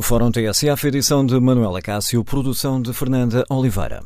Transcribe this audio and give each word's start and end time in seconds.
Fórum 0.00 0.30
TSF, 0.30 0.86
edição 0.86 1.26
de 1.26 1.38
Manuela 1.38 1.82
Cássio, 1.82 2.24
produção 2.24 2.80
de 2.80 2.94
Fernanda 2.94 3.44
Oliveira. 3.50 4.02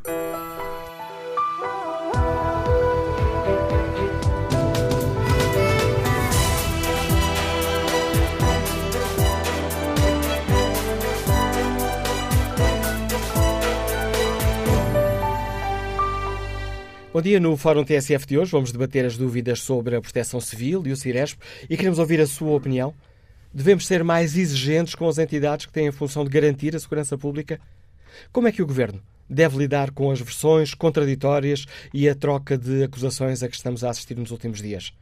Bom 17.13 17.21
dia, 17.21 17.39
no 17.39 17.57
Fórum 17.57 17.85
TSF 17.85 18.27
de 18.27 18.39
hoje 18.39 18.51
vamos 18.51 18.73
debater 18.73 19.05
as 19.05 19.17
dúvidas 19.17 19.61
sobre 19.61 19.95
a 19.95 20.01
proteção 20.01 20.41
civil 20.41 20.83
e 20.87 20.93
o 20.93 20.97
Ciresp 20.97 21.39
e 21.69 21.77
queremos 21.77 21.99
ouvir 21.99 22.21
a 22.21 22.27
sua 22.27 22.53
opinião. 22.53 22.95
Devemos 23.55 23.87
ser 23.87 24.03
mais 24.03 24.34
exigentes 24.34 24.95
com 24.95 25.07
as 25.07 25.18
entidades 25.18 25.66
que 25.66 25.73
têm 25.73 25.89
a 25.89 25.93
função 25.93 26.25
de 26.25 26.30
garantir 26.30 26.75
a 26.75 26.80
segurança 26.80 27.18
pública? 27.18 27.61
Como 28.32 28.49
é 28.49 28.53
que 28.53 28.63
o 28.63 28.67
Governo 28.67 29.03
deve 29.29 29.58
lidar 29.58 29.90
com 29.90 30.11
as 30.11 30.21
versões 30.21 30.72
contraditórias 30.72 31.67
e 31.93 32.08
a 32.08 32.14
troca 32.14 32.56
de 32.56 32.82
acusações 32.82 33.42
a 33.42 33.48
que 33.48 33.56
estamos 33.56 33.84
a 33.84 33.91
assistir 33.91 34.16
nos 34.16 34.30
últimos 34.30 34.62
dias? 34.62 34.94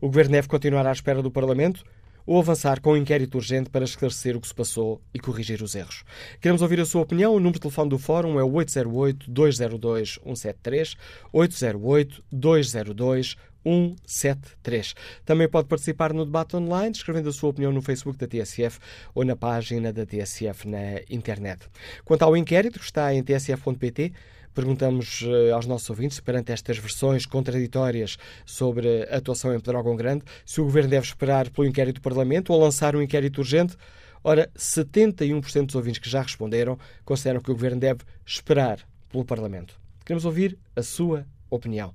O 0.00 0.08
Governo 0.08 0.32
deve 0.32 0.48
continuar 0.48 0.84
à 0.84 0.90
espera 0.90 1.22
do 1.22 1.30
Parlamento 1.30 1.84
ou 2.26 2.40
avançar 2.40 2.80
com 2.80 2.94
um 2.94 2.96
inquérito 2.96 3.36
urgente 3.36 3.70
para 3.70 3.84
esclarecer 3.84 4.36
o 4.36 4.40
que 4.40 4.48
se 4.48 4.54
passou 4.54 5.00
e 5.14 5.20
corrigir 5.20 5.62
os 5.62 5.76
erros. 5.76 6.02
Queremos 6.40 6.62
ouvir 6.62 6.80
a 6.80 6.84
sua 6.84 7.02
opinião. 7.02 7.32
O 7.32 7.38
número 7.38 7.54
de 7.54 7.60
telefone 7.60 7.88
do 7.88 7.98
Fórum 7.98 8.40
é 8.40 8.42
o 8.42 8.50
808-202-173, 8.50 10.96
808-202-173. 11.32 13.36
173. 13.66 14.94
Também 15.24 15.48
pode 15.48 15.66
participar 15.66 16.12
no 16.12 16.24
debate 16.24 16.56
online, 16.56 16.92
escrevendo 16.92 17.28
a 17.28 17.32
sua 17.32 17.50
opinião 17.50 17.72
no 17.72 17.82
Facebook 17.82 18.16
da 18.16 18.28
TSF 18.28 18.78
ou 19.12 19.24
na 19.24 19.34
página 19.34 19.92
da 19.92 20.06
TSF 20.06 20.68
na 20.68 21.00
internet. 21.10 21.66
Quanto 22.04 22.22
ao 22.22 22.36
inquérito, 22.36 22.78
que 22.78 22.84
está 22.84 23.12
em 23.12 23.22
tsf.pt, 23.22 24.12
Perguntamos 24.56 25.20
uh, 25.20 25.54
aos 25.54 25.66
nossos 25.66 25.90
ouvintes, 25.90 26.18
perante 26.18 26.50
estas 26.50 26.78
versões 26.78 27.26
contraditórias 27.26 28.16
sobre 28.46 29.02
a 29.02 29.18
atuação 29.18 29.54
em 29.54 29.60
Pedrógão 29.60 29.94
Grande, 29.94 30.24
se 30.46 30.62
o 30.62 30.64
Governo 30.64 30.88
deve 30.88 31.06
esperar 31.06 31.50
pelo 31.50 31.68
inquérito 31.68 31.96
do 31.96 32.00
Parlamento 32.00 32.54
ou 32.54 32.58
lançar 32.58 32.96
um 32.96 33.02
inquérito 33.02 33.42
urgente. 33.42 33.76
Ora, 34.24 34.50
71% 34.56 35.66
dos 35.66 35.74
ouvintes 35.74 35.98
que 35.98 36.08
já 36.08 36.22
responderam 36.22 36.78
consideram 37.04 37.42
que 37.42 37.50
o 37.50 37.54
Governo 37.54 37.78
deve 37.78 38.00
esperar 38.24 38.78
pelo 39.10 39.26
Parlamento. 39.26 39.78
Queremos 40.06 40.24
ouvir 40.24 40.56
a 40.74 40.82
sua 40.82 41.26
opinião. 41.50 41.92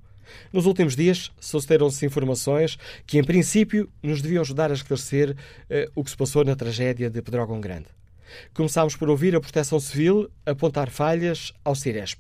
Nos 0.52 0.66
últimos 0.66 0.96
dias 0.96 1.32
sucederam-se 1.40 2.06
informações 2.06 2.78
que, 3.06 3.18
em 3.18 3.24
princípio, 3.24 3.90
nos 4.02 4.22
deviam 4.22 4.42
ajudar 4.42 4.72
a 4.72 4.74
esclarecer 4.74 5.32
uh, 5.32 5.92
o 5.96 6.04
que 6.04 6.10
se 6.10 6.18
passou 6.18 6.44
na 6.44 6.56
tragédia 6.56 7.10
de 7.10 7.22
Pedrógão 7.22 7.60
Grande. 7.60 7.88
Começámos 8.54 8.96
por 8.96 9.10
ouvir 9.10 9.36
a 9.36 9.42
Proteção 9.42 9.80
Civil 9.80 10.30
apontar 10.46 10.90
falhas 10.90 11.54
ao 11.64 11.76
Ciresp. 11.76 12.20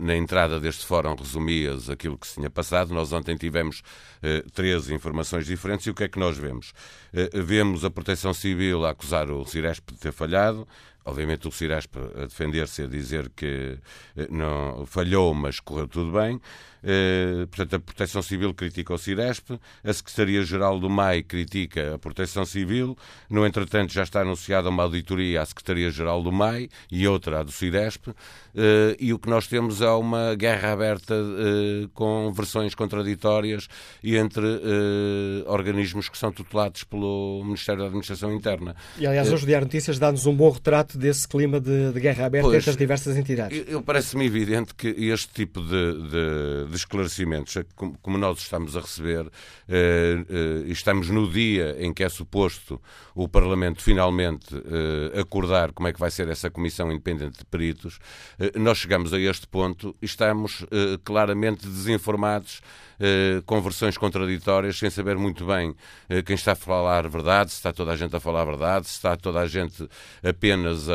na 0.00 0.16
entrada 0.16 0.58
deste 0.58 0.84
fórum, 0.84 1.14
resumias 1.14 1.88
aquilo 1.88 2.18
que 2.18 2.26
se 2.26 2.34
tinha 2.34 2.50
passado. 2.50 2.92
Nós 2.92 3.12
ontem 3.12 3.36
tivemos 3.36 3.82
eh, 4.22 4.42
três 4.52 4.90
informações 4.90 5.46
diferentes 5.46 5.86
e 5.86 5.90
o 5.90 5.94
que 5.94 6.04
é 6.04 6.08
que 6.08 6.18
nós 6.18 6.36
vemos? 6.36 6.72
Vemos 7.32 7.84
a 7.84 7.90
Proteção 7.90 8.34
Civil 8.34 8.84
a 8.84 8.90
acusar 8.90 9.30
o 9.30 9.44
Ciresp 9.44 9.92
de 9.92 9.98
ter 9.98 10.12
falhado, 10.12 10.66
obviamente 11.08 11.48
o 11.48 11.50
Ciresp 11.50 11.96
a 11.96 12.26
defender-se 12.26 12.82
a 12.82 12.86
dizer 12.86 13.30
que 13.34 13.78
não 14.30 14.86
falhou, 14.86 15.34
mas 15.34 15.60
correu 15.60 15.88
tudo 15.88 16.12
bem. 16.12 16.40
Eh, 16.82 17.46
portanto, 17.50 17.76
a 17.76 17.80
Proteção 17.80 18.22
Civil 18.22 18.54
critica 18.54 18.94
o 18.94 18.98
Ciresp, 18.98 19.58
a 19.82 19.92
Secretaria-Geral 19.92 20.78
do 20.78 20.88
MAI 20.88 21.22
critica 21.22 21.94
a 21.94 21.98
Proteção 21.98 22.44
Civil, 22.44 22.96
no 23.28 23.46
entretanto 23.46 23.92
já 23.92 24.02
está 24.02 24.20
anunciada 24.20 24.68
uma 24.68 24.84
auditoria 24.84 25.42
à 25.42 25.46
Secretaria-Geral 25.46 26.22
do 26.22 26.30
MAI 26.30 26.68
e 26.90 27.06
outra 27.08 27.40
à 27.40 27.42
do 27.42 27.52
Ciresp, 27.52 28.08
eh, 28.54 28.96
e 28.98 29.12
o 29.12 29.18
que 29.18 29.28
nós 29.28 29.46
temos 29.46 29.80
é 29.80 29.90
uma 29.90 30.34
guerra 30.34 30.72
aberta 30.72 31.14
eh, 31.14 31.88
com 31.94 32.32
versões 32.32 32.74
contraditórias 32.74 33.68
e 34.02 34.16
entre 34.16 34.38
organismos 35.46 36.08
que 36.08 36.18
são 36.18 36.32
tutelados 36.32 36.84
pelo 36.84 37.42
Ministério 37.44 37.80
da 37.80 37.86
Administração 37.86 38.32
Interna. 38.32 38.74
E 38.98 39.06
aliás, 39.06 39.32
hoje 39.32 39.44
o 39.44 39.46
Diário 39.46 39.66
Notícias 39.66 39.98
dá-nos 39.98 40.26
um 40.26 40.34
bom 40.34 40.50
retrato 40.50 40.97
desse 40.98 41.26
clima 41.26 41.60
de, 41.60 41.92
de 41.92 42.00
guerra 42.00 42.26
aberta 42.26 42.48
pois, 42.48 42.58
entre 42.58 42.70
as 42.70 42.76
diversas 42.76 43.16
entidades. 43.16 43.64
Eu, 43.66 43.82
parece-me 43.82 44.26
evidente 44.26 44.74
que 44.74 44.88
este 44.88 45.32
tipo 45.32 45.60
de, 45.60 46.08
de 46.10 46.58
de 46.68 46.76
esclarecimentos, 46.76 47.56
como 48.02 48.18
nós 48.18 48.38
estamos 48.38 48.76
a 48.76 48.80
receber, 48.80 49.30
eh, 49.68 50.24
eh, 50.28 50.62
estamos 50.66 51.10
no 51.10 51.30
dia 51.30 51.76
em 51.78 51.92
que 51.92 52.02
é 52.02 52.08
suposto 52.08 52.80
o 53.14 53.28
Parlamento 53.28 53.82
finalmente 53.82 54.54
eh, 54.54 55.20
acordar 55.20 55.72
como 55.72 55.88
é 55.88 55.92
que 55.92 56.00
vai 56.00 56.10
ser 56.10 56.28
essa 56.28 56.50
Comissão 56.50 56.90
Independente 56.90 57.38
de 57.38 57.44
Peritos, 57.44 57.98
nós 58.54 58.78
chegamos 58.78 59.12
a 59.12 59.18
este 59.18 59.46
ponto 59.46 59.96
e 60.00 60.06
estamos 60.06 60.64
claramente 61.04 61.66
desinformados 61.66 62.60
eh, 62.60 62.87
com 63.46 63.60
versões 63.60 63.96
contraditórias, 63.96 64.78
sem 64.78 64.90
saber 64.90 65.16
muito 65.16 65.44
bem 65.44 65.74
eh, 66.08 66.22
quem 66.22 66.34
está 66.34 66.52
a 66.52 66.56
falar 66.56 67.06
a 67.06 67.08
verdade, 67.08 67.50
se 67.50 67.56
está 67.56 67.72
toda 67.72 67.92
a 67.92 67.96
gente 67.96 68.14
a 68.14 68.20
falar 68.20 68.42
a 68.42 68.44
verdade, 68.44 68.88
se 68.88 68.94
está 68.94 69.16
toda 69.16 69.40
a 69.40 69.46
gente 69.46 69.88
apenas 70.22 70.88
a, 70.88 70.94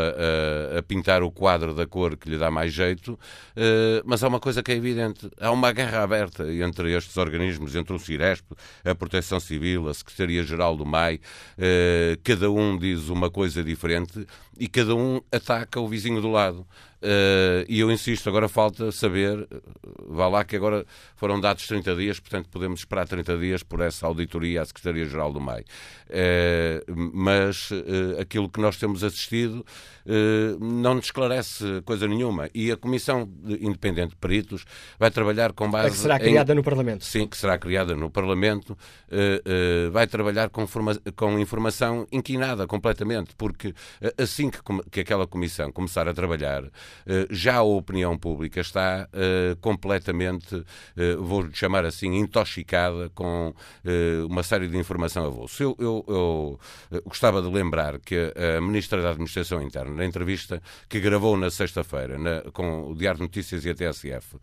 a, 0.75 0.79
a 0.79 0.83
pintar 0.83 1.23
o 1.23 1.31
quadro 1.31 1.73
da 1.73 1.88
cor 1.88 2.17
que 2.17 2.29
lhe 2.29 2.38
dá 2.38 2.51
mais 2.51 2.73
jeito. 2.73 3.17
Eh, 3.55 4.01
mas 4.05 4.23
há 4.23 4.27
uma 4.27 4.39
coisa 4.39 4.61
que 4.61 4.71
é 4.71 4.75
evidente: 4.75 5.29
há 5.39 5.51
uma 5.51 5.71
guerra 5.71 6.03
aberta 6.03 6.51
entre 6.51 6.94
estes 6.94 7.15
organismos, 7.17 7.75
entre 7.75 7.94
o 7.94 8.00
Ciresp, 8.00 8.45
a 8.83 8.94
Proteção 8.94 9.39
Civil, 9.39 9.88
a 9.88 9.94
Secretaria-Geral 9.94 10.75
do 10.75 10.85
MAI. 10.85 11.19
Cada 12.23 12.50
um 12.51 12.77
diz 12.77 13.09
uma 13.09 13.29
coisa 13.29 13.63
diferente 13.63 14.25
e 14.59 14.67
cada 14.67 14.95
um 14.95 15.21
ataca 15.31 15.79
o 15.79 15.88
vizinho 15.88 16.21
do 16.21 16.29
lado. 16.29 16.65
Uh, 17.03 17.67
e 17.67 17.81
eu 17.81 17.91
insisto, 17.91 18.29
agora 18.29 18.47
falta 18.47 18.89
saber, 18.89 19.45
vá 20.07 20.29
lá 20.29 20.45
que 20.45 20.55
agora 20.55 20.85
foram 21.17 21.38
dados 21.38 21.67
30 21.67 21.95
dias, 21.97 22.17
portanto 22.17 22.47
podemos 22.50 22.79
esperar 22.79 23.05
30 23.05 23.38
dias 23.38 23.61
por 23.61 23.81
essa 23.81 24.07
auditoria 24.07 24.61
à 24.61 24.65
Secretaria-Geral 24.65 25.33
do 25.33 25.41
MEI. 25.41 25.65
Uh, 26.07 27.11
mas 27.13 27.71
uh, 27.71 28.21
aquilo 28.21 28.47
que 28.47 28.61
nós 28.61 28.77
temos 28.77 29.03
assistido 29.03 29.65
não 30.59 30.95
nos 30.95 31.05
esclarece 31.05 31.81
coisa 31.85 32.05
nenhuma. 32.05 32.50
E 32.53 32.69
a 32.69 32.75
Comissão 32.75 33.21
Independente 33.61 34.09
de 34.09 34.15
Peritos 34.17 34.65
vai 35.00 35.09
trabalhar 35.09 35.53
com 35.53 35.71
base. 35.71 35.88
É 35.88 35.91
que 35.91 35.95
será 35.95 36.19
criada 36.19 36.51
em... 36.51 36.55
no 36.57 36.63
Parlamento. 36.63 37.05
Sim, 37.05 37.25
que 37.25 37.38
será 37.38 37.57
criada 37.57 37.95
no 37.95 38.09
Parlamento. 38.09 38.77
vai 39.94 40.05
trabalhar 40.05 40.50
com, 40.50 40.67
forma... 40.67 41.00
com 41.15 41.39
informação 41.39 42.05
inquinada 42.11 42.67
completamente, 42.67 43.33
porque 43.38 43.73
assim 44.17 44.42
que, 44.49 44.59
que 44.91 44.99
aquela 45.01 45.27
Comissão 45.27 45.71
começar 45.71 46.07
a 46.07 46.13
trabalhar 46.13 46.63
eh, 47.05 47.27
já 47.29 47.55
a 47.55 47.63
opinião 47.63 48.17
pública 48.17 48.61
está 48.61 49.07
uh, 49.11 49.55
completamente, 49.57 50.55
uh, 50.55 50.65
vou 51.23 51.49
chamar 51.51 51.85
assim, 51.85 52.15
intoxicada 52.15 53.09
com 53.09 53.53
uma 54.29 54.43
série 54.43 54.67
de 54.67 54.77
informação 54.77 55.25
a 55.25 55.29
bolso. 55.29 55.61
Eu, 55.61 55.75
eu, 55.79 56.05
eu, 56.07 57.01
gostava 57.05 57.41
de 57.41 57.47
lembrar 57.47 57.99
que 57.99 58.33
a 58.57 58.61
Ministra 58.61 59.01
da 59.01 59.09
Administração 59.11 59.61
Interna, 59.61 59.93
na 59.93 60.05
entrevista 60.05 60.61
que 60.87 60.99
gravou 60.99 61.37
na 61.37 61.49
sexta-feira 61.49 62.17
com 62.53 62.91
o 62.91 62.95
Diário 62.95 63.17
de 63.17 63.23
Notícias 63.23 63.65
e 63.65 63.69
a 63.69 63.75
TSF, 63.75 64.37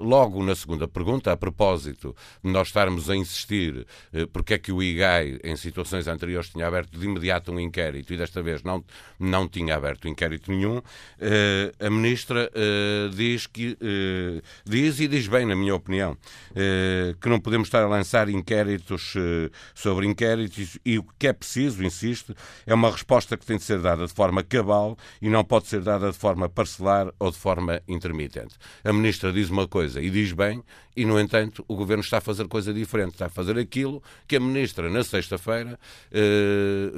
logo 0.00 0.42
na 0.42 0.54
segunda 0.54 0.88
pergunta, 0.88 1.32
a 1.32 1.36
propósito 1.36 2.14
de 2.42 2.50
nós 2.50 2.68
estarmos 2.68 3.08
a 3.08 3.16
insistir 3.16 3.86
porque 4.32 4.54
é 4.54 4.58
que 4.58 4.72
o 4.72 4.82
IGAI, 4.82 5.38
em 5.44 5.56
situações 5.56 6.06
anteriores, 6.08 6.50
tinha 6.50 6.66
aberto 6.66 6.98
de 6.98 7.04
imediato 7.04 7.52
um 7.52 7.60
inquérito 7.60 8.12
e 8.12 8.16
desta 8.16 8.42
vez 8.42 8.62
não, 8.62 8.84
não 9.18 9.48
tinha 9.48 9.76
aberto 9.76 10.08
inquérito 10.08 10.50
nenhum, 10.50 10.80
a 11.80 11.90
ministra 11.90 12.50
uh, 12.50 13.10
diz 13.10 13.46
que 13.46 13.72
uh, 13.72 14.42
diz 14.64 15.00
e 15.00 15.08
diz 15.08 15.26
bem, 15.28 15.46
na 15.46 15.56
minha 15.56 15.74
opinião, 15.74 16.16
que 17.20 17.28
não 17.28 17.40
podemos 17.40 17.68
estar 17.68 17.82
a 17.82 17.88
lançar 17.88 18.28
inquéritos 18.28 19.14
sobre 19.74 20.06
inquéritos 20.06 20.78
e 20.84 20.98
o 20.98 21.04
que 21.18 21.28
é 21.28 21.32
preciso, 21.32 21.84
insisto, 21.84 22.34
é 22.66 22.74
uma 22.74 22.90
resposta 22.90 23.36
que 23.36 23.44
tem 23.44 23.56
de 23.56 23.62
ser 23.62 23.80
dada 23.80 24.06
de 24.06 24.12
forma 24.12 24.42
cabal 24.42 24.96
e 25.20 25.28
não 25.28 25.44
pode 25.44 25.66
ser 25.66 25.80
dada 25.80 26.10
de 26.10 26.16
forma 26.16 26.48
parcelar 26.48 27.12
ou 27.18 27.30
de 27.30 27.36
forma 27.36 27.80
intermitente. 27.86 28.56
A 28.84 28.92
ministra 28.92 29.32
diz 29.32 29.50
uma 29.50 29.68
coisa 29.68 30.00
e 30.00 30.10
diz 30.10 30.32
bem, 30.32 30.62
e 30.96 31.04
no 31.04 31.20
entanto 31.20 31.64
o 31.68 31.76
governo 31.76 32.02
está 32.02 32.18
a 32.18 32.20
fazer 32.20 32.48
coisa 32.48 32.72
diferente, 32.72 33.12
está 33.12 33.26
a 33.26 33.30
fazer 33.30 33.58
aquilo 33.58 34.02
que 34.26 34.36
a 34.36 34.40
ministra 34.40 34.88
na 34.88 35.04
sexta-feira, 35.04 35.78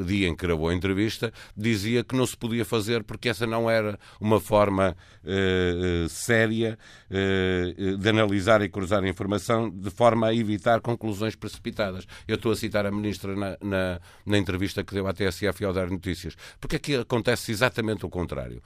dia 0.07 0.29
em 0.29 0.37
que 0.37 0.47
gravou 0.47 0.69
a 0.69 0.75
entrevista, 0.75 1.33
dizia 1.57 2.05
que 2.09 2.17
não 2.17 2.27
se 2.27 2.37
podia 2.37 2.65
fazer 2.65 3.05
porque 3.05 3.29
essa 3.29 3.47
não 3.47 3.71
era 3.71 3.99
uma 4.21 4.41
forma 4.41 4.59
forma 4.59 4.97
uh, 5.25 6.09
séria 6.09 6.79
uh, 7.11 7.97
de 7.97 8.09
analisar 8.09 8.61
e 8.63 8.69
cruzar 8.69 9.05
informação 9.05 9.71
de 9.71 9.91
forma 9.91 10.29
a 10.29 10.35
evitar 10.35 10.81
conclusões 10.81 11.35
precipitadas. 11.37 12.07
Eu 12.27 12.37
estou 12.37 12.53
a 12.53 12.57
citar 12.57 12.87
a 12.87 12.91
Ministra 12.91 13.37
na, 13.37 13.57
na, 13.63 14.01
na 14.27 14.39
entrevista 14.39 14.83
que 14.83 14.95
deu 14.95 15.07
à 15.07 15.13
TSF 15.13 15.63
e 15.63 15.65
ao 15.65 15.73
Dar 15.73 15.91
Notícias. 15.91 16.35
Porque 16.61 16.77
aqui 16.77 16.97
acontece 16.97 17.53
exatamente 17.53 18.05
o 18.05 18.09
contrário. 18.09 18.63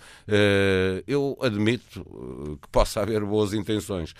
Eu 1.06 1.36
admito 1.40 2.04
que 2.60 2.68
possa 2.68 3.00
haver 3.02 3.24
boas 3.24 3.52
intenções, 3.52 4.14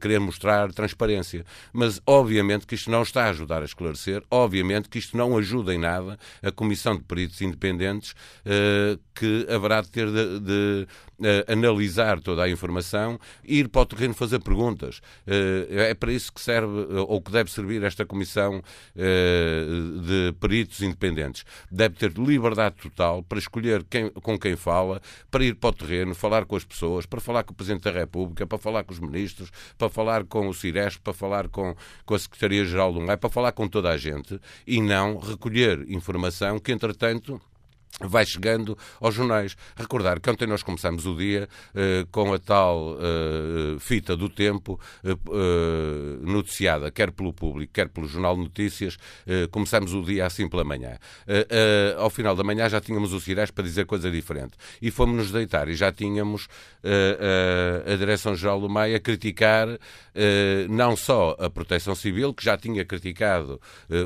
querer 0.00 0.20
mostrar 0.20 0.72
transparência, 0.72 1.44
mas 1.72 2.00
obviamente 2.06 2.66
que 2.66 2.74
isto 2.74 2.90
não 2.90 3.02
está 3.02 3.24
a 3.24 3.30
ajudar 3.30 3.62
a 3.62 3.64
esclarecer, 3.64 4.22
obviamente 4.30 4.88
que 4.88 4.98
isto 4.98 5.16
não 5.16 5.36
ajuda 5.36 5.74
em 5.74 5.78
nada 5.78 6.18
a 6.42 6.52
Comissão 6.52 6.96
de 6.96 7.02
Peritos 7.02 7.40
Independentes 7.40 7.61
que 9.14 9.46
haverá 9.48 9.80
de 9.80 9.90
ter 9.90 10.06
de, 10.10 10.40
de 10.40 10.86
uh, 11.20 11.52
analisar 11.52 12.20
toda 12.20 12.42
a 12.42 12.48
informação, 12.48 13.18
ir 13.44 13.68
para 13.68 13.82
o 13.82 13.86
terreno 13.86 14.14
fazer 14.14 14.40
perguntas. 14.40 14.98
Uh, 15.26 15.66
é 15.70 15.94
para 15.94 16.12
isso 16.12 16.32
que 16.32 16.40
serve, 16.40 16.86
ou 17.06 17.20
que 17.20 17.30
deve 17.30 17.50
servir 17.50 17.82
esta 17.82 18.04
comissão 18.04 18.62
de 18.94 20.32
peritos 20.40 20.82
independentes. 20.82 21.44
Deve 21.70 21.96
ter 21.96 22.12
liberdade 22.12 22.76
total 22.76 23.22
para 23.22 23.38
escolher 23.38 23.84
quem, 23.88 24.10
com 24.10 24.38
quem 24.38 24.56
fala, 24.56 25.00
para 25.30 25.44
ir 25.44 25.54
para 25.54 25.70
o 25.70 25.72
terreno, 25.72 26.14
falar 26.14 26.44
com 26.44 26.56
as 26.56 26.64
pessoas, 26.64 27.06
para 27.06 27.20
falar 27.20 27.44
com 27.44 27.52
o 27.52 27.56
Presidente 27.56 27.84
da 27.84 27.90
República, 27.90 28.46
para 28.46 28.58
falar 28.58 28.84
com 28.84 28.92
os 28.92 29.00
ministros, 29.00 29.50
para 29.78 29.88
falar 29.88 30.24
com 30.24 30.48
o 30.48 30.54
Ciresp, 30.54 31.00
para 31.02 31.12
falar 31.12 31.48
com, 31.48 31.74
com 32.04 32.14
a 32.14 32.18
Secretaria-Geral 32.18 32.92
do 32.92 33.00
MAI, 33.00 33.16
para 33.16 33.30
falar 33.30 33.52
com 33.52 33.68
toda 33.68 33.90
a 33.90 33.96
gente 33.96 34.40
e 34.66 34.80
não 34.80 35.18
recolher 35.18 35.84
informação 35.88 36.58
que, 36.58 36.72
entretanto, 36.72 37.40
vai 38.00 38.24
chegando 38.24 38.76
aos 39.00 39.14
jornais. 39.14 39.56
Recordar 39.76 40.20
que 40.20 40.30
ontem 40.30 40.46
nós 40.46 40.62
começamos 40.62 41.06
o 41.06 41.14
dia 41.14 41.48
uh, 41.74 42.06
com 42.10 42.32
a 42.32 42.38
tal 42.38 42.94
uh, 42.94 43.78
fita 43.78 44.16
do 44.16 44.28
tempo 44.28 44.80
uh, 45.04 46.26
noticiada, 46.26 46.90
quer 46.90 47.10
pelo 47.10 47.32
público, 47.32 47.72
quer 47.72 47.88
pelo 47.88 48.06
Jornal 48.08 48.36
Notícias. 48.36 48.96
começamos 49.50 49.94
o 49.94 50.02
dia 50.02 50.26
assim 50.26 50.48
pela 50.48 50.64
manhã. 50.64 50.98
ao 51.96 52.10
final 52.10 52.34
da 52.34 52.42
manhã 52.42 52.68
já 52.68 52.80
tínhamos 52.80 53.12
o 53.12 53.20
Cires 53.20 53.50
para 53.50 53.64
dizer 53.64 53.86
coisa 53.86 54.10
diferente. 54.10 54.52
E 54.80 54.90
fomos-nos 54.90 55.30
deitar 55.30 55.68
e 55.68 55.74
já 55.74 55.92
tínhamos 55.92 56.48
a 57.86 57.96
Direção-Geral 57.96 58.60
do 58.60 58.68
MAI 58.68 58.94
a 58.94 59.00
criticar 59.00 59.68
não 60.68 60.96
só 60.96 61.36
a 61.38 61.48
Proteção 61.50 61.94
Civil, 61.94 62.34
que 62.34 62.44
já 62.44 62.56
tinha 62.56 62.84
criticado 62.84 63.60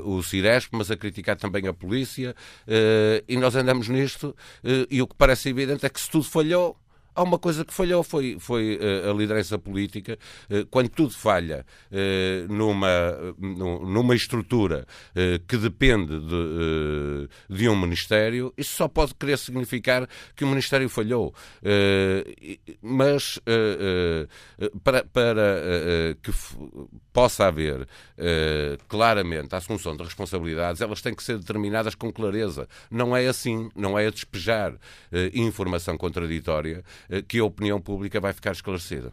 o 0.04 0.22
Ciresp, 0.22 0.70
mas 0.72 0.90
a 0.90 0.96
criticar 0.96 1.36
também 1.36 1.66
a 1.66 1.72
Polícia. 1.72 2.34
e 3.28 3.36
nós 3.36 3.54
andamos 3.56 3.75
nisto 3.84 4.34
eh, 4.64 4.87
e 4.90 5.02
o 5.02 5.06
que 5.06 5.14
parece 5.14 5.49
evidente 5.49 5.84
é 5.84 5.88
que 5.88 6.00
se 6.00 6.11
tudo 6.11 6.25
falhou, 6.25 6.76
há 7.16 7.22
uma 7.22 7.38
coisa 7.38 7.64
que 7.64 7.72
falhou, 7.72 8.04
foi, 8.04 8.36
foi 8.38 8.76
uh, 8.76 9.10
a 9.10 9.14
liderança 9.14 9.58
política. 9.58 10.18
Uh, 10.50 10.66
quando 10.66 10.90
tudo 10.90 11.14
falha 11.14 11.64
uh, 11.90 12.52
numa, 12.52 13.34
numa 13.38 14.14
estrutura 14.14 14.86
que 15.48 15.56
depende 15.56 16.18
de, 16.20 17.28
de, 17.48 17.68
um 17.68 17.76
Ministério, 17.76 18.52
isso 18.56 18.76
só 18.76 18.88
pode 18.88 19.14
querer 19.14 19.38
significar 19.38 20.06
que 20.34 20.44
o 20.44 20.48
Ministério 20.48 20.88
falhou. 20.88 21.34
mas 22.82 23.38
para, 24.84 25.04
para 25.04 26.16
que 26.22 26.30
possa 27.12 27.46
haver 27.46 27.88
claramente 28.88 29.54
a 29.54 29.58
assunção 29.58 29.96
de 29.96 30.02
responsabilidades, 30.02 30.82
elas 30.82 31.00
têm 31.00 31.14
que 31.14 31.22
ser 31.22 31.38
determinadas 31.38 31.94
com 31.94 32.12
clareza. 32.12 32.69
Não 32.90 33.16
é 33.16 33.26
assim, 33.26 33.70
não 33.74 33.98
é 33.98 34.06
a 34.06 34.10
despejar 34.10 34.74
informação 35.32 35.96
contraditória 35.96 36.84
eh, 37.06 37.06
que 37.29 37.38
a 37.38 37.44
opinião 37.44 37.81
pública 37.81 38.20
vai 38.20 38.32
ficar 38.32 38.53
esclarecida. 38.53 39.12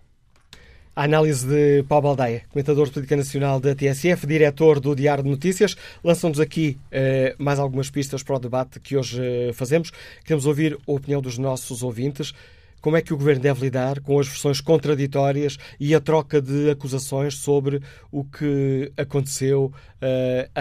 A 0.95 1.05
análise 1.05 1.47
de 1.47 1.81
Paulo 1.87 2.03
Baldeia, 2.03 2.43
comentador 2.51 2.85
de 2.85 2.91
política 2.91 3.15
nacional 3.15 3.59
da 3.59 3.73
TSF, 3.73 4.27
diretor 4.27 4.79
do 4.79 4.95
Diário 4.95 5.23
de 5.23 5.29
Notícias, 5.31 5.75
lançam-nos 6.03 6.39
aqui 6.39 6.77
eh, 6.91 7.35
mais 7.39 7.57
algumas 7.57 7.89
pistas 7.89 8.21
para 8.21 8.35
o 8.35 8.39
debate 8.39 8.79
que 8.79 8.95
hoje 8.95 9.19
eh, 9.19 9.51
fazemos. 9.53 9.91
Queremos 10.23 10.45
ouvir 10.45 10.77
a 10.87 10.91
opinião 10.91 11.19
dos 11.19 11.39
nossos 11.39 11.81
ouvintes. 11.81 12.31
Como 12.79 12.95
é 12.95 13.01
que 13.01 13.11
o 13.11 13.17
Governo 13.17 13.41
deve 13.41 13.61
lidar 13.61 14.01
com 14.01 14.19
as 14.19 14.27
versões 14.27 14.61
contraditórias 14.61 15.57
e 15.79 15.95
a 15.95 15.99
troca 15.99 16.39
de 16.39 16.69
acusações 16.69 17.37
sobre 17.37 17.81
o 18.11 18.23
que 18.23 18.91
aconteceu 18.95 19.73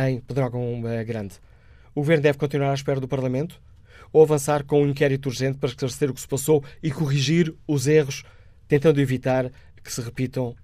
em 0.08 0.20
Pedrógão 0.20 0.80
Grande? 1.04 1.34
O 1.94 2.00
Governo 2.00 2.22
deve 2.22 2.38
continuar 2.38 2.70
à 2.70 2.74
espera 2.74 3.00
do 3.00 3.08
Parlamento? 3.08 3.60
Ou 4.12 4.22
avançar 4.22 4.64
com 4.64 4.82
um 4.82 4.88
inquérito 4.88 5.26
urgente 5.26 5.58
para 5.58 5.68
esclarecer 5.68 6.10
o 6.10 6.14
que 6.14 6.20
se 6.20 6.28
passou 6.28 6.62
e 6.82 6.90
corrigir 6.90 7.54
os 7.66 7.86
erros, 7.86 8.24
tentando 8.68 9.00
evitar 9.00 9.50
que 9.82 9.92
se 9.92 10.00
repitam 10.00 10.50
uh, 10.50 10.54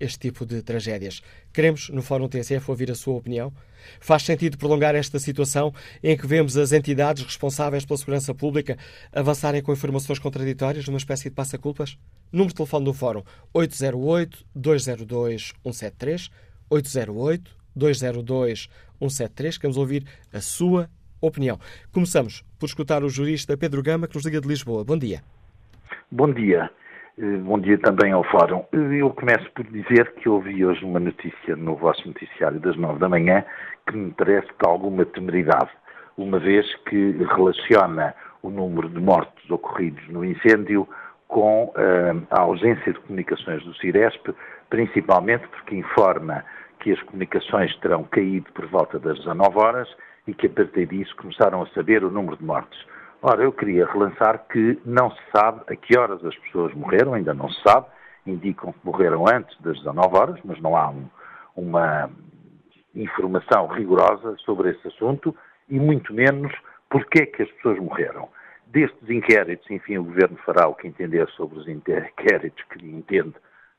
este 0.00 0.18
tipo 0.18 0.44
de 0.46 0.62
tragédias. 0.62 1.20
Queremos, 1.52 1.90
no 1.90 2.00
Fórum 2.02 2.26
TSF, 2.28 2.70
ouvir 2.70 2.90
a 2.90 2.94
sua 2.94 3.14
opinião. 3.14 3.52
Faz 4.00 4.22
sentido 4.22 4.56
prolongar 4.56 4.94
esta 4.94 5.18
situação 5.18 5.74
em 6.02 6.16
que 6.16 6.26
vemos 6.26 6.56
as 6.56 6.72
entidades 6.72 7.22
responsáveis 7.22 7.84
pela 7.84 7.98
segurança 7.98 8.34
pública 8.34 8.78
avançarem 9.12 9.60
com 9.62 9.70
informações 9.72 10.18
contraditórias 10.18 10.86
numa 10.86 10.96
espécie 10.96 11.24
de 11.24 11.32
passa-culpas? 11.34 11.98
Número 12.32 12.48
de 12.48 12.54
telefone 12.54 12.86
do 12.86 12.94
Fórum 12.94 13.22
808-202-173, 13.54 16.30
808-202-173. 16.70 19.58
Queremos 19.58 19.76
ouvir 19.76 20.06
a 20.32 20.40
sua 20.40 20.88
opinião. 21.26 21.58
Começamos 21.92 22.42
por 22.58 22.66
escutar 22.66 23.02
o 23.02 23.08
jurista 23.08 23.56
Pedro 23.56 23.82
Gama, 23.82 24.06
que 24.06 24.14
nos 24.14 24.24
liga 24.24 24.40
de 24.40 24.48
Lisboa. 24.48 24.84
Bom 24.84 24.98
dia. 24.98 25.20
Bom 26.10 26.32
dia. 26.32 26.70
Eh, 27.18 27.36
bom 27.38 27.58
dia 27.58 27.78
também 27.78 28.12
ao 28.12 28.24
Fórum. 28.24 28.64
Eh, 28.72 28.96
eu 29.00 29.10
começo 29.10 29.48
por 29.52 29.64
dizer 29.66 30.12
que 30.14 30.28
ouvi 30.28 30.64
hoje 30.64 30.84
uma 30.84 30.98
notícia 30.98 31.54
no 31.56 31.76
vosso 31.76 32.06
noticiário 32.06 32.58
das 32.60 32.76
nove 32.76 32.98
da 32.98 33.08
manhã 33.08 33.44
que 33.86 33.96
me 33.96 34.10
parece 34.12 34.48
de 34.48 34.68
alguma 34.68 35.04
temeridade, 35.04 35.70
uma 36.16 36.38
vez 36.38 36.66
que 36.88 37.12
relaciona 37.34 38.14
o 38.42 38.50
número 38.50 38.88
de 38.88 39.00
mortos 39.00 39.50
ocorridos 39.50 40.06
no 40.08 40.24
incêndio 40.24 40.88
com 41.28 41.64
uh, 41.64 42.26
a 42.30 42.40
ausência 42.40 42.92
de 42.92 43.00
comunicações 43.00 43.62
do 43.64 43.74
Ciresp, 43.76 44.28
principalmente 44.68 45.46
porque 45.48 45.74
informa 45.74 46.44
que 46.80 46.92
as 46.92 47.02
comunicações 47.02 47.74
terão 47.78 48.04
caído 48.04 48.52
por 48.52 48.66
volta 48.66 48.98
das 48.98 49.18
19 49.18 49.58
horas 49.58 49.88
e 50.26 50.34
que 50.34 50.46
a 50.46 50.50
partir 50.50 50.86
disso 50.86 51.14
começaram 51.16 51.62
a 51.62 51.66
saber 51.68 52.04
o 52.04 52.10
número 52.10 52.36
de 52.36 52.44
mortes. 52.44 52.78
Ora, 53.22 53.42
eu 53.42 53.52
queria 53.52 53.86
relançar 53.86 54.46
que 54.48 54.78
não 54.84 55.10
se 55.10 55.20
sabe 55.34 55.62
a 55.66 55.76
que 55.76 55.98
horas 55.98 56.24
as 56.24 56.36
pessoas 56.36 56.74
morreram, 56.74 57.14
ainda 57.14 57.32
não 57.32 57.48
se 57.48 57.60
sabe, 57.62 57.86
indicam 58.26 58.72
que 58.72 58.78
morreram 58.84 59.24
antes 59.26 59.58
das 59.60 59.78
19 59.78 60.16
horas, 60.16 60.40
mas 60.44 60.60
não 60.60 60.76
há 60.76 60.90
um, 60.90 61.08
uma 61.56 62.10
informação 62.94 63.66
rigorosa 63.66 64.36
sobre 64.38 64.70
esse 64.70 64.88
assunto 64.88 65.34
e 65.68 65.78
muito 65.78 66.12
menos 66.12 66.52
porque 66.88 67.22
é 67.22 67.26
que 67.26 67.42
as 67.42 67.50
pessoas 67.52 67.78
morreram. 67.78 68.28
Destes 68.66 69.08
inquéritos, 69.08 69.70
enfim, 69.70 69.98
o 69.98 70.04
Governo 70.04 70.36
fará 70.44 70.68
o 70.68 70.74
que 70.74 70.86
entender 70.86 71.28
sobre 71.30 71.58
os 71.58 71.68
inquéritos 71.68 72.64
que 72.70 72.86
entende 72.86 73.34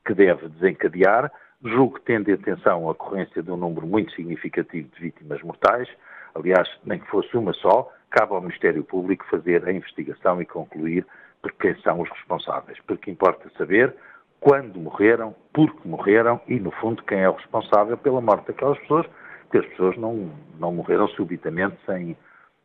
que 0.06 0.14
deve 0.14 0.48
desencadear. 0.50 1.32
Julgo 1.64 1.96
que 1.96 2.06
tendo 2.06 2.30
em 2.30 2.34
atenção 2.34 2.88
a 2.88 2.92
ocorrência 2.92 3.42
de 3.42 3.52
um 3.52 3.58
número 3.58 3.88
muito 3.88 4.14
significativo 4.14 4.88
de 4.90 5.02
vítimas 5.02 5.42
mortais, 5.42 5.90
aliás, 6.36 6.70
nem 6.86 7.00
que 7.00 7.10
fosse 7.10 7.36
uma 7.36 7.54
só, 7.54 7.92
cabe 8.12 8.34
ao 8.34 8.42
Ministério 8.42 8.84
Público 8.84 9.26
fazer 9.30 9.66
a 9.66 9.72
investigação 9.72 10.42
e 10.42 10.46
concluir 10.46 11.06
por 11.42 11.52
quem 11.54 11.76
são 11.82 12.02
os 12.02 12.10
responsáveis. 12.10 12.78
Porque 12.86 13.10
importa 13.10 13.50
saber 13.58 13.96
quando 14.40 14.80
morreram, 14.80 15.36
por 15.54 15.74
que 15.76 15.88
morreram 15.88 16.40
e, 16.48 16.60
no 16.60 16.72
fundo, 16.72 17.02
quem 17.04 17.20
é 17.20 17.30
o 17.30 17.34
responsável 17.34 17.98
pela 17.98 18.22
morte 18.22 18.48
daquelas 18.48 18.78
pessoas, 18.80 19.08
porque 19.44 19.58
as 19.60 19.66
pessoas 19.68 19.98
não, 19.98 20.32
não 20.60 20.72
morreram 20.72 21.08
subitamente 21.10 21.78
sem, 21.86 22.16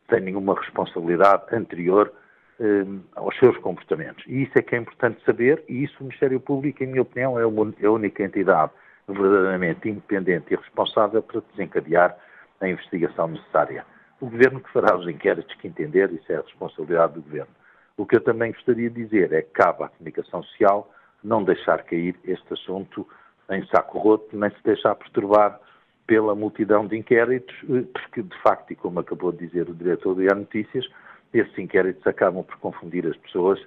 sem 0.09 0.19
nenhuma 0.21 0.53
responsabilidade 0.53 1.43
anterior 1.51 2.11
eh, 2.59 2.85
aos 3.15 3.37
seus 3.39 3.57
comportamentos. 3.57 4.23
E 4.27 4.43
isso 4.43 4.51
é 4.55 4.61
que 4.61 4.75
é 4.75 4.77
importante 4.77 5.23
saber, 5.25 5.63
e 5.67 5.83
isso 5.83 5.95
o 6.01 6.03
Ministério 6.03 6.39
Público, 6.39 6.83
em 6.83 6.87
minha 6.87 7.01
opinião, 7.01 7.39
é, 7.39 7.43
é 7.43 7.85
a 7.85 7.91
única 7.91 8.23
entidade 8.23 8.71
verdadeiramente 9.07 9.89
independente 9.89 10.53
e 10.53 10.55
responsável 10.55 11.23
para 11.23 11.41
desencadear 11.51 12.15
a 12.61 12.69
investigação 12.69 13.27
necessária. 13.27 13.85
O 14.19 14.29
Governo 14.29 14.61
que 14.61 14.71
fará 14.71 14.95
os 14.95 15.07
inquéritos 15.07 15.53
que 15.55 15.67
entender, 15.67 16.11
isso 16.11 16.31
é 16.31 16.35
a 16.37 16.41
responsabilidade 16.41 17.13
do 17.13 17.21
Governo. 17.21 17.51
O 17.97 18.05
que 18.05 18.15
eu 18.15 18.21
também 18.21 18.51
gostaria 18.51 18.89
de 18.89 19.03
dizer 19.03 19.33
é 19.33 19.41
que 19.41 19.51
cabe 19.51 19.83
à 19.83 19.87
comunicação 19.89 20.43
social 20.43 20.91
não 21.23 21.43
deixar 21.43 21.83
cair 21.83 22.15
este 22.23 22.53
assunto 22.53 23.07
em 23.49 23.65
saco 23.67 23.99
roto, 23.99 24.37
nem 24.37 24.49
se 24.51 24.63
deixar 24.63 24.95
perturbar 24.95 25.59
pela 26.07 26.35
multidão 26.35 26.87
de 26.87 26.97
inquéritos, 26.97 27.55
eh, 27.69 27.83
porque, 27.93 28.21
de 28.21 28.37
facto, 28.41 28.71
e 28.71 28.75
como 28.75 28.99
acabou 28.99 29.31
de 29.31 29.45
dizer 29.45 29.69
o 29.69 29.73
diretor 29.73 30.15
do 30.15 30.23
IAR 30.23 30.35
Notícias, 30.35 30.87
esses 31.33 31.57
inquéritos 31.57 32.05
acabam 32.05 32.43
por 32.43 32.57
confundir 32.57 33.05
as 33.07 33.15
pessoas 33.17 33.59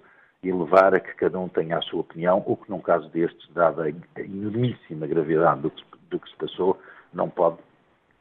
e 0.42 0.52
levar 0.52 0.94
a 0.94 1.00
que 1.00 1.14
cada 1.14 1.38
um 1.38 1.48
tenha 1.48 1.78
a 1.78 1.82
sua 1.82 2.00
opinião, 2.00 2.42
o 2.46 2.56
que 2.56 2.70
num 2.70 2.80
caso 2.80 3.08
destes, 3.08 3.48
dada 3.54 3.84
a 3.84 4.20
enormíssima 4.20 5.06
gravidade 5.06 5.62
do 5.62 5.70
que, 5.70 5.84
do 6.10 6.20
que 6.20 6.28
se 6.28 6.36
passou, 6.36 6.78
não 7.12 7.30
pode 7.30 7.56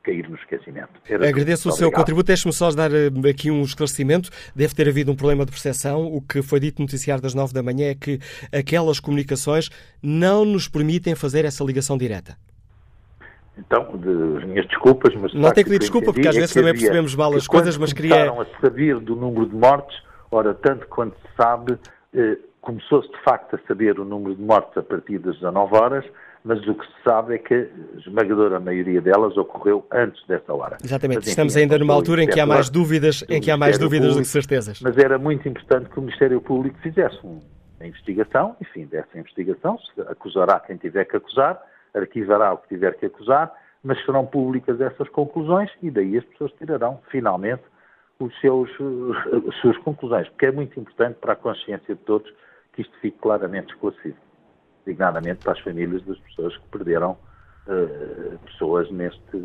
cair 0.04 0.30
no 0.30 0.36
esquecimento. 0.36 0.90
Era 1.08 1.28
Agradeço 1.28 1.70
o 1.70 1.72
seu 1.72 1.88
obrigado. 1.88 2.02
contributo. 2.02 2.28
Deixe-me 2.28 2.54
só 2.54 2.70
dar 2.72 2.92
eh, 2.94 3.10
aqui 3.30 3.50
um 3.50 3.62
esclarecimento. 3.62 4.30
Deve 4.56 4.76
ter 4.76 4.88
havido 4.88 5.12
um 5.12 5.16
problema 5.16 5.46
de 5.46 5.52
percepção. 5.52 6.06
O 6.06 6.22
que 6.22 6.42
foi 6.42 6.60
dito 6.60 6.80
no 6.80 6.86
noticiário 6.86 7.24
das 7.24 7.34
nove 7.34 7.54
da 7.54 7.64
manhã 7.64 7.90
é 7.90 7.96
que 7.96 8.20
aquelas 8.52 9.00
comunicações 9.00 9.70
não 10.02 10.44
nos 10.44 10.68
permitem 10.68 11.16
fazer 11.16 11.46
essa 11.46 11.64
ligação 11.64 11.98
direta. 11.98 12.38
Então, 13.58 13.96
de, 13.98 14.46
minhas 14.46 14.68
desculpas, 14.68 15.14
mas... 15.16 15.34
Não 15.34 15.52
tem 15.52 15.64
que 15.64 15.70
pedir 15.70 15.80
desculpa, 15.80 16.12
porque 16.12 16.28
às 16.28 16.36
é 16.36 16.40
vezes 16.40 16.54
também 16.54 16.74
percebemos 16.74 17.16
mal 17.16 17.34
as 17.36 17.48
coisas, 17.48 17.78
mas 17.78 17.94
queria... 17.94 18.32
a 18.32 18.46
saber 18.60 19.00
do 19.00 19.16
número 19.16 19.46
de 19.46 19.56
mortes, 19.56 19.96
ora, 20.32 20.56
tanto 20.56 20.88
quanto 20.88 21.16
se 21.18 21.36
sabe, 21.38 21.78
eh, 22.16 22.38
começou-se 22.62 23.10
de 23.10 23.22
facto 23.24 23.56
a 23.56 23.60
saber 23.68 24.00
o 24.00 24.06
número 24.06 24.36
de 24.36 24.42
mortes 24.42 24.76
a 24.76 24.82
partir 24.82 25.20
das 25.20 25.36
19 25.36 25.76
horas, 25.76 26.04
mas 26.44 26.66
o 26.68 26.76
que 26.76 26.86
se 26.86 27.04
sabe 27.04 27.36
é 27.36 27.38
que 27.38 27.54
a 27.54 28.00
esmagadora 28.00 28.60
maioria 28.60 29.00
delas 29.00 29.38
ocorreu 29.38 29.86
antes 29.92 30.26
dessa 30.28 30.54
hora. 30.54 30.78
Exatamente, 30.84 31.20
mas, 31.20 31.24
enfim, 31.24 31.30
estamos 31.30 31.56
ainda 31.56 31.80
numa 31.80 31.94
altura 31.94 32.24
em 32.24 32.28
que 32.28 32.40
há 32.40 32.46
mais 32.46 32.70
dúvidas, 32.70 33.24
em 33.30 33.40
que 33.40 33.50
há 33.50 33.56
mais 33.56 33.78
dúvidas 33.78 34.10
Público, 34.10 34.22
do 34.22 34.26
que 34.26 34.32
certezas. 34.32 34.82
Mas 34.82 34.98
era 34.98 35.18
muito 35.18 35.48
importante 35.48 35.90
que 35.90 35.98
o 35.98 36.02
Ministério 36.02 36.42
Público 36.42 36.78
fizesse 36.80 37.18
uma 37.24 37.40
investigação, 37.82 38.58
enfim, 38.62 38.86
dessa 38.86 39.18
investigação, 39.18 39.80
se 39.80 40.02
acusará 40.02 40.60
quem 40.60 40.76
tiver 40.76 41.06
que 41.06 41.16
acusar, 41.16 41.62
arquivará 41.94 42.54
o 42.54 42.58
que 42.58 42.68
tiver 42.70 42.94
que 42.98 43.06
acusar, 43.06 43.52
mas 43.82 44.04
serão 44.06 44.26
públicas 44.26 44.80
essas 44.82 45.08
conclusões 45.10 45.70
e 45.82 45.90
daí 45.90 46.18
as 46.18 46.26
pessoas 46.26 46.52
tirarão, 46.54 47.00
finalmente, 47.10 47.64
os 48.20 48.38
seus, 48.42 48.70
as 49.48 49.56
suas 49.62 49.78
conclusões, 49.78 50.28
porque 50.30 50.48
é 50.48 50.52
muito 50.52 50.78
importante 50.80 51.18
para 51.20 51.34
a 51.34 51.36
consciência 51.36 51.96
de 51.96 52.02
todos 52.02 52.32
que 52.74 52.82
isto 52.82 52.94
fique 53.00 53.18
claramente 53.20 53.74
esclarecido 53.74 54.16
designadamente 54.86 55.44
para 55.44 55.54
as 55.54 55.60
famílias 55.60 56.04
das 56.04 56.18
pessoas 56.20 56.56
que 56.58 56.68
perderam 56.70 57.18
uh, 57.68 58.38
pessoas 58.46 58.90
neste, 58.92 59.38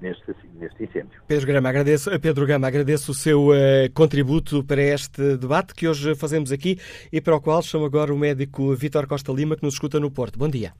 neste, 0.00 0.34
neste 0.54 0.84
incêndio. 0.84 1.22
Pedro 1.26 1.46
Gama, 1.46 1.68
agradeço, 1.68 2.10
Pedro 2.20 2.46
Gama, 2.46 2.66
agradeço 2.66 3.12
o 3.12 3.14
seu 3.14 3.48
uh, 3.48 3.92
contributo 3.94 4.64
para 4.64 4.82
este 4.82 5.36
debate 5.36 5.74
que 5.74 5.88
hoje 5.88 6.14
fazemos 6.14 6.52
aqui 6.52 6.76
e 7.12 7.20
para 7.20 7.36
o 7.36 7.40
qual 7.40 7.62
chamo 7.62 7.84
agora 7.84 8.12
o 8.12 8.18
médico 8.18 8.74
Vítor 8.74 9.06
Costa 9.06 9.32
Lima, 9.32 9.56
que 9.56 9.62
nos 9.62 9.74
escuta 9.74 10.00
no 10.00 10.10
Porto. 10.10 10.38
Bom 10.38 10.48
dia. 10.48 10.72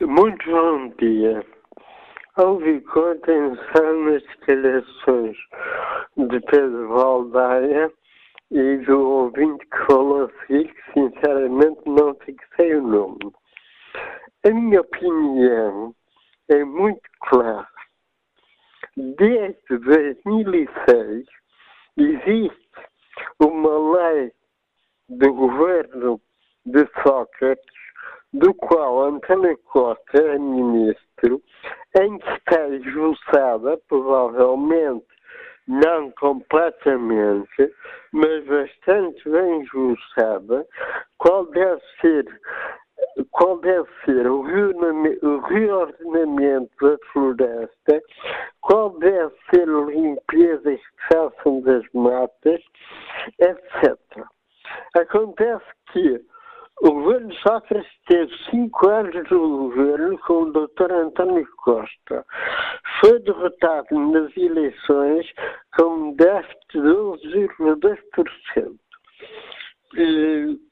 Muito 0.00 0.50
bom 0.50 0.92
dia. 0.98 1.44
Ouvi 2.38 2.80
com 2.80 3.10
atenção 3.10 4.04
nas 4.04 4.22
declarações 4.22 5.36
de 6.16 6.40
Pedro 6.40 6.88
Valdaia 6.88 7.92
e 8.52 8.76
do 8.84 9.00
ouvinte 9.00 9.64
que 9.64 9.86
falou 9.86 10.26
a 10.26 10.46
seguir, 10.46 10.74
que 10.74 10.92
sinceramente 10.92 11.80
não 11.86 12.14
fixei 12.16 12.74
o 12.76 12.82
nome. 12.82 13.32
A 14.44 14.50
minha 14.50 14.82
opinião 14.82 15.94
é 16.50 16.62
muito 16.62 17.00
clara. 17.22 17.66
Desde 18.94 19.78
2006 19.78 21.26
existe 21.96 22.68
uma 23.40 23.98
lei 23.98 24.32
do 25.08 25.32
governo 25.32 26.20
de 26.66 26.86
Sócrates, 27.02 27.64
do 28.34 28.52
qual 28.52 29.04
António 29.04 29.56
Costa 29.64 30.18
é 30.18 30.38
ministro, 30.38 31.42
em 31.98 32.18
que 32.18 32.30
está 32.32 32.68
esboçada, 32.68 33.78
provavelmente 33.88 35.11
não 35.68 36.10
completamente, 36.12 37.74
mas 38.12 38.44
bastante 38.44 39.28
bem 39.28 39.62
esboçada, 39.62 40.66
qual 41.18 41.46
deve 41.46 41.80
ser 42.00 42.24
qual 43.32 43.58
deve 43.58 43.88
ser 44.04 44.26
o 44.26 44.42
reordenamento 45.40 46.70
da 46.80 46.96
floresta, 47.12 48.02
qual 48.60 48.90
deve 48.98 49.34
ser 49.50 49.68
a 49.68 49.80
limpeza 49.86 50.76
que 50.76 51.12
façam 51.12 51.60
das 51.62 51.84
matas, 51.92 52.62
etc. 53.40 53.98
Acontece 54.94 55.64
que 55.92 56.24
o 56.80 56.90
governo 56.90 57.32
Sócrates 57.34 57.92
teve 58.06 58.34
cinco 58.50 58.88
anos 58.88 59.14
no 59.30 59.68
governo 59.68 60.18
com 60.18 60.42
o 60.42 60.52
Dr. 60.52 60.92
António 60.92 61.46
Costa. 61.58 62.26
Foi 63.00 63.20
derrotado 63.20 63.96
nas 64.10 64.36
eleições 64.36 65.26
com 65.76 65.84
um 65.84 66.14
déficit 66.14 66.58
de 66.72 66.78
12,2%. 66.78 68.76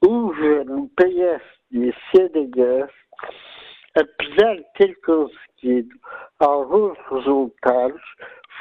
O 0.02 0.06
governo 0.06 0.90
PS 0.96 1.42
e 1.70 1.92
CDS, 2.10 2.90
apesar 3.94 4.56
de 4.56 4.64
ter 4.78 4.98
conseguido 5.02 5.94
alguns 6.40 6.98
resultados, 7.10 8.00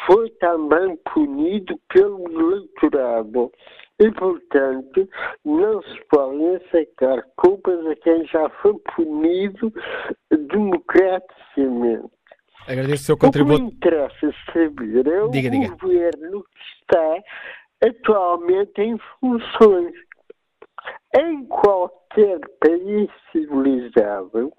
foi 0.06 0.30
também 0.40 0.98
punido 1.14 1.80
pelo 1.94 2.24
eleitorado 2.30 3.52
e, 4.00 4.12
portanto, 4.12 5.10
não 5.44 5.82
se 5.82 6.00
podem 6.10 6.56
aceitar 6.56 7.22
culpas 7.36 7.86
a 7.86 7.96
quem 7.98 8.26
já 8.28 8.50
foi 8.62 8.74
punido 8.96 9.74
democraticamente. 10.32 12.10
Agradeço 12.68 13.04
o 13.04 13.06
seu 13.06 13.18
contributo. 13.18 13.56
O 13.56 13.58
que 13.58 13.64
me 13.64 13.72
interessa 13.72 14.34
saber 14.54 15.08
é 15.08 15.24
o 15.24 15.30
diga, 15.30 15.50
diga. 15.50 15.76
governo 15.76 16.44
que 16.44 16.60
está 16.82 17.24
atualmente 17.84 18.82
em 18.82 18.98
funções. 19.20 19.94
Em 21.18 21.46
qualquer 21.46 22.40
país 22.62 23.10
civilizado, 23.32 24.54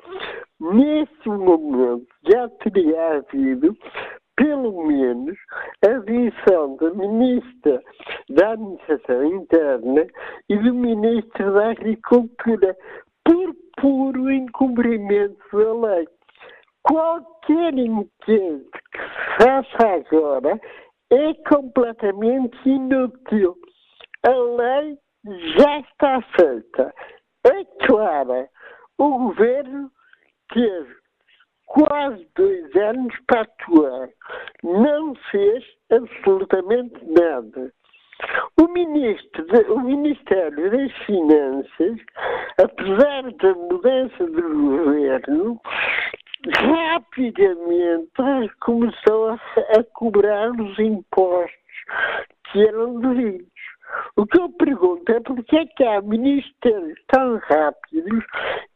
nesse 0.61 1.29
momento 1.29 2.07
já 2.29 2.49
teria 2.63 3.17
havido 3.17 3.77
pelo 4.41 4.87
menos 4.87 5.37
a 5.85 5.99
visão 5.99 6.75
da 6.77 6.91
Ministra 6.95 7.83
da 8.31 8.53
Administração 8.53 9.25
Interna 9.25 10.07
e 10.49 10.57
do 10.57 10.73
Ministro 10.73 11.53
da 11.53 11.73
Agricultura 11.73 12.75
por 13.23 13.55
puro 13.79 14.33
incumprimento 14.33 15.39
da 15.53 15.75
lei. 15.75 16.09
Qualquer 16.85 17.75
inquérito 17.75 18.71
que 18.93 18.99
se 18.99 19.45
faça 19.45 19.87
agora 19.87 20.59
é 21.11 21.35
completamente 21.47 22.57
inútil. 22.67 23.55
A 24.23 24.31
lei 24.31 24.99
já 25.59 25.81
está 25.81 26.23
feita. 26.35 26.95
É 27.45 27.65
clara. 27.87 28.49
O 28.97 29.19
governo 29.19 29.91
teve 30.51 31.01
quase 31.71 32.27
dois 32.37 32.77
anos 32.77 33.15
para 33.27 33.43
atuar. 33.43 34.09
Não 34.63 35.15
fez 35.31 35.65
absolutamente 35.91 36.99
nada. 37.05 37.73
O 38.61 38.69
ministro 38.69 39.47
o 39.73 39.81
Ministério 39.81 40.71
das 40.71 40.93
Finanças, 41.07 41.99
apesar 42.59 43.33
da 43.33 43.55
mudança 43.55 44.27
de 44.27 44.43
governo, 44.43 45.59
rapidamente 46.55 48.55
começou 48.61 49.31
a, 49.31 49.41
a 49.79 49.85
cobrar 49.95 50.51
os 50.51 50.79
impostos 50.79 51.51
que 52.53 52.67
eram 52.67 53.01
devidos. 53.01 53.60
O 54.17 54.27
que 54.27 54.39
eu 54.39 54.49
pergunto 54.51 55.11
é 55.13 55.21
porque 55.21 55.57
é 55.57 55.67
que 55.67 55.85
há 55.85 56.01
ministérios 56.03 56.99
tão 57.09 57.39
rápidos 57.39 58.25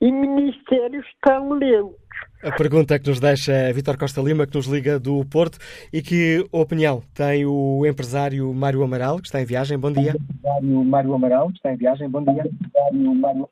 e 0.00 0.10
ministérios 0.10 1.06
tão 1.22 1.52
lentos. 1.52 1.96
A 2.42 2.52
pergunta 2.52 2.98
que 2.98 3.08
nos 3.08 3.20
deixa 3.20 3.72
Vitor 3.72 3.96
Costa 3.96 4.20
Lima, 4.20 4.46
que 4.46 4.54
nos 4.54 4.66
liga 4.66 4.98
do 4.98 5.24
Porto, 5.24 5.58
e 5.92 6.02
que 6.02 6.46
opinião 6.52 7.02
tem 7.14 7.46
o 7.46 7.84
empresário 7.86 8.52
Mário 8.52 8.82
Amaral, 8.82 9.16
que 9.18 9.26
está 9.26 9.40
em 9.40 9.46
viagem. 9.46 9.78
Bom 9.78 9.90
dia. 9.90 10.12
O 10.12 10.22
empresário 10.22 10.84
Mário 10.84 11.14
Amaral, 11.14 11.48
que 11.48 11.56
está 11.56 11.72
em 11.72 11.76
viagem. 11.76 12.08
Bom 12.08 12.22
dia. 12.22 12.44
Mário... 12.92 13.48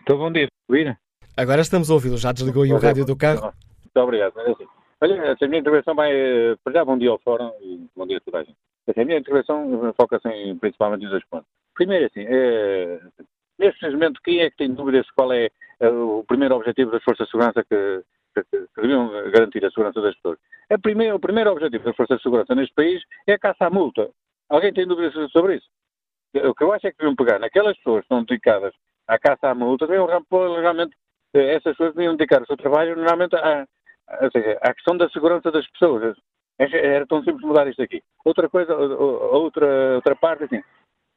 Estou 0.00 0.18
bom 0.18 0.30
dia. 0.30 0.48
Ouvir? 0.68 0.98
Agora 1.36 1.62
estamos 1.62 1.90
a 1.90 1.94
ouvi-lo. 1.94 2.18
Já 2.18 2.32
desligou 2.32 2.62
aí 2.62 2.72
o 2.72 2.78
rádio 2.78 3.04
do 3.04 3.16
carro? 3.16 3.42
Muito 3.42 3.96
obrigado. 3.96 4.34
Olha, 5.00 5.36
a 5.40 5.48
minha 5.48 5.60
intervenção 5.60 5.94
vai. 5.94 6.12
Eh, 6.12 6.56
para 6.62 6.74
já, 6.74 6.84
bom 6.84 6.98
dia 6.98 7.10
ao 7.10 7.18
Fórum 7.18 7.50
e 7.62 7.88
bom 7.96 8.06
dia 8.06 8.18
a 8.18 8.20
toda 8.20 8.38
a 8.38 8.44
gente. 8.44 8.56
A 8.88 9.04
minha 9.04 9.18
intervenção 9.18 9.92
foca-se 9.94 10.54
principalmente 10.60 11.04
em 11.04 11.08
dois 11.08 11.24
pontos. 11.26 11.48
Primeiro, 11.74 12.06
assim, 12.06 12.24
é, 12.26 13.00
neste 13.58 13.88
momento, 13.90 14.20
quem 14.22 14.40
é 14.40 14.50
que 14.50 14.56
tem 14.56 14.74
dúvidas 14.74 15.08
qual 15.12 15.32
é, 15.32 15.48
é 15.78 15.88
o 15.88 16.24
primeiro 16.26 16.56
objetivo 16.56 16.90
das 16.90 17.02
Forças 17.02 17.26
de 17.26 17.30
Segurança 17.30 17.64
que, 17.64 18.02
que, 18.34 18.42
que, 18.44 18.80
deviam 18.82 19.10
garantir 19.30 19.64
a 19.64 19.70
segurança 19.70 20.00
das 20.00 20.14
pessoas? 20.16 20.38
O 20.70 21.18
primeiro 21.20 21.50
objetivo 21.52 21.84
das 21.84 21.96
Forças 21.96 22.16
de 22.18 22.22
Segurança 22.22 22.54
neste 22.54 22.74
país 22.74 23.02
é 23.26 23.34
a 23.34 23.38
caça 23.38 23.66
à 23.66 23.70
multa. 23.70 24.10
Alguém 24.48 24.72
tem 24.72 24.86
dúvidas 24.86 25.30
sobre 25.30 25.56
isso? 25.56 25.68
O 26.48 26.54
que 26.54 26.64
eu 26.64 26.72
acho 26.72 26.86
é 26.86 26.90
que 26.90 26.98
deviam 26.98 27.16
pegar 27.16 27.38
naquelas 27.38 27.76
pessoas 27.76 28.00
que 28.00 28.04
estão 28.04 28.24
dedicadas 28.24 28.72
à 29.06 29.18
caça 29.18 29.48
à 29.48 29.54
multa, 29.54 29.86
deviam 29.86 30.06
realmente, 30.06 30.96
eh, 31.34 31.54
essas 31.54 31.76
pessoas 31.76 31.94
deviam 31.94 32.16
dedicar 32.16 32.42
o 32.42 32.46
seu 32.46 32.56
trabalho 32.56 32.96
normalmente 32.96 33.34
à, 33.36 33.66
à 34.62 34.74
questão 34.74 34.96
da 34.96 35.08
segurança 35.10 35.50
das 35.50 35.66
pessoas. 35.70 36.16
Era 36.60 37.06
tão 37.06 37.24
simples 37.24 37.42
mudar 37.42 37.66
isto 37.68 37.80
aqui. 37.82 38.02
Outra 38.22 38.46
coisa, 38.46 38.76
outra, 38.76 39.94
outra 39.94 40.14
parte, 40.14 40.44
assim, 40.44 40.62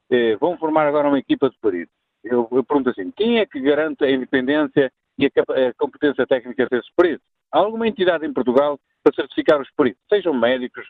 é, 0.09 0.37
vão 0.37 0.57
formar 0.57 0.87
agora 0.87 1.09
uma 1.09 1.19
equipa 1.19 1.49
de 1.49 1.57
peritos. 1.59 1.93
Eu, 2.23 2.47
eu, 2.49 2.63
pergunto 2.63 2.89
assim, 2.89 3.11
quem 3.11 3.39
é 3.39 3.45
que 3.45 3.59
garante 3.59 4.05
a 4.05 4.09
independência 4.09 4.89
e 5.19 5.25
a, 5.25 5.29
a 5.29 5.73
competência 5.73 6.25
técnica 6.25 6.65
desses 6.71 6.89
peritos? 6.95 7.25
Há 7.51 7.59
alguma 7.59 7.85
entidade 7.85 8.25
em 8.25 8.31
Portugal 8.31 8.79
para 9.03 9.13
certificar 9.13 9.59
os 9.59 9.69
peritos? 9.71 10.01
Sejam 10.07 10.33
médicos, 10.33 10.87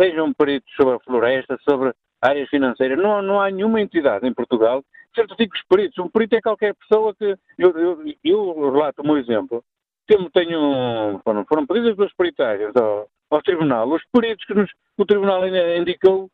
sejam 0.00 0.32
peritos 0.32 0.74
sobre 0.74 0.96
a 0.96 0.98
floresta, 0.98 1.56
sobre 1.62 1.92
áreas 2.20 2.48
financeiras. 2.48 2.98
Não, 2.98 3.22
não 3.22 3.40
há 3.40 3.52
nenhuma 3.52 3.80
entidade 3.80 4.26
em 4.26 4.34
Portugal 4.34 4.82
que 4.82 5.20
certifique 5.20 5.56
os 5.56 5.62
peritos. 5.68 5.98
Um 5.98 6.08
perito 6.08 6.34
é 6.34 6.40
qualquer 6.40 6.74
pessoa 6.74 7.14
que... 7.14 7.36
Eu, 7.56 7.70
eu, 7.78 8.04
eu 8.24 8.70
relato 8.72 9.00
um 9.04 9.16
exemplo. 9.16 9.62
Tenho, 10.08 10.28
tenho, 10.30 11.20
foram, 11.22 11.44
foram 11.44 11.66
pedidas 11.66 11.94
duas 11.96 12.12
peritagens 12.14 12.74
ao, 12.74 13.08
ao 13.34 13.42
Tribunal. 13.42 13.88
Os 13.88 14.02
peritos 14.12 14.44
que 14.46 14.54
nos, 14.54 14.70
o 14.96 15.04
Tribunal 15.04 15.46
indicou 15.46 16.30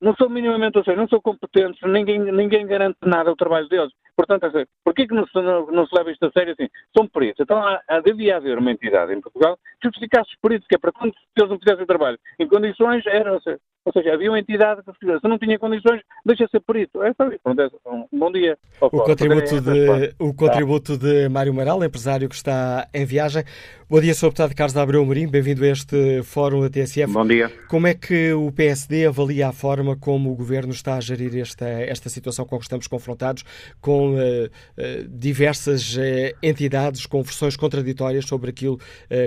não 0.00 0.14
são 0.14 0.28
minimamente, 0.28 0.76
ou 0.76 0.84
seja, 0.84 0.96
não 0.96 1.08
são 1.08 1.20
competentes, 1.20 1.80
ninguém, 1.82 2.18
ninguém 2.18 2.66
garante 2.66 2.98
nada 3.02 3.30
ao 3.30 3.36
trabalho 3.36 3.68
deles. 3.68 3.92
Portanto, 4.14 4.46
porquê 4.84 5.06
que 5.06 5.14
não 5.14 5.26
se, 5.26 5.34
não, 5.34 5.66
não 5.66 5.86
se 5.86 5.94
leva 5.94 6.10
isto 6.10 6.24
a 6.26 6.30
sério 6.32 6.52
assim? 6.52 6.68
São 6.96 7.06
peritos. 7.06 7.40
Então, 7.40 7.58
há, 7.58 8.00
devia 8.00 8.36
haver 8.36 8.58
uma 8.58 8.70
entidade 8.70 9.12
em 9.12 9.20
Portugal 9.20 9.56
que 9.80 9.88
justificasse 9.88 10.30
os 10.30 10.40
peritos, 10.40 10.66
que 10.66 10.74
é 10.74 10.78
para 10.78 10.92
quando 10.92 11.14
eles 11.36 11.50
não 11.50 11.58
fizessem 11.58 11.86
trabalho 11.86 12.18
em 12.38 12.48
condições, 12.48 13.04
era, 13.06 13.38
seja, 13.40 13.58
seja, 13.96 14.14
havia 14.14 14.30
uma 14.30 14.38
entidade 14.38 14.82
que, 14.82 15.06
se 15.06 15.28
não 15.28 15.38
tinha 15.38 15.58
condições, 15.58 16.02
deixa 16.24 16.46
ser 16.48 16.60
perito. 16.60 17.02
É 17.02 17.12
só 17.14 17.28
isso. 17.28 17.40
Um 17.86 18.18
bom 18.18 18.30
dia. 18.30 18.58
O 18.80 18.90
contributo, 18.90 19.60
de, 19.60 20.14
o 20.18 20.34
contributo 20.34 20.98
de 20.98 21.28
Mário 21.28 21.54
Maral, 21.54 21.82
empresário 21.82 22.28
que 22.28 22.34
está 22.34 22.88
em 22.92 23.04
viagem. 23.04 23.44
Bom 23.88 24.00
dia, 24.00 24.14
Sr. 24.14 24.26
Deputado 24.26 24.54
Carlos 24.54 24.72
da 24.72 24.82
Abreu 24.82 25.04
Marim, 25.04 25.28
bem-vindo 25.28 25.64
a 25.64 25.68
este 25.68 26.22
fórum 26.24 26.60
da 26.60 26.68
TSF. 26.68 27.12
Bom 27.12 27.26
dia. 27.26 27.50
Como 27.68 27.86
é 27.86 27.94
que 27.94 28.32
o 28.32 28.50
PSD 28.52 29.06
avalia 29.06 29.48
a 29.48 29.52
forma 29.52 29.96
como 29.96 30.30
o 30.32 30.34
Governo 30.34 30.72
está 30.72 30.96
a 30.96 31.00
gerir 31.00 31.38
esta, 31.38 31.66
esta 31.66 32.08
situação 32.08 32.44
com 32.44 32.58
que 32.58 32.64
estamos 32.64 32.86
confrontados, 32.86 33.44
com 33.80 34.14
uh, 34.14 34.16
uh, 34.16 35.08
diversas 35.08 35.96
uh, 35.96 36.00
entidades 36.42 37.06
com 37.06 37.22
versões 37.22 37.56
contraditórias 37.56 38.26
sobre 38.26 38.50
aquilo 38.50 38.78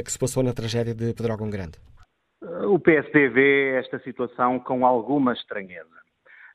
que 0.03 0.12
se 0.12 0.19
passou 0.19 0.43
na 0.43 0.53
tragédia 0.53 0.93
de 0.93 1.13
Pedrógão 1.13 1.49
Grande? 1.49 1.88
O 2.41 2.80
PSD 2.80 3.28
vê 3.28 3.75
esta 3.75 3.99
situação 3.99 4.60
com 4.60 4.86
alguma 4.86 5.34
estranheza. 5.34 5.99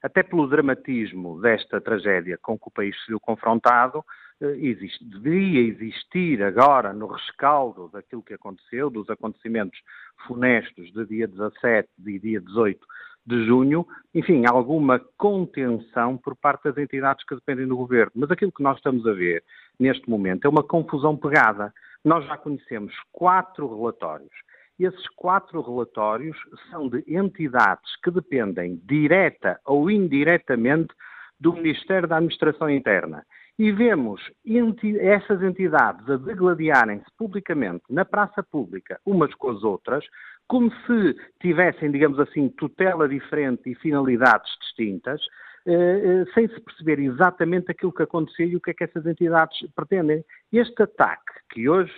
Até 0.03 0.23
pelo 0.23 0.47
dramatismo 0.47 1.41
desta 1.41 1.81
tragédia 1.81 2.39
com 2.41 2.59
que 2.59 2.69
o 2.69 2.71
país 2.71 2.97
se 3.01 3.09
viu 3.09 3.21
confrontado, 3.21 4.03
eh, 4.41 4.57
existe, 4.59 5.05
deveria 5.05 5.61
existir 5.61 6.43
agora, 6.43 6.93
no 6.93 7.07
rescaldo 7.07 7.89
daquilo 7.93 8.23
que 8.23 8.35
aconteceu, 8.35 8.89
dos 8.89 9.09
acontecimentos 9.11 9.79
funestos 10.27 10.91
de 10.93 11.07
dia 11.07 11.29
17 11.29 11.89
e 12.07 12.19
dia 12.19 12.41
18 12.41 12.87
de 13.27 13.47
junho, 13.47 13.87
enfim, 14.15 14.45
alguma 14.47 14.99
contenção 15.17 16.17
por 16.17 16.37
parte 16.37 16.65
das 16.65 16.79
entidades 16.79 17.25
que 17.27 17.35
dependem 17.35 17.67
do 17.67 17.77
governo. 17.77 18.13
Mas 18.15 18.31
aquilo 18.31 18.53
que 18.53 18.63
nós 18.63 18.77
estamos 18.77 19.07
a 19.07 19.13
ver 19.13 19.43
neste 19.79 20.09
momento 20.09 20.47
é 20.47 20.49
uma 20.49 20.63
confusão 20.63 21.17
pegada. 21.17 21.73
Nós 22.05 22.27
já 22.27 22.37
conhecemos 22.37 22.95
quatro 23.13 23.75
relatórios 23.75 24.44
esses 24.83 25.09
quatro 25.17 25.61
relatórios 25.61 26.37
são 26.71 26.89
de 26.89 27.05
entidades 27.07 27.95
que 28.03 28.11
dependem 28.11 28.81
direta 28.85 29.61
ou 29.65 29.91
indiretamente 29.91 30.93
do 31.39 31.53
Ministério 31.53 32.09
da 32.09 32.17
Administração 32.17 32.69
Interna. 32.69 33.25
E 33.57 33.71
vemos 33.71 34.21
enti 34.45 34.99
essas 34.99 35.41
entidades 35.43 36.09
a 36.11 36.17
degladiarem-se 36.17 37.07
publicamente 37.17 37.85
na 37.89 38.05
praça 38.05 38.43
pública 38.43 38.99
umas 39.07 39.33
com 39.35 39.51
as 39.51 39.63
outras, 39.63 40.05
como 40.49 40.73
se 40.87 41.17
tivessem, 41.41 41.91
digamos 41.91 42.19
assim, 42.19 42.49
tutela 42.49 43.09
diferente 43.09 43.71
e 43.71 43.75
finalidades 43.77 44.51
distintas, 44.61 45.21
sem 46.35 46.47
se 46.49 46.61
perceber 46.61 46.99
exatamente 46.99 47.71
aquilo 47.71 47.93
que 47.93 48.03
aconteceu 48.03 48.47
e 48.47 48.57
o 48.57 48.61
que 48.61 48.71
é 48.71 48.75
que 48.75 48.85
essas 48.85 49.07
entidades 49.07 49.59
pretendem. 49.75 50.25
Este 50.53 50.83
ataque, 50.83 51.33
que 51.51 51.69
hoje 51.69 51.93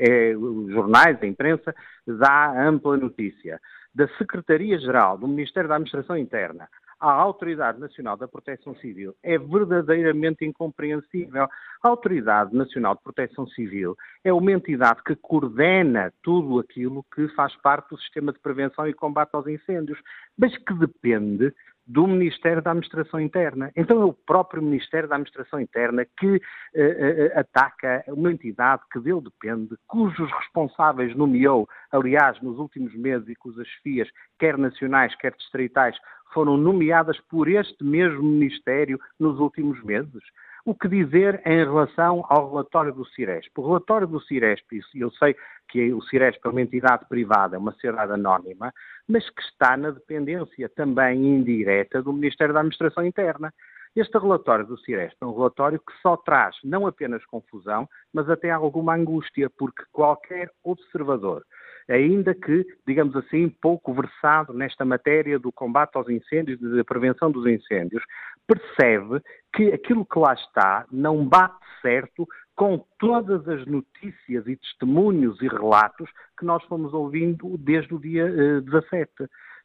eh, 0.00 0.32
é 0.32 0.36
os 0.36 0.70
jornais, 0.72 1.22
a 1.22 1.26
imprensa, 1.26 1.74
dá 2.06 2.68
ampla 2.68 2.96
notícia, 2.96 3.60
da 3.94 4.08
Secretaria-Geral 4.18 5.18
do 5.18 5.28
Ministério 5.28 5.68
da 5.68 5.76
Administração 5.76 6.16
Interna 6.16 6.68
à 7.02 7.10
Autoridade 7.10 7.80
Nacional 7.80 8.16
da 8.16 8.28
Proteção 8.28 8.76
Civil 8.76 9.12
é 9.24 9.36
verdadeiramente 9.36 10.44
incompreensível. 10.44 11.48
A 11.82 11.88
Autoridade 11.88 12.54
Nacional 12.54 12.94
de 12.94 13.02
Proteção 13.02 13.44
Civil 13.48 13.96
é 14.22 14.32
uma 14.32 14.52
entidade 14.52 15.02
que 15.02 15.16
coordena 15.16 16.12
tudo 16.22 16.60
aquilo 16.60 17.04
que 17.12 17.26
faz 17.30 17.56
parte 17.56 17.90
do 17.90 17.98
sistema 17.98 18.32
de 18.32 18.38
prevenção 18.38 18.86
e 18.86 18.94
combate 18.94 19.30
aos 19.32 19.48
incêndios, 19.48 19.98
mas 20.38 20.56
que 20.56 20.72
depende 20.74 21.52
do 21.86 22.06
Ministério 22.06 22.62
da 22.62 22.70
Administração 22.70 23.20
Interna. 23.20 23.70
Então 23.76 24.00
é 24.02 24.04
o 24.04 24.12
próprio 24.12 24.62
Ministério 24.62 25.08
da 25.08 25.16
Administração 25.16 25.60
Interna 25.60 26.06
que 26.18 26.26
uh, 26.26 26.38
uh, 26.38 27.38
ataca 27.38 28.04
uma 28.08 28.30
entidade 28.30 28.82
que 28.92 29.00
dele 29.00 29.20
depende, 29.22 29.76
cujos 29.86 30.30
responsáveis 30.32 31.14
nomeou, 31.16 31.68
aliás, 31.90 32.40
nos 32.40 32.58
últimos 32.58 32.94
meses 32.94 33.28
e 33.28 33.34
cujas 33.34 33.66
chefias, 33.66 34.08
quer 34.38 34.56
nacionais, 34.56 35.14
quer 35.16 35.34
distritais, 35.34 35.96
foram 36.32 36.56
nomeadas 36.56 37.18
por 37.28 37.48
este 37.48 37.84
mesmo 37.84 38.22
Ministério 38.22 38.98
nos 39.18 39.38
últimos 39.38 39.82
meses. 39.82 40.22
O 40.64 40.76
que 40.76 40.86
dizer 40.86 41.42
em 41.44 41.58
relação 41.64 42.24
ao 42.28 42.48
relatório 42.48 42.94
do 42.94 43.04
Ciresp? 43.04 43.50
O 43.58 43.66
relatório 43.66 44.06
do 44.06 44.20
Ciresp, 44.20 44.80
eu 44.94 45.10
sei 45.10 45.34
que 45.68 45.92
o 45.92 46.00
Ciresp 46.02 46.38
é 46.44 46.48
uma 46.48 46.62
entidade 46.62 47.04
privada, 47.08 47.56
é 47.56 47.58
uma 47.58 47.72
sociedade 47.72 48.12
anónima, 48.12 48.72
mas 49.08 49.28
que 49.28 49.42
está 49.42 49.76
na 49.76 49.90
dependência 49.90 50.68
também 50.68 51.18
indireta 51.18 52.00
do 52.00 52.12
Ministério 52.12 52.54
da 52.54 52.60
Administração 52.60 53.04
Interna. 53.04 53.52
Este 53.96 54.16
relatório 54.16 54.64
do 54.64 54.78
Ciresp 54.78 55.16
é 55.20 55.26
um 55.26 55.34
relatório 55.34 55.80
que 55.80 55.92
só 56.00 56.16
traz 56.16 56.54
não 56.62 56.86
apenas 56.86 57.26
confusão, 57.26 57.88
mas 58.12 58.30
até 58.30 58.50
alguma 58.50 58.94
angústia, 58.94 59.50
porque 59.58 59.82
qualquer 59.90 60.48
observador 60.62 61.44
ainda 61.88 62.34
que, 62.34 62.66
digamos 62.86 63.14
assim, 63.16 63.48
pouco 63.48 63.92
versado 63.92 64.52
nesta 64.52 64.84
matéria 64.84 65.38
do 65.38 65.52
combate 65.52 65.96
aos 65.96 66.08
incêndios, 66.08 66.60
da 66.60 66.84
prevenção 66.84 67.30
dos 67.30 67.46
incêndios, 67.46 68.02
percebe 68.46 69.20
que 69.54 69.72
aquilo 69.72 70.04
que 70.04 70.18
lá 70.18 70.34
está 70.34 70.86
não 70.90 71.24
bate 71.24 71.56
certo 71.80 72.26
com 72.54 72.84
todas 72.98 73.46
as 73.48 73.66
notícias 73.66 74.46
e 74.46 74.56
testemunhos 74.56 75.40
e 75.40 75.48
relatos 75.48 76.08
que 76.38 76.44
nós 76.44 76.62
fomos 76.64 76.92
ouvindo 76.92 77.56
desde 77.58 77.94
o 77.94 77.98
dia 77.98 78.26
eh, 78.26 78.60
17. 78.60 79.10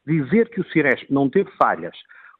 Dizer 0.06 0.48
que 0.48 0.60
o 0.60 0.64
Ciresp 0.70 1.10
não 1.10 1.28
teve 1.28 1.50
falhas 1.52 1.94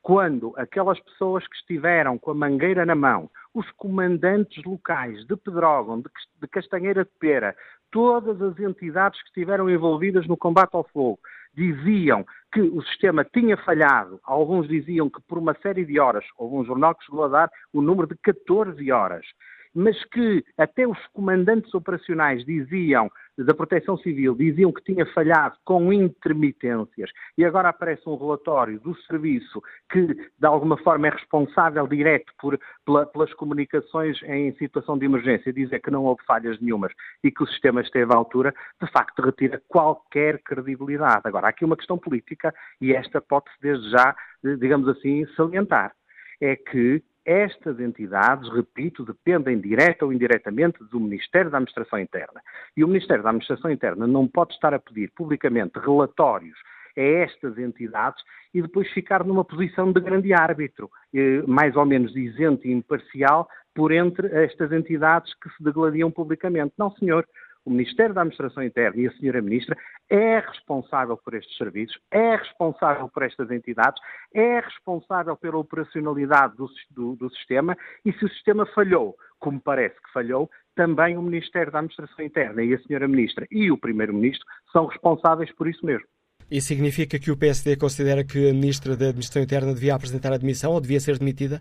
quando 0.08 0.54
aquelas 0.56 0.98
pessoas 1.00 1.46
que 1.46 1.54
estiveram 1.54 2.16
com 2.16 2.30
a 2.30 2.34
mangueira 2.34 2.86
na 2.86 2.94
mão 2.94 3.30
os 3.52 3.70
comandantes 3.72 4.64
locais 4.64 5.22
de 5.26 5.36
Pedrógão, 5.36 6.00
de 6.00 6.48
Castanheira 6.48 7.04
de 7.04 7.10
Pera, 7.20 7.54
todas 7.90 8.40
as 8.40 8.58
entidades 8.58 9.20
que 9.20 9.28
estiveram 9.28 9.68
envolvidas 9.68 10.26
no 10.26 10.34
combate 10.34 10.70
ao 10.72 10.88
fogo, 10.94 11.18
diziam 11.52 12.24
que 12.50 12.62
o 12.62 12.80
sistema 12.84 13.22
tinha 13.22 13.58
falhado. 13.58 14.18
Alguns 14.24 14.66
diziam 14.66 15.10
que 15.10 15.20
por 15.28 15.36
uma 15.36 15.54
série 15.60 15.84
de 15.84 16.00
horas, 16.00 16.24
houve 16.38 16.56
um 16.56 16.64
jornal 16.64 16.94
que 16.94 17.04
chegou 17.04 17.24
a 17.24 17.28
dar 17.28 17.50
o 17.70 17.82
número 17.82 18.08
de 18.08 18.16
14 18.16 18.90
horas 18.90 19.26
mas 19.74 20.02
que 20.06 20.44
até 20.56 20.86
os 20.86 20.98
comandantes 21.08 21.72
operacionais 21.74 22.44
diziam, 22.44 23.10
da 23.36 23.54
Proteção 23.54 23.96
Civil, 23.98 24.34
diziam 24.34 24.72
que 24.72 24.82
tinha 24.82 25.06
falhado 25.06 25.56
com 25.64 25.92
intermitências, 25.92 27.10
e 27.36 27.44
agora 27.44 27.68
aparece 27.68 28.08
um 28.08 28.16
relatório 28.16 28.80
do 28.80 28.96
serviço 29.02 29.62
que, 29.90 30.06
de 30.06 30.46
alguma 30.46 30.76
forma, 30.78 31.06
é 31.06 31.10
responsável 31.10 31.86
direto 31.86 32.32
por, 32.40 32.58
pela, 32.84 33.06
pelas 33.06 33.32
comunicações 33.34 34.20
em 34.24 34.52
situação 34.56 34.98
de 34.98 35.04
emergência, 35.04 35.52
dizer 35.52 35.80
que 35.80 35.90
não 35.90 36.04
houve 36.04 36.22
falhas 36.26 36.60
nenhumas 36.60 36.92
e 37.22 37.30
que 37.30 37.42
o 37.42 37.46
sistema 37.46 37.80
esteve 37.80 38.12
à 38.12 38.16
altura, 38.16 38.52
de 38.82 38.90
facto 38.90 39.22
retira 39.22 39.62
qualquer 39.68 40.42
credibilidade. 40.42 41.22
Agora, 41.24 41.46
há 41.46 41.50
aqui 41.50 41.64
uma 41.64 41.76
questão 41.76 41.96
política 41.96 42.52
e 42.80 42.92
esta 42.92 43.20
pode-se 43.20 43.56
desde 43.60 43.90
já, 43.90 44.16
digamos 44.42 44.88
assim, 44.88 45.26
salientar. 45.36 45.92
É 46.40 46.56
que 46.56 47.02
estas 47.28 47.78
entidades, 47.78 48.50
repito, 48.50 49.04
dependem 49.04 49.60
direta 49.60 50.06
ou 50.06 50.12
indiretamente 50.12 50.78
do 50.90 50.98
Ministério 50.98 51.50
da 51.50 51.58
Administração 51.58 51.98
Interna. 51.98 52.40
E 52.74 52.82
o 52.82 52.88
Ministério 52.88 53.22
da 53.22 53.28
Administração 53.28 53.70
Interna 53.70 54.06
não 54.06 54.26
pode 54.26 54.54
estar 54.54 54.72
a 54.72 54.78
pedir 54.78 55.12
publicamente 55.14 55.78
relatórios 55.78 56.58
a 56.96 57.00
estas 57.00 57.58
entidades 57.58 58.24
e 58.54 58.62
depois 58.62 58.90
ficar 58.92 59.24
numa 59.24 59.44
posição 59.44 59.92
de 59.92 60.00
grande 60.00 60.32
árbitro, 60.32 60.90
eh, 61.14 61.42
mais 61.46 61.76
ou 61.76 61.84
menos 61.84 62.16
isento 62.16 62.66
e 62.66 62.72
imparcial, 62.72 63.46
por 63.74 63.92
entre 63.92 64.26
estas 64.34 64.72
entidades 64.72 65.32
que 65.34 65.50
se 65.50 65.62
degladiam 65.62 66.10
publicamente. 66.10 66.72
Não, 66.78 66.90
senhor 66.92 67.26
o 67.64 67.70
Ministério 67.70 68.14
da 68.14 68.22
Administração 68.22 68.62
Interna 68.62 69.00
e 69.00 69.06
a 69.06 69.12
Senhora 69.12 69.42
Ministra 69.42 69.76
é 70.10 70.38
responsável 70.40 71.16
por 71.16 71.34
estes 71.34 71.56
serviços, 71.56 71.98
é 72.10 72.36
responsável 72.36 73.08
por 73.08 73.22
estas 73.22 73.50
entidades, 73.50 74.00
é 74.34 74.60
responsável 74.60 75.36
pela 75.36 75.58
operacionalidade 75.58 76.56
do, 76.56 76.68
do, 76.90 77.16
do 77.16 77.30
sistema 77.36 77.76
e 78.04 78.12
se 78.12 78.24
o 78.24 78.28
sistema 78.30 78.66
falhou, 78.74 79.16
como 79.38 79.60
parece 79.60 79.96
que 79.96 80.12
falhou, 80.12 80.50
também 80.74 81.16
o 81.16 81.22
Ministério 81.22 81.72
da 81.72 81.78
Administração 81.78 82.24
Interna 82.24 82.62
e 82.62 82.74
a 82.74 82.78
Senhora 82.80 83.08
Ministra 83.08 83.46
e 83.50 83.70
o 83.70 83.76
Primeiro-Ministro 83.76 84.46
são 84.72 84.86
responsáveis 84.86 85.52
por 85.54 85.68
isso 85.68 85.84
mesmo. 85.84 86.06
Isso 86.50 86.68
significa 86.68 87.18
que 87.18 87.30
o 87.30 87.36
PSD 87.36 87.76
considera 87.76 88.24
que 88.24 88.48
a 88.48 88.54
Ministra 88.54 88.96
da 88.96 89.06
Administração 89.06 89.42
Interna 89.42 89.74
devia 89.74 89.94
apresentar 89.94 90.32
a 90.32 90.38
demissão 90.38 90.72
ou 90.72 90.80
devia 90.80 90.98
ser 90.98 91.18
demitida? 91.18 91.60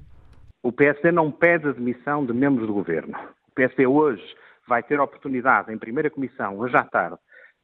O 0.63 0.71
PSD 0.71 1.12
não 1.12 1.29
pede 1.29 1.67
a 1.67 1.71
demissão 1.73 2.25
de 2.25 2.33
membros 2.33 2.67
do 2.67 2.73
governo. 2.73 3.17
O 3.49 3.51
PSD 3.53 3.86
hoje 3.86 4.23
vai 4.67 4.84
ter 4.84 4.99
oportunidade, 4.99 5.71
em 5.71 5.77
primeira 5.77 6.10
comissão, 6.10 6.58
hoje 6.60 6.75
à 6.75 6.84
tarde, 6.84 7.17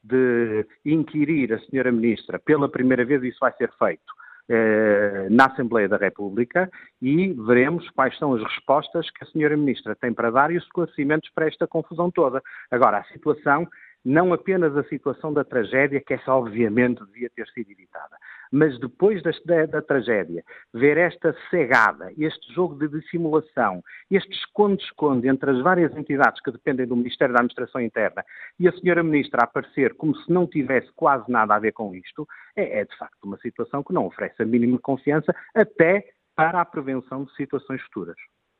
de 0.03 0.65
inquirir 0.85 1.53
a 1.53 1.59
senhora 1.59 1.91
Ministra, 1.91 2.39
pela 2.39 2.69
primeira 2.69 3.05
vez 3.05 3.23
isso 3.23 3.39
vai 3.39 3.53
ser 3.53 3.71
feito, 3.77 4.13
eh, 4.49 5.27
na 5.29 5.45
Assembleia 5.45 5.87
da 5.87 5.95
República 5.95 6.69
e 7.01 7.31
veremos 7.33 7.89
quais 7.91 8.17
são 8.17 8.33
as 8.33 8.43
respostas 8.43 9.09
que 9.11 9.23
a 9.23 9.27
senhora 9.27 9.55
Ministra 9.55 9.95
tem 9.95 10.13
para 10.13 10.29
dar 10.29 10.51
e 10.51 10.57
os 10.57 10.63
esclarecimentos 10.65 11.29
para 11.33 11.47
esta 11.47 11.65
confusão 11.65 12.11
toda. 12.11 12.41
Agora, 12.69 12.97
a 12.97 13.03
situação 13.05 13.65
não 14.03 14.33
apenas 14.33 14.75
a 14.75 14.83
situação 14.83 15.31
da 15.31 15.45
tragédia, 15.45 16.01
que 16.05 16.13
essa 16.13 16.33
obviamente 16.33 17.05
devia 17.05 17.29
ter 17.29 17.47
sido 17.47 17.71
evitada, 17.71 18.17
mas 18.53 18.77
depois 18.79 19.23
da, 19.23 19.31
da, 19.45 19.65
da, 19.65 19.81
tragédia, 19.81 20.43
ver 20.71 20.95
esta 20.95 21.35
cegada, 21.49 22.13
este 22.15 22.53
jogo 22.53 22.75
de 22.75 22.87
dissimulação, 22.87 23.83
este 24.11 24.31
esconde-esconde 24.31 25.27
entre 25.27 25.49
as 25.49 25.59
várias 25.63 25.91
entidades 25.97 26.39
que 26.39 26.51
dependem 26.51 26.85
do 26.85 26.95
Ministério 26.95 27.33
da 27.33 27.39
Administração 27.39 27.81
Interna 27.81 28.23
e 28.59 28.67
a 28.67 28.71
senhora 28.73 29.01
Ministra 29.01 29.43
aparecer 29.43 29.95
como 29.95 30.15
se 30.15 30.31
não 30.31 30.45
tivesse 30.45 30.91
quase 30.95 31.29
nada 31.31 31.55
a 31.55 31.59
ver 31.59 31.71
com 31.71 31.95
isto, 31.95 32.27
é, 32.55 32.81
é 32.81 32.85
de 32.85 32.95
facto 32.95 33.23
uma 33.23 33.37
situação 33.37 33.81
que 33.81 33.91
não 33.91 34.05
oferece 34.05 34.43
a 34.43 34.45
mínima 34.45 34.77
confiança 34.77 35.35
até 35.55 36.05
para 36.35 36.61
a 36.61 36.65
prevenção 36.65 37.23
de 37.23 37.35
situações 37.35 37.81
futuras. 37.81 38.17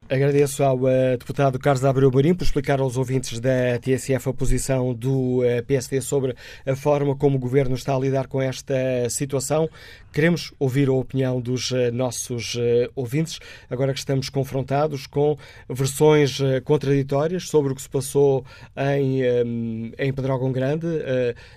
Agradeço 0.10 0.62
ao 0.64 0.78
uh, 0.80 1.18
deputado 1.18 1.58
Carlos 1.58 1.86
Abreu 1.86 2.12
Marim 2.12 2.36
por 2.36 2.44
explicar 2.44 2.82
aos 2.82 2.98
ouvintes 2.98 3.40
da 3.40 3.80
TSF 3.80 4.30
a 4.30 4.34
posição 4.34 4.94
do 4.94 5.38
uh, 5.38 5.44
eh, 5.46 5.62
PSD 5.62 6.02
sobre 6.02 6.36
a 6.66 6.76
forma 6.76 7.16
como 7.16 7.38
o 7.38 7.40
governo 7.40 7.74
está 7.74 7.96
a 7.96 8.00
lidar 8.00 8.28
com 8.28 8.42
esta 8.42 8.76
situação. 9.10 9.70
Queremos 10.12 10.54
ouvir 10.60 10.90
a 10.90 10.92
opinião 10.92 11.40
dos 11.40 11.72
uh, 11.72 11.90
nossos 11.94 12.58
ouvintes, 12.96 13.40
agora 13.70 13.94
que 13.94 14.00
estamos 14.00 14.28
confrontados 14.28 15.08
com 15.08 15.38
versões 15.70 16.38
contraditórias 16.66 17.48
sobre 17.48 17.72
o 17.72 17.76
que 17.76 17.82
se 17.82 17.90
passou 17.90 18.46
em, 18.76 19.24
um, 19.46 19.92
em 19.98 20.14
Pedrógão 20.14 20.52
Grande, 20.52 20.86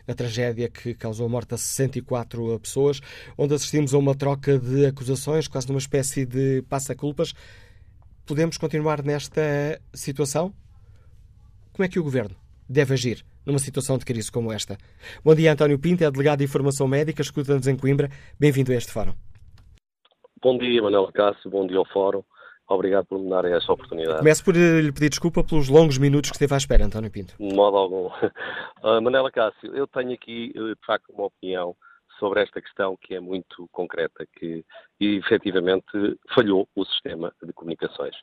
na 0.06 0.14
tragédia 0.14 0.68
que 0.68 0.94
causou 0.94 1.26
a 1.26 1.28
morte 1.28 1.54
a 1.54 1.58
64 1.58 2.58
pessoas, 2.60 3.00
onde 3.36 3.54
assistimos 3.54 3.92
a 3.92 3.98
uma 3.98 4.14
troca 4.14 4.58
de 4.58 4.86
acusações, 4.86 5.48
quase 5.48 5.68
numa 5.68 5.78
espécie 5.78 6.24
de 6.24 6.62
passa-culpas. 6.68 7.34
Podemos 8.26 8.58
continuar 8.58 9.04
nesta 9.04 9.40
situação? 9.94 10.52
Como 11.72 11.86
é 11.86 11.88
que 11.88 12.00
o 12.00 12.02
Governo 12.02 12.34
deve 12.68 12.92
agir 12.92 13.24
numa 13.46 13.60
situação 13.60 13.96
de 13.96 14.04
crise 14.04 14.32
como 14.32 14.52
esta? 14.52 14.76
Bom 15.24 15.32
dia, 15.32 15.52
António 15.52 15.78
Pinto, 15.78 16.02
é 16.02 16.10
delegado 16.10 16.38
de 16.38 16.44
Informação 16.44 16.88
Médica, 16.88 17.22
escuta-nos 17.22 17.68
em 17.68 17.76
Coimbra. 17.76 18.10
Bem-vindo 18.36 18.72
a 18.72 18.74
este 18.74 18.90
fórum. 18.90 19.14
Bom 20.42 20.58
dia, 20.58 20.82
Manuel 20.82 21.08
Cássio, 21.14 21.48
bom 21.48 21.68
dia 21.68 21.78
ao 21.78 21.86
fórum. 21.86 22.24
Obrigado 22.68 23.06
por 23.06 23.20
me 23.20 23.30
darem 23.30 23.54
esta 23.54 23.72
oportunidade. 23.72 24.18
Começo 24.18 24.44
por 24.44 24.56
lhe 24.56 24.90
pedir 24.90 25.10
desculpa 25.10 25.44
pelos 25.44 25.68
longos 25.68 25.96
minutos 25.96 26.30
que 26.30 26.34
esteve 26.34 26.52
à 26.52 26.56
espera, 26.56 26.84
António 26.84 27.12
Pinto. 27.12 27.36
De 27.38 27.54
modo 27.54 27.76
algum. 27.76 28.10
Uh, 28.82 29.00
Manela 29.00 29.32
Cássio, 29.32 29.74
eu 29.74 29.86
tenho 29.88 30.12
aqui, 30.12 30.52
eh, 30.54 30.60
de 30.60 30.86
facto, 30.86 31.10
uma 31.10 31.24
opinião 31.24 31.74
sobre 32.18 32.42
esta 32.42 32.60
questão 32.60 32.96
que 32.96 33.14
é 33.14 33.20
muito 33.20 33.68
concreta, 33.72 34.26
que 34.38 34.64
efetivamente 35.00 35.86
falhou 36.34 36.68
o 36.74 36.84
sistema 36.84 37.32
de 37.42 37.52
comunicações. 37.52 38.16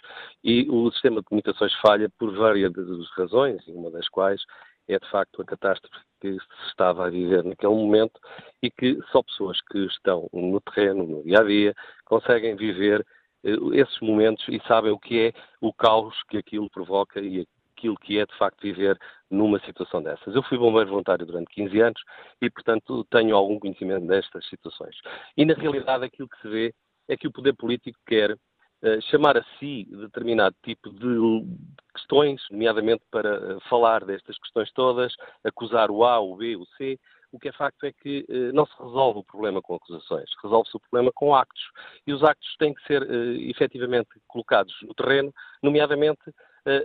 E 0.43 0.67
o 0.69 0.91
sistema 0.91 1.21
de 1.21 1.27
comunicações 1.27 1.73
falha 1.75 2.09
por 2.17 2.35
várias 2.35 2.71
razões, 3.15 3.61
e 3.67 3.71
uma 3.71 3.91
das 3.91 4.07
quais 4.09 4.41
é 4.87 4.99
de 4.99 5.09
facto 5.09 5.41
a 5.41 5.45
catástrofe 5.45 6.03
que 6.19 6.33
se 6.33 6.67
estava 6.67 7.05
a 7.05 7.09
viver 7.09 7.43
naquele 7.43 7.73
momento 7.73 8.19
e 8.61 8.69
que 8.69 8.99
só 9.11 9.23
pessoas 9.23 9.59
que 9.61 9.79
estão 9.85 10.29
no 10.33 10.59
terreno, 10.61 11.05
no 11.05 11.23
dia 11.23 11.39
a 11.39 11.43
dia, 11.43 11.73
conseguem 12.05 12.55
viver 12.55 13.05
eh, 13.43 13.55
esses 13.73 13.99
momentos 14.01 14.45
e 14.49 14.61
sabem 14.67 14.91
o 14.91 14.99
que 14.99 15.27
é 15.27 15.33
o 15.61 15.73
caos 15.73 16.15
que 16.29 16.37
aquilo 16.37 16.69
provoca 16.69 17.19
e 17.19 17.47
aquilo 17.83 17.97
que 17.97 18.17
é 18.17 18.25
de 18.25 18.37
facto 18.37 18.61
viver 18.61 18.97
numa 19.29 19.59
situação 19.59 20.01
dessas. 20.01 20.33
Eu 20.33 20.43
fui 20.43 20.57
bombeiro 20.57 20.89
voluntário 20.89 21.25
durante 21.25 21.53
15 21.53 21.81
anos 21.81 22.01
e, 22.41 22.49
portanto, 22.49 23.05
tenho 23.09 23.35
algum 23.35 23.59
conhecimento 23.59 24.07
destas 24.07 24.47
situações. 24.47 24.95
E, 25.35 25.45
na 25.45 25.53
realidade, 25.53 26.05
aquilo 26.05 26.29
que 26.29 26.41
se 26.41 26.47
vê 26.47 26.73
é 27.09 27.17
que 27.17 27.27
o 27.27 27.31
poder 27.31 27.53
político 27.53 27.99
quer 28.07 28.31
uh, 28.31 29.01
chamar 29.09 29.37
a 29.37 29.43
si 29.59 29.85
determinado 29.91 30.55
tipo 30.63 30.89
de 30.91 31.45
questões, 31.93 32.41
nomeadamente 32.49 33.03
para 33.11 33.57
uh, 33.57 33.59
falar 33.69 34.05
destas 34.05 34.37
questões 34.37 34.71
todas, 34.71 35.13
acusar 35.43 35.91
o 35.91 36.05
A, 36.05 36.19
o 36.21 36.37
B, 36.37 36.55
o 36.55 36.65
C. 36.77 36.97
O 37.33 37.39
que 37.39 37.49
é 37.49 37.51
facto 37.51 37.83
é 37.83 37.91
que 37.91 38.25
uh, 38.29 38.53
não 38.53 38.65
se 38.65 38.73
resolve 38.81 39.19
o 39.19 39.23
problema 39.23 39.61
com 39.61 39.75
acusações, 39.75 40.29
resolve-se 40.41 40.77
o 40.77 40.79
problema 40.79 41.11
com 41.13 41.35
actos. 41.35 41.63
E 42.07 42.13
os 42.13 42.23
actos 42.23 42.55
têm 42.57 42.73
que 42.73 42.85
ser 42.85 43.01
efetivamente 43.49 44.09
colocados 44.27 44.73
no 44.83 44.93
terreno, 44.93 45.33
nomeadamente 45.61 46.31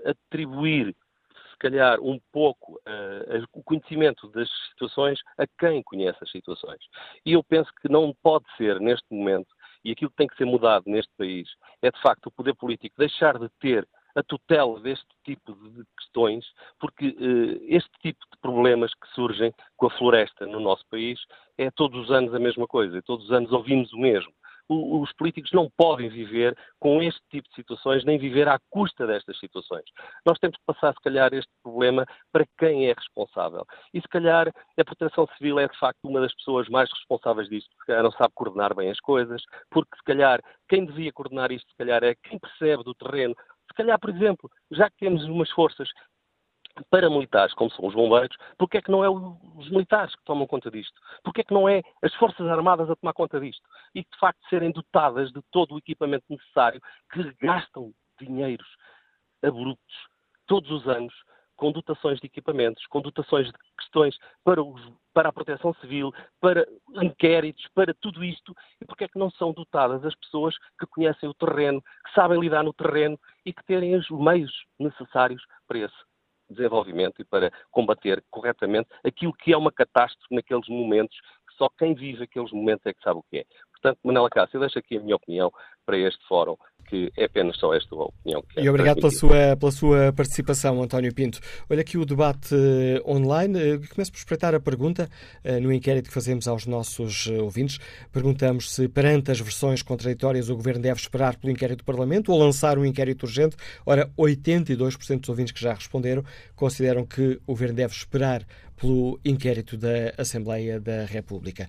atribuir, 0.05 0.95
se 1.51 1.59
calhar, 1.59 2.01
um 2.01 2.21
pouco 2.33 2.75
uh, 2.75 3.45
o 3.53 3.63
conhecimento 3.63 4.29
das 4.29 4.49
situações 4.71 5.21
a 5.37 5.47
quem 5.59 5.83
conhece 5.83 6.19
as 6.23 6.31
situações. 6.31 6.81
E 7.27 7.33
eu 7.33 7.43
penso 7.43 7.71
que 7.81 7.89
não 7.91 8.15
pode 8.23 8.45
ser, 8.57 8.81
neste 8.81 9.07
momento, 9.11 9.49
e 9.85 9.93
aquilo 9.93 10.11
que 10.11 10.17
tem 10.17 10.27
que 10.27 10.37
ser 10.37 10.45
mudado 10.45 10.85
neste 10.87 11.13
país, 11.17 11.49
é 11.83 11.91
de 11.91 12.01
facto 12.01 12.27
o 12.27 12.31
poder 12.31 12.55
político 12.55 12.97
deixar 12.99 13.39
de 13.39 13.49
ter 13.61 13.87
a 14.15 14.23
tutela 14.23 14.81
deste 14.81 15.07
tipo 15.25 15.55
de 15.55 15.85
questões, 15.97 16.45
porque 16.81 17.09
uh, 17.09 17.65
este 17.69 17.91
tipo 18.03 18.19
de 18.33 18.39
problemas 18.41 18.93
que 18.95 19.09
surgem 19.15 19.53
com 19.77 19.87
a 19.87 19.91
floresta 19.91 20.47
no 20.47 20.61
nosso 20.61 20.85
país 20.91 21.21
é 21.57 21.71
todos 21.71 22.05
os 22.05 22.11
anos 22.11 22.35
a 22.35 22.39
mesma 22.39 22.67
coisa, 22.67 23.03
todos 23.03 23.27
os 23.27 23.33
anos 23.33 23.53
ouvimos 23.53 23.93
o 23.93 23.99
mesmo 23.99 24.33
os 24.69 25.13
políticos 25.15 25.51
não 25.53 25.71
podem 25.77 26.09
viver 26.09 26.57
com 26.79 27.03
este 27.03 27.21
tipo 27.31 27.49
de 27.49 27.55
situações, 27.55 28.05
nem 28.05 28.19
viver 28.19 28.49
à 28.49 28.59
custa 28.71 29.07
destas 29.07 29.39
situações. 29.39 29.85
Nós 30.27 30.39
temos 30.39 30.57
que 30.57 30.65
passar, 30.67 30.93
se 30.93 31.01
calhar, 31.01 31.33
este 31.33 31.51
problema 31.63 32.05
para 32.33 32.47
quem 32.59 32.89
é 32.89 32.93
responsável. 32.93 33.65
E, 33.95 34.01
se 34.01 34.09
calhar, 34.09 34.49
a 34.49 34.85
proteção 34.85 35.27
civil 35.37 35.59
é, 35.59 35.67
de 35.67 35.79
facto, 35.79 35.99
uma 36.05 36.21
das 36.21 36.35
pessoas 36.35 36.69
mais 36.69 36.91
responsáveis 36.93 37.49
disto, 37.49 37.71
porque 37.77 38.03
não 38.03 38.13
sabe 38.13 38.33
coordenar 38.35 38.75
bem 38.75 38.91
as 38.91 39.01
coisas, 39.01 39.43
porque, 39.71 39.97
se 39.97 40.05
calhar, 40.05 40.41
quem 40.69 40.85
devia 40.85 41.13
coordenar 41.13 41.51
isto, 41.51 41.69
se 41.71 41.77
calhar, 41.77 42.03
é 42.05 42.15
quem 42.23 42.39
percebe 42.39 42.85
do 42.85 42.95
terreno. 42.95 43.35
Se 43.69 43.75
calhar, 43.75 43.99
por 43.99 44.11
exemplo, 44.11 44.51
já 44.71 44.91
que 44.91 44.97
temos 44.99 45.25
umas 45.25 45.51
forças 45.51 45.89
paramilitares, 46.91 47.55
como 47.55 47.71
são 47.71 47.87
os 47.87 47.95
bombeiros, 47.95 48.37
porque 48.57 48.79
é 48.79 48.83
que 48.83 48.91
não 48.91 49.05
é 49.05 49.09
os 49.09 49.71
militares 49.71 50.15
que 50.15 50.25
tomam 50.25 50.47
conta 50.47 50.71
disto? 50.71 51.01
Porque 51.23 51.41
é 51.41 51.45
que 51.45 51.55
não 51.55 51.69
é 51.69 51.83
as 52.03 52.15
Forças 52.15 52.47
Armadas 52.47 52.91
a 52.91 52.97
tomar 52.97 53.13
conta 53.13 53.41
disto? 53.41 53.63
E, 53.95 54.01
de 54.01 54.19
facto, 54.19 54.41
serem 54.49 54.71
dotadas 54.71 55.33
de 55.33 55.41
todo 55.51 55.75
o 55.75 55.79
equipamento 55.79 56.25
necessário 56.29 56.81
que 57.13 57.33
gastam 57.41 57.93
dinheiros 58.21 58.67
abruptos 59.43 59.97
todos 60.47 60.71
os 60.71 60.89
anos 60.89 61.15
com 61.59 61.73
dotações 61.73 62.21
de 62.21 62.27
equipamentos, 62.27 62.87
com 62.87 63.01
dotações 63.01 63.49
de 63.49 63.53
questões 63.77 64.17
para, 64.45 64.63
os, 64.63 64.81
para, 65.13 65.29
a 65.29 65.33
proteção 65.33 65.75
civil, 65.81 66.13
para 66.41 66.65
inquéritos, 67.03 67.67
para 67.75 67.93
tudo 67.95 68.25
isto, 68.25 68.57
e 68.81 68.85
porque 68.87 69.05
é 69.05 69.09
que 69.09 69.19
não 69.19 69.29
são 69.33 69.53
dotadas 69.53 70.05
as 70.05 70.15
pessoas 70.15 70.57
que 70.79 70.87
conhecem 70.87 71.29
o 71.29 71.35
terreno, 71.35 71.83
que 71.83 72.15
sabem 72.15 72.41
lidar 72.41 72.63
no 72.63 72.73
terreno 72.73 73.19
e 73.45 73.53
que 73.53 73.65
terem 73.65 73.97
os 73.97 74.09
meios 74.09 74.53
necessários 74.79 75.45
para 75.67 75.81
esse 75.81 76.08
desenvolvimento 76.49 77.21
e 77.21 77.25
para 77.25 77.51
combater 77.71 78.25
corretamente 78.31 78.89
aquilo 79.05 79.33
que 79.33 79.53
é 79.53 79.57
uma 79.57 79.73
catástrofe 79.73 80.35
naqueles 80.35 80.69
momentos, 80.69 81.17
só 81.57 81.69
quem 81.69 81.95
vive 81.95 82.25
aqueles 82.25 82.53
momentos 82.53 82.87
é 82.87 82.95
que 82.95 83.03
sabe 83.03 83.19
o 83.19 83.25
que 83.25 83.39
é. 83.39 83.45
Portanto, 83.81 83.99
Manela 84.05 84.29
Cássio, 84.29 84.61
deixo 84.61 84.79
aqui 84.79 84.97
a 84.97 85.01
minha 85.01 85.17
opinião 85.17 85.53
para 85.87 85.97
este 85.97 86.21
fórum, 86.29 86.57
que 86.89 87.11
é 87.17 87.25
apenas 87.25 87.57
só 87.57 87.73
esta 87.75 87.95
opinião 87.95 88.43
que 88.43 88.61
E 88.61 88.69
obrigado 88.69 88.97
pela 88.97 89.11
sua, 89.11 89.57
pela 89.57 89.73
sua 89.73 90.13
participação, 90.13 90.83
António 90.83 91.15
Pinto. 91.15 91.39
Olha 91.71 91.81
aqui 91.81 91.97
o 91.97 92.05
debate 92.05 92.55
uh, 92.55 93.11
online. 93.11 93.77
Uh, 93.77 93.89
começo 93.95 94.11
por 94.11 94.19
espreitar 94.19 94.55
a 94.55 94.61
pergunta 94.61 95.09
uh, 95.45 95.61
no 95.61 95.73
inquérito 95.73 96.09
que 96.09 96.15
fazemos 96.15 96.49
aos 96.49 96.67
nossos 96.67 97.27
ouvintes. 97.29 97.79
Perguntamos 98.13 98.75
se, 98.75 98.89
perante 98.89 99.31
as 99.31 99.41
versões 99.41 99.83
contraditórias, 99.83 100.49
o 100.49 100.57
Governo 100.57 100.83
deve 100.83 101.01
esperar 101.01 101.37
pelo 101.37 101.53
inquérito 101.53 101.79
do 101.79 101.85
Parlamento 101.85 102.33
ou 102.33 102.39
lançar 102.39 102.79
um 102.79 102.85
inquérito 102.85 103.25
urgente. 103.25 103.57
Ora, 103.87 104.11
82% 104.19 105.21
dos 105.21 105.29
ouvintes 105.29 105.53
que 105.53 105.61
já 105.61 105.73
responderam 105.73 106.25
consideram 106.57 107.07
que 107.07 107.41
o 107.47 107.53
Governo 107.53 107.77
deve 107.77 107.93
esperar 107.95 108.45
pelo 108.77 109.19
inquérito 109.25 109.77
da 109.77 110.13
Assembleia 110.19 110.81
da 110.81 111.05
República. 111.05 111.69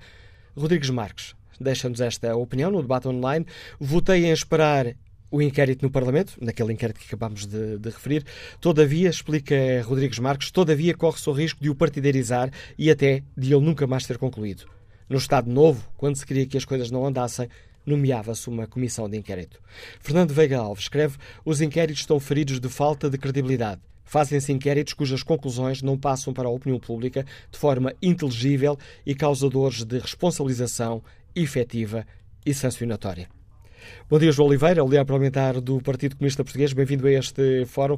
Rodrigues 0.55 0.89
Marques, 0.89 1.35
deixa-nos 1.59 2.01
esta 2.01 2.35
opinião 2.35 2.71
no 2.71 2.81
debate 2.81 3.07
online. 3.07 3.45
Votei 3.79 4.25
em 4.25 4.31
esperar 4.31 4.95
o 5.31 5.41
inquérito 5.41 5.83
no 5.83 5.91
Parlamento, 5.91 6.33
naquele 6.41 6.73
inquérito 6.73 6.99
que 6.99 7.05
acabámos 7.05 7.45
de, 7.45 7.77
de, 7.77 7.89
referir. 7.89 8.25
Todavia, 8.59 9.09
explica 9.09 9.55
Rodrigues 9.83 10.19
Marques, 10.19 10.51
todavia 10.51 10.95
corre-se 10.95 11.29
o 11.29 11.33
risco 11.33 11.61
de 11.61 11.69
o 11.69 11.75
partidarizar 11.75 12.51
e 12.77 12.89
até 12.89 13.23
de 13.37 13.53
ele 13.53 13.63
nunca 13.63 13.85
mais 13.85 14.05
ter 14.05 14.17
concluído. 14.17 14.65
No 15.07 15.17
Estado 15.17 15.49
Novo, 15.49 15.87
quando 15.97 16.15
se 16.15 16.25
queria 16.25 16.45
que 16.45 16.57
as 16.57 16.65
coisas 16.65 16.91
não 16.91 17.05
andassem, 17.05 17.47
nomeava-se 17.85 18.47
uma 18.47 18.67
comissão 18.67 19.09
de 19.09 19.17
inquérito. 19.17 19.59
Fernando 19.99 20.33
Veiga 20.33 20.59
Alves 20.59 20.83
escreve: 20.83 21.17
os 21.43 21.61
inquéritos 21.61 22.01
estão 22.01 22.19
feridos 22.19 22.59
de 22.59 22.69
falta 22.69 23.09
de 23.09 23.17
credibilidade. 23.17 23.81
Fazem-se 24.03 24.51
inquéritos 24.51 24.93
cujas 24.93 25.21
conclusões 25.21 25.83
não 25.83 25.95
passam 25.95 26.33
para 26.33 26.47
a 26.47 26.51
opinião 26.51 26.79
pública 26.79 27.23
de 27.51 27.59
forma 27.59 27.93
inteligível 28.01 28.77
e 29.05 29.13
causadores 29.13 29.83
de 29.83 29.99
responsabilização 29.99 31.03
efetiva 31.35 32.05
e 32.45 32.53
sancionatória. 32.53 33.27
Bom 34.09 34.19
dia, 34.19 34.31
João 34.31 34.49
Oliveira, 34.49 34.83
líder 34.83 35.05
parlamentar 35.05 35.59
do 35.61 35.81
Partido 35.81 36.15
Comunista 36.15 36.43
Português. 36.43 36.73
Bem-vindo 36.73 37.07
a 37.07 37.11
este 37.11 37.65
fórum. 37.65 37.97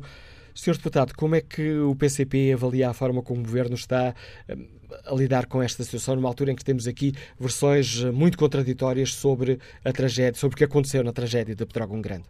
Senhor 0.53 0.75
Deputado, 0.75 1.13
como 1.15 1.35
é 1.35 1.41
que 1.41 1.79
o 1.79 1.95
PCP 1.95 2.53
avalia 2.53 2.89
a 2.89 2.93
forma 2.93 3.23
como 3.23 3.39
o 3.39 3.43
Governo 3.43 3.75
está 3.75 4.13
hum, 4.49 4.67
a 5.05 5.15
lidar 5.15 5.45
com 5.47 5.61
esta 5.63 5.83
situação, 5.83 6.15
numa 6.15 6.27
altura 6.27 6.51
em 6.51 6.55
que 6.55 6.63
temos 6.63 6.87
aqui 6.87 7.13
versões 7.39 8.03
muito 8.03 8.37
contraditórias 8.37 9.13
sobre 9.13 9.59
a 9.83 9.91
tragédia, 9.91 10.33
sobre 10.33 10.55
o 10.55 10.57
que 10.57 10.65
aconteceu 10.65 11.03
na 11.03 11.13
tragédia 11.13 11.55
de 11.55 11.65
Pedrógão 11.65 12.01
Grande? 12.01 12.25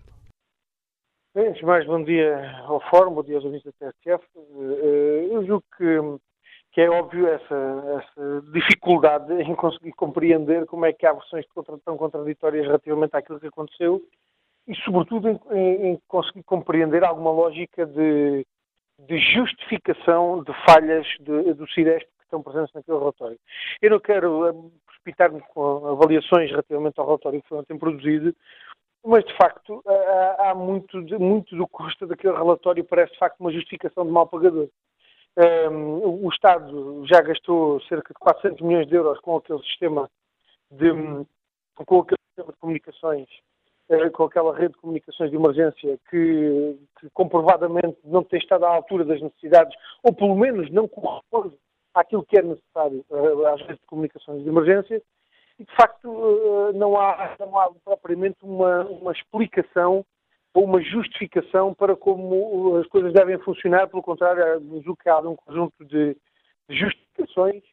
Antes 1.35 1.61
mais, 1.63 1.85
bom 1.85 2.03
dia 2.03 2.61
ao 2.65 2.81
Fórum, 2.89 3.13
bom 3.13 3.23
dia 3.23 3.37
aos 3.37 3.45
ouvintes 3.45 3.65
da 3.65 3.91
TSF. 3.91 4.23
Eh, 4.35 5.27
eu 5.31 5.45
julgo 5.45 5.63
que 5.77 5.99
hum, 5.99 6.19
que 6.71 6.81
é 6.81 6.89
óbvio 6.89 7.27
essa, 7.27 7.99
essa, 7.99 8.41
dificuldade 8.53 9.33
em 9.33 9.53
conseguir 9.55 9.91
compreender 9.91 10.65
como 10.65 10.85
é 10.85 10.93
que 10.93 11.05
há 11.05 11.13
versões 11.13 11.45
tão 11.83 11.97
contraditórias 11.97 12.65
relativamente 12.65 13.15
àquilo 13.15 13.39
que 13.39 13.47
aconteceu 13.47 14.01
e, 14.67 14.75
sobretudo, 14.75 15.27
em, 15.51 15.87
em 15.87 16.01
conseguir 16.07 16.43
compreender 16.43 17.03
alguma 17.03 17.31
lógica 17.31 17.85
de, 17.85 18.45
de 18.99 19.17
justificação 19.17 20.43
de 20.43 20.53
falhas 20.65 21.05
de, 21.19 21.53
do 21.53 21.67
CIDESP 21.71 22.07
que 22.17 22.23
estão 22.23 22.41
presentes 22.41 22.73
naquele 22.73 22.99
relatório. 22.99 23.39
Eu 23.81 23.91
não 23.91 23.99
quero 23.99 24.47
eh, 24.47 24.53
precipitar-me 24.85 25.41
com 25.53 25.87
avaliações 25.87 26.49
relativamente 26.49 26.99
ao 26.99 27.05
relatório 27.05 27.41
que 27.41 27.49
foi 27.49 27.57
ontem 27.57 27.77
produzido, 27.77 28.33
mas, 29.03 29.25
de 29.25 29.35
facto, 29.35 29.81
há, 29.85 30.51
há 30.51 30.55
muito, 30.55 30.97
muito 31.19 31.55
do 31.55 31.67
custo 31.67 32.05
daquele 32.05 32.37
relatório 32.37 32.83
parece, 32.85 33.13
de 33.13 33.19
facto, 33.19 33.39
uma 33.39 33.51
justificação 33.51 34.05
de 34.05 34.11
mal 34.11 34.27
pagador. 34.27 34.69
Um, 35.37 36.25
o 36.25 36.29
Estado 36.29 37.05
já 37.07 37.21
gastou 37.21 37.79
cerca 37.83 38.13
de 38.13 38.19
400 38.19 38.61
milhões 38.61 38.87
de 38.87 38.95
euros 38.95 39.17
com 39.21 39.37
aquele 39.37 39.61
sistema 39.63 40.09
de, 40.69 40.91
com 41.85 41.99
aquele 41.99 42.19
sistema 42.27 42.51
de 42.51 42.59
comunicações, 42.59 43.29
uh, 43.89 44.11
com 44.11 44.25
aquela 44.25 44.53
rede 44.53 44.73
de 44.73 44.79
comunicações 44.79 45.29
de 45.29 45.37
emergência 45.37 45.97
que, 46.09 46.77
que, 46.99 47.09
comprovadamente 47.13 47.97
não 48.03 48.25
tem 48.25 48.39
estado 48.39 48.65
à 48.65 48.75
altura 48.75 49.05
das 49.05 49.21
necessidades, 49.21 49.73
ou 50.03 50.13
pelo 50.13 50.35
menos 50.35 50.69
não 50.69 50.85
corresponde 50.87 51.57
àquilo 51.93 52.25
que 52.25 52.37
é 52.37 52.41
necessário 52.41 53.05
uh, 53.09 53.45
às 53.47 53.61
redes 53.61 53.79
de 53.79 53.87
comunicações 53.87 54.43
de 54.43 54.49
emergência. 54.49 55.01
E, 55.57 55.63
de 55.63 55.75
facto, 55.75 56.09
uh, 56.09 56.73
não, 56.73 56.99
há, 56.99 57.37
não 57.39 57.57
há 57.57 57.71
propriamente 57.85 58.43
uma, 58.43 58.83
uma 58.83 59.13
explicação 59.13 60.05
ou 60.53 60.65
uma 60.65 60.81
justificação 60.81 61.73
para 61.73 61.95
como 61.95 62.77
as 62.77 62.87
coisas 62.87 63.13
devem 63.13 63.37
funcionar, 63.39 63.87
pelo 63.87 64.03
contrário, 64.03 64.43
há 64.43 65.19
um 65.19 65.35
conjunto 65.35 65.85
de 65.85 66.15
justificações 66.69 67.63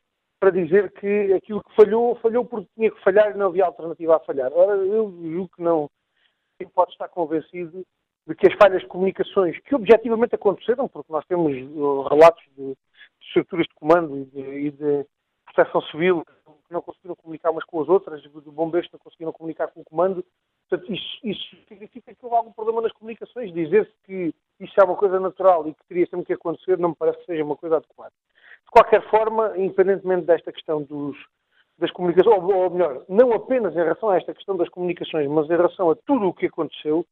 para 0.41 0.51
dizer 0.51 0.93
que 0.93 1.33
aquilo 1.33 1.62
que 1.64 1.75
falhou, 1.75 2.14
falhou 2.17 2.45
porque 2.45 2.69
tinha 2.77 2.91
que 2.91 3.03
falhar 3.03 3.33
e 3.33 3.38
não 3.38 3.47
havia 3.47 3.64
alternativa 3.64 4.17
a 4.17 4.21
falhar. 4.21 4.53
Ora, 4.53 4.77
eu 4.77 5.11
julgo 5.11 5.51
que 5.57 5.62
não. 5.62 5.91
Quem 6.59 6.69
pode 6.69 6.93
estar 6.93 7.09
convencido 7.09 7.85
de 8.27 8.35
que 8.35 8.47
as 8.47 8.55
falhas 8.55 8.83
de 8.83 8.88
comunicações, 8.88 9.59
que 9.61 9.75
objetivamente 9.75 10.35
aconteceram, 10.35 10.87
porque 10.87 11.12
nós 11.12 11.25
temos 11.27 11.53
uh, 11.53 12.03
relatos 12.03 12.45
de, 12.57 12.67
de 12.67 12.77
estruturas 13.27 13.67
de 13.67 13.75
comando 13.75 14.19
e 14.19 14.25
de, 14.27 14.41
e 14.41 14.71
de 14.71 15.07
proteção 15.47 15.81
civil 15.83 16.25
que 16.25 16.33
não 16.73 16.83
conseguiram 16.83 17.17
comunicar 17.17 17.51
umas 17.51 17.65
com 17.65 17.81
as 17.81 17.89
outras, 17.89 18.23
de 18.23 18.29
bombeiros 18.29 18.89
que 18.89 18.95
não 18.95 19.01
conseguiram 19.01 19.33
comunicar 19.33 19.69
com 19.69 19.81
o 19.81 19.85
comando, 19.85 20.25
Portanto, 20.69 20.93
isso, 20.93 21.19
isso, 21.25 21.57
significa 21.67 22.15
que 22.15 22.25
houve 22.25 22.37
algum 22.37 22.53
problema 22.53 22.83
nas 22.83 22.93
comunicações. 22.93 23.53
Dizer-se 23.55 23.93
que 24.05 24.35
isso 24.61 24.75
é 24.79 24.85
uma 24.85 24.97
coisa 24.97 25.19
natural 25.19 25.67
e 25.67 25.73
que 25.73 25.87
teria 25.89 26.07
sempre 26.07 26.27
que 26.27 26.35
acontecer 26.35 26.79
não 26.79 26.91
me 26.91 26.95
parece 26.95 27.19
que 27.21 27.27
seja 27.27 27.43
uma 27.43 27.57
coisa 27.57 27.77
adequada. 27.77 28.13
De 28.65 28.71
qualquer 28.71 29.09
forma, 29.09 29.57
independentemente 29.57 30.27
desta 30.27 30.53
questão 30.53 30.83
dos, 30.83 31.17
das 31.79 31.91
comunicações, 31.91 32.37
ou, 32.37 32.55
ou, 32.55 32.71
melhor, 32.71 33.03
não 33.09 33.33
apenas 33.33 33.73
em 33.73 33.79
relação 33.79 34.11
a 34.11 34.19
esta 34.19 34.35
questão 34.35 34.59
das 34.59 34.69
comunicações, 34.69 35.27
mas 35.27 35.47
em 35.47 35.57
relação 35.57 35.91
a 35.91 35.97
tudo 35.97 36.29
o 36.29 36.35
que 36.35 36.47
aconteceu, 36.47 37.07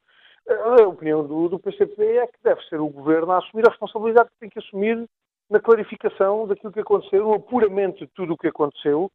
a 0.49 0.87
opinião 0.87 1.27
do, 1.27 1.49
do 1.49 1.59
PCP 1.59 2.03
é 2.19 2.27
que 2.27 2.39
deve 2.45 2.63
ser 2.69 2.79
o 2.79 2.89
Governo 2.89 3.33
a 3.33 3.39
assumir 3.39 3.67
a 3.67 3.71
responsabilidade 3.71 4.29
que 4.29 4.39
tem 4.39 4.51
que 4.51 4.59
assumir 4.59 5.09
na 5.49 5.61
clarificação 5.61 6.47
daquilo 6.47 6.73
que 6.73 6.81
aconteceu, 6.81 7.25
no 7.25 7.35
apuramento 7.35 8.05
de 8.05 8.13
tudo 8.13 8.35
o 8.35 8.37
que 8.37 8.49
aconteceu 8.49 9.11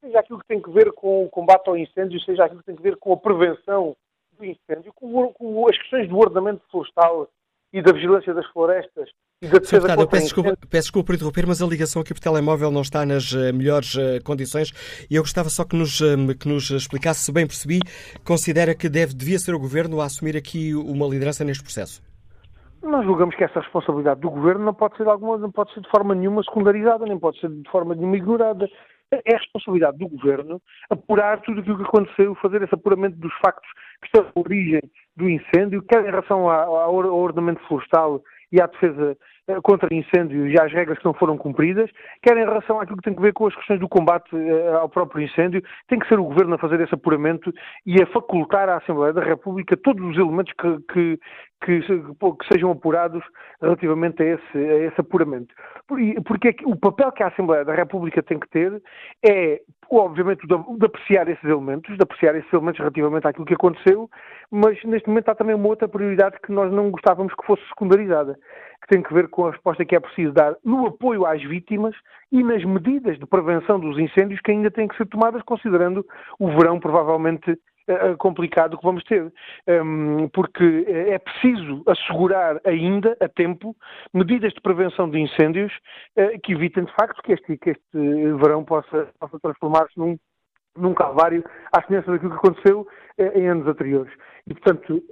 seja 0.00 0.18
aquilo 0.18 0.38
que 0.40 0.46
tem 0.46 0.60
que 0.60 0.70
ver 0.70 0.92
com 0.92 1.24
o 1.24 1.30
combate 1.30 1.68
ao 1.68 1.76
incêndio, 1.76 2.20
seja 2.20 2.44
aquilo 2.44 2.60
que 2.60 2.66
tem 2.66 2.76
que 2.76 2.82
ver 2.82 2.96
com 2.96 3.12
a 3.12 3.16
prevenção 3.16 3.96
do 4.38 4.44
incêndio, 4.44 4.92
com, 4.94 5.32
com 5.32 5.68
as 5.68 5.76
questões 5.78 6.08
do 6.08 6.18
ordenamento 6.18 6.62
florestal 6.70 7.28
e 7.72 7.82
da 7.82 7.92
vigilância 7.92 8.34
das 8.34 8.46
florestas 8.48 9.08
e 9.42 9.48
da 9.48 9.58
defesa 9.58 9.86
Deputado, 9.86 10.02
eu 10.02 10.08
peço 10.08 10.24
desculpa, 10.24 10.56
peço 10.68 10.82
desculpa 10.82 11.06
por 11.06 11.14
interromper, 11.14 11.46
mas 11.46 11.62
a 11.62 11.66
ligação 11.66 12.02
aqui 12.02 12.12
por 12.12 12.20
telemóvel 12.20 12.70
não 12.70 12.82
está 12.82 13.06
nas 13.06 13.32
uh, 13.32 13.54
melhores 13.54 13.94
uh, 13.94 14.22
condições. 14.22 14.70
E 15.10 15.16
eu 15.16 15.22
gostava 15.22 15.48
só 15.48 15.64
que 15.64 15.74
nos, 15.74 15.98
uh, 16.00 16.38
que 16.38 16.46
nos 16.46 16.70
explicasse, 16.70 17.20
se 17.20 17.32
bem 17.32 17.46
percebi, 17.46 17.80
considera 18.22 18.74
que 18.74 18.86
deve, 18.86 19.14
devia 19.14 19.38
ser 19.38 19.54
o 19.54 19.58
Governo 19.58 20.00
a 20.02 20.04
assumir 20.04 20.36
aqui 20.36 20.74
uma 20.74 21.06
liderança 21.06 21.42
neste 21.42 21.62
processo. 21.62 22.02
Nós 22.82 23.02
julgamos 23.04 23.34
que 23.34 23.44
essa 23.44 23.60
responsabilidade 23.60 24.20
do 24.20 24.30
Governo 24.30 24.64
não 24.64 24.74
pode 24.74 24.96
ser 24.98 25.04
de 25.04 25.10
alguma, 25.10 25.38
não 25.38 25.50
pode 25.50 25.72
ser 25.72 25.80
de 25.80 25.90
forma 25.90 26.14
nenhuma 26.14 26.42
secundarizada, 26.42 27.06
nem 27.06 27.18
pode 27.18 27.40
ser 27.40 27.48
de 27.48 27.70
forma 27.70 27.94
nenhuma 27.94 28.16
ignorada 28.16 28.68
é 29.12 29.36
responsabilidade 29.36 29.98
do 29.98 30.08
Governo 30.08 30.60
apurar 30.88 31.40
tudo 31.40 31.60
aquilo 31.60 31.76
que 31.78 31.84
aconteceu, 31.84 32.34
fazer 32.36 32.62
esse 32.62 32.74
apuramento 32.74 33.16
dos 33.16 33.32
factos 33.44 33.70
que 34.00 34.06
estão 34.06 34.24
na 34.24 34.42
origem 34.42 34.80
do 35.16 35.28
incêndio, 35.28 35.82
quer 35.82 36.02
em 36.02 36.10
relação 36.10 36.48
ao 36.48 36.94
ordenamento 36.94 37.60
florestal 37.66 38.22
e 38.52 38.60
à 38.60 38.66
defesa 38.66 39.16
eh, 39.48 39.60
contra 39.62 39.94
incêndio 39.94 40.46
e 40.48 40.58
às 40.60 40.72
regras 40.72 40.98
que 40.98 41.04
não 41.04 41.14
foram 41.14 41.36
cumpridas, 41.36 41.90
quer 42.22 42.36
em 42.36 42.44
relação 42.44 42.80
àquilo 42.80 42.96
que 42.96 43.08
tem 43.08 43.16
a 43.16 43.20
ver 43.20 43.32
com 43.32 43.46
as 43.46 43.54
questões 43.54 43.78
do 43.78 43.88
combate 43.88 44.28
eh, 44.34 44.72
ao 44.72 44.88
próprio 44.88 45.24
incêndio, 45.24 45.62
tem 45.88 45.98
que 45.98 46.08
ser 46.08 46.18
o 46.18 46.24
Governo 46.24 46.54
a 46.54 46.58
fazer 46.58 46.80
esse 46.80 46.94
apuramento 46.94 47.52
e 47.86 48.02
a 48.02 48.06
facultar 48.06 48.68
à 48.68 48.78
Assembleia 48.78 49.12
da 49.12 49.22
República 49.22 49.76
todos 49.76 50.04
os 50.04 50.16
elementos 50.16 50.52
que, 50.54 50.92
que, 50.92 51.20
que, 51.64 51.80
que 51.80 52.52
sejam 52.52 52.70
apurados 52.70 53.22
relativamente 53.60 54.22
a 54.22 54.26
esse, 54.26 54.58
a 54.58 54.76
esse 54.86 55.00
apuramento. 55.00 55.54
Porque 56.24 56.48
é 56.48 56.54
o 56.64 56.76
papel 56.76 57.12
que 57.12 57.22
a 57.22 57.28
Assembleia 57.28 57.64
da 57.64 57.74
República 57.74 58.22
tem 58.22 58.38
que 58.38 58.48
ter 58.48 58.82
é, 59.26 59.60
obviamente, 59.90 60.46
de, 60.46 60.78
de 60.78 60.86
apreciar 60.86 61.28
esses 61.28 61.44
elementos, 61.44 61.96
de 61.96 62.02
apreciar 62.02 62.34
esses 62.36 62.52
elementos 62.52 62.78
relativamente 62.78 63.26
àquilo 63.26 63.44
que 63.44 63.54
aconteceu, 63.54 64.08
mas 64.50 64.82
neste 64.84 65.08
momento 65.08 65.28
há 65.30 65.34
também 65.34 65.54
uma 65.54 65.68
outra 65.68 65.88
prioridade 65.88 66.38
que 66.44 66.52
nós 66.52 66.72
não 66.72 66.90
gostávamos 66.90 67.34
que 67.34 67.46
fosse 67.46 67.66
secundarizada, 67.68 68.38
que 68.82 68.88
tem 68.88 69.02
que 69.02 69.12
ver 69.12 69.28
com 69.28 69.46
a 69.46 69.50
resposta 69.50 69.84
que 69.84 69.96
é 69.96 70.00
preciso 70.00 70.32
dar 70.32 70.54
no 70.64 70.86
apoio 70.86 71.26
às 71.26 71.42
vítimas 71.42 71.94
e 72.30 72.42
nas 72.42 72.64
medidas 72.64 73.18
de 73.18 73.26
prevenção 73.26 73.80
dos 73.80 73.98
incêndios 73.98 74.40
que 74.40 74.52
ainda 74.52 74.70
têm 74.70 74.88
que 74.88 74.96
ser 74.96 75.06
tomadas, 75.06 75.42
considerando 75.42 76.06
o 76.38 76.48
verão 76.48 76.78
provavelmente 76.78 77.58
complicado 78.18 78.76
que 78.76 78.84
vamos 78.84 79.02
ter, 79.04 79.32
um, 79.68 80.28
porque 80.28 80.84
é 80.88 81.18
preciso 81.18 81.82
assegurar 81.86 82.60
ainda 82.64 83.16
a 83.20 83.28
tempo 83.28 83.76
medidas 84.12 84.52
de 84.52 84.60
prevenção 84.60 85.08
de 85.08 85.18
incêndios 85.18 85.72
que 86.42 86.52
evitem 86.52 86.84
de 86.84 86.92
facto 86.92 87.22
que 87.22 87.32
este, 87.32 87.56
que 87.56 87.70
este 87.70 88.32
verão 88.40 88.64
possa, 88.64 89.08
possa 89.18 89.38
transformar-se 89.40 89.98
num, 89.98 90.18
num 90.76 90.94
calvário 90.94 91.44
à 91.72 91.82
semelhança 91.82 92.12
daquilo 92.12 92.30
que 92.30 92.36
aconteceu 92.36 92.86
em 93.34 93.48
anos 93.48 93.66
anteriores. 93.66 94.12
E, 94.46 94.54
portanto, 94.54 95.02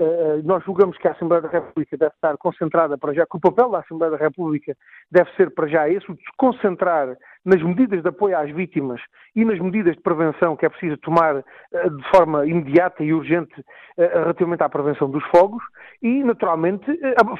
nós 0.44 0.64
julgamos 0.64 0.96
que 0.98 1.06
a 1.06 1.12
Assembleia 1.12 1.42
da 1.42 1.48
República 1.48 1.96
deve 1.96 2.14
estar 2.14 2.36
concentrada 2.38 2.96
para 2.96 3.12
já, 3.12 3.26
que 3.26 3.36
o 3.36 3.40
papel 3.40 3.70
da 3.70 3.80
Assembleia 3.80 4.10
da 4.10 4.16
República 4.16 4.74
deve 5.10 5.30
ser 5.34 5.52
para 5.54 5.68
já 5.68 5.88
esse, 5.88 6.10
o 6.10 6.14
de 6.14 6.22
concentrar 6.36 7.16
nas 7.48 7.62
medidas 7.62 8.02
de 8.02 8.08
apoio 8.08 8.36
às 8.36 8.50
vítimas 8.50 9.00
e 9.34 9.44
nas 9.44 9.58
medidas 9.58 9.96
de 9.96 10.02
prevenção 10.02 10.56
que 10.56 10.66
é 10.66 10.68
preciso 10.68 10.96
tomar 10.98 11.36
uh, 11.36 11.96
de 11.96 12.10
forma 12.10 12.46
imediata 12.46 13.02
e 13.02 13.12
urgente 13.12 13.64
relativamente 13.96 14.62
à 14.62 14.68
prevenção 14.68 15.10
dos 15.10 15.24
fogos 15.26 15.62
e, 16.00 16.22
naturalmente, 16.22 16.86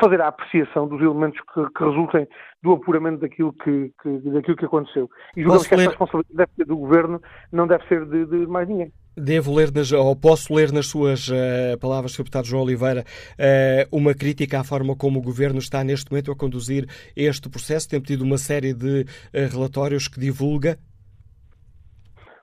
fazer 0.01 0.21
a 0.21 0.29
apreciação 0.29 0.89
dos 0.89 1.01
elementos 1.01 1.41
que, 1.55 1.73
que 1.73 1.85
resultem 1.85 2.27
do 2.63 2.73
apuramento 2.73 3.21
daquilo 3.21 3.53
que, 3.53 3.93
que, 4.03 4.19
daquilo 4.31 4.57
que 4.57 4.65
aconteceu. 4.65 5.09
E 5.37 5.43
julgamos 5.43 5.69
que 5.69 5.75
essa 5.75 5.89
responsabilidade 5.89 6.37
deve 6.37 6.53
ser 6.57 6.65
do 6.65 6.77
Governo, 6.77 7.23
não 7.53 7.67
deve 7.69 7.87
ser 7.87 8.05
de, 8.07 8.27
de 8.27 8.47
mais 8.49 8.69
ninguém. 8.69 8.93
Devo 9.19 9.55
ler, 9.55 9.73
nas, 9.73 9.91
ou 9.91 10.15
posso 10.15 10.55
ler 10.55 10.73
nas 10.73 10.87
suas 10.87 11.29
uh, 11.29 11.79
palavras, 11.81 12.13
Sr. 12.13 12.19
Deputado 12.19 12.47
João 12.47 12.63
Oliveira, 12.63 13.03
uh, 13.03 13.97
uma 13.97 14.15
crítica 14.15 14.61
à 14.61 14.65
forma 14.65 14.97
como 14.97 15.19
o 15.19 15.23
Governo 15.23 15.59
está 15.59 15.83
neste 15.83 16.11
momento 16.11 16.31
a 16.31 16.37
conduzir 16.37 16.87
este 17.17 17.49
processo? 17.49 17.89
Tem 17.89 18.01
tido 18.01 18.23
uma 18.23 18.39
série 18.39 18.73
de 18.73 19.03
uh, 19.03 19.07
relatórios 19.53 20.07
que 20.07 20.21
divulga? 20.21 20.79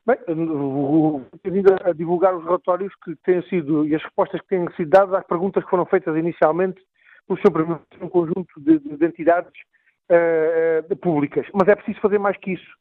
Bem, 0.06 0.18
tem 1.42 1.52
vindo 1.52 1.74
a 1.84 1.94
divulgar 1.94 2.36
os 2.36 2.44
relatórios 2.44 2.94
que 3.04 3.16
têm 3.24 3.42
sido 3.44 3.88
e 3.88 3.96
as 3.96 4.04
respostas 4.04 4.42
que 4.42 4.48
têm 4.48 4.66
sido 4.76 4.90
dadas 4.90 5.14
às 5.14 5.26
perguntas 5.26 5.64
que 5.64 5.70
foram 5.70 5.86
feitas 5.86 6.16
inicialmente 6.16 6.80
pelo 7.28 7.40
Sr. 7.40 7.52
Primeiro-Ministro, 7.52 8.06
um 8.06 8.10
conjunto 8.10 8.54
de, 8.60 8.80
de 8.80 9.06
entidades 9.06 9.52
públicas. 11.02 11.48
Mas 11.52 11.68
é 11.68 11.76
preciso 11.76 12.00
fazer 12.02 12.20
mais 12.20 12.38
que 12.38 12.52
isso. 12.52 12.72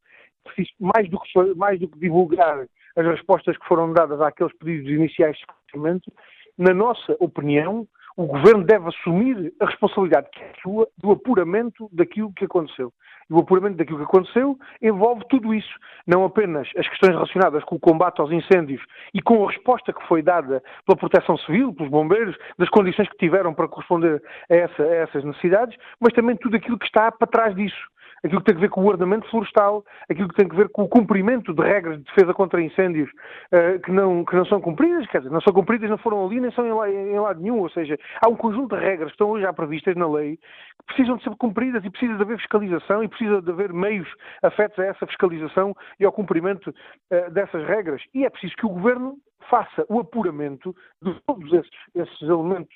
É 0.44 0.50
preciso, 0.50 0.74
mais 0.78 1.08
do 1.08 1.18
que, 1.18 1.54
mais 1.54 1.80
do 1.80 1.88
que 1.88 1.98
divulgar 1.98 2.66
as 2.96 3.06
respostas 3.06 3.56
que 3.56 3.66
foram 3.66 3.92
dadas 3.92 4.20
àqueles 4.20 4.52
pedidos 4.58 4.90
iniciais 4.90 5.36
de 5.36 5.40
esclarecimento, 5.42 6.12
na 6.56 6.72
nossa 6.72 7.16
opinião, 7.18 7.86
o 8.16 8.26
Governo 8.26 8.64
deve 8.64 8.88
assumir 8.88 9.52
a 9.60 9.66
responsabilidade 9.66 10.28
que 10.30 10.40
é 10.40 10.52
sua 10.62 10.88
do 10.98 11.10
apuramento 11.10 11.88
daquilo 11.92 12.32
que 12.32 12.44
aconteceu. 12.44 12.92
E 13.28 13.34
o 13.34 13.38
apuramento 13.38 13.76
daquilo 13.76 13.98
que 13.98 14.04
aconteceu 14.04 14.56
envolve 14.80 15.24
tudo 15.28 15.52
isso, 15.52 15.74
não 16.06 16.24
apenas 16.24 16.68
as 16.76 16.88
questões 16.88 17.12
relacionadas 17.12 17.64
com 17.64 17.74
o 17.74 17.80
combate 17.80 18.20
aos 18.20 18.30
incêndios 18.30 18.80
e 19.12 19.20
com 19.20 19.44
a 19.44 19.50
resposta 19.50 19.92
que 19.92 20.06
foi 20.06 20.22
dada 20.22 20.62
pela 20.86 20.96
Proteção 20.96 21.36
Civil, 21.38 21.72
pelos 21.72 21.90
bombeiros, 21.90 22.36
das 22.56 22.68
condições 22.68 23.08
que 23.08 23.16
tiveram 23.16 23.52
para 23.52 23.66
corresponder 23.66 24.22
a, 24.48 24.54
essa, 24.54 24.82
a 24.82 24.94
essas 24.94 25.24
necessidades, 25.24 25.76
mas 25.98 26.12
também 26.12 26.36
tudo 26.36 26.56
aquilo 26.56 26.78
que 26.78 26.86
está 26.86 27.10
para 27.10 27.26
trás 27.26 27.54
disso 27.56 27.93
aquilo 28.24 28.40
que 28.40 28.46
tem 28.46 28.56
a 28.56 28.60
ver 28.60 28.70
com 28.70 28.82
o 28.82 28.86
ordenamento 28.86 29.28
florestal, 29.30 29.84
aquilo 30.10 30.28
que 30.28 30.34
tem 30.34 30.50
a 30.50 30.54
ver 30.54 30.68
com 30.70 30.82
o 30.82 30.88
cumprimento 30.88 31.52
de 31.52 31.62
regras 31.62 31.98
de 31.98 32.04
defesa 32.04 32.32
contra 32.32 32.62
incêndios 32.62 33.10
uh, 33.52 33.78
que, 33.80 33.92
não, 33.92 34.24
que 34.24 34.34
não 34.34 34.44
são 34.46 34.60
cumpridas, 34.60 35.06
quer 35.08 35.18
dizer, 35.18 35.30
não 35.30 35.40
são 35.40 35.52
cumpridas, 35.52 35.90
não 35.90 35.98
foram 35.98 36.24
ali, 36.24 36.40
nem 36.40 36.50
são 36.52 36.66
em, 36.86 37.12
em, 37.12 37.18
lado 37.18 37.40
nenhum, 37.40 37.60
ou 37.60 37.70
seja, 37.70 37.98
há 38.24 38.28
um 38.28 38.36
conjunto 38.36 38.74
de 38.74 38.82
regras 38.82 39.08
que 39.08 39.14
estão 39.14 39.30
hoje 39.30 39.44
já 39.44 39.52
previstas 39.52 39.94
na 39.96 40.08
lei 40.08 40.36
que 40.36 40.86
precisam 40.86 41.16
de 41.16 41.24
ser 41.24 41.30
cumpridas 41.36 41.84
e 41.84 41.90
precisa 41.90 42.14
de 42.16 42.22
haver 42.22 42.38
fiscalização 42.38 43.02
e 43.02 43.08
precisa 43.08 43.42
de 43.42 43.50
haver 43.50 43.72
meios 43.72 44.08
afetos 44.42 44.78
a 44.78 44.86
essa 44.86 45.06
fiscalização 45.06 45.74
e 46.00 46.04
ao 46.04 46.12
cumprimento 46.12 46.70
uh, 46.70 47.30
dessas 47.30 47.66
regras. 47.66 48.02
E 48.14 48.24
é 48.24 48.30
preciso 48.30 48.54
que 48.56 48.66
o 48.66 48.70
Governo 48.70 49.16
faça 49.50 49.84
o 49.88 50.00
apuramento 50.00 50.74
de 51.02 51.14
todos 51.26 51.52
esses, 51.52 51.70
esses 51.94 52.22
elementos 52.22 52.74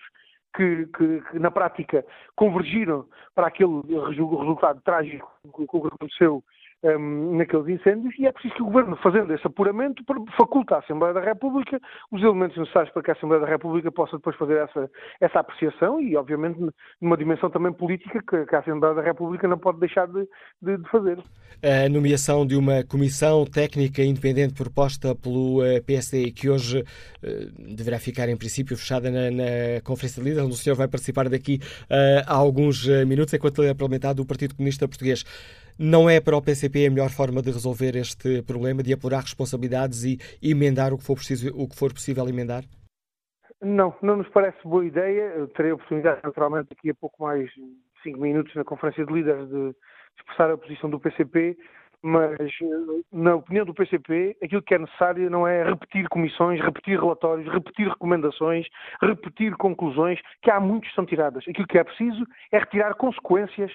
que, 0.59 0.87
que, 0.87 1.21
que, 1.21 1.38
na 1.38 1.53
prática 1.53 2.05
convergiram 2.35 3.07
para 3.33 3.47
aquele 3.47 3.81
resultado 4.09 4.81
trágico 4.81 5.31
que 5.55 5.62
aconteceu 5.62 6.42
um, 6.83 7.37
naqueles 7.37 7.69
incêndios 7.69 8.14
e 8.19 8.27
é 8.27 8.33
preciso 8.33 8.55
que 8.55 8.62
o 8.62 8.67
Governo, 8.67 8.97
fazendo 9.03 9.33
esse 9.35 9.47
apuramento, 9.47 10.03
faculta 10.37 10.77
à 10.77 10.79
Assembleia 10.79 11.12
da 11.12 11.21
República 11.21 11.81
os 12.12 12.23
elementos 12.23 12.57
necessários 12.57 12.93
para 12.93 13.03
que 13.03 13.11
a 13.11 13.14
Assembleia 13.14 13.43
da 13.43 13.49
República 13.51 13.91
possa 13.91 14.17
depois 14.17 14.37
fazer 14.37 14.59
essa, 14.59 14.91
essa 15.21 15.41
apreciação 15.41 16.01
e, 16.01 16.17
obviamente, 16.17 16.59
numa 17.01 17.17
dimensão 17.17 17.51
também 17.51 17.73
política 17.73 18.21
que, 18.29 18.47
que 18.47 18.55
a 18.55 18.61
Assembleia 18.61 18.95
da 18.95 19.03
República 19.03 19.49
não 19.49 19.59
pode 19.59 19.81
deixar 19.81 20.07
de, 20.07 20.29
de, 20.62 20.77
de, 20.77 20.88
fazer. 20.88 21.19
A 21.62 21.88
nomeação 21.88 22.47
de 22.47 22.57
uma 22.57 22.85
comissão 22.85 23.45
técnica 23.45 24.03
independente 24.03 24.55
proposta 24.55 25.14
pelo 25.14 25.64
eh, 25.64 25.81
PSD 25.81 26.31
que 26.31 26.49
hoje 26.49 26.81
uh, 26.81 27.75
deverá 27.75 27.99
ficar, 27.99 28.29
em 28.29 28.37
princípio, 28.37 28.77
fechada 28.77 29.11
na, 29.11 29.31
na 29.31 29.81
Conferência 29.83 30.23
de 30.23 30.29
Líderes, 30.29 30.47
onde 30.47 30.55
o 30.55 30.59
senhor 30.59 30.77
vai 30.77 30.87
participar 30.87 31.29
daqui 31.29 31.59
uh, 31.91 32.25
a 32.27 32.35
alguns 32.35 32.87
minutos, 33.07 33.35
enquanto 33.35 33.62
ele 33.62 33.71
é 33.71 33.75
parlamentar 33.75 34.14
do 34.14 34.25
Partido 34.25 34.55
Comunista 34.55 34.87
Português. 34.87 35.25
Não 35.79 36.11
é 36.11 36.21
para 36.21 36.37
o 36.37 36.43
PCP 36.43 36.87
a 36.87 36.91
melhor 36.91 37.09
forma 37.09 37.41
de 37.41 37.53
resolver 37.53 37.95
este 37.95 38.43
problema, 38.43 38.83
de 38.83 38.93
apurar 38.93 39.21
responsabilidades 39.21 40.03
e 40.03 40.19
emendar 40.43 40.93
o 40.93 40.99
que 40.99 41.05
for, 41.05 41.14
preciso, 41.14 41.55
o 41.55 41.69
que 41.69 41.79
for 41.79 41.93
possível 41.93 42.29
emendar? 42.29 42.64
Não, 43.62 43.95
não 44.03 44.17
nos 44.17 44.29
parece 44.31 44.59
boa 44.64 44.85
ideia. 44.85 45.33
Eu 45.37 45.47
terei 45.49 45.71
a 45.71 45.75
oportunidade, 45.75 46.21
naturalmente, 46.25 46.71
daqui 46.71 46.91
a 46.91 46.95
pouco 46.95 47.23
mais 47.23 47.49
cinco 48.03 48.19
minutos 48.19 48.53
na 48.57 48.64
Conferência 48.64 49.07
de 49.07 49.12
Líderes 49.12 49.49
de 49.49 49.73
expressar 50.19 50.51
a 50.51 50.59
posição 50.59 50.91
do 50.91 50.99
PCP, 50.99 51.57
mas, 52.03 52.38
na 53.12 53.37
opinião 53.37 53.64
do 53.64 53.75
PCP, 53.75 54.37
aquilo 54.43 54.62
que 54.62 54.75
é 54.75 54.79
necessário 54.79 55.31
não 55.31 55.47
é 55.47 55.62
repetir 55.62 56.09
comissões, 56.09 56.61
repetir 56.61 56.99
relatórios, 56.99 57.53
repetir 57.53 57.88
recomendações, 57.88 58.67
repetir 59.01 59.57
conclusões, 59.57 60.21
que 60.43 60.51
há 60.51 60.59
muitos 60.59 60.93
são 60.95 61.07
tiradas. 61.07 61.45
Aquilo 61.49 61.67
que 61.67 61.79
é 61.79 61.85
preciso 61.85 62.25
é 62.51 62.59
retirar 62.59 62.95
consequências 62.95 63.73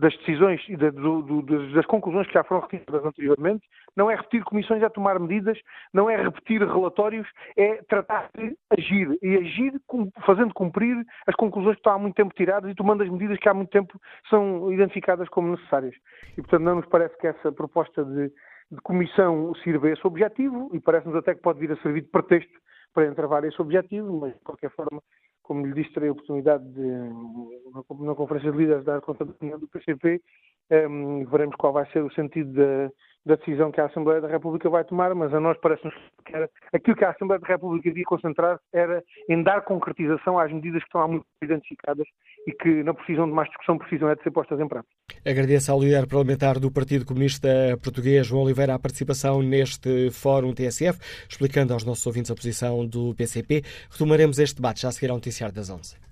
das 0.00 0.16
decisões 0.16 0.60
e 0.66 0.76
das 0.76 1.86
conclusões 1.86 2.26
que 2.26 2.32
já 2.32 2.42
foram 2.42 2.66
retiradas 2.66 3.04
anteriormente, 3.04 3.66
não 3.94 4.10
é 4.10 4.16
repetir 4.16 4.42
comissões, 4.44 4.82
é 4.82 4.88
tomar 4.88 5.20
medidas, 5.20 5.58
não 5.92 6.08
é 6.08 6.16
repetir 6.16 6.62
relatórios, 6.66 7.28
é 7.56 7.82
tratar 7.82 8.30
de 8.34 8.56
agir 8.70 9.18
e 9.22 9.36
agir 9.36 9.74
fazendo 10.24 10.54
cumprir 10.54 10.96
as 11.26 11.34
conclusões 11.34 11.74
que 11.74 11.80
estão 11.80 11.92
há 11.92 11.98
muito 11.98 12.14
tempo 12.14 12.34
tiradas 12.34 12.70
e 12.70 12.74
tomando 12.74 13.02
as 13.02 13.10
medidas 13.10 13.38
que 13.38 13.48
há 13.48 13.52
muito 13.52 13.70
tempo 13.70 14.00
são 14.30 14.72
identificadas 14.72 15.28
como 15.28 15.50
necessárias. 15.50 15.94
E, 16.32 16.40
portanto, 16.40 16.62
não 16.62 16.76
nos 16.76 16.86
parece 16.86 17.16
que 17.18 17.26
essa 17.26 17.52
proposta 17.52 18.02
de, 18.02 18.28
de 18.70 18.80
comissão 18.82 19.54
sirva 19.56 19.88
a 19.88 19.90
esse 19.90 20.06
objetivo 20.06 20.70
e 20.72 20.80
parece-nos 20.80 21.16
até 21.16 21.34
que 21.34 21.42
pode 21.42 21.60
vir 21.60 21.72
a 21.72 21.76
servir 21.82 22.02
de 22.02 22.08
pretexto 22.08 22.58
para 22.94 23.06
entravar 23.06 23.44
esse 23.44 23.60
objetivo, 23.60 24.18
mas, 24.18 24.32
de 24.32 24.40
qualquer 24.40 24.70
forma, 24.70 25.02
como 25.50 25.66
lhe 25.66 25.74
disse, 25.74 25.92
terei 25.92 26.08
a 26.08 26.12
oportunidade 26.12 26.64
de, 26.74 26.80
na 28.04 28.14
Conferência 28.14 28.52
de 28.52 28.56
Líderes, 28.56 28.84
dar 28.84 29.00
conta 29.00 29.24
da 29.24 29.32
opinião 29.32 29.58
do 29.58 29.66
PCP. 29.66 30.22
Um, 30.70 31.24
veremos 31.24 31.56
qual 31.56 31.72
vai 31.72 31.84
ser 31.90 32.04
o 32.04 32.12
sentido 32.12 32.52
da, 32.52 32.88
da, 33.26 33.34
decisão 33.34 33.72
que 33.72 33.80
a 33.80 33.86
Assembleia 33.86 34.20
da 34.20 34.28
República 34.28 34.70
vai 34.70 34.84
tomar, 34.84 35.12
mas 35.12 35.34
a 35.34 35.40
nós 35.40 35.58
parece-nos 35.58 35.92
que 36.24 36.36
era, 36.36 36.48
aquilo 36.72 36.94
que 36.94 37.04
a 37.04 37.10
Assembleia 37.10 37.40
da 37.40 37.48
República 37.48 37.88
devia 37.88 38.04
concentrar 38.04 38.60
era 38.72 39.02
em 39.28 39.42
dar 39.42 39.62
concretização 39.62 40.38
às 40.38 40.52
medidas 40.52 40.82
que 40.82 40.88
estão 40.88 41.00
há 41.00 41.08
muito 41.08 41.26
identificadas 41.42 42.06
e 42.46 42.52
que 42.52 42.82
não 42.82 42.94
precisam 42.94 43.26
de 43.26 43.32
mais 43.32 43.48
discussão, 43.48 43.78
precisam 43.78 44.08
é 44.08 44.14
de 44.14 44.22
ser 44.22 44.30
postas 44.30 44.58
em 44.60 44.66
prática. 44.66 44.90
Agradeço 45.24 45.70
ao 45.70 45.80
líder 45.80 46.06
parlamentar 46.06 46.58
do 46.58 46.70
Partido 46.70 47.04
Comunista 47.04 47.48
Português, 47.82 48.26
João 48.26 48.44
Oliveira, 48.44 48.74
a 48.74 48.78
participação 48.78 49.42
neste 49.42 50.10
Fórum 50.10 50.52
TSF, 50.52 50.98
explicando 51.28 51.72
aos 51.72 51.84
nossos 51.84 52.06
ouvintes 52.06 52.30
a 52.30 52.34
posição 52.34 52.86
do 52.86 53.14
PCP. 53.14 53.62
Retomaremos 53.90 54.38
este 54.38 54.56
debate 54.56 54.82
já 54.82 54.88
a 54.88 54.92
seguir 54.92 55.10
ao 55.10 55.16
noticiário 55.16 55.54
das 55.54 55.68
11. 55.68 56.09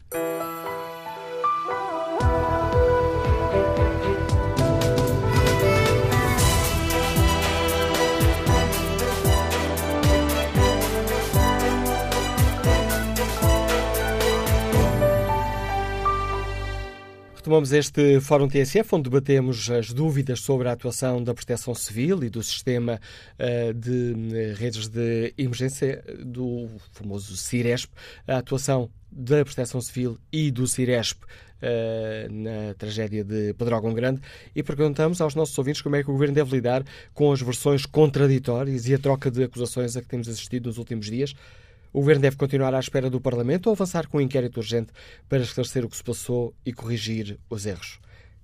Retomamos 17.49 17.73
este 17.73 18.21
Fórum 18.21 18.47
TSF, 18.47 18.95
onde 18.95 19.09
debatemos 19.09 19.71
as 19.71 19.91
dúvidas 19.91 20.41
sobre 20.41 20.69
a 20.69 20.73
atuação 20.73 21.25
da 21.25 21.33
Proteção 21.33 21.75
Civil 21.75 22.23
e 22.23 22.29
do 22.29 22.43
sistema 22.43 23.01
uh, 23.39 23.73
de 23.73 24.15
eh, 24.35 24.55
redes 24.55 24.87
de 24.87 25.33
emergência 25.39 26.05
do 26.27 26.69
famoso 26.93 27.35
CIRESP, 27.39 27.91
a 28.27 28.37
atuação 28.37 28.91
da 29.11 29.43
Proteção 29.47 29.81
Civil 29.81 30.19
e 30.31 30.51
do 30.51 30.67
CIRESP 30.67 31.25
uh, 31.25 32.31
na 32.31 32.75
tragédia 32.75 33.25
de 33.25 33.55
Pedrógão 33.55 33.95
Grande 33.95 34.21
e 34.55 34.63
perguntamos 34.63 35.19
aos 35.23 35.35
nossos 35.35 35.57
ouvintes 35.57 35.81
como 35.81 35.97
é 35.97 36.03
que 36.03 36.11
o 36.11 36.13
Governo 36.13 36.35
deve 36.35 36.55
lidar 36.55 36.85
com 37.15 37.33
as 37.33 37.41
versões 37.41 37.87
contraditórias 37.87 38.87
e 38.87 38.93
a 38.93 38.99
troca 38.99 39.31
de 39.31 39.45
acusações 39.45 39.97
a 39.97 40.03
que 40.03 40.09
temos 40.09 40.29
assistido 40.29 40.67
nos 40.67 40.77
últimos 40.77 41.07
dias. 41.07 41.35
O 41.93 42.01
Governo 42.01 42.23
deve 42.23 42.37
continuar 42.37 42.75
à 42.75 42.81
espera 42.81 43.09
do 43.09 43.21
Parlamento 43.21 43.69
ou 43.69 43.73
avançar 43.73 44.07
com 44.09 44.19
um 44.19 44.21
inquérito 44.21 44.59
urgente 44.59 44.93
para 45.29 45.39
esclarecer 45.39 45.85
o 45.85 45.89
que 45.89 45.97
se 45.97 46.05
passou 46.05 46.55
e 46.65 46.73
corrigir 46.73 47.39
os 47.49 47.65
erros? 47.65 47.99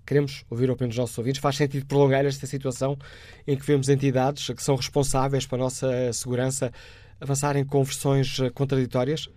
Queremos 0.06 0.44
ouvir 0.50 0.70
a 0.70 0.72
opinião 0.72 0.88
dos 0.88 0.98
nossos 0.98 1.16
ouvintes. 1.16 1.40
Faz 1.40 1.56
sentido 1.56 1.86
prolongar 1.86 2.24
esta 2.24 2.46
situação 2.46 2.98
em 3.46 3.56
que 3.56 3.64
vemos 3.64 3.88
entidades 3.88 4.48
que 4.48 4.62
são 4.62 4.76
responsáveis 4.76 5.46
pela 5.46 5.62
nossa 5.62 6.12
segurança 6.12 6.72
avançarem 7.20 7.64
com 7.64 7.82
versões 7.82 8.38
eh, 8.40 8.50
contraditórias? 8.50 9.28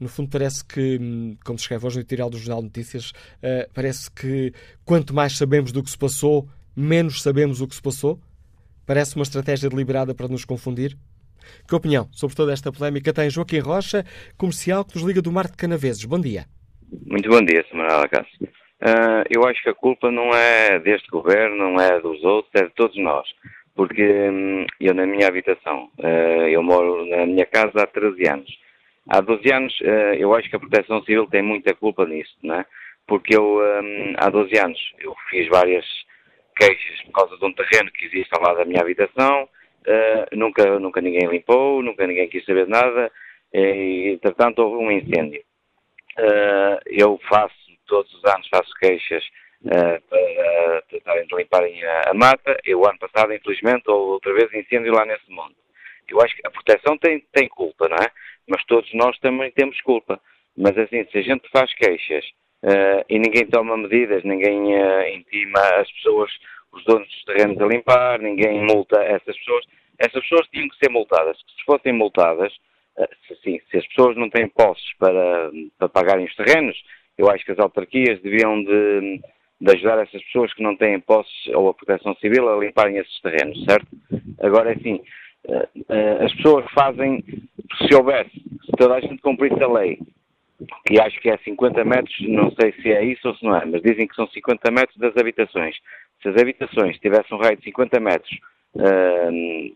No 0.00 0.08
fundo, 0.08 0.30
parece 0.30 0.64
que, 0.64 1.36
como 1.44 1.58
se 1.58 1.64
escreve 1.64 1.86
hoje 1.86 1.96
no 1.96 2.00
editorial 2.02 2.30
do 2.30 2.38
Jornal 2.38 2.60
de 2.60 2.66
Notícias, 2.66 3.10
uh, 3.10 3.68
parece 3.74 4.08
que 4.10 4.52
quanto 4.84 5.12
mais 5.12 5.36
sabemos 5.36 5.72
do 5.72 5.82
que 5.82 5.90
se 5.90 5.98
passou, 5.98 6.48
menos 6.76 7.20
sabemos 7.20 7.60
o 7.60 7.66
que 7.66 7.74
se 7.74 7.82
passou? 7.82 8.20
Parece 8.86 9.16
uma 9.16 9.24
estratégia 9.24 9.68
deliberada 9.68 10.14
para 10.14 10.28
nos 10.28 10.44
confundir? 10.44 10.96
Que 11.68 11.74
opinião 11.74 12.08
sobre 12.12 12.36
toda 12.36 12.52
esta 12.52 12.72
polémica 12.72 13.12
tem 13.12 13.30
Joaquim 13.30 13.58
Rocha, 13.58 14.04
comercial 14.36 14.84
que 14.84 14.94
nos 14.96 15.04
liga 15.04 15.22
do 15.22 15.32
Mar 15.32 15.46
de 15.46 15.56
Canaveses? 15.56 16.04
Bom 16.04 16.20
dia. 16.20 16.46
Muito 17.06 17.28
bom 17.28 17.42
dia, 17.44 17.64
Sr. 17.70 18.08
Cássio. 18.08 18.48
Uh, 18.80 19.26
eu 19.28 19.44
acho 19.44 19.60
que 19.62 19.70
a 19.70 19.74
culpa 19.74 20.10
não 20.10 20.30
é 20.32 20.78
deste 20.78 21.08
governo, 21.10 21.56
não 21.56 21.80
é 21.80 22.00
dos 22.00 22.22
outros, 22.22 22.50
é 22.54 22.64
de 22.64 22.74
todos 22.74 22.96
nós. 22.96 23.26
Porque 23.74 24.02
hum, 24.02 24.64
eu, 24.80 24.94
na 24.94 25.06
minha 25.06 25.26
habitação, 25.26 25.90
uh, 25.98 26.48
eu 26.48 26.62
moro 26.62 27.04
na 27.06 27.26
minha 27.26 27.46
casa 27.46 27.82
há 27.82 27.86
13 27.86 28.28
anos. 28.28 28.58
Há 29.08 29.20
12 29.20 29.52
anos, 29.52 29.80
uh, 29.80 30.14
eu 30.16 30.34
acho 30.34 30.48
que 30.48 30.56
a 30.56 30.60
Proteção 30.60 31.02
Civil 31.02 31.26
tem 31.26 31.42
muita 31.42 31.74
culpa 31.74 32.06
nisso, 32.06 32.34
é? 32.52 32.64
Porque 33.06 33.36
eu, 33.36 33.58
um, 33.58 34.14
há 34.18 34.28
12 34.28 34.58
anos, 34.58 34.78
eu 35.00 35.14
fiz 35.30 35.48
várias 35.48 35.84
queixas 36.56 37.02
por 37.06 37.12
causa 37.12 37.38
de 37.38 37.44
um 37.44 37.52
terreno 37.54 37.90
que 37.90 38.04
existe 38.04 38.28
ao 38.32 38.42
lado 38.42 38.58
da 38.58 38.64
minha 38.64 38.82
habitação, 38.82 39.48
nunca, 40.32 40.78
nunca 40.78 41.00
ninguém 41.00 41.28
limpou, 41.28 41.82
nunca 41.82 42.06
ninguém 42.06 42.28
quis 42.28 42.44
saber 42.44 42.66
nada, 42.66 43.10
e, 43.52 44.12
entretanto, 44.14 44.60
houve 44.60 44.84
um 44.84 44.90
incêndio. 44.90 45.42
eu 46.86 47.18
faço 47.28 47.68
todos 47.88 48.12
os 48.14 48.24
anos 48.24 48.46
faço 48.48 48.72
queixas 48.78 49.24
uh, 49.64 50.00
para 50.08 50.82
tentarem 50.88 51.26
limparem 51.32 51.82
a, 51.82 52.10
a, 52.10 52.14
mata. 52.14 52.56
E 52.64 52.74
o 52.74 52.86
ano 52.86 52.98
passado, 52.98 53.32
infelizmente, 53.32 53.90
houve 53.90 54.12
outra 54.12 54.32
vez 54.34 54.52
incêndio 54.54 54.92
lá 54.92 55.04
nesse 55.04 55.28
monte. 55.30 55.56
Eu 56.08 56.20
acho 56.20 56.36
que 56.36 56.46
a 56.46 56.50
proteção 56.50 56.96
tem, 56.98 57.24
tem 57.32 57.48
culpa, 57.48 57.88
não 57.88 57.96
é? 57.96 58.10
Mas 58.46 58.64
todos 58.64 58.92
nós 58.94 59.18
também 59.18 59.50
temos 59.50 59.80
culpa. 59.80 60.20
Mas 60.56 60.76
assim, 60.78 61.04
se 61.10 61.18
a 61.18 61.22
gente 61.22 61.48
faz 61.50 61.72
queixas 61.74 62.24
uh, 62.62 63.04
e 63.08 63.18
ninguém 63.18 63.46
toma 63.46 63.76
medidas, 63.76 64.22
ninguém 64.24 64.76
uh, 64.76 65.08
intima 65.14 65.60
as 65.76 65.90
pessoas, 65.92 66.30
os 66.72 66.84
donos 66.84 67.08
dos 67.08 67.24
terrenos 67.24 67.60
a 67.60 67.66
limpar, 67.66 68.20
ninguém 68.20 68.64
multa 68.64 69.02
essas 69.02 69.36
pessoas, 69.36 69.64
essas 69.98 70.22
pessoas 70.22 70.46
tinham 70.48 70.68
que 70.68 70.78
ser 70.78 70.90
multadas. 70.90 71.36
Se 71.38 71.64
fossem 71.64 71.92
multadas, 71.92 72.52
uh, 72.96 73.08
se, 73.26 73.34
sim, 73.42 73.60
se 73.70 73.78
as 73.78 73.86
pessoas 73.88 74.16
não 74.16 74.30
têm 74.30 74.48
posses 74.48 74.86
para, 74.98 75.50
para 75.78 75.88
pagarem 75.88 76.26
os 76.26 76.34
terrenos, 76.36 76.76
eu 77.16 77.28
acho 77.28 77.44
que 77.44 77.52
as 77.52 77.58
autarquias 77.58 78.20
deviam 78.22 78.62
de, 78.62 79.20
de 79.60 79.72
ajudar 79.72 79.98
essas 79.98 80.22
pessoas 80.24 80.54
que 80.54 80.62
não 80.62 80.76
têm 80.76 81.00
posses 81.00 81.48
ou 81.48 81.68
a 81.68 81.74
proteção 81.74 82.14
civil 82.16 82.48
a 82.48 82.56
limparem 82.56 82.96
esses 82.96 83.20
terrenos, 83.20 83.64
certo? 83.64 83.88
Agora, 84.40 84.72
assim, 84.72 85.02
eh, 85.48 85.68
eh, 85.88 86.24
as 86.24 86.32
pessoas 86.34 86.64
fazem, 86.72 87.24
se 87.82 87.94
houvesse, 87.94 88.30
se 88.30 88.72
toda 88.78 88.94
a 88.94 89.00
gente 89.00 89.20
cumprisse 89.20 89.60
a 89.62 89.68
lei, 89.68 89.98
que 90.86 91.00
acho 91.00 91.20
que 91.20 91.30
é 91.30 91.36
50 91.38 91.84
metros, 91.84 92.14
não 92.20 92.52
sei 92.52 92.72
se 92.72 92.92
é 92.92 93.04
isso 93.04 93.28
ou 93.28 93.34
se 93.34 93.44
não 93.44 93.56
é, 93.56 93.64
mas 93.64 93.82
dizem 93.82 94.06
que 94.06 94.14
são 94.14 94.28
50 94.28 94.70
metros 94.70 94.96
das 94.98 95.16
habitações. 95.16 95.76
Se 96.22 96.28
as 96.28 96.36
habitações 96.36 96.98
tivessem 96.98 97.36
um 97.36 97.40
raio 97.40 97.56
de 97.56 97.64
50 97.64 98.00
metros 98.00 98.38
uh, 98.74 99.72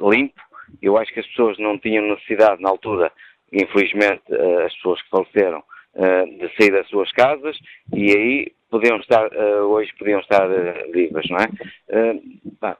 limpo, 0.00 0.40
eu 0.80 0.96
acho 0.96 1.12
que 1.12 1.20
as 1.20 1.26
pessoas 1.26 1.58
não 1.58 1.78
tinham 1.78 2.06
necessidade 2.06 2.62
na 2.62 2.70
altura, 2.70 3.12
infelizmente 3.52 4.22
uh, 4.30 4.60
as 4.60 4.74
pessoas 4.76 5.02
que 5.02 5.10
faleceram, 5.10 5.62
uh, 5.94 6.38
de 6.38 6.56
sair 6.56 6.70
das 6.70 6.88
suas 6.88 7.10
casas 7.12 7.58
e 7.92 8.10
aí 8.16 8.52
podiam 8.70 8.96
estar, 8.98 9.26
uh, 9.26 9.66
hoje 9.66 9.92
podiam 9.98 10.20
estar 10.20 10.48
vivas, 10.92 11.24
não 11.28 11.36
é? 11.38 11.48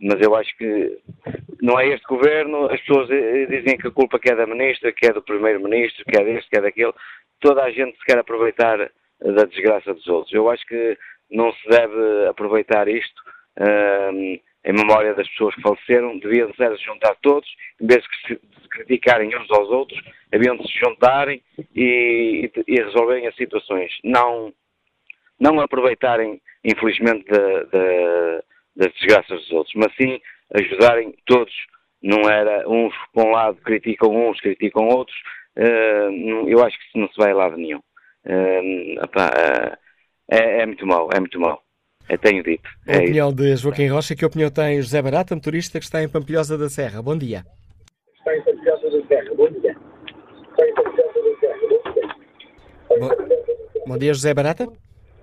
mas 0.01 0.21
eu 0.21 0.35
acho 0.35 0.57
que 0.57 0.99
não 1.61 1.79
é 1.79 1.89
este 1.89 2.07
governo, 2.07 2.67
as 2.67 2.81
pessoas 2.81 3.09
dizem 3.49 3.77
que 3.77 3.89
a 3.89 3.91
culpa 3.91 4.19
que 4.19 4.31
é 4.31 4.35
da 4.35 4.47
ministra, 4.47 4.93
que 4.93 5.07
é 5.07 5.13
do 5.13 5.23
primeiro-ministro, 5.23 6.05
que 6.05 6.19
é 6.19 6.25
deste, 6.25 6.49
que 6.49 6.59
é 6.59 6.63
daquele, 6.63 6.93
toda 7.41 7.63
a 7.63 7.71
gente 7.71 7.97
se 7.99 8.05
quer 8.05 8.19
aproveitar 8.19 8.91
da 9.21 9.45
desgraça 9.45 9.93
dos 9.93 10.07
outros. 10.09 10.33
Eu 10.33 10.51
acho 10.51 10.65
que 10.67 10.97
não 11.31 11.53
se 11.53 11.69
deve 11.69 12.27
aproveitar 12.27 12.89
isto 12.89 13.23
em 14.65 14.73
memória 14.73 15.15
das 15.15 15.29
pessoas 15.29 15.55
que 15.55 15.63
faleceram, 15.63 16.19
deviam 16.19 16.53
se 16.55 16.85
juntar 16.85 17.17
todos, 17.21 17.49
em 17.81 17.87
vez 17.87 18.03
de 18.03 18.35
se 18.35 18.41
criticarem 18.69 19.37
uns 19.37 19.51
aos 19.51 19.69
outros, 19.69 20.01
haviam 20.33 20.57
de 20.57 20.67
se 20.67 20.79
juntarem 20.79 21.43
e, 21.75 22.51
e, 22.67 22.75
resolverem 22.81 23.27
as 23.27 23.35
situações. 23.35 23.93
Não, 24.05 24.53
não 25.39 25.61
aproveitarem, 25.61 26.41
infelizmente, 26.65 27.25
de, 27.25 27.65
de, 27.67 28.43
das 28.77 28.93
desgraças 28.95 29.41
dos 29.41 29.51
outros, 29.53 29.75
mas 29.75 29.95
sim 29.97 30.21
ajudarem 30.55 31.15
todos. 31.27 31.55
Não 32.01 32.29
era 32.29 32.69
uns 32.69 32.95
para 33.13 33.25
um 33.25 33.31
lado 33.31 33.57
criticam 33.63 34.11
uns, 34.11 34.41
criticam 34.41 34.89
outros. 34.89 35.17
Uh, 35.57 36.49
eu 36.49 36.65
acho 36.65 36.77
que 36.79 36.85
isso 36.87 36.99
não 36.99 37.09
se 37.09 37.17
vai 37.17 37.31
a 37.31 37.35
lado 37.35 37.57
nenhum. 37.57 37.81
Uh, 38.25 39.01
uh, 39.05 39.77
é, 40.31 40.63
é 40.63 40.67
muito 40.67 40.87
mau, 40.87 41.09
é 41.15 41.21
muito 41.21 41.39
mau. 41.39 41.63
Eu 42.13 42.19
tenho 42.19 42.43
dito. 42.43 42.69
A 42.87 42.93
é 42.93 42.99
opinião 42.99 43.29
isso. 43.29 43.37
de 43.37 43.57
Joaquim 43.57 43.87
Rocha, 43.87 44.15
que 44.15 44.27
opinião 44.27 44.51
tem 44.51 44.83
José 44.83 45.01
Barata, 45.01 45.35
motorista 45.35 45.79
que 45.79 45.85
está 45.87 46.03
em 46.03 46.09
Pampilhosa 46.11 46.59
da 46.59 46.69
Serra. 46.69 47.01
Bom 47.01 47.17
dia. 47.17 47.43
Está 48.19 48.37
em 48.37 48.43
Pampilhosa 48.43 48.91
da 48.91 49.07
Serra. 49.07 49.35
Bom 49.35 49.49
dia. 49.51 49.77
Está 50.51 50.67
em 50.69 50.75
Pampilhosa 50.75 51.23
da 51.23 51.41
Serra. 51.41 51.59
Bom 51.71 51.93
dia. 51.95 52.99
Bom, 53.01 53.87
Bom 53.87 53.99
dia, 53.99 54.13
José 54.13 54.35
Barata. 54.35 54.69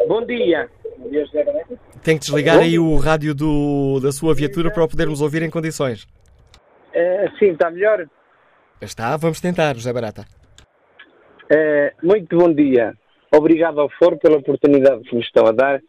Bom 0.08 0.26
dia. 0.26 0.68
Bom 0.98 1.10
dia, 1.12 1.26
José 1.26 1.44
Barata. 1.44 1.80
Tem 2.02 2.18
que 2.18 2.26
desligar 2.26 2.58
aí 2.58 2.80
o 2.80 2.96
rádio 2.96 3.36
do, 3.36 4.00
da 4.00 4.12
sua 4.12 4.34
viatura 4.34 4.72
para 4.72 4.84
o 4.84 4.88
podermos 4.88 5.22
ouvir 5.22 5.44
em 5.44 5.50
condições. 5.52 6.06
Uh, 6.96 7.38
sim, 7.38 7.52
está 7.52 7.70
melhor? 7.70 8.08
Está, 8.82 9.16
vamos 9.16 9.40
tentar, 9.40 9.76
José 9.76 9.94
Barata. 9.94 10.26
Uh, 11.52 12.08
muito 12.08 12.36
bom 12.36 12.52
dia. 12.52 12.96
Obrigado 13.32 13.80
ao 13.80 13.92
Foro 13.92 14.18
pela 14.18 14.38
oportunidade 14.38 15.04
que 15.04 15.16
me 15.16 15.22
estão 15.22 15.46
a 15.46 15.52
dar 15.52 15.80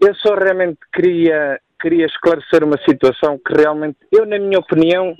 eu 0.00 0.14
só 0.16 0.34
realmente 0.34 0.78
queria, 0.92 1.60
queria 1.80 2.06
esclarecer 2.06 2.64
uma 2.64 2.78
situação 2.78 3.38
que 3.38 3.54
realmente, 3.54 3.98
eu 4.12 4.26
na 4.26 4.38
minha 4.38 4.58
opinião, 4.58 5.14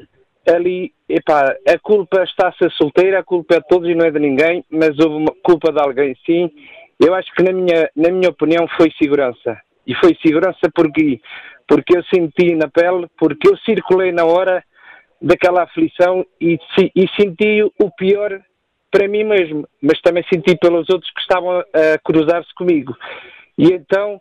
ali, 0.49 0.93
epá, 1.09 1.55
a 1.67 1.79
culpa 1.79 2.23
está 2.23 2.49
a 2.49 2.53
ser 2.53 2.71
solteira, 2.73 3.21
a 3.21 3.25
culpa 3.25 3.57
é 3.57 3.61
de 3.61 3.69
todos 3.69 3.89
e 3.89 3.95
não 3.95 4.07
é 4.07 4.11
de 4.11 4.19
ninguém, 4.19 4.65
mas 4.71 4.99
houve 4.99 5.17
uma 5.17 5.33
culpa 5.43 5.73
de 5.73 5.81
alguém 5.81 6.17
sim. 6.25 6.51
Eu 6.99 7.15
acho 7.15 7.33
que 7.35 7.43
na 7.43 7.53
minha, 7.53 7.91
na 7.95 8.11
minha 8.11 8.31
opinião 8.31 8.67
foi 8.77 8.91
segurança. 9.01 9.61
E 9.87 9.95
foi 9.95 10.17
segurança 10.23 10.71
porque, 10.75 11.21
porque 11.67 11.97
eu 11.97 12.03
senti 12.05 12.55
na 12.55 12.69
pele, 12.69 13.07
porque 13.19 13.49
eu 13.49 13.57
circulei 13.59 14.13
na 14.13 14.25
hora 14.25 14.63
daquela 15.21 15.63
aflição 15.63 16.25
e, 16.41 16.59
e 16.95 17.09
senti 17.17 17.63
o 17.63 17.91
pior 17.97 18.41
para 18.91 19.09
mim 19.09 19.25
mesmo, 19.25 19.69
mas 19.83 20.01
também 20.01 20.25
senti 20.33 20.57
pelos 20.57 20.89
outros 20.89 21.11
que 21.13 21.21
estavam 21.21 21.59
a 21.61 21.99
cruzar-se 22.05 22.53
comigo. 22.55 22.97
E 23.57 23.73
então 23.73 24.21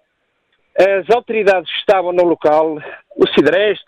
as 0.78 1.09
autoridades 1.09 1.69
estavam 1.80 2.13
no 2.13 2.23
local, 2.23 2.78
o 3.15 3.28
Cidreste, 3.30 3.84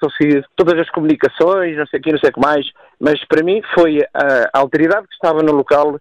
todas 0.55 0.79
as 0.79 0.89
comunicações, 0.89 1.77
não 1.77 1.85
sei 1.85 1.99
o 1.99 2.01
que, 2.01 2.11
não 2.11 2.19
sei 2.19 2.29
o 2.31 2.33
que 2.33 2.39
mais, 2.39 2.65
mas 2.99 3.23
para 3.25 3.43
mim 3.43 3.61
foi 3.75 3.99
a, 4.11 4.49
a 4.51 4.59
autoridade 4.59 5.07
que 5.07 5.13
estava 5.13 5.43
no 5.43 5.51
local 5.51 5.99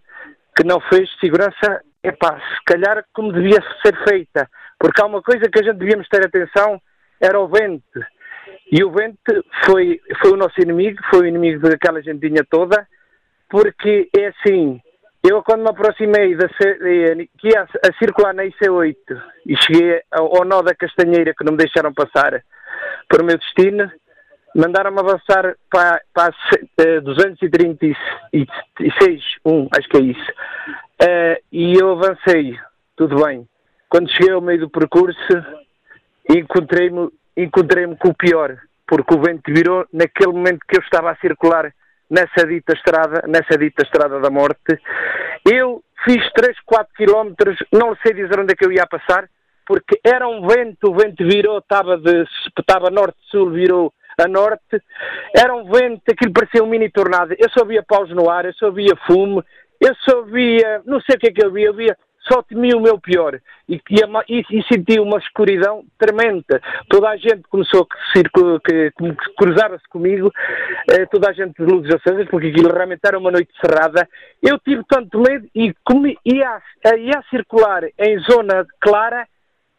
que 0.57 0.63
não 0.65 0.79
fez 0.81 1.07
segurança, 1.19 1.81
epá, 2.03 2.39
se 2.39 2.63
calhar 2.65 3.05
como 3.13 3.31
devia 3.31 3.59
ser 3.85 3.95
feita, 4.03 4.49
porque 4.79 4.99
há 5.01 5.05
uma 5.05 5.21
coisa 5.21 5.47
que 5.47 5.59
a 5.59 5.63
gente 5.63 5.77
devíamos 5.77 6.07
ter 6.09 6.25
atenção, 6.25 6.81
era 7.21 7.39
o 7.39 7.47
vento. 7.47 7.83
E 8.71 8.83
o 8.83 8.91
vento 8.91 9.45
foi, 9.65 9.99
foi 10.21 10.31
o 10.31 10.37
nosso 10.37 10.59
inimigo, 10.59 10.99
foi 11.09 11.21
o 11.21 11.25
inimigo 11.27 11.69
daquela 11.69 12.01
gentinha 12.01 12.43
toda, 12.49 12.87
porque 13.47 14.09
é 14.15 14.27
assim, 14.27 14.81
eu, 15.23 15.41
quando 15.43 15.63
me 15.63 15.69
aproximei 15.69 16.35
da, 16.35 16.47
que 16.47 17.49
ia 17.49 17.63
a 17.63 17.93
circular 17.97 18.33
na 18.33 18.45
IC8 18.45 18.95
e 19.45 19.57
cheguei 19.57 20.01
ao, 20.11 20.45
nó 20.45 20.61
da 20.61 20.73
Castanheira, 20.73 21.33
que 21.37 21.43
não 21.43 21.51
me 21.51 21.57
deixaram 21.57 21.93
passar 21.93 22.41
para 23.07 23.21
o 23.21 23.25
meu 23.25 23.37
destino, 23.37 23.91
mandaram-me 24.55 24.99
avançar 24.99 25.55
para, 25.69 26.01
para 26.13 26.29
uh, 26.29 27.01
236, 27.01 29.21
um, 29.45 29.67
acho 29.77 29.89
que 29.89 29.97
é 29.97 30.01
isso. 30.01 30.31
Uh, 31.01 31.37
e 31.51 31.75
eu 31.75 31.91
avancei, 31.91 32.57
tudo 32.95 33.21
bem. 33.23 33.45
Quando 33.89 34.09
cheguei 34.11 34.31
ao 34.31 34.41
meio 34.41 34.61
do 34.61 34.69
percurso, 34.69 35.19
encontrei-me 36.29 37.09
encontrei 37.35 37.85
com 37.95 38.09
o 38.09 38.15
pior, 38.15 38.57
porque 38.85 39.15
o 39.15 39.21
vento 39.21 39.53
virou 39.53 39.85
naquele 39.93 40.33
momento 40.33 40.65
que 40.67 40.77
eu 40.77 40.81
estava 40.81 41.11
a 41.11 41.17
circular 41.17 41.73
nessa 42.09 42.45
dita 42.47 42.73
estrada, 42.73 43.23
nessa 43.27 43.57
dita 43.57 43.83
estrada 43.83 44.19
da 44.19 44.29
morte. 44.29 44.79
Eu 45.49 45.83
fiz 46.03 46.21
3, 46.33 46.57
4 46.65 46.93
quilómetros, 46.95 47.57
não 47.71 47.95
sei 48.03 48.13
dizer 48.13 48.39
onde 48.39 48.53
é 48.53 48.55
que 48.55 48.65
eu 48.65 48.71
ia 48.71 48.87
passar, 48.87 49.29
porque 49.65 49.99
era 50.03 50.27
um 50.27 50.47
vento, 50.47 50.89
o 50.89 50.95
vento 50.95 51.23
virou, 51.25 51.59
estava 51.59 51.97
de 51.97 52.25
estava 52.57 52.89
norte-sul, 52.89 53.51
virou 53.51 53.93
a 54.17 54.27
norte, 54.27 54.81
era 55.35 55.53
um 55.53 55.69
vento, 55.71 56.01
aquilo 56.11 56.33
parecia 56.33 56.63
um 56.63 56.67
mini 56.67 56.89
tornado. 56.89 57.35
Eu 57.37 57.49
só 57.51 57.63
via 57.63 57.83
paus 57.83 58.09
no 58.09 58.29
ar, 58.29 58.45
eu 58.45 58.53
só 58.53 58.71
via 58.71 58.95
fumo, 59.05 59.43
eu 59.79 59.95
só 60.01 60.23
via, 60.23 60.81
não 60.85 60.99
sei 61.01 61.15
o 61.15 61.19
que 61.19 61.27
é 61.27 61.31
que 61.31 61.45
eu 61.45 61.51
via, 61.51 61.67
eu 61.67 61.73
via, 61.73 61.97
só 62.29 62.41
temi 62.43 62.73
o 62.73 62.79
meu 62.79 62.99
pior 62.99 63.39
e, 63.67 63.81
e, 63.89 64.45
e, 64.51 64.63
senti 64.71 64.99
uma 64.99 65.17
escuridão 65.17 65.83
tremenda. 65.97 66.61
Toda 66.87 67.09
a 67.09 67.17
gente 67.17 67.43
começou 67.49 67.87
a 67.89 68.13
que, 68.13 68.59
que, 68.61 69.15
cruzar-se 69.37 69.87
comigo, 69.89 70.31
eh, 70.89 71.05
toda 71.07 71.29
a 71.29 71.33
gente 71.33 71.53
de 71.57 71.71
luzes 71.71 71.93
acesas, 71.93 72.27
porque 72.29 72.47
aquilo 72.47 72.73
realmente 72.73 73.01
era 73.05 73.17
uma 73.17 73.31
noite 73.31 73.51
cerrada. 73.59 74.07
Eu 74.41 74.59
tive 74.59 74.83
tanto 74.87 75.19
medo 75.19 75.47
e 75.55 75.73
como 75.83 76.07
ia, 76.07 76.61
ia 76.97 77.23
circular 77.29 77.83
em 77.97 78.19
zona 78.19 78.65
clara, 78.79 79.27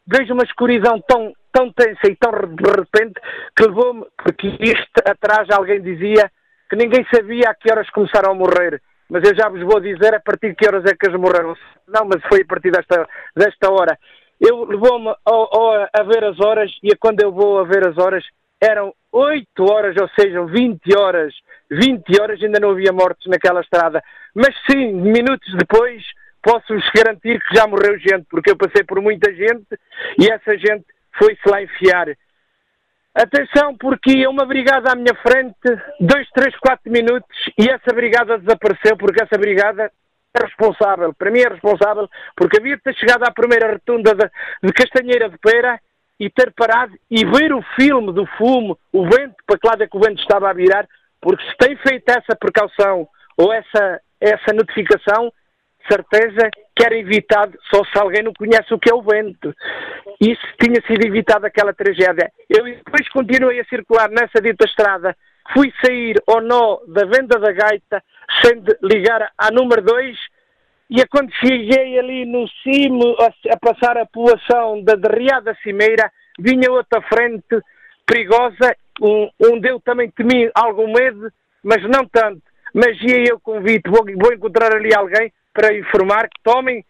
vejo 0.07 0.35
uma 0.35 0.45
escuridão 0.45 1.01
tão, 1.07 1.33
tão 1.53 1.73
tensa 1.73 2.07
e 2.07 2.17
tão 2.17 2.33
de 2.33 2.71
repente 2.71 3.21
que 3.57 3.65
levou-me, 3.65 4.05
porque 4.17 4.49
isto 4.61 4.91
atrás 5.05 5.49
alguém 5.51 5.81
dizia 5.81 6.31
que 6.69 6.77
ninguém 6.77 7.05
sabia 7.13 7.51
a 7.51 7.55
que 7.55 7.71
horas 7.71 7.91
começaram 7.91 8.33
a 8.33 8.35
morrer 8.35 8.81
mas 9.11 9.29
eu 9.29 9.35
já 9.35 9.49
vos 9.49 9.61
vou 9.63 9.81
dizer 9.81 10.15
a 10.15 10.21
partir 10.21 10.51
de 10.51 10.55
que 10.55 10.67
horas 10.67 10.85
é 10.85 10.95
que 10.95 11.07
eles 11.07 11.21
morreram. 11.21 11.55
Não, 11.89 12.07
mas 12.07 12.23
foi 12.29 12.43
a 12.43 12.47
partir 12.47 12.71
desta, 12.71 13.07
desta 13.37 13.71
hora. 13.71 13.99
Eu 14.41 14.65
levou-me 14.65 15.11
a, 15.11 16.03
ver 16.05 16.25
as 16.25 16.41
horas 16.41 16.71
e 16.83 16.95
quando 16.97 17.21
eu 17.21 17.33
vou 17.33 17.59
a 17.59 17.65
ver 17.65 17.87
as 17.87 17.99
horas 17.99 18.25
eram 18.63 18.95
8 19.13 19.47
horas, 19.65 19.97
ou 20.01 20.09
seja, 20.19 20.45
20 20.45 20.97
horas. 20.97 21.35
20 21.71 22.21
horas 22.21 22.43
ainda 22.43 22.61
não 22.61 22.71
havia 22.71 22.93
mortos 22.93 23.27
naquela 23.27 23.61
estrada. 23.61 24.03
Mas 24.35 24.55
sim, 24.71 24.93
minutos 24.93 25.53
depois, 25.59 26.03
posso-vos 26.43 26.89
garantir 26.95 27.41
que 27.41 27.55
já 27.55 27.67
morreu 27.67 27.99
gente, 27.99 28.27
porque 28.31 28.51
eu 28.51 28.57
passei 28.57 28.85
por 28.85 29.01
muita 29.03 29.33
gente 29.35 29.67
e 30.19 30.31
essa 30.31 30.57
gente 30.57 30.85
foi-se 31.19 31.49
lá 31.49 31.63
enfiar. 31.63 32.07
Atenção, 33.15 33.77
porque 33.77 34.13
ia 34.13 34.31
uma 34.31 34.47
brigada 34.47 34.93
à 34.93 34.95
minha 34.95 35.15
frente, 35.17 35.57
dois, 35.99 36.29
três, 36.31 36.57
quatro 36.59 36.91
minutos, 36.91 37.37
e 37.59 37.69
essa 37.69 37.93
brigada 37.93 38.39
desapareceu, 38.39 38.97
porque 38.97 39.23
essa 39.23 39.37
brigada 39.37 39.91
é 40.33 40.45
responsável, 40.45 41.13
para 41.13 41.31
mim 41.31 41.41
é 41.41 41.49
responsável, 41.49 42.09
porque 42.37 42.61
havia 42.61 42.77
de 42.77 42.83
ter 42.83 42.95
chegado 42.95 43.25
à 43.25 43.33
primeira 43.33 43.73
retunda 43.73 44.15
de, 44.15 44.31
de 44.63 44.73
Castanheira 44.73 45.29
de 45.29 45.37
Pera 45.39 45.81
e 46.21 46.31
ter 46.31 46.53
parado 46.53 46.93
e 47.11 47.25
ver 47.25 47.53
o 47.53 47.63
filme 47.75 48.13
do 48.13 48.27
fumo, 48.39 48.79
o 48.93 49.03
vento, 49.03 49.35
para 49.45 49.59
que 49.59 49.67
lado 49.67 49.83
é 49.83 49.89
que 49.89 49.97
o 49.97 50.01
vento 50.01 50.21
estava 50.21 50.49
a 50.49 50.53
virar, 50.53 50.87
porque 51.21 51.45
se 51.45 51.57
tem 51.57 51.77
feito 51.77 52.09
essa 52.11 52.37
precaução 52.39 53.09
ou 53.37 53.53
essa, 53.53 54.01
essa 54.21 54.53
notificação, 54.55 55.33
certeza 55.91 56.49
que 56.81 56.87
era 56.87 56.97
evitado 56.97 57.59
só 57.71 57.85
se 57.85 57.99
alguém 57.99 58.23
não 58.23 58.33
conhece 58.33 58.73
o 58.73 58.79
que 58.79 58.91
é 58.91 58.95
o 58.95 59.03
vento. 59.03 59.55
Isso 60.19 60.41
tinha 60.59 60.81
sido 60.87 61.07
evitado 61.07 61.45
aquela 61.45 61.75
tragédia. 61.75 62.33
Eu 62.49 62.65
depois 62.65 63.07
continuei 63.11 63.61
a 63.61 63.65
circular 63.67 64.09
nessa 64.09 64.41
dita 64.41 64.65
estrada, 64.65 65.15
fui 65.53 65.71
sair 65.85 66.17
ao 66.27 66.41
nó 66.41 66.79
da 66.89 67.05
venda 67.05 67.39
da 67.39 67.53
gaita, 67.53 68.03
sem 68.43 68.63
ligar 68.83 69.31
à 69.37 69.51
número 69.51 69.83
2, 69.83 70.19
e 70.89 71.07
quando 71.07 71.31
cheguei 71.35 71.99
ali 71.99 72.25
no 72.25 72.49
cimo, 72.63 73.15
a, 73.21 73.57
passar 73.59 73.99
a 73.99 74.07
poação 74.07 74.83
da 74.83 74.95
derriada 74.95 75.55
cimeira, 75.63 76.11
vinha 76.39 76.73
outra 76.73 77.03
frente 77.03 77.61
perigosa, 78.07 78.75
onde 79.39 79.69
eu 79.69 79.79
também 79.81 80.11
temi 80.11 80.51
algum 80.55 80.91
medo, 80.91 81.31
mas 81.63 81.83
não 81.83 82.07
tanto. 82.07 82.41
Mas 82.73 82.99
ia 83.03 83.25
eu 83.29 83.39
convite, 83.39 83.91
vou, 83.91 84.05
vou 84.19 84.33
encontrar 84.33 84.75
ali 84.75 84.95
alguém 84.95 85.31
para 85.53 85.77
informar 85.77 86.29
que 86.29 86.41
tomem 86.43 86.85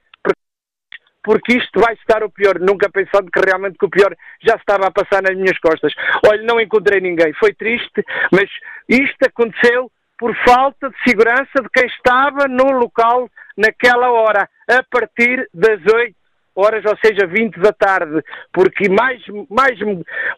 porque 1.22 1.56
isto 1.58 1.80
vai 1.80 1.94
estar 1.94 2.22
o 2.22 2.30
pior, 2.30 2.58
nunca 2.58 2.88
pensando 2.88 3.30
que 3.30 3.40
realmente 3.40 3.76
que 3.78 3.84
o 3.84 3.90
pior 3.90 4.16
já 4.42 4.54
estava 4.54 4.86
a 4.86 4.90
passar 4.90 5.22
nas 5.22 5.36
minhas 5.36 5.58
costas. 5.58 5.92
Olha, 6.26 6.42
não 6.42 6.60
encontrei 6.60 7.00
ninguém, 7.00 7.32
foi 7.34 7.52
triste, 7.54 8.02
mas 8.32 8.48
isto 8.88 9.26
aconteceu 9.26 9.90
por 10.18 10.34
falta 10.44 10.90
de 10.90 10.96
segurança 11.06 11.62
de 11.62 11.68
quem 11.72 11.86
estava 11.86 12.46
no 12.48 12.70
local 12.72 13.28
naquela 13.56 14.10
hora, 14.10 14.48
a 14.68 14.82
partir 14.90 15.48
das 15.52 15.80
8 15.92 16.14
horas, 16.54 16.84
ou 16.84 16.96
seja, 17.02 17.26
20 17.26 17.58
da 17.60 17.72
tarde, 17.72 18.22
porque 18.52 18.88
mais, 18.88 19.22
mais, 19.48 19.78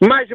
mais 0.00 0.28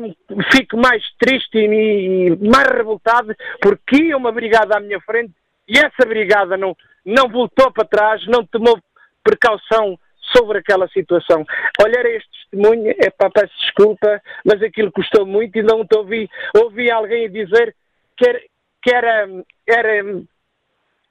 fico 0.52 0.78
mais 0.78 1.04
triste 1.20 1.58
e, 1.58 2.28
e 2.28 2.50
mais 2.50 2.68
revoltado 2.68 3.34
porque 3.62 4.04
ia 4.04 4.18
uma 4.18 4.32
brigada 4.32 4.78
à 4.78 4.80
minha 4.80 5.00
frente 5.02 5.34
e 5.68 5.78
essa 5.78 6.08
brigada 6.08 6.58
não, 6.58 6.76
não 7.08 7.30
voltou 7.30 7.72
para 7.72 7.88
trás, 7.88 8.28
não 8.28 8.45
tomou 8.45 8.78
precaução 9.24 9.97
sobre 10.36 10.60
aquela 10.60 10.88
situação. 10.89 11.45
Olhar 11.82 12.05
este 12.05 12.30
testemunho, 12.41 12.93
é 12.97 13.10
pá, 13.10 13.30
peço 13.30 13.53
desculpa, 13.62 14.22
mas 14.45 14.62
aquilo 14.62 14.91
custou 14.91 15.26
muito 15.26 15.58
e 15.58 15.64
não 15.64 15.86
te 15.86 15.97
ouvi, 15.97 16.30
ouvi 16.55 16.91
alguém 16.91 17.32
dizer 17.32 17.74
que 18.18 18.28
era, 18.28 18.41
que 18.82 18.93
era, 18.93 19.28
era 19.66 20.03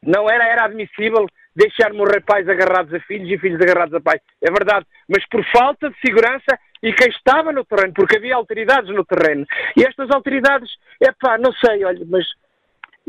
não 0.02 0.28
era, 0.30 0.44
era 0.44 0.64
admissível 0.64 1.26
deixar 1.54 1.92
morrer 1.94 2.20
pais 2.20 2.46
agarrados 2.46 2.92
a 2.92 3.00
filhos 3.00 3.30
e 3.30 3.38
filhos 3.38 3.60
agarrados 3.60 3.94
a 3.94 4.00
pais. 4.00 4.20
É 4.42 4.50
verdade, 4.50 4.86
mas 5.08 5.26
por 5.28 5.42
falta 5.46 5.88
de 5.88 5.96
segurança 6.00 6.58
e 6.82 6.92
quem 6.92 7.08
estava 7.08 7.52
no 7.52 7.64
terreno, 7.64 7.94
porque 7.94 8.18
havia 8.18 8.36
autoridades 8.36 8.94
no 8.94 9.04
terreno. 9.04 9.46
E 9.76 9.82
estas 9.82 10.10
autoridades, 10.10 10.70
é 11.02 11.10
pá, 11.12 11.38
não 11.38 11.52
sei, 11.52 11.84
olha, 11.84 12.04
mas 12.06 12.26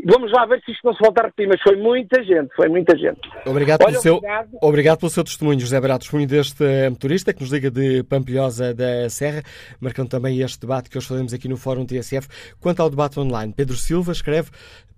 Vamos 0.04 0.30
lá 0.32 0.46
ver 0.46 0.62
se 0.64 0.70
isto 0.70 0.84
não 0.84 0.92
se 0.94 1.00
volta 1.00 1.22
a 1.22 1.24
repetir, 1.26 1.48
mas 1.48 1.60
foi 1.60 1.76
muita 1.76 2.22
gente, 2.22 2.54
foi 2.54 2.68
muita 2.68 2.96
gente. 2.96 3.20
Obrigado, 3.44 3.82
Olha, 3.82 3.90
pelo, 3.90 4.02
seu, 4.02 4.14
obrigado. 4.14 4.48
obrigado 4.62 4.98
pelo 4.98 5.10
seu 5.10 5.24
testemunho, 5.24 5.58
José 5.58 5.80
Barato, 5.80 6.00
testemunho 6.00 6.28
deste 6.28 6.64
eh, 6.64 6.88
motorista 6.88 7.34
que 7.34 7.40
nos 7.40 7.50
liga 7.50 7.68
de 7.68 8.04
Pampilhosa 8.04 8.72
da 8.72 9.10
Serra, 9.10 9.42
marcando 9.80 10.08
também 10.08 10.40
este 10.40 10.60
debate 10.60 10.88
que 10.88 10.96
hoje 10.96 11.08
fazemos 11.08 11.34
aqui 11.34 11.48
no 11.48 11.56
Fórum 11.56 11.84
TSF. 11.84 12.28
Quanto 12.60 12.80
ao 12.80 12.88
debate 12.88 13.18
online, 13.18 13.52
Pedro 13.52 13.76
Silva 13.76 14.12
escreve 14.12 14.50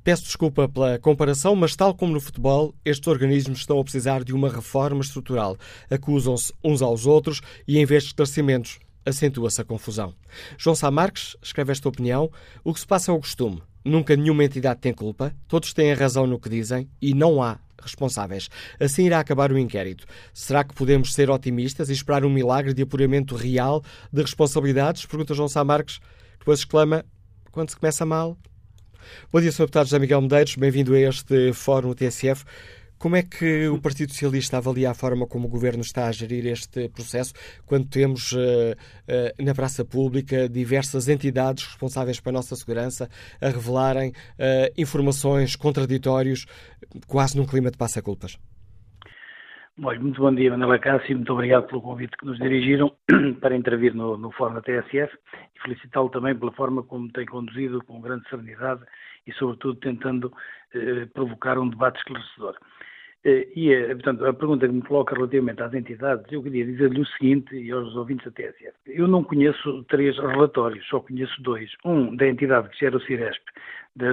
Peço 0.03 0.25
desculpa 0.25 0.67
pela 0.67 0.99
comparação, 0.99 1.55
mas 1.55 1.77
tal 1.77 1.95
como 1.95 2.15
no 2.15 2.21
futebol, 2.21 2.75
estes 2.83 3.07
organismos 3.07 3.59
estão 3.59 3.79
a 3.79 3.83
precisar 3.83 4.25
de 4.25 4.33
uma 4.33 4.49
reforma 4.49 5.03
estrutural. 5.03 5.59
Acusam-se 5.91 6.55
uns 6.65 6.81
aos 6.81 7.05
outros 7.05 7.43
e, 7.69 7.79
em 7.79 7.85
vez 7.85 8.05
de 8.05 8.09
esclarecimentos, 8.09 8.79
acentua-se 9.05 9.61
a 9.61 9.65
confusão. 9.65 10.15
João 10.57 10.75
Sá 10.75 10.91
Marques 10.91 11.37
escreve 11.43 11.73
esta 11.73 11.87
opinião. 11.87 12.31
O 12.65 12.73
que 12.73 12.81
se 12.81 12.87
passa 12.87 13.11
é 13.13 13.15
o 13.15 13.21
costume. 13.21 13.63
Nunca 13.85 14.15
nenhuma 14.15 14.45
entidade 14.45 14.81
tem 14.81 14.93
culpa, 14.93 15.35
todos 15.49 15.73
têm 15.73 15.93
razão 15.95 16.27
no 16.27 16.39
que 16.39 16.49
dizem 16.49 16.89
e 17.01 17.15
não 17.15 17.43
há 17.43 17.59
responsáveis. 17.83 18.49
Assim 18.79 19.07
irá 19.07 19.19
acabar 19.19 19.51
o 19.51 19.59
inquérito. 19.59 20.07
Será 20.35 20.63
que 20.63 20.75
podemos 20.75 21.15
ser 21.15 21.31
otimistas 21.31 21.89
e 21.89 21.93
esperar 21.93 22.25
um 22.25 22.31
milagre 22.31 22.75
de 22.75 22.83
apuramento 22.83 23.35
real 23.35 23.83
de 24.13 24.21
responsabilidades? 24.21 25.07
Pergunta 25.07 25.35
João 25.35 25.49
Sá 25.49 25.65
Marques, 25.65 25.99
depois 26.39 26.61
exclama: 26.61 27.05
quando 27.51 27.71
se 27.71 27.77
começa 27.77 28.05
mal? 28.05 28.37
Bom 29.33 29.41
dia, 29.41 29.51
Sr. 29.51 29.63
Deputado 29.63 29.87
José 29.87 29.99
Miguel 29.99 30.21
Medeiros, 30.21 30.55
bem-vindo 30.57 30.95
a 30.95 31.01
este 31.01 31.53
Fórum 31.53 31.95
TSF. 31.95 32.45
Como 33.01 33.17
é 33.17 33.23
que 33.23 33.67
o 33.67 33.81
Partido 33.81 34.13
Socialista 34.13 34.59
avalia 34.59 34.91
a 34.91 34.95
forma 34.95 35.27
como 35.27 35.47
o 35.47 35.51
Governo 35.51 35.81
está 35.81 36.07
a 36.07 36.13
gerir 36.13 36.45
este 36.45 36.87
processo, 36.91 37.33
quando 37.65 37.89
temos 37.89 38.33
uh, 38.33 38.37
uh, 38.39 39.43
na 39.43 39.55
praça 39.55 39.87
pública 39.87 40.47
diversas 40.47 41.09
entidades 41.09 41.65
responsáveis 41.65 42.21
pela 42.21 42.35
nossa 42.35 42.55
segurança 42.57 43.09
a 43.41 43.47
revelarem 43.47 44.11
uh, 44.11 44.69
informações 44.77 45.57
contraditórias, 45.57 46.45
quase 47.09 47.39
num 47.39 47.47
clima 47.47 47.71
de 47.71 47.79
passa-culpas? 47.79 48.39
muito 49.79 50.21
bom 50.21 50.35
dia, 50.35 50.51
Manela 50.51 50.79
Cássio, 50.79 51.17
muito 51.17 51.33
obrigado 51.33 51.69
pelo 51.69 51.81
convite 51.81 52.15
que 52.19 52.27
nos 52.27 52.39
dirigiram 52.39 52.95
para 53.41 53.57
intervir 53.57 53.95
no, 53.95 54.19
no 54.19 54.31
Fórum 54.33 54.57
da 54.57 54.61
TSF 54.61 55.11
e 55.57 55.63
felicitá-lo 55.63 56.11
também 56.11 56.37
pela 56.39 56.53
forma 56.53 56.83
como 56.83 57.11
tem 57.13 57.25
conduzido 57.25 57.83
com 57.83 57.99
grande 57.99 58.29
serenidade 58.29 58.83
e, 59.27 59.33
sobretudo, 59.33 59.81
tentando 59.81 60.31
provocar 61.15 61.59
um 61.59 61.71
debate 61.71 61.97
esclarecedor. 61.97 62.57
Eh, 63.23 63.49
e, 63.55 63.73
eh, 63.73 63.95
portanto, 63.95 64.25
a 64.25 64.33
pergunta 64.33 64.67
que 64.67 64.73
me 64.73 64.83
coloca 64.83 65.15
relativamente 65.15 65.63
às 65.63 65.75
entidades, 65.75 66.25
eu 66.33 66.43
queria 66.43 66.65
dizer-lhe 66.65 67.01
o 67.01 67.07
seguinte, 67.07 67.55
e 67.55 67.71
aos 67.71 67.95
ouvintes 67.95 68.25
da 68.25 68.31
TSF, 68.31 68.75
eu 68.87 69.07
não 69.07 69.23
conheço 69.23 69.85
três 69.85 70.17
relatórios, 70.19 70.87
só 70.89 71.01
conheço 71.01 71.43
dois. 71.43 71.71
Um 71.85 72.17
da 72.17 72.27
entidade 72.27 72.71
que 72.71 72.79
gera 72.79 72.97
o 72.97 73.01
CIRESP, 73.01 73.45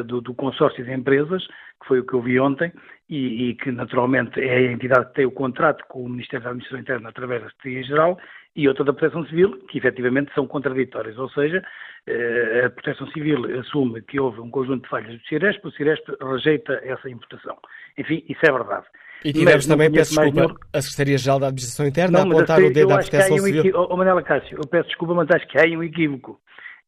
do, 0.03 0.21
do, 0.21 0.33
consórcio 0.33 0.83
de 0.83 0.93
empresas, 0.93 1.45
que 1.81 1.87
foi 1.87 1.99
o 1.99 2.05
que 2.05 2.13
eu 2.13 2.21
vi 2.21 2.39
ontem, 2.39 2.71
e, 3.09 3.49
e, 3.49 3.55
que 3.55 3.71
naturalmente 3.71 4.39
é 4.39 4.57
a 4.57 4.71
entidade 4.71 5.07
que 5.07 5.15
tem 5.15 5.25
o 5.25 5.31
contrato 5.31 5.83
com 5.87 6.03
o 6.03 6.09
Ministério 6.09 6.43
da 6.43 6.49
Administração 6.49 6.81
Interna 6.81 7.09
através 7.09 7.41
da 7.41 7.49
Secretaria 7.49 7.83
Geral, 7.83 8.17
e 8.55 8.67
outra 8.67 8.83
da 8.83 8.93
Proteção 8.93 9.25
Civil, 9.27 9.59
que 9.69 9.77
efetivamente 9.77 10.33
são 10.33 10.47
contraditórias, 10.47 11.17
ou 11.17 11.29
seja, 11.29 11.63
eh, 12.07 12.63
a 12.65 12.69
Proteção 12.71 13.07
Civil 13.11 13.59
assume 13.59 14.01
que 14.01 14.19
houve 14.19 14.41
um 14.41 14.49
conjunto 14.49 14.83
de 14.83 14.89
falhas 14.89 15.13
do 15.13 15.27
Ciresp, 15.27 15.65
o 15.65 15.71
Ciresp 15.71 16.09
rejeita 16.19 16.73
essa 16.83 17.09
imputação. 17.09 17.55
Enfim, 17.97 18.25
isso 18.27 18.41
é 18.43 18.51
verdade. 18.51 18.85
E 19.23 19.33
tivemos 19.33 19.65
mas, 19.65 19.67
também, 19.67 19.91
peço 19.91 20.11
desculpa, 20.15 20.41
nenhum... 20.41 20.55
a 20.73 20.81
Secretaria-Geral 20.81 21.39
da 21.39 21.47
Administração 21.47 21.87
Interna 21.87 22.19
não, 22.19 22.31
a 22.31 22.33
apontar 22.33 22.59
o 22.59 22.71
dedo 22.71 22.93
à 22.93 22.97
Proteção 22.97 23.35
um 23.35 23.39
Civil. 23.39 23.61
Equi... 23.61 23.73
Oh, 23.75 23.97
Manela 23.97 24.23
Cássio, 24.23 24.57
eu 24.57 24.67
peço 24.67 24.87
desculpa, 24.87 25.13
mas 25.13 25.29
acho 25.31 25.47
que 25.47 25.57
há 25.57 25.77
um 25.77 25.83
equívoco. 25.83 26.39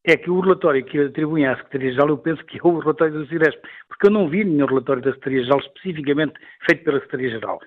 É 0.04 0.16
que 0.16 0.30
o 0.30 0.40
relatório 0.40 0.84
que 0.84 0.98
atribuem 0.98 1.46
à 1.46 1.56
Secretaria-Geral, 1.56 2.08
eu 2.08 2.18
penso 2.18 2.42
que 2.46 2.58
é 2.58 2.60
o 2.62 2.78
relatório 2.78 3.12
do 3.12 3.26
Ciresp, 3.26 3.60
porque 3.86 4.06
eu 4.06 4.10
não 4.10 4.28
vi 4.28 4.44
nenhum 4.44 4.66
relatório 4.66 5.02
da 5.02 5.12
Secretaria-Geral 5.12 5.60
especificamente 5.60 6.34
feito 6.66 6.84
pela 6.84 7.00
Secretaria-Geral. 7.00 7.60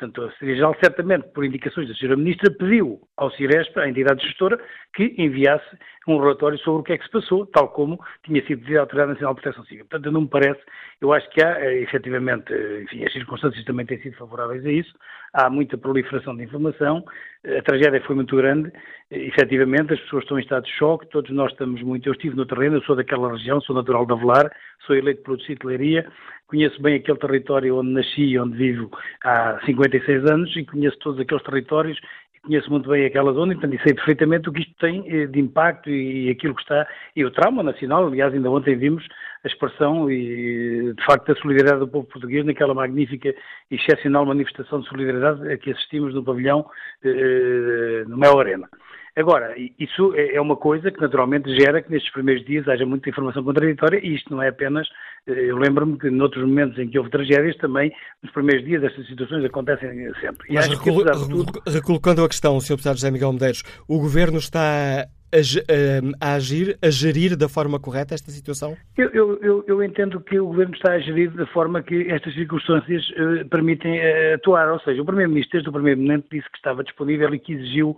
Portanto, 0.00 0.22
a 0.22 0.30
Secretaria-Geral, 0.30 0.76
certamente, 0.82 1.28
por 1.34 1.44
indicações 1.44 1.88
da 1.88 1.94
Sra. 1.94 2.16
Ministra, 2.16 2.50
pediu 2.50 3.00
ao 3.18 3.30
Ciresp, 3.32 3.76
à 3.76 3.86
entidade 3.86 4.26
gestora, 4.26 4.58
que 4.94 5.14
enviasse 5.18 5.66
um 6.08 6.18
relatório 6.18 6.58
sobre 6.60 6.80
o 6.80 6.82
que 6.84 6.94
é 6.94 6.98
que 6.98 7.04
se 7.04 7.10
passou, 7.10 7.44
tal 7.46 7.68
como 7.68 8.02
tinha 8.24 8.40
sido 8.46 8.60
pedido 8.60 8.78
à 8.78 8.80
Autoridade 8.80 9.10
Nacional 9.10 9.34
de 9.34 9.42
Proteção 9.42 9.64
Civil. 9.66 9.84
Portanto, 9.84 10.10
não 10.10 10.22
me 10.22 10.28
parece, 10.28 10.60
eu 11.02 11.12
acho 11.12 11.28
que 11.30 11.42
há, 11.42 11.60
eh, 11.60 11.82
efetivamente, 11.82 12.50
eh, 12.50 12.82
enfim, 12.84 13.04
as 13.04 13.12
circunstâncias 13.12 13.62
também 13.66 13.84
têm 13.84 14.00
sido 14.00 14.16
favoráveis 14.16 14.64
a 14.64 14.72
isso, 14.72 14.94
há 15.32 15.48
muita 15.48 15.78
proliferação 15.78 16.36
de 16.36 16.44
informação, 16.44 17.04
a 17.44 17.62
tragédia 17.62 18.02
foi 18.02 18.16
muito 18.16 18.36
grande, 18.36 18.70
efetivamente, 19.10 19.94
as 19.94 20.00
pessoas 20.00 20.24
estão 20.24 20.38
em 20.38 20.42
estado 20.42 20.64
de 20.64 20.72
choque, 20.72 21.06
todos 21.10 21.30
nós 21.30 21.50
estamos 21.52 21.82
muito, 21.82 22.08
eu 22.08 22.12
estive 22.12 22.36
no 22.36 22.46
terreno, 22.46 22.76
eu 22.76 22.82
sou 22.82 22.94
daquela 22.94 23.32
região, 23.32 23.60
sou 23.60 23.74
natural 23.74 24.04
de 24.04 24.12
Avelar, 24.12 24.50
sou 24.86 24.94
eleito 24.94 25.22
pelo 25.22 25.36
Distrito 25.36 25.62
de 25.62 25.66
Leiria, 25.68 26.06
conheço 26.46 26.80
bem 26.82 26.96
aquele 26.96 27.18
território 27.18 27.76
onde 27.76 27.90
nasci 27.90 28.22
e 28.22 28.38
onde 28.38 28.56
vivo 28.56 28.90
há 29.24 29.58
56 29.64 30.24
anos 30.30 30.54
e 30.56 30.64
conheço 30.64 30.98
todos 30.98 31.20
aqueles 31.20 31.42
territórios 31.44 31.98
conheço 32.42 32.70
muito 32.70 32.88
bem 32.88 33.04
aquela 33.04 33.32
zona 33.32 33.54
e, 33.54 33.82
sei 33.82 33.94
perfeitamente 33.94 34.48
o 34.48 34.52
que 34.52 34.60
isto 34.60 34.74
tem 34.80 35.04
eh, 35.06 35.26
de 35.26 35.38
impacto 35.38 35.90
e 35.90 36.30
aquilo 36.30 36.54
que 36.54 36.62
está, 36.62 36.86
e 37.14 37.24
o 37.24 37.30
trauma 37.30 37.62
nacional, 37.62 38.06
aliás, 38.06 38.32
ainda 38.32 38.50
ontem 38.50 38.76
vimos 38.76 39.06
a 39.44 39.48
expressão 39.48 40.10
e, 40.10 40.92
de 40.94 41.04
facto, 41.04 41.32
a 41.32 41.36
solidariedade 41.36 41.80
do 41.80 41.88
povo 41.88 42.06
português 42.06 42.44
naquela 42.44 42.74
magnífica 42.74 43.34
e 43.70 43.74
excepcional 43.74 44.26
manifestação 44.26 44.80
de 44.80 44.88
solidariedade 44.88 45.50
a 45.50 45.56
que 45.56 45.70
assistimos 45.70 46.14
no 46.14 46.22
pavilhão, 46.22 46.66
eh, 47.02 48.04
no 48.06 48.18
Mel 48.18 48.38
Arena. 48.38 48.68
Agora, 49.16 49.54
isso 49.78 50.14
é, 50.14 50.36
é 50.36 50.40
uma 50.40 50.56
coisa 50.56 50.90
que 50.90 51.00
naturalmente 51.00 51.52
gera 51.58 51.82
que 51.82 51.90
nestes 51.90 52.12
primeiros 52.12 52.44
dias 52.44 52.68
haja 52.68 52.86
muita 52.86 53.10
informação 53.10 53.42
contraditória 53.42 53.98
e 54.02 54.14
isto 54.14 54.30
não 54.30 54.42
é 54.42 54.48
apenas. 54.48 54.86
Eh, 55.26 55.50
eu 55.50 55.56
lembro-me 55.56 55.98
que 55.98 56.10
noutros 56.10 56.44
momentos 56.44 56.78
em 56.78 56.88
que 56.88 56.98
houve 56.98 57.10
tragédias 57.10 57.56
também, 57.56 57.92
nos 58.22 58.32
primeiros 58.32 58.64
dias, 58.64 58.84
estas 58.84 59.06
situações 59.06 59.44
acontecem 59.44 60.12
sempre. 60.20 60.52
Mas 60.52 60.68
tudo... 60.68 61.62
recolocando 61.66 62.24
a 62.24 62.28
questão, 62.28 62.60
Sr. 62.60 62.74
Deputado 62.74 62.96
José 62.96 63.10
Miguel 63.10 63.32
Medeiros, 63.32 63.62
o 63.88 63.98
Governo 63.98 64.38
está 64.38 65.06
a, 65.32 66.26
a, 66.26 66.34
agir, 66.34 66.78
a 66.82 66.90
gerir 66.90 67.36
da 67.36 67.48
forma 67.48 67.78
correta 67.78 68.14
esta 68.14 68.30
situação? 68.30 68.76
Eu, 68.96 69.38
eu, 69.42 69.64
eu, 69.66 69.82
entendo 69.82 70.20
que 70.20 70.38
o 70.38 70.46
Governo 70.46 70.74
está 70.74 70.92
a 70.92 70.98
gerir 70.98 71.30
da 71.30 71.46
forma 71.46 71.82
que 71.82 72.10
estas 72.10 72.34
circunstâncias 72.34 73.08
uh, 73.10 73.48
permitem 73.48 73.98
uh, 73.98 74.34
atuar. 74.34 74.70
Ou 74.72 74.80
seja, 74.80 75.00
o 75.00 75.04
Primeiro-Ministro, 75.04 75.52
desde 75.52 75.68
o 75.68 75.72
Primeiro 75.72 76.00
Momento, 76.00 76.26
disse 76.30 76.50
que 76.50 76.56
estava 76.56 76.84
disponível 76.84 77.32
e 77.34 77.38
que 77.38 77.52
exigiu 77.52 77.90
uh, 77.90 77.96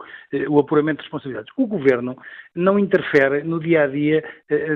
o 0.50 0.60
apuramento 0.60 0.98
de 0.98 1.04
responsabilidades. 1.04 1.52
O 1.56 1.66
Governo 1.66 2.16
não 2.54 2.78
interfere 2.78 3.42
no 3.42 3.58
dia 3.58 3.84
a 3.84 3.86
dia 3.86 4.22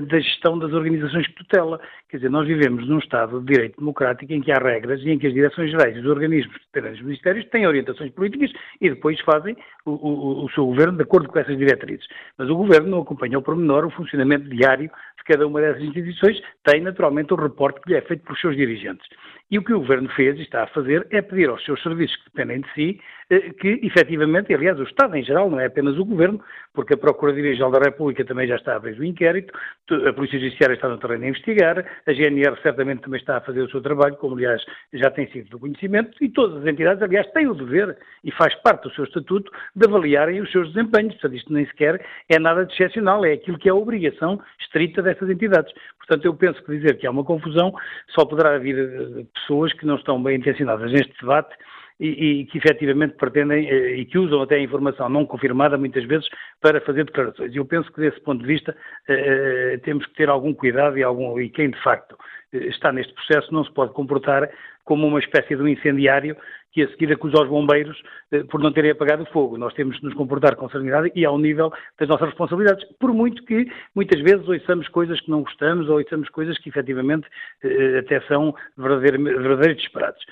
da 0.08 0.18
gestão 0.18 0.58
das 0.58 0.72
organizações 0.72 1.26
que 1.26 1.34
tutela. 1.34 1.78
Quer 2.08 2.16
dizer, 2.16 2.30
nós 2.30 2.46
vivemos 2.46 2.88
num 2.88 2.98
Estado 2.98 3.38
de 3.40 3.52
direito 3.52 3.78
democrático 3.78 4.32
em 4.32 4.40
que 4.40 4.50
há 4.50 4.58
regras 4.58 5.02
e 5.02 5.10
em 5.10 5.18
que 5.18 5.26
as 5.26 5.34
direções 5.34 5.70
gerais 5.70 5.94
e 5.94 6.00
os 6.00 6.06
organismos 6.06 6.56
dos 6.72 7.02
ministérios 7.02 7.44
têm 7.50 7.66
orientações 7.66 8.10
políticas 8.12 8.50
e 8.80 8.88
depois 8.88 9.20
fazem 9.20 9.56
o, 9.84 9.90
o, 9.90 10.44
o 10.44 10.50
seu 10.50 10.64
governo 10.66 10.96
de 10.96 11.02
acordo 11.02 11.28
com 11.28 11.38
essas 11.38 11.56
diretrizes. 11.56 12.06
Mas 12.38 12.45
mas 12.46 12.50
o 12.50 12.56
Governo 12.56 12.88
não 12.88 13.00
acompanha 13.00 13.36
ao 13.36 13.42
o 13.84 13.90
funcionamento 13.90 14.48
diário 14.48 14.88
de 15.16 15.24
cada 15.24 15.46
uma 15.46 15.60
dessas 15.60 15.82
instituições, 15.82 16.40
tem 16.64 16.80
naturalmente 16.80 17.32
o 17.32 17.36
reporte 17.36 17.80
que 17.80 17.90
lhe 17.90 17.96
é 17.96 18.00
feito 18.02 18.24
pelos 18.24 18.40
seus 18.40 18.56
dirigentes. 18.56 19.06
E 19.50 19.58
o 19.58 19.62
que 19.62 19.72
o 19.72 19.78
Governo 19.78 20.08
fez 20.10 20.36
e 20.38 20.42
está 20.42 20.64
a 20.64 20.66
fazer 20.68 21.06
é 21.10 21.22
pedir 21.22 21.48
aos 21.48 21.64
seus 21.64 21.80
serviços 21.82 22.16
que 22.16 22.30
dependem 22.30 22.62
de 22.62 22.72
si 22.72 23.00
eh, 23.28 23.50
que, 23.60 23.80
efetivamente, 23.82 24.54
aliás 24.54 24.78
o 24.78 24.84
Estado 24.84 25.16
em 25.16 25.22
geral, 25.22 25.50
não 25.50 25.58
é 25.58 25.66
apenas 25.66 25.96
o 25.98 26.04
Governo, 26.04 26.40
porque 26.72 26.94
a 26.94 26.96
Procuradoria-Geral 26.96 27.72
da 27.72 27.80
República 27.80 28.24
também 28.24 28.46
já 28.46 28.54
está 28.54 28.74
a 28.74 28.76
abrir 28.76 28.98
o 28.98 29.04
inquérito, 29.04 29.52
a 29.90 30.12
Polícia 30.12 30.38
Judiciária 30.38 30.74
está 30.74 30.88
no 30.88 30.98
terreno 30.98 31.24
a 31.24 31.28
investigar, 31.28 31.84
a 32.06 32.12
GNR 32.12 32.60
certamente 32.62 33.02
também 33.02 33.18
está 33.18 33.38
a 33.38 33.40
fazer 33.40 33.62
o 33.62 33.70
seu 33.70 33.80
trabalho, 33.80 34.16
como 34.16 34.36
aliás 34.36 34.64
já 34.92 35.10
tem 35.10 35.28
sido 35.32 35.48
do 35.50 35.58
conhecimento, 35.58 36.16
e 36.20 36.28
todas 36.28 36.62
as 36.62 36.66
entidades, 36.66 37.02
aliás, 37.02 37.26
têm 37.32 37.48
o 37.48 37.54
dever, 37.54 37.96
e 38.22 38.30
faz 38.30 38.54
parte 38.62 38.82
do 38.82 38.94
seu 38.94 39.04
estatuto, 39.04 39.50
de 39.74 39.88
avaliarem 39.88 40.40
os 40.40 40.50
seus 40.52 40.72
desempenhos. 40.72 41.14
Portanto, 41.14 41.34
isto 41.34 41.52
nem 41.52 41.66
sequer 41.66 42.04
é 42.28 42.38
nada 42.38 42.64
de 42.64 42.72
excepcional, 42.74 43.24
é 43.24 43.32
aquilo 43.32 43.58
que 43.58 43.68
é 43.68 43.72
a 43.72 43.76
obrigação 43.76 44.40
estrita 44.60 45.02
dessas 45.06 45.30
entidades. 45.30 45.72
Portanto, 45.98 46.24
eu 46.24 46.34
penso 46.34 46.62
que 46.62 46.76
dizer 46.76 46.98
que 46.98 47.06
há 47.06 47.10
uma 47.10 47.24
confusão 47.24 47.72
só 48.08 48.24
poderá 48.24 48.54
haver 48.54 48.76
eh, 48.76 49.24
pessoas 49.34 49.72
que 49.72 49.86
não 49.86 49.96
estão 49.96 50.22
bem 50.22 50.36
intencionadas 50.36 50.92
neste 50.92 51.12
debate 51.20 51.54
e, 51.98 52.08
e, 52.08 52.46
que 52.46 52.58
efetivamente 52.58 53.14
pretendem 53.16 53.68
eh, 53.68 53.96
e 53.96 54.04
que 54.04 54.18
usam 54.18 54.42
até 54.42 54.56
a 54.56 54.60
informação 54.60 55.08
não 55.08 55.24
confirmada 55.24 55.78
muitas 55.78 56.04
vezes 56.04 56.28
para 56.60 56.80
fazer 56.80 57.04
declarações. 57.04 57.54
E 57.54 57.56
eu 57.56 57.64
penso 57.64 57.90
que 57.92 58.00
desse 58.00 58.20
ponto 58.20 58.40
de 58.40 58.46
vista 58.46 58.76
eh, 59.08 59.80
temos 59.84 60.04
que 60.06 60.14
ter 60.14 60.28
algum 60.28 60.52
cuidado 60.52 60.98
e, 60.98 61.02
algum, 61.02 61.40
e 61.40 61.48
quem 61.48 61.70
de 61.70 61.82
facto 61.82 62.16
está 62.52 62.92
neste 62.92 63.12
processo 63.14 63.52
não 63.52 63.64
se 63.64 63.72
pode 63.72 63.92
comportar 63.92 64.48
como 64.84 65.06
uma 65.06 65.18
espécie 65.18 65.56
de 65.56 65.62
um 65.62 65.68
incendiário 65.68 66.36
que 66.76 66.82
a 66.82 66.88
seguir 66.90 67.10
acusa 67.10 67.42
os 67.42 67.48
bombeiros 67.48 67.98
eh, 68.30 68.44
por 68.44 68.60
não 68.60 68.70
terem 68.70 68.90
apagado 68.90 69.22
o 69.22 69.32
fogo. 69.32 69.56
Nós 69.56 69.72
temos 69.72 69.96
de 69.96 70.04
nos 70.04 70.12
comportar 70.12 70.56
com 70.56 70.68
serenidade 70.68 71.10
e 71.14 71.24
ao 71.24 71.38
nível 71.38 71.72
das 71.98 72.06
nossas 72.06 72.28
responsabilidades, 72.28 72.84
por 73.00 73.14
muito 73.14 73.42
que 73.46 73.66
muitas 73.94 74.20
vezes 74.20 74.46
ouçamos 74.46 74.86
coisas 74.88 75.18
que 75.22 75.30
não 75.30 75.40
gostamos 75.40 75.88
ou 75.88 75.96
ouçamos 75.96 76.28
coisas 76.28 76.58
que 76.58 76.68
efetivamente 76.68 77.26
eh, 77.64 78.00
até 78.00 78.20
são 78.28 78.54
verdadeiros 78.76 79.78
disparados. 79.78 80.22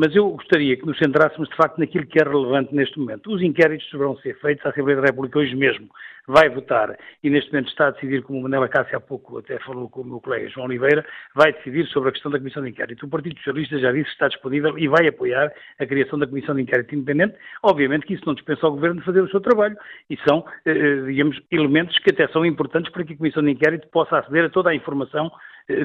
Mas 0.00 0.14
eu 0.14 0.30
gostaria 0.30 0.76
que 0.76 0.86
nos 0.86 0.96
centrássemos 0.96 1.48
de 1.48 1.56
facto 1.56 1.76
naquilo 1.78 2.06
que 2.06 2.20
é 2.20 2.22
relevante 2.22 2.72
neste 2.72 2.96
momento. 3.00 3.32
Os 3.32 3.42
inquéritos 3.42 3.90
deverão 3.90 4.16
ser 4.18 4.38
feitos, 4.38 4.64
a 4.64 4.68
Assembleia 4.68 5.00
da 5.00 5.08
República 5.08 5.40
hoje 5.40 5.56
mesmo 5.56 5.88
vai 6.24 6.48
votar 6.48 6.96
e 7.24 7.28
neste 7.28 7.50
momento 7.50 7.70
está 7.70 7.88
a 7.88 7.90
decidir, 7.90 8.22
como 8.22 8.38
o 8.38 8.42
Manela 8.42 8.68
Cássio 8.68 8.96
há 8.96 9.00
pouco 9.00 9.38
até 9.38 9.58
falou 9.58 9.88
com 9.88 10.02
o 10.02 10.04
meu 10.04 10.20
colega 10.20 10.48
João 10.50 10.66
Oliveira, 10.66 11.04
vai 11.34 11.52
decidir 11.52 11.84
sobre 11.88 12.10
a 12.10 12.12
questão 12.12 12.30
da 12.30 12.38
Comissão 12.38 12.62
de 12.62 12.68
Inquérito. 12.68 13.06
O 13.06 13.08
Partido 13.08 13.36
Socialista 13.38 13.76
já 13.80 13.90
disse 13.90 14.04
que 14.04 14.12
está 14.12 14.28
disponível 14.28 14.78
e 14.78 14.86
vai 14.86 15.08
apoiar 15.08 15.52
a 15.80 15.86
criação 15.86 16.16
da 16.16 16.28
Comissão 16.28 16.54
de 16.54 16.62
Inquérito 16.62 16.94
Independente. 16.94 17.34
Obviamente 17.64 18.06
que 18.06 18.14
isso 18.14 18.22
não 18.24 18.34
dispensa 18.34 18.66
ao 18.66 18.72
Governo 18.72 19.00
de 19.00 19.06
fazer 19.06 19.20
o 19.20 19.30
seu 19.30 19.40
trabalho 19.40 19.76
e 20.08 20.16
são, 20.28 20.44
eh, 20.64 21.02
digamos, 21.06 21.40
elementos 21.50 21.98
que 21.98 22.10
até 22.10 22.28
são 22.28 22.46
importantes 22.46 22.92
para 22.92 23.02
que 23.02 23.14
a 23.14 23.16
Comissão 23.16 23.42
de 23.42 23.50
Inquérito 23.50 23.88
possa 23.88 24.18
aceder 24.18 24.44
a 24.44 24.50
toda 24.50 24.70
a 24.70 24.74
informação 24.76 25.32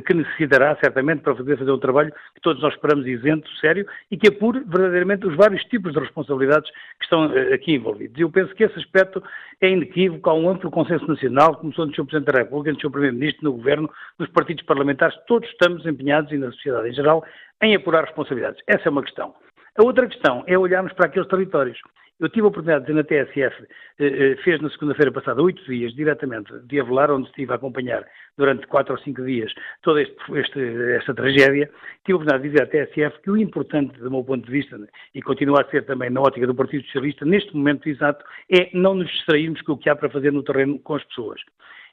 que 0.06 0.14
necessitará 0.14 0.78
certamente 0.82 1.22
para 1.22 1.36
poder 1.36 1.58
fazer 1.58 1.72
um 1.72 1.78
trabalho 1.78 2.14
que 2.34 2.42
todos 2.42 2.62
nós 2.62 2.74
esperamos 2.74 3.06
isento, 3.06 3.50
sério, 3.60 3.86
e 4.10 4.18
que 4.18 4.30
apure 4.30 4.62
verdadeiramente 4.62 5.28
os 5.28 5.36
vários 5.36 5.62
tipos 5.66 5.92
de 5.92 6.00
responsabilidades 6.00 6.72
que 6.72 7.04
estão 7.04 7.26
eh, 7.34 7.54
aqui 7.54 7.74
envolvidos. 7.74 8.18
Eu 8.18 8.30
penso 8.30 8.56
que 8.56 8.64
esse 8.64 8.80
aspecto 8.80 9.22
é 9.60 9.70
inequívoco, 9.70 10.30
há 10.30 10.34
um 10.34 10.50
amplo 10.50 10.72
consenso 10.72 11.06
nacional, 11.06 11.58
começou 11.58 11.86
no 11.86 11.94
Sr. 11.94 12.06
Presidente 12.06 12.32
da 12.32 12.40
República, 12.40 12.72
no 12.72 12.80
Sr. 12.80 12.92
Primeiro-Ministro, 12.92 13.44
no 13.44 13.54
Governo, 13.54 13.90
nos 14.18 14.30
partidos 14.30 14.64
parlamentares, 14.64 15.18
todos 15.28 15.50
estamos 15.50 15.86
empenhados 15.86 16.32
e 16.32 16.38
na 16.38 16.52
sociedade 16.52 16.90
em 16.90 16.94
geral 16.94 17.24
em 17.62 17.76
apurar 17.76 18.06
responsabilidades. 18.06 18.62
Essa 18.68 18.88
é 18.88 18.90
uma 18.90 19.04
questão. 19.04 19.36
A 19.78 19.84
outra 19.84 20.08
questão 20.08 20.44
é 20.48 20.58
olharmos 20.58 20.94
para 20.94 21.08
aqueles 21.08 21.28
territórios. 21.28 21.80
Eu 22.20 22.30
tive 22.30 22.46
a 22.46 22.50
oportunidade 22.50 22.86
de, 22.86 22.94
na 22.94 23.04
TSF, 23.04 23.64
eh, 24.00 24.06
eh, 24.06 24.36
fez 24.44 24.62
na 24.62 24.70
segunda-feira 24.70 25.12
passada 25.12 25.42
oito 25.42 25.64
dias, 25.66 25.94
diretamente 25.94 26.54
de 26.60 26.80
Avelar, 26.80 27.12
onde 27.12 27.28
estive 27.28 27.52
a 27.52 27.56
acompanhar 27.56 28.06
durante 28.38 28.68
quatro 28.68 28.94
ou 28.94 29.00
cinco 29.02 29.24
dias 29.26 29.52
toda 29.82 30.02
este, 30.02 30.16
este, 30.36 30.60
esta 30.94 31.14
tragédia. 31.14 31.70
Tive 32.06 32.14
a 32.14 32.16
oportunidade 32.16 32.44
de 32.44 32.50
dizer 32.50 32.64
à 32.64 32.68
TSF 32.68 33.22
que 33.24 33.32
o 33.32 33.38
importante, 33.38 34.00
do 34.00 34.12
meu 34.12 34.24
ponto 34.24 34.46
de 34.46 34.52
vista, 34.52 34.80
e 35.14 35.22
continua 35.22 35.62
a 35.62 35.70
ser 35.70 35.86
também 35.86 36.10
na 36.10 36.22
ótica 36.22 36.46
do 36.46 36.56
Partido 36.56 36.86
Socialista, 36.86 37.26
neste 37.26 37.56
momento 37.56 37.90
exato, 37.90 38.24
é 38.50 38.70
não 38.74 38.96
nos 38.96 39.10
distrairmos 39.10 39.62
com 39.62 39.74
o 39.74 39.78
que 39.78 39.90
há 39.90 39.96
para 39.96 40.10
fazer 40.10 40.32
no 40.32 40.44
terreno 40.44 40.80
com 40.80 40.96
as 40.96 41.04
pessoas. 41.06 41.42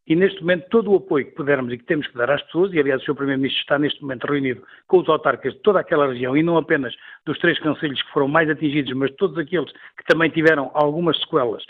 E 0.07 0.17
neste 0.17 0.41
momento, 0.41 0.69
todo 0.71 0.91
o 0.91 0.97
apoio 0.97 1.27
que 1.27 1.33
pudermos 1.33 1.73
e 1.73 1.79
que 1.79 1.85
temos 1.85 2.07
que 2.07 2.17
dar 2.17 2.31
às 2.31 2.43
pessoas, 2.43 2.73
e 2.73 2.81
aliás 2.81 3.01
o 3.03 3.05
Sr. 3.05 3.15
Primeiro-Ministro 3.15 3.61
está 3.61 3.79
neste 3.79 4.03
momento 4.03 4.27
reunido 4.27 4.63
com 4.87 4.99
os 4.99 5.09
autarcas 5.09 5.53
de 5.53 5.61
toda 5.61 5.81
aquela 5.81 6.09
região, 6.09 6.37
e 6.37 6.43
não 6.43 6.57
apenas 6.57 6.95
dos 7.25 7.39
três 7.39 7.59
conselhos 7.61 8.03
que 8.03 8.13
foram 8.13 8.27
mais 8.27 8.49
atingidos, 8.51 8.93
mas 8.95 9.11
de 9.11 9.17
todos 9.17 9.39
aqueles 9.39 9.71
que 9.71 10.05
também 10.07 10.31
tiveram 10.31 10.71
algumas 10.75 11.19
sequelas 11.21 11.65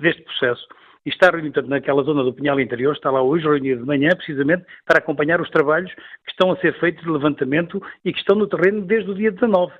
deste 0.00 0.22
processo, 0.22 0.66
e 1.04 1.10
está 1.10 1.30
reunido 1.30 1.62
naquela 1.62 2.02
zona 2.04 2.22
do 2.22 2.32
Pinhal 2.32 2.60
Interior, 2.60 2.94
está 2.94 3.10
lá 3.10 3.22
hoje 3.22 3.44
reunido 3.44 3.80
de 3.80 3.86
manhã, 3.86 4.10
precisamente, 4.14 4.64
para 4.86 4.98
acompanhar 4.98 5.40
os 5.40 5.50
trabalhos 5.50 5.92
que 5.92 6.30
estão 6.30 6.52
a 6.52 6.56
ser 6.58 6.78
feitos 6.78 7.02
de 7.02 7.10
levantamento 7.10 7.82
e 8.04 8.12
que 8.12 8.18
estão 8.18 8.36
no 8.36 8.46
terreno 8.46 8.82
desde 8.82 9.10
o 9.10 9.14
dia 9.14 9.32
19. 9.32 9.72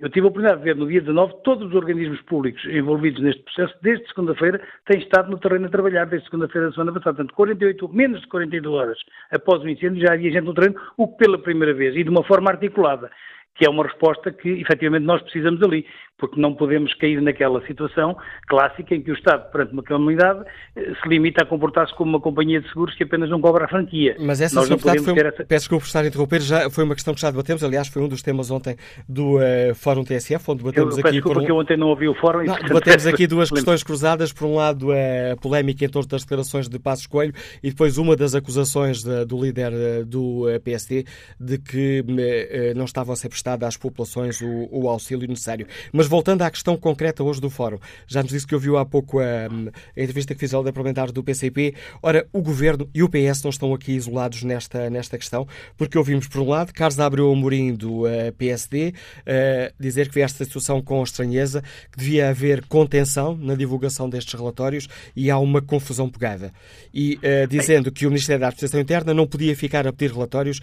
Eu 0.00 0.10
tive 0.10 0.26
a 0.26 0.28
oportunidade 0.28 0.58
de 0.58 0.64
ver 0.64 0.76
no 0.76 0.88
dia 0.88 1.00
19 1.00 1.34
todos 1.44 1.68
os 1.68 1.74
organismos 1.74 2.20
públicos 2.22 2.64
envolvidos 2.64 3.22
neste 3.22 3.42
processo, 3.44 3.74
desde 3.80 4.04
segunda-feira, 4.08 4.60
têm 4.86 5.00
estado 5.00 5.30
no 5.30 5.38
terreno 5.38 5.66
a 5.66 5.70
trabalhar, 5.70 6.06
desde 6.06 6.26
segunda-feira 6.28 6.66
da 6.66 6.72
semana 6.72 6.92
passada. 6.92 7.16
Portanto, 7.16 7.34
48, 7.34 7.88
menos 7.90 8.20
de 8.20 8.26
42 8.26 8.74
horas 8.74 8.98
após 9.30 9.62
o 9.62 9.68
incêndio 9.68 10.04
já 10.04 10.14
havia 10.14 10.32
gente 10.32 10.44
no 10.44 10.54
terreno, 10.54 10.80
o 10.96 11.06
que 11.06 11.18
pela 11.18 11.38
primeira 11.38 11.72
vez 11.72 11.94
e 11.94 12.02
de 12.02 12.10
uma 12.10 12.24
forma 12.24 12.50
articulada 12.50 13.08
que 13.54 13.64
é 13.64 13.70
uma 13.70 13.84
resposta 13.84 14.32
que 14.32 14.48
efetivamente 14.48 15.04
nós 15.04 15.22
precisamos 15.22 15.62
ali, 15.62 15.86
porque 16.18 16.40
não 16.40 16.54
podemos 16.54 16.94
cair 16.94 17.20
naquela 17.20 17.64
situação 17.66 18.16
clássica 18.46 18.94
em 18.94 19.02
que 19.02 19.10
o 19.10 19.14
Estado, 19.14 19.50
perante 19.50 19.72
uma 19.72 19.82
comunidade, 19.82 20.44
eh, 20.76 20.92
se 21.02 21.08
limita 21.08 21.42
a 21.42 21.46
comportar-se 21.46 21.94
como 21.94 22.10
uma 22.10 22.20
companhia 22.20 22.60
de 22.60 22.68
seguros 22.68 22.94
que 22.94 23.02
apenas 23.02 23.28
não 23.28 23.40
cobra 23.40 23.64
a 23.64 23.68
franquia. 23.68 24.16
Mas 24.20 24.40
essa, 24.40 24.54
nós 24.54 24.68
não 24.68 24.78
podemos 24.78 25.04
foi, 25.04 25.18
essa... 25.18 25.44
peço 25.44 25.62
desculpa 25.62 25.82
por 25.82 25.86
estar 25.86 26.00
a 26.00 26.06
interromper, 26.06 26.40
já 26.40 26.70
foi 26.70 26.84
uma 26.84 26.94
questão 26.94 27.14
que 27.14 27.20
já 27.20 27.30
debatemos, 27.30 27.64
aliás, 27.64 27.88
foi 27.88 28.02
um 28.02 28.08
dos 28.08 28.22
temas 28.22 28.50
ontem 28.50 28.76
do 29.08 29.38
uh, 29.38 29.74
Fórum 29.74 30.04
TSF, 30.04 30.50
onde 30.50 30.62
debatemos 30.62 30.96
eu, 30.96 31.00
aqui... 31.00 31.12
Desculpa 31.12 31.40
por 31.40 31.44
um... 31.44 31.48
eu 31.48 31.56
ontem 31.56 31.76
não 31.76 31.88
ouvi 31.88 32.08
o 32.08 32.14
Fórum... 32.14 32.44
Não, 32.44 32.56
debatemos 32.56 33.06
aqui 33.06 33.26
duas 33.26 33.50
questões 33.50 33.82
cruzadas, 33.82 34.32
por 34.32 34.46
um 34.46 34.54
lado 34.54 34.92
a 34.92 35.36
polémica 35.40 35.84
em 35.84 35.88
torno 35.88 36.08
das 36.08 36.22
declarações 36.22 36.68
de 36.68 36.78
Passos 36.78 37.06
Coelho 37.06 37.32
e 37.62 37.70
depois 37.70 37.98
uma 37.98 38.14
das 38.14 38.34
acusações 38.34 39.02
de, 39.02 39.24
do 39.24 39.42
líder 39.42 39.72
do 40.04 40.44
PSD 40.62 41.04
de 41.40 41.58
que 41.58 42.00
uh, 42.00 42.76
não 42.76 42.84
estavam 42.84 43.12
a 43.12 43.16
ser 43.16 43.28
prestadas 43.28 43.68
às 43.68 43.76
populações 43.76 44.40
o, 44.40 44.68
o, 44.70 44.88
auxílio 44.88 45.28
necessário. 45.28 45.66
Mas 45.92 46.03
voltando 46.06 46.42
à 46.42 46.50
questão 46.50 46.76
concreta 46.76 47.22
hoje 47.22 47.40
do 47.40 47.50
Fórum, 47.50 47.78
já 48.06 48.22
nos 48.22 48.32
disse 48.32 48.46
que 48.46 48.54
ouviu 48.54 48.76
há 48.76 48.84
pouco 48.84 49.20
a, 49.20 49.24
a 49.24 50.00
entrevista 50.00 50.34
que 50.34 50.40
fiz 50.40 50.52
ao 50.52 50.64
parlamentar 50.64 51.12
do 51.12 51.22
PCP. 51.22 51.74
Ora, 52.02 52.26
o 52.32 52.42
Governo 52.42 52.88
e 52.94 53.02
o 53.02 53.08
PS 53.08 53.42
não 53.42 53.50
estão 53.50 53.72
aqui 53.74 53.92
isolados 53.92 54.42
nesta, 54.42 54.90
nesta 54.90 55.18
questão, 55.18 55.46
porque 55.76 55.96
ouvimos, 55.96 56.26
por 56.26 56.40
um 56.40 56.48
lado, 56.48 56.72
Carlos 56.72 56.98
Abreu 57.00 57.32
Amorim, 57.32 57.74
do 57.74 58.02
uh, 58.02 58.32
PSD, 58.36 58.94
uh, 59.20 59.74
dizer 59.78 60.08
que 60.08 60.14
vê 60.14 60.20
esta 60.22 60.44
situação 60.44 60.82
com 60.82 61.02
estranheza, 61.02 61.62
que 61.92 61.98
devia 61.98 62.28
haver 62.28 62.64
contenção 62.66 63.36
na 63.36 63.54
divulgação 63.54 64.08
destes 64.08 64.34
relatórios 64.34 64.88
e 65.14 65.30
há 65.30 65.38
uma 65.38 65.62
confusão 65.62 66.08
pegada. 66.08 66.52
E 66.92 67.16
uh, 67.16 67.46
dizendo 67.48 67.92
que 67.92 68.06
o 68.06 68.10
Ministério 68.10 68.40
da 68.40 68.48
Administração 68.48 68.80
Interna 68.80 69.14
não 69.14 69.26
podia 69.26 69.56
ficar 69.56 69.86
a 69.86 69.92
pedir 69.92 70.12
relatórios 70.12 70.60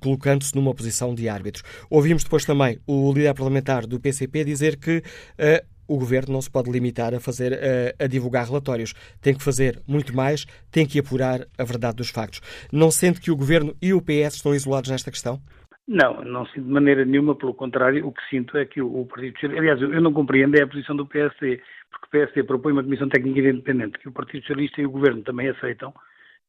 colocando-se 0.00 0.54
numa 0.54 0.74
posição 0.74 1.14
de 1.14 1.28
árbitros. 1.28 1.64
Ouvimos 1.90 2.22
depois 2.22 2.44
também 2.44 2.78
o 2.86 3.12
líder 3.12 3.34
parlamentar 3.34 3.86
do 3.86 3.98
PCP 3.98 4.44
dizer 4.44 4.57
que 4.76 5.02
o 5.88 5.98
governo 5.98 6.34
não 6.34 6.42
se 6.42 6.50
pode 6.50 6.70
limitar 6.70 7.14
a 7.14 7.18
fazer 7.18 7.54
a, 7.54 8.04
a, 8.04 8.06
divulgar 8.06 8.46
relatórios. 8.46 8.92
Tem 9.22 9.34
que 9.34 9.42
fazer 9.42 9.80
muito 9.88 10.14
mais, 10.14 10.44
tem 10.70 10.86
que 10.86 10.98
apurar 10.98 11.40
a 11.58 11.64
verdade 11.64 11.96
dos 11.96 12.10
factos. 12.10 12.40
Não 12.70 12.90
sente 12.90 13.20
que 13.20 13.30
o 13.30 13.36
governo 13.36 13.74
e 13.80 13.94
o 13.94 14.02
PS 14.02 14.34
estão 14.34 14.54
isolados 14.54 14.90
nesta 14.90 15.10
questão? 15.10 15.40
Não, 15.88 16.22
não 16.22 16.44
sinto 16.46 16.66
de 16.66 16.70
maneira 16.70 17.02
nenhuma, 17.06 17.34
pelo 17.34 17.54
contrário, 17.54 18.06
o 18.06 18.12
que 18.12 18.20
sinto 18.28 18.58
é 18.58 18.66
que 18.66 18.82
o, 18.82 19.00
o 19.00 19.06
Partido 19.06 19.32
Socialista, 19.32 19.58
aliás, 19.58 19.80
eu 19.80 20.02
não 20.02 20.12
compreendo 20.12 20.54
é 20.58 20.62
a 20.62 20.66
posição 20.66 20.94
do 20.94 21.06
PSD, 21.06 21.62
porque 21.90 22.06
o 22.06 22.10
PSD 22.10 22.42
propõe 22.42 22.72
uma 22.72 22.84
comissão 22.84 23.08
técnica 23.08 23.48
independente 23.48 23.98
que 23.98 24.08
o 24.08 24.12
Partido 24.12 24.42
Socialista 24.42 24.82
e 24.82 24.86
o 24.86 24.90
Governo 24.90 25.22
também 25.22 25.48
aceitam, 25.48 25.94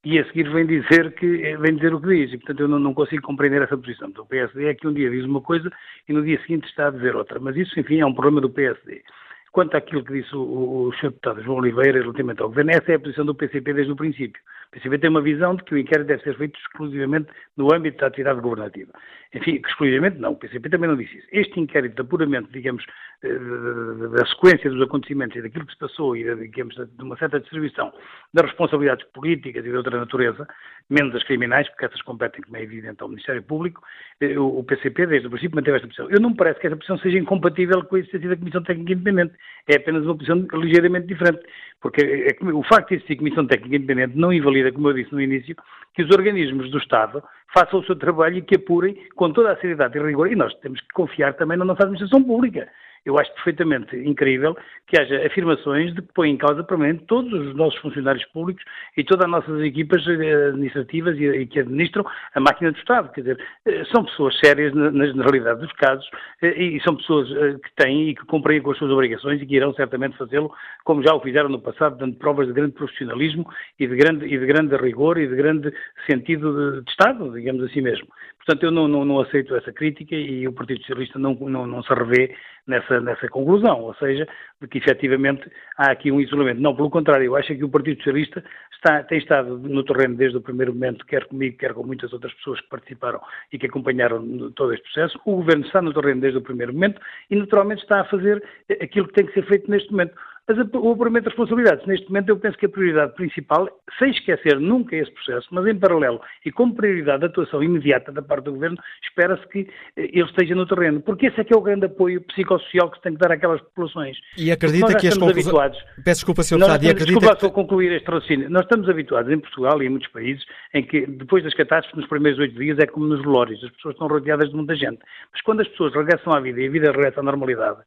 e 0.04 0.18
a 0.18 0.26
seguir 0.26 0.50
vem 0.50 0.66
dizer 0.66 1.12
que 1.14 1.58
vem 1.58 1.76
dizer 1.76 1.94
o 1.94 2.00
que 2.00 2.08
diz, 2.08 2.34
e 2.34 2.38
portanto 2.38 2.62
eu 2.62 2.68
não, 2.68 2.80
não 2.80 2.94
consigo 2.94 3.22
compreender 3.22 3.62
essa 3.62 3.78
posição. 3.78 4.10
Então, 4.10 4.24
o 4.24 4.28
PSD 4.28 4.66
é 4.66 4.74
que 4.74 4.88
um 4.88 4.94
dia 4.94 5.10
diz 5.10 5.26
uma 5.26 5.42
coisa 5.42 5.70
e 6.08 6.14
no 6.14 6.24
dia 6.24 6.40
seguinte 6.42 6.68
está 6.68 6.88
a 6.88 6.92
dizer 6.92 7.16
outra, 7.16 7.40
mas 7.40 7.56
isso, 7.58 7.78
enfim, 7.80 8.00
é 8.00 8.06
um 8.06 8.14
problema 8.14 8.42
do 8.42 8.50
PSD. 8.50 9.04
Quanto 9.52 9.76
àquilo 9.76 10.04
que 10.04 10.14
disse 10.14 10.34
o, 10.36 10.42
o, 10.42 10.84
o 10.88 10.94
Sr. 10.94 11.10
Deputado 11.10 11.44
João 11.44 11.58
Oliveira 11.58 12.00
relativamente 12.00 12.42
ao 12.42 12.50
Governo, 12.50 12.72
essa 12.72 12.92
é 12.92 12.96
a 12.96 13.00
posição 13.00 13.26
do 13.26 13.36
PCP 13.36 13.74
desde 13.74 13.92
o 13.92 13.96
princípio. 13.96 14.42
O 14.70 14.72
PCP 14.72 15.00
tem 15.00 15.10
uma 15.10 15.22
visão 15.22 15.56
de 15.56 15.64
que 15.64 15.74
o 15.74 15.78
inquérito 15.80 16.08
deve 16.08 16.22
ser 16.22 16.38
feito 16.38 16.60
exclusivamente 16.60 17.32
no 17.58 17.74
âmbito 17.74 17.98
da 17.98 18.08
atividade 18.08 18.40
governativa. 18.40 18.92
Enfim, 19.34 19.62
exclusivamente 19.66 20.20
não, 20.20 20.34
o 20.34 20.36
PCP 20.36 20.70
também 20.70 20.90
não 20.90 20.96
disse 20.96 21.18
isso. 21.18 21.28
Este 21.32 21.60
inquérito 21.60 21.96
de 21.96 22.02
apuramento, 22.02 22.52
digamos, 22.52 22.86
da 23.22 24.26
sequência 24.28 24.70
dos 24.70 24.82
acontecimentos 24.82 25.36
e 25.38 25.42
daquilo 25.42 25.66
que 25.66 25.74
se 25.74 25.80
passou 25.80 26.16
e, 26.16 26.24
digamos, 26.36 26.76
de 26.76 27.04
uma 27.04 27.18
certa 27.18 27.40
distribuição 27.40 27.92
das 28.34 28.46
responsabilidades 28.46 29.06
políticas 29.08 29.66
e 29.66 29.70
de 29.70 29.76
outra 29.76 30.00
natureza, 30.00 30.48
menos 30.90 31.16
as 31.16 31.24
criminais, 31.24 31.68
porque 31.70 31.86
essas 31.86 32.02
competem, 32.02 32.42
como 32.42 32.58
é 32.58 32.64
evidente, 32.64 33.02
ao 33.02 33.10
Ministério 33.10 33.44
Público, 33.44 33.84
eh, 34.22 34.38
o 34.40 34.64
PCP, 34.64 35.06
desde 35.06 35.28
o 35.28 35.30
princípio, 35.30 35.56
manteve 35.56 35.78
esta 35.78 35.88
posição. 35.88 36.10
Eu 36.10 36.20
não 36.20 36.32
me 36.32 36.36
parece 36.36 36.60
que 36.60 36.68
essa 36.68 36.76
posição 36.76 36.98
seja 36.98 37.18
incompatível 37.18 37.84
com 37.84 37.96
a 37.96 38.00
existência 38.00 38.30
da 38.30 38.38
Comissão 38.38 38.64
Técnica 38.64 38.94
Independente. 38.94 39.34
É 39.68 39.76
apenas 39.76 40.04
uma 40.04 40.16
posição 40.16 40.48
ligeiramente 40.54 41.08
diferente. 41.08 41.42
Porque 41.82 42.02
é, 42.02 42.46
o 42.46 42.64
facto 42.64 42.90
de 42.90 42.96
existir 42.96 43.16
Comissão 43.18 43.46
Técnica 43.46 43.76
Independente 43.76 44.18
não 44.18 44.34
invalida, 44.34 44.59
como 44.72 44.90
eu 44.90 44.94
disse 44.94 45.14
no 45.14 45.22
início, 45.22 45.56
que 45.94 46.04
os 46.04 46.12
organismos 46.12 46.70
do 46.72 46.78
Estado 46.78 47.24
façam 47.54 47.80
o 47.80 47.86
seu 47.86 47.96
trabalho 47.96 48.38
e 48.38 48.42
que 48.42 48.56
apurem 48.56 48.96
com 49.16 49.32
toda 49.32 49.52
a 49.52 49.58
seriedade 49.58 49.98
e 49.98 50.02
rigor. 50.02 50.32
E 50.32 50.36
nós 50.36 50.54
temos 50.56 50.80
que 50.82 50.94
confiar 50.94 51.34
também 51.34 51.58
na 51.58 51.66
nossa 51.66 51.84
administração 51.84 52.24
pública 52.24 52.68
eu 53.10 53.18
acho 53.18 53.34
perfeitamente 53.34 53.96
incrível 53.98 54.56
que 54.88 55.00
haja 55.00 55.26
afirmações 55.26 55.94
de 55.94 56.02
que 56.02 56.14
põem 56.14 56.34
em 56.34 56.38
causa 56.38 56.64
permanente 56.64 57.06
todos 57.06 57.32
os 57.34 57.56
nossos 57.56 57.80
funcionários 57.80 58.26
públicos 58.26 58.64
e 58.96 59.04
todas 59.04 59.26
as 59.26 59.32
nossas 59.32 59.62
equipas 59.62 60.06
eh, 60.08 60.48
administrativas 60.50 61.18
e, 61.20 61.46
que 61.48 61.60
administram 61.60 62.06
a 62.34 62.40
máquina 62.40 62.72
do 62.72 62.78
Estado. 62.78 63.12
Quer 63.12 63.22
dizer, 63.22 63.46
eh, 63.66 63.84
são 63.92 64.04
pessoas 64.06 64.38
sérias 64.40 64.74
na, 64.74 64.92
na 64.92 65.24
realidade 65.24 65.62
dos 65.62 65.72
casos 65.74 66.08
eh, 66.42 66.62
e 66.62 66.82
são 66.82 66.96
pessoas 66.96 67.28
que 67.30 67.72
têm 67.76 68.10
e 68.10 68.16
que 68.16 68.26
cumprem 68.26 68.62
com 68.62 68.72
as 68.72 68.78
suas 68.78 68.92
obrigações 68.92 69.42
e 69.42 69.46
que 69.46 69.56
irão 69.56 69.74
certamente 69.74 70.18
fazê-lo, 70.18 70.52
como 70.84 71.04
já 71.04 71.14
o 71.14 71.20
fizeram 71.20 71.50
no 71.50 71.60
passado, 71.60 71.98
dando 71.98 72.16
provas 72.16 72.48
de 72.48 72.54
grande 72.54 72.74
profissionalismo 72.74 73.48
e 73.80 73.88
de 73.88 73.96
grande, 73.96 74.26
e 74.26 74.38
de 74.38 74.46
grande 74.46 74.76
rigor 74.76 75.18
e 75.18 75.28
de 75.28 75.36
grande 75.36 75.74
sentido 76.10 76.54
de, 76.54 76.84
de 76.84 76.92
Estado, 76.92 77.32
digamos 77.34 77.64
assim 77.64 77.82
mesmo. 77.82 78.08
Portanto, 78.50 78.64
eu 78.64 78.72
não, 78.72 78.88
não, 78.88 79.06
não, 79.06 79.20
aceito 79.20 79.56
essa 79.56 79.72
crítica 79.72 80.16
e 80.16 80.48
o 80.48 80.52
Partido 80.52 80.80
Socialista 80.80 81.20
não, 81.20 81.36
não, 81.36 81.84
se 81.84 81.94
revê 81.94 82.36
nessa, 82.66 83.00
nessa 83.00 83.28
conclusão, 83.30 83.82
ou 83.82 83.94
seja, 83.94 84.28
de 84.60 84.68
que 84.68 84.80
efetivamente 84.80 85.48
há 85.78 85.92
aqui 85.92 86.12
um 86.12 86.20
isolamento. 86.20 86.60
Não, 86.60 86.76
pelo 86.76 86.90
contrário, 86.90 87.26
eu 87.26 87.36
acho 87.36 87.56
que 87.56 87.64
o 87.64 87.70
Partido 87.70 87.98
Socialista 87.98 88.44
está, 88.74 89.04
tem 89.04 89.20
estado 89.20 89.60
no 89.60 89.84
terreno 89.84 90.16
desde 90.16 90.36
o 90.36 90.42
primeiro 90.42 90.74
momento, 90.74 91.06
quer 91.06 91.26
comigo, 91.26 91.60
quer 91.60 91.76
com 91.76 91.84
muitas 91.84 92.12
outras 92.12 92.34
pessoas 92.34 92.60
que 92.60 92.70
participaram 92.70 93.22
e 93.54 93.60
que 93.60 93.68
acompanharam 93.68 94.52
todo 94.56 94.74
este 94.74 94.92
processo. 94.92 95.20
O 95.26 95.36
Governo 95.36 95.68
está 95.68 95.80
no 95.80 95.94
terreno 95.94 96.20
desde 96.20 96.40
o 96.40 96.42
primeiro 96.42 96.74
momento 96.74 97.00
e, 97.30 97.36
naturalmente, 97.36 97.84
está 97.84 98.02
a 98.02 98.06
fazer 98.06 98.44
aquilo 98.82 99.10
que 99.10 99.14
tem 99.14 99.28
que 99.28 99.34
ser 99.34 99.46
feito 99.46 99.70
neste 99.70 99.92
momento. 99.92 100.16
Mas 100.50 100.58
o 100.58 100.92
apuramento 100.92 101.26
de 101.26 101.30
responsabilidades, 101.30 101.86
neste 101.86 102.08
momento, 102.08 102.30
eu 102.30 102.38
penso 102.38 102.58
que 102.58 102.66
a 102.66 102.70
prioridade 102.70 103.14
principal, 103.14 103.70
sem 104.00 104.10
esquecer 104.10 104.60
nunca 104.60 104.96
esse 104.96 105.12
processo, 105.12 105.48
mas 105.52 105.68
em 105.68 105.78
paralelo 105.78 106.20
e 106.44 106.52
como 106.52 106.74
prioridade 106.74 107.20
de 107.20 107.28
atuação 107.28 107.62
imediata 107.62 108.12
da 108.12 108.24
parte 108.24 108.46
do 108.46 108.54
Governo, 108.54 108.76
espera-se 109.04 109.48
que 109.50 109.60
eh, 109.96 110.10
ele 110.12 110.24
esteja 110.24 110.56
no 110.56 110.66
terreno. 110.66 111.02
Porque 111.02 111.28
esse 111.28 111.40
é 111.40 111.44
que 111.44 111.54
é 111.54 111.58
o 111.58 111.62
grande 111.62 111.86
apoio 111.86 112.22
psicossocial 112.22 112.90
que 112.90 112.98
se 112.98 113.04
tem 113.04 113.14
que 113.14 113.20
dar 113.20 113.32
àquelas 113.32 113.62
populações. 113.62 114.18
E 114.36 114.52
acredita 114.52 114.98
que 114.98 115.08
as 115.08 115.20
conclusões... 115.20 115.46
habituados. 115.46 115.78
Peço 116.04 116.22
desculpa, 116.22 116.42
Sr. 116.42 116.58
Deputado, 116.58 116.84
e 116.84 116.90
acredita 116.90 117.20
desculpa, 117.20 117.36
que... 117.36 117.42
só 117.42 117.50
concluir 117.52 117.92
este 117.92 118.10
raciocínio. 118.10 118.50
Nós 118.50 118.64
estamos 118.64 118.90
habituados 118.90 119.32
em 119.32 119.38
Portugal 119.38 119.84
e 119.84 119.86
em 119.86 119.90
muitos 119.90 120.10
países 120.10 120.44
em 120.74 120.82
que, 120.82 121.06
depois 121.06 121.44
das 121.44 121.54
catástrofes, 121.54 121.96
nos 121.96 122.10
primeiros 122.10 122.40
oito 122.40 122.58
dias, 122.58 122.80
é 122.80 122.88
como 122.88 123.06
nos 123.06 123.22
velórios. 123.22 123.64
As 123.64 123.70
pessoas 123.74 123.94
estão 123.94 124.08
rodeadas 124.08 124.50
de 124.50 124.56
muita 124.56 124.76
gente. 124.76 124.98
Mas 125.32 125.44
quando 125.44 125.62
as 125.62 125.68
pessoas 125.68 125.94
regressam 125.94 126.34
à 126.34 126.40
vida 126.40 126.60
e 126.60 126.68
a 126.68 126.72
vida 126.72 126.92
regressa 126.92 127.20
à 127.20 127.24
normalidade, 127.24 127.82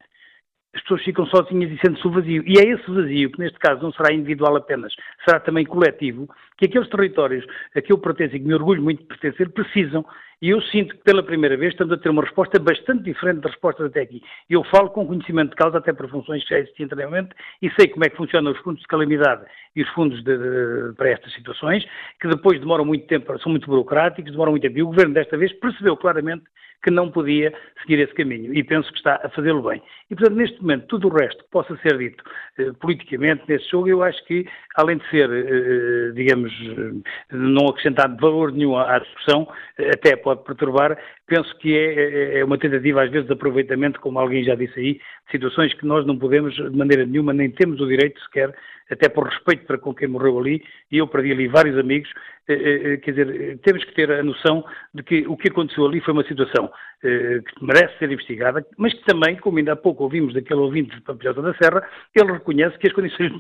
as 0.75 0.81
pessoas 0.83 1.03
ficam 1.03 1.27
sozinhas 1.27 1.71
e 1.71 1.79
sentem-se 1.79 2.07
o 2.07 2.11
vazio. 2.11 2.43
E 2.47 2.59
é 2.59 2.65
esse 2.65 2.91
vazio, 2.91 3.31
que 3.31 3.39
neste 3.39 3.59
caso 3.59 3.83
não 3.83 3.93
será 3.93 4.13
individual 4.13 4.57
apenas, 4.57 4.95
será 5.25 5.39
também 5.39 5.65
coletivo, 5.65 6.29
que 6.57 6.67
aqueles 6.67 6.89
territórios 6.89 7.45
a 7.75 7.83
que 7.83 7.93
eu 7.93 7.99
pertenço 7.99 8.37
e 8.37 8.41
que 8.41 8.47
me 8.47 8.55
orgulho 8.55 8.83
muito 8.83 9.01
de 9.01 9.07
pertencer, 9.07 9.51
precisam. 9.51 10.05
E 10.41 10.51
eu 10.51 10.61
sinto 10.61 10.97
que 10.97 11.05
pela 11.05 11.23
primeira 11.23 11.57
vez 11.57 11.73
estamos 11.73 11.93
a 11.93 11.97
ter 11.97 12.09
uma 12.09 12.23
resposta 12.23 12.59
bastante 12.59 13.05
diferente 13.05 13.41
das 13.41 13.53
respostas 13.53 13.87
até 13.87 14.01
aqui. 14.01 14.21
Eu 14.51 14.65
falo 14.65 14.91
com 14.91 15.07
conhecimento 15.07 15.51
de 15.51 15.57
causa, 15.57 15.79
até 15.79 15.93
por 15.93 16.09
funções 16.11 16.43
que 16.43 16.51
já 16.51 16.59
existiam 16.59 16.87
anteriormente, 16.87 17.31
e 17.61 17.71
sei 17.79 17.87
como 17.89 18.05
é 18.05 18.09
que 18.09 18.17
funcionam 18.17 18.51
os 18.51 18.59
fundos 18.59 18.81
de 18.81 18.89
calamidade 18.89 19.45
e 19.77 19.83
os 19.83 19.89
fundos 19.91 20.23
de, 20.25 20.37
de, 20.37 20.95
para 20.97 21.11
estas 21.11 21.33
situações, 21.35 21.87
que 22.21 22.27
depois 22.27 22.59
demoram 22.59 22.85
muito 22.85 23.07
tempo, 23.07 23.39
são 23.39 23.51
muito 23.51 23.69
burocráticos, 23.69 24.33
demoram 24.33 24.53
muito 24.53 24.63
tempo. 24.63 24.79
E 24.79 24.83
o 24.83 24.87
Governo 24.87 25.15
desta 25.15 25.37
vez 25.37 25.53
percebeu 25.53 25.97
claramente 25.97 26.45
que 26.83 26.91
não 26.91 27.11
podia 27.11 27.53
seguir 27.81 28.01
esse 28.01 28.13
caminho 28.15 28.55
e 28.55 28.63
penso 28.63 28.91
que 28.91 28.99
está 28.99 29.21
a 29.23 29.29
fazê-lo 29.31 29.63
bem. 29.63 29.83
E, 30.11 30.15
portanto, 30.15 30.37
neste 30.37 30.61
momento, 30.61 30.87
tudo 30.87 31.09
o 31.09 31.13
resto 31.13 31.43
que 31.45 31.51
possa 31.51 31.77
ser 31.79 31.97
dito 31.99 32.23
eh, 32.59 32.73
politicamente 32.81 33.45
nesse 33.49 33.69
jogo, 33.71 33.89
eu 33.89 34.03
acho 34.03 34.23
que, 34.27 34.47
além 34.77 34.99
de 34.99 35.09
ser, 35.11 35.31
eh, 35.31 35.47
eh 35.49 36.13
digamos, 36.15 36.53
eh, 36.53 37.11
não 37.31 37.69
acrescentar 37.69 38.15
valor 38.17 38.53
nenhum 38.53 38.77
à, 38.77 38.99
discussão, 38.99 39.49
eh, 39.79 39.91
até 39.95 40.17
pode 40.17 40.45
perturbar, 40.45 40.99
penso 41.33 41.57
que 41.57 41.75
é, 41.75 41.95
é, 41.95 42.39
é, 42.41 42.45
uma 42.45 42.59
tentativa, 42.59 43.03
às 43.03 43.11
vezes, 43.11 43.27
de 43.27 43.33
aproveitamento, 43.33 43.99
como 44.01 44.19
alguém 44.19 44.45
já 44.45 44.55
disse 44.55 44.79
aí, 44.79 44.93
de 44.95 45.31
situações 45.31 45.73
que 45.73 45.87
nós 45.87 46.05
não 46.05 46.19
podemos, 46.19 46.55
de 46.55 46.77
maneira 46.77 47.07
nenhuma, 47.07 47.33
nem 47.33 47.51
temos 47.51 47.81
o 47.81 47.89
direito 47.89 48.21
sequer 48.21 48.55
até 48.91 49.09
por 49.09 49.27
respeito 49.27 49.65
para 49.65 49.79
com 49.79 49.95
quem 49.95 50.09
morreu 50.09 50.39
ali, 50.39 50.63
e 50.91 50.99
eu 50.99 51.09
perdi 51.09 51.33
ali 51.33 51.49
vários 51.49 51.79
amigos, 51.79 52.11
eh, 52.47 52.53
eh, 52.53 52.93
eh, 52.93 52.97
quer 52.99 53.13
dizer, 53.13 53.59
temos 53.61 53.83
que 53.85 53.95
ter 53.95 54.13
a 54.13 54.23
noção 54.23 54.63
de 54.93 55.03
que 55.03 55.27
o 55.27 55.35
que 55.39 55.49
aconteceu 55.49 55.87
ali 55.87 56.03
foi 56.03 56.13
uma 56.13 56.25
situação 56.25 56.71
que 57.01 57.65
merece 57.65 57.99
ser 57.99 58.13
investigada, 58.13 58.65
mas 58.77 58.95
que 58.95 59.05
também, 59.05 59.35
como 59.37 59.59
ainda 59.59 59.73
há 59.73 59.77
pouco 59.77 60.05
ouvimos 60.05 60.35
daquele 60.35 60.61
ouvinte 60.61 60.95
de 60.95 61.01
Pampilhota 61.01 61.43
da 61.43 61.55
Serra, 61.55 61.83
ele 62.15 62.31
reconhece 62.31 62.79
que 62.79 62.87
as 62.87 62.93
condições 62.93 63.33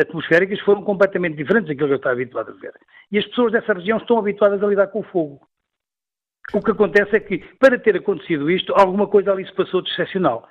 atmosféricas 0.00 0.60
foram 0.60 0.82
completamente 0.82 1.36
diferentes 1.36 1.68
daquilo 1.68 1.88
que 1.88 1.92
ele 1.94 1.98
está 1.98 2.12
habituado 2.12 2.50
a 2.50 2.60
ver. 2.60 2.74
E 3.10 3.18
as 3.18 3.26
pessoas 3.26 3.50
dessa 3.50 3.72
região 3.72 3.98
estão 3.98 4.16
habituadas 4.16 4.62
a 4.62 4.66
lidar 4.66 4.86
com 4.88 5.00
o 5.00 5.04
fogo. 5.04 5.40
O 6.52 6.60
que 6.60 6.70
acontece 6.70 7.16
é 7.16 7.20
que, 7.20 7.38
para 7.58 7.78
ter 7.78 7.96
acontecido 7.96 8.50
isto, 8.50 8.72
alguma 8.76 9.06
coisa 9.06 9.32
ali 9.32 9.46
se 9.46 9.54
passou 9.54 9.82
de 9.82 9.90
excepcional 9.90 10.48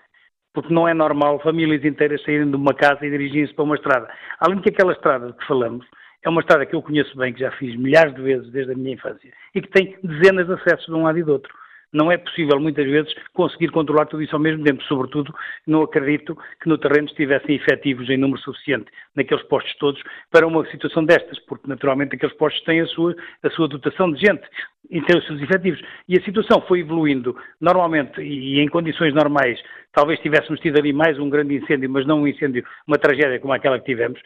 porque 0.53 0.73
não 0.73 0.87
é 0.87 0.93
normal 0.93 1.39
famílias 1.39 1.83
inteiras 1.85 2.21
saírem 2.23 2.49
de 2.49 2.55
uma 2.55 2.73
casa 2.73 3.05
e 3.05 3.09
dirigirem-se 3.09 3.53
para 3.53 3.63
uma 3.63 3.75
estrada. 3.75 4.09
Além 4.39 4.57
de 4.57 4.63
que 4.63 4.69
aquela 4.69 4.93
estrada 4.93 5.27
de 5.27 5.33
que 5.33 5.47
falamos 5.47 5.85
é 6.23 6.29
uma 6.29 6.41
estrada 6.41 6.65
que 6.65 6.75
eu 6.75 6.81
conheço 6.81 7.15
bem, 7.17 7.33
que 7.33 7.39
já 7.39 7.51
fiz 7.51 7.75
milhares 7.75 8.13
de 8.15 8.21
vezes 8.21 8.51
desde 8.51 8.73
a 8.73 8.75
minha 8.75 8.93
infância, 8.93 9.31
e 9.55 9.61
que 9.61 9.69
tem 9.69 9.97
dezenas 10.03 10.47
de 10.47 10.53
acessos 10.53 10.85
de 10.85 10.93
um 10.93 11.03
lado 11.03 11.17
e 11.17 11.23
do 11.23 11.33
outro. 11.33 11.53
Não 11.91 12.11
é 12.11 12.17
possível, 12.17 12.59
muitas 12.59 12.85
vezes, 12.85 13.13
conseguir 13.33 13.69
controlar 13.69 14.05
tudo 14.05 14.21
isso 14.21 14.35
ao 14.35 14.41
mesmo 14.41 14.63
tempo. 14.63 14.83
Sobretudo, 14.83 15.33
não 15.65 15.81
acredito 15.81 16.37
que 16.61 16.69
no 16.69 16.77
terreno 16.77 17.07
estivessem 17.07 17.55
efetivos 17.55 18.09
em 18.09 18.17
número 18.17 18.39
suficiente 18.41 18.91
naqueles 19.15 19.43
postos 19.45 19.75
todos 19.77 20.01
para 20.31 20.45
uma 20.45 20.65
situação 20.67 21.03
destas, 21.03 21.39
porque 21.45 21.67
naturalmente 21.67 22.15
aqueles 22.15 22.35
postos 22.35 22.63
têm 22.63 22.81
a 22.81 22.85
sua, 22.87 23.15
a 23.43 23.49
sua 23.49 23.67
dotação 23.67 24.11
de 24.11 24.19
gente 24.19 24.43
e 24.89 25.01
têm 25.01 25.17
os 25.17 25.25
seus 25.25 25.41
efetivos. 25.41 25.81
E 26.07 26.17
a 26.17 26.23
situação 26.23 26.61
foi 26.67 26.81
evoluindo 26.81 27.35
normalmente 27.59 28.21
e 28.21 28.59
em 28.59 28.67
condições 28.67 29.13
normais. 29.13 29.59
Talvez 29.91 30.19
tivéssemos 30.19 30.59
tido 30.59 30.77
ali 30.77 30.93
mais 30.93 31.17
um 31.17 31.29
grande 31.29 31.55
incêndio, 31.55 31.89
mas 31.89 32.05
não 32.05 32.21
um 32.21 32.27
incêndio, 32.27 32.63
uma 32.87 32.97
tragédia 32.97 33.39
como 33.39 33.53
aquela 33.53 33.79
que 33.79 33.85
tivemos 33.85 34.19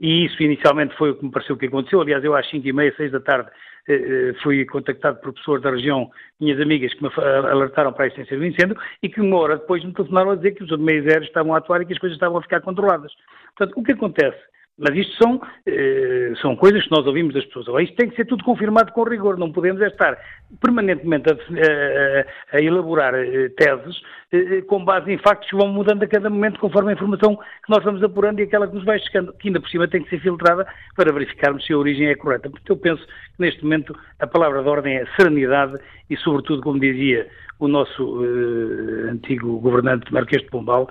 e 0.00 0.24
isso 0.24 0.42
inicialmente 0.42 0.96
foi 0.96 1.10
o 1.10 1.14
que 1.14 1.24
me 1.24 1.30
pareceu 1.30 1.56
que 1.56 1.66
aconteceu. 1.66 2.00
Aliás, 2.00 2.24
eu 2.24 2.34
às 2.34 2.48
5 2.48 2.66
e 2.66 2.72
meia, 2.72 2.94
6 2.96 3.12
da 3.12 3.20
tarde, 3.20 3.50
eh, 3.86 3.94
eh, 3.94 4.34
fui 4.42 4.64
contactado 4.64 5.20
por 5.20 5.34
pessoas 5.34 5.60
da 5.60 5.70
região, 5.70 6.10
minhas 6.40 6.58
amigas, 6.58 6.94
que 6.94 7.02
me 7.02 7.10
alertaram 7.18 7.92
para 7.92 8.04
a 8.04 8.06
existência 8.06 8.38
do 8.38 8.46
incêndio 8.46 8.76
e 9.02 9.08
que 9.10 9.20
uma 9.20 9.36
hora 9.36 9.58
depois 9.58 9.84
me 9.84 9.92
telefonaram 9.92 10.30
a 10.30 10.36
dizer 10.36 10.52
que 10.52 10.64
os 10.64 10.78
meios 10.78 11.06
aéreos 11.06 11.26
estavam 11.26 11.54
a 11.54 11.58
atuar 11.58 11.82
e 11.82 11.86
que 11.86 11.92
as 11.92 11.98
coisas 11.98 12.16
estavam 12.16 12.38
a 12.38 12.42
ficar 12.42 12.62
controladas. 12.62 13.12
Portanto, 13.56 13.78
o 13.78 13.84
que 13.84 13.92
acontece? 13.92 14.38
Mas 14.80 14.96
isto 14.96 15.14
são, 15.22 15.38
eh, 15.66 16.32
são 16.40 16.56
coisas 16.56 16.82
que 16.82 16.90
nós 16.90 17.06
ouvimos 17.06 17.34
das 17.34 17.44
pessoas. 17.44 17.84
Isto 17.84 17.96
tem 17.96 18.08
que 18.08 18.16
ser 18.16 18.24
tudo 18.24 18.42
confirmado 18.42 18.90
com 18.92 19.02
rigor. 19.02 19.36
Não 19.36 19.52
podemos 19.52 19.82
é 19.82 19.88
estar 19.88 20.18
permanentemente 20.58 21.30
a, 21.30 21.34
a, 21.34 22.56
a 22.56 22.62
elaborar 22.62 23.14
eh, 23.14 23.50
teses 23.50 24.00
eh, 24.32 24.62
com 24.62 24.82
base 24.82 25.12
em 25.12 25.18
factos 25.18 25.50
que 25.50 25.56
vão 25.56 25.68
mudando 25.68 26.02
a 26.02 26.06
cada 26.06 26.30
momento 26.30 26.58
conforme 26.58 26.90
a 26.90 26.94
informação 26.94 27.36
que 27.36 27.68
nós 27.68 27.84
vamos 27.84 28.02
apurando 28.02 28.40
e 28.40 28.44
aquela 28.44 28.66
que 28.66 28.74
nos 28.74 28.84
vai 28.84 28.98
chegando, 29.00 29.34
que 29.34 29.48
ainda 29.48 29.60
por 29.60 29.68
cima 29.68 29.86
tem 29.86 30.02
que 30.02 30.08
ser 30.08 30.18
filtrada 30.20 30.66
para 30.96 31.12
verificarmos 31.12 31.66
se 31.66 31.74
a 31.74 31.78
origem 31.78 32.08
é 32.08 32.14
correta. 32.14 32.48
Porque 32.48 32.72
eu 32.72 32.76
penso 32.78 33.06
que 33.06 33.40
neste 33.40 33.62
momento 33.62 33.94
a 34.18 34.26
palavra 34.26 34.62
de 34.62 34.68
ordem 34.68 34.96
é 34.96 35.04
serenidade 35.14 35.78
e, 36.08 36.16
sobretudo, 36.16 36.62
como 36.62 36.80
dizia 36.80 37.28
o 37.58 37.68
nosso 37.68 38.24
eh, 38.24 39.10
antigo 39.10 39.60
governante 39.60 40.10
Marquês 40.10 40.42
de 40.42 40.48
Pombal, 40.48 40.88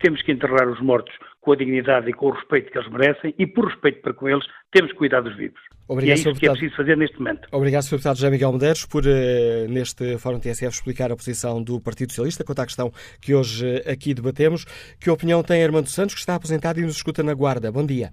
temos 0.00 0.20
que 0.22 0.32
enterrar 0.32 0.68
os 0.68 0.80
mortos 0.80 1.14
com 1.40 1.52
a 1.52 1.56
dignidade 1.56 2.10
e 2.10 2.12
com 2.12 2.26
o 2.26 2.30
respeito 2.30 2.70
que 2.70 2.78
eles 2.78 2.90
merecem 2.90 3.34
e, 3.38 3.46
por 3.46 3.66
respeito 3.66 4.02
para 4.02 4.12
com 4.12 4.28
eles, 4.28 4.44
temos 4.70 4.92
que 4.92 4.98
cuidar 4.98 5.22
dos 5.22 5.36
vivos. 5.36 5.60
Obrigado, 5.88 6.08
e 6.08 6.10
é 6.10 6.14
isso 6.14 6.38
que 6.38 6.46
é 6.46 6.50
preciso 6.50 6.76
fazer 6.76 6.96
neste 6.96 7.18
momento. 7.18 7.48
Obrigado, 7.50 7.82
Sr. 7.82 7.96
Deputado 7.96 8.16
José 8.16 8.30
Miguel 8.30 8.52
Medeiros, 8.52 8.86
por 8.86 9.02
uh, 9.04 9.68
neste 9.68 10.18
Fórum 10.18 10.38
TSF 10.38 10.68
explicar 10.68 11.10
a 11.10 11.16
posição 11.16 11.62
do 11.62 11.80
Partido 11.80 12.10
Socialista 12.10 12.44
quanto 12.44 12.60
à 12.60 12.66
questão 12.66 12.92
que 13.20 13.34
hoje 13.34 13.66
uh, 13.66 13.90
aqui 13.90 14.14
debatemos. 14.14 14.64
Que 15.00 15.10
opinião 15.10 15.42
tem 15.42 15.64
Armando 15.64 15.88
Santos, 15.88 16.14
que 16.14 16.20
está 16.20 16.34
aposentado 16.34 16.78
e 16.78 16.82
nos 16.82 16.96
escuta 16.96 17.22
na 17.22 17.34
Guarda? 17.34 17.72
Bom 17.72 17.84
dia. 17.84 18.10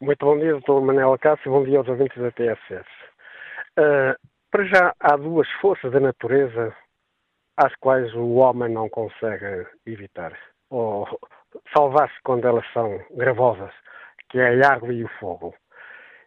Muito 0.00 0.24
bom 0.26 0.38
dia, 0.38 0.54
Dr. 0.54 0.80
Manuel 0.80 1.16
Cássio, 1.18 1.52
bom 1.52 1.64
dia 1.64 1.78
aos 1.78 1.88
ouvintes 1.88 2.20
da 2.20 2.30
TSF. 2.32 2.88
Uh, 3.78 4.16
para 4.50 4.64
já, 4.64 4.94
há 4.98 5.16
duas 5.16 5.48
forças 5.60 5.92
da 5.92 6.00
natureza 6.00 6.74
às 7.56 7.74
quais 7.76 8.12
o 8.14 8.34
homem 8.34 8.72
não 8.72 8.88
consegue 8.88 9.66
evitar, 9.86 10.36
ou 10.70 11.06
salvar-se 11.74 12.14
quando 12.22 12.46
elas 12.46 12.64
são 12.72 13.00
gravosas, 13.12 13.72
que 14.28 14.38
é 14.38 14.64
a 14.64 14.72
água 14.72 14.92
e 14.92 15.04
o 15.04 15.08
fogo. 15.20 15.54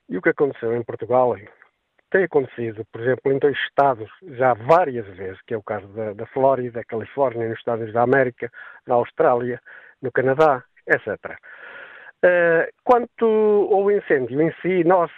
E 0.07 0.17
o 0.17 0.21
que 0.21 0.29
aconteceu 0.29 0.75
em 0.75 0.83
Portugal 0.83 1.35
tem 2.11 2.23
acontecido, 2.23 2.83
por 2.91 3.01
exemplo, 3.01 3.31
em 3.31 3.37
dois 3.37 3.57
estados 3.57 4.09
já 4.31 4.53
várias 4.53 5.05
vezes, 5.15 5.39
que 5.43 5.53
é 5.53 5.57
o 5.57 5.63
caso 5.63 5.87
da, 5.89 6.13
da 6.13 6.25
Flórida, 6.27 6.79
da 6.79 6.83
Califórnia, 6.83 7.47
nos 7.47 7.59
Estados 7.59 7.81
Unidos 7.81 7.93
da 7.93 8.03
América, 8.03 8.51
na 8.87 8.95
Austrália, 8.95 9.61
no 10.01 10.11
Canadá, 10.11 10.63
etc. 10.87 11.07
Uh, 11.07 11.35
eh, 12.23 12.69
quanto 12.83 13.69
ao 13.71 13.91
incêndio 13.91 14.41
em 14.41 14.51
si, 14.61 14.83
nós 14.83 15.11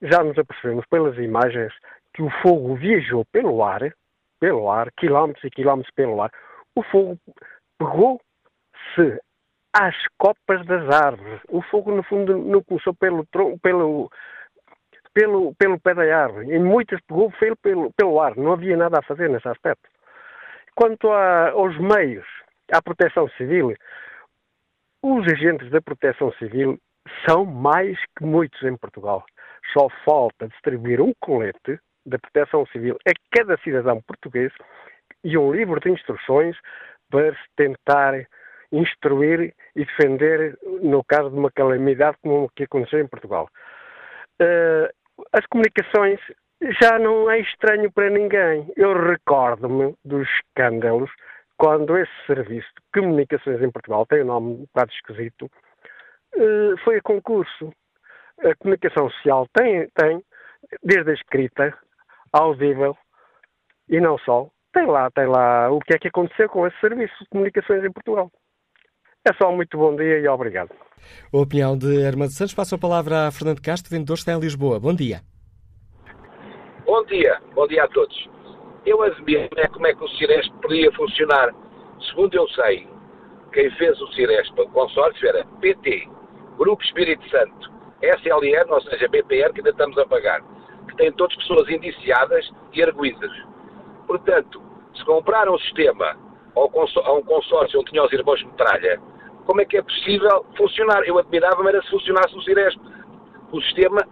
já 0.00 0.24
nos 0.24 0.38
apercebemos 0.38 0.86
pelas 0.86 1.16
imagens 1.18 1.72
que 2.14 2.22
o 2.22 2.30
fogo 2.42 2.74
viajou 2.74 3.24
pelo 3.26 3.62
ar, 3.62 3.92
pelo 4.40 4.70
ar, 4.70 4.90
quilómetros 4.92 5.44
e 5.44 5.50
quilómetros 5.50 5.94
pelo 5.94 6.22
ar. 6.22 6.32
O 6.74 6.82
fogo 6.84 7.18
pegou-se 7.78 9.20
às 9.72 9.94
copas 10.18 10.64
das 10.66 10.88
árvores. 10.90 11.40
O 11.48 11.62
fogo, 11.62 11.92
no 11.92 12.02
fundo, 12.02 12.36
não 12.36 12.62
começou 12.62 12.94
pelo, 12.94 13.24
pelo, 13.62 14.10
pelo, 15.14 15.54
pelo 15.54 15.80
pé 15.80 15.94
da 15.94 16.02
árvore. 16.02 16.54
Em 16.54 16.58
muitas 16.58 17.00
pegou 17.02 17.30
pelo, 17.32 17.56
pelo, 17.56 17.92
pelo 17.92 18.20
ar. 18.20 18.36
Não 18.36 18.52
havia 18.52 18.76
nada 18.76 18.98
a 18.98 19.02
fazer 19.02 19.28
nesse 19.28 19.48
aspecto. 19.48 19.88
Quanto 20.74 21.10
a, 21.10 21.50
aos 21.50 21.76
meios, 21.78 22.26
à 22.72 22.80
proteção 22.82 23.28
civil, 23.30 23.74
os 25.02 25.26
agentes 25.32 25.70
da 25.70 25.80
proteção 25.80 26.32
civil 26.34 26.78
são 27.26 27.44
mais 27.44 27.98
que 28.16 28.24
muitos 28.24 28.62
em 28.62 28.76
Portugal. 28.76 29.24
Só 29.72 29.88
falta 30.04 30.48
distribuir 30.48 31.00
um 31.00 31.12
colete 31.20 31.78
da 32.06 32.18
proteção 32.18 32.66
civil 32.66 32.96
a 33.06 33.12
cada 33.36 33.56
cidadão 33.58 34.00
português 34.02 34.52
e 35.22 35.36
um 35.36 35.52
livro 35.52 35.80
de 35.80 35.90
instruções 35.90 36.56
para 37.10 37.32
se 37.32 37.42
tentar 37.56 38.26
instruir 38.72 39.54
e 39.74 39.84
defender 39.84 40.58
no 40.82 41.02
caso 41.04 41.30
de 41.30 41.36
uma 41.36 41.50
calamidade 41.50 42.16
como 42.22 42.44
o 42.44 42.48
que 42.50 42.64
aconteceu 42.64 43.00
em 43.00 43.08
Portugal. 43.08 43.48
Uh, 44.40 44.88
as 45.32 45.44
comunicações 45.46 46.20
já 46.80 46.98
não 46.98 47.30
é 47.30 47.40
estranho 47.40 47.90
para 47.92 48.10
ninguém. 48.10 48.70
Eu 48.76 48.94
recordo-me 48.94 49.94
dos 50.04 50.28
escândalos 50.28 51.10
quando 51.56 51.96
esse 51.98 52.12
serviço 52.26 52.68
de 52.68 53.00
comunicações 53.00 53.60
em 53.60 53.70
Portugal, 53.70 54.06
tem 54.06 54.22
um 54.22 54.26
nome 54.26 54.52
um 54.52 54.64
bocado 54.64 54.92
esquisito, 54.92 55.50
uh, 56.36 56.78
foi 56.84 56.96
a 56.96 57.02
concurso. 57.02 57.72
A 58.42 58.54
comunicação 58.56 59.10
social 59.10 59.46
tem, 59.52 59.86
tem, 59.94 60.22
desde 60.82 61.10
a 61.10 61.14
escrita, 61.14 61.76
audível, 62.32 62.96
e 63.90 64.00
não 64.00 64.16
só, 64.18 64.48
tem 64.72 64.86
lá, 64.86 65.10
tem 65.10 65.26
lá 65.26 65.70
o 65.70 65.80
que 65.80 65.94
é 65.94 65.98
que 65.98 66.08
aconteceu 66.08 66.48
com 66.48 66.66
esse 66.66 66.78
serviço 66.80 67.14
de 67.20 67.28
comunicações 67.28 67.84
em 67.84 67.92
Portugal. 67.92 68.30
É 69.28 69.34
só 69.34 69.50
um 69.50 69.56
muito 69.56 69.76
bom 69.76 69.94
dia 69.96 70.18
e 70.18 70.28
obrigado. 70.28 70.70
A 71.32 71.36
opinião 71.36 71.76
de 71.76 72.06
Armando 72.06 72.32
Santos. 72.32 72.54
Passo 72.54 72.74
a 72.74 72.78
palavra 72.78 73.26
a 73.26 73.30
Fernando 73.30 73.60
Castro, 73.60 73.90
vendedor 73.90 74.14
está 74.14 74.32
em 74.32 74.40
Lisboa. 74.40 74.80
Bom 74.80 74.94
dia. 74.94 75.20
Bom 76.86 77.04
dia. 77.04 77.38
Bom 77.54 77.66
dia 77.66 77.84
a 77.84 77.88
todos. 77.88 78.28
Eu 78.86 79.02
admiro 79.02 79.48
né, 79.54 79.66
como 79.68 79.86
é 79.86 79.94
que 79.94 80.02
o 80.02 80.08
Ciresp 80.08 80.50
podia 80.62 80.90
funcionar. 80.92 81.54
Segundo 82.08 82.34
eu 82.34 82.48
sei, 82.48 82.88
quem 83.52 83.70
fez 83.72 84.00
o 84.00 84.06
Ciresp, 84.12 84.58
o 84.58 84.68
consórcio, 84.70 85.28
era 85.28 85.44
PT, 85.60 86.08
Grupo 86.56 86.82
Espírito 86.82 87.28
Santo, 87.28 87.70
SLN, 88.00 88.70
ou 88.70 88.80
seja, 88.80 89.06
BPR, 89.08 89.52
que 89.52 89.60
ainda 89.60 89.70
estamos 89.70 89.98
a 89.98 90.06
pagar, 90.06 90.40
que 90.88 90.96
têm 90.96 91.12
todas 91.12 91.36
pessoas 91.36 91.68
indiciadas 91.68 92.50
e 92.72 92.82
arguídas. 92.82 93.30
Portanto, 94.06 94.62
se 94.94 95.04
compraram 95.04 95.54
o 95.54 95.60
sistema 95.60 96.16
a 96.56 97.12
um 97.12 97.22
consórcio 97.22 97.80
onde 97.80 97.90
tinha 97.90 98.04
os 98.04 98.12
irmãos 98.12 98.42
Metralha, 98.42 99.00
como 99.46 99.60
é 99.60 99.64
que 99.64 99.76
é 99.76 99.82
possível 99.82 100.44
funcionar? 100.56 101.02
Eu 101.04 101.18
admirava-me 101.18 101.68
era 101.68 101.82
se 101.82 101.90
funcionasse 101.90 102.36
o 102.36 102.42
Ciresp. 102.42 102.80
O 103.52 103.60
sistema 103.62 104.06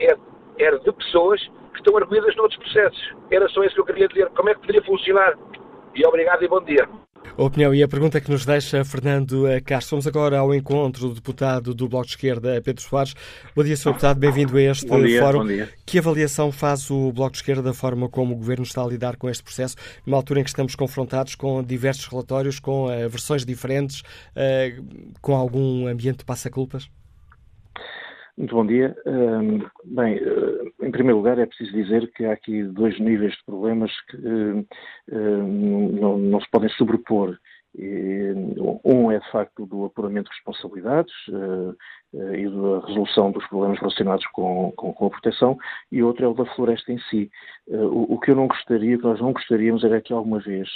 é, 0.00 0.16
era 0.58 0.78
de 0.78 0.92
pessoas 0.92 1.40
que 1.72 1.78
estão 1.78 1.96
arguídas 1.96 2.34
noutros 2.36 2.58
processos. 2.60 3.14
Era 3.30 3.48
só 3.48 3.62
isso 3.64 3.74
que 3.74 3.80
eu 3.80 3.84
queria 3.84 4.08
dizer. 4.08 4.30
Como 4.30 4.48
é 4.48 4.54
que 4.54 4.60
poderia 4.60 4.82
funcionar? 4.82 5.36
E 5.94 6.06
obrigado 6.06 6.42
e 6.42 6.48
bom 6.48 6.62
dia. 6.62 6.88
A 7.36 7.42
opinião 7.42 7.74
e 7.74 7.82
a 7.82 7.88
pergunta 7.88 8.20
que 8.20 8.30
nos 8.30 8.44
deixa 8.44 8.84
Fernando 8.84 9.44
Castro. 9.64 9.96
Vamos 9.96 10.06
agora 10.06 10.38
ao 10.38 10.54
encontro 10.54 11.08
do 11.08 11.14
deputado 11.14 11.74
do 11.74 11.88
Bloco 11.88 12.06
de 12.06 12.12
Esquerda, 12.12 12.60
Pedro 12.62 12.82
Soares. 12.82 13.14
Bom 13.54 13.62
dia, 13.62 13.76
Sr. 13.76 13.90
Deputado, 13.90 14.18
bem-vindo 14.18 14.56
a 14.56 14.62
este 14.62 14.86
dia, 15.02 15.20
fórum. 15.20 15.46
Que 15.86 15.98
avaliação 15.98 16.50
faz 16.50 16.90
o 16.90 17.12
Bloco 17.12 17.32
de 17.32 17.38
Esquerda 17.38 17.62
da 17.62 17.74
forma 17.74 18.08
como 18.08 18.34
o 18.34 18.36
Governo 18.36 18.64
está 18.64 18.82
a 18.82 18.86
lidar 18.86 19.16
com 19.16 19.28
este 19.28 19.42
processo, 19.42 19.76
numa 20.06 20.16
altura 20.16 20.40
em 20.40 20.42
que 20.42 20.50
estamos 20.50 20.74
confrontados 20.74 21.34
com 21.34 21.62
diversos 21.62 22.06
relatórios, 22.06 22.58
com 22.58 22.86
uh, 22.86 23.08
versões 23.08 23.44
diferentes, 23.44 24.00
uh, 24.00 24.84
com 25.20 25.34
algum 25.34 25.86
ambiente 25.86 26.18
de 26.18 26.24
passa-culpas? 26.24 26.90
Muito 28.36 28.54
bom 28.54 28.64
dia. 28.64 28.96
bem, 29.84 30.14
eh, 30.14 30.57
em 30.88 30.90
primeiro 30.90 31.18
lugar, 31.18 31.38
é 31.38 31.46
preciso 31.46 31.72
dizer 31.72 32.10
que 32.12 32.24
há 32.24 32.32
aqui 32.32 32.62
dois 32.62 32.98
níveis 32.98 33.32
de 33.32 33.44
problemas 33.44 33.92
que 34.10 34.16
não, 35.06 36.18
não, 36.18 36.40
se 36.40 36.50
podem 36.50 36.70
sobrepor. 36.70 37.38
Um 38.84 39.12
é, 39.12 39.18
de 39.18 39.30
facto, 39.30 39.66
do 39.66 39.84
apuramento 39.84 40.30
de 40.30 40.36
responsabilidades 40.36 41.12
eh, 41.28 41.74
eh, 42.14 42.40
e 42.40 42.48
da 42.48 42.86
resolução 42.86 43.30
dos 43.30 43.46
problemas 43.46 43.78
relacionados 43.78 44.26
com, 44.28 44.72
com, 44.74 44.92
com, 44.94 45.06
a 45.06 45.10
proteção, 45.10 45.56
e 45.92 46.02
outro 46.02 46.24
é 46.24 46.28
o 46.28 46.34
da 46.34 46.46
floresta 46.54 46.90
em 46.90 46.98
si. 47.10 47.30
O, 47.68 48.14
o 48.14 48.20
que 48.20 48.30
eu 48.30 48.34
não 48.34 48.48
gostaria, 48.48 48.96
que 48.96 49.04
nós 49.04 49.20
não 49.20 49.32
gostaríamos, 49.32 49.84
era 49.84 50.00
que 50.00 50.12
alguma 50.12 50.40
vez 50.40 50.68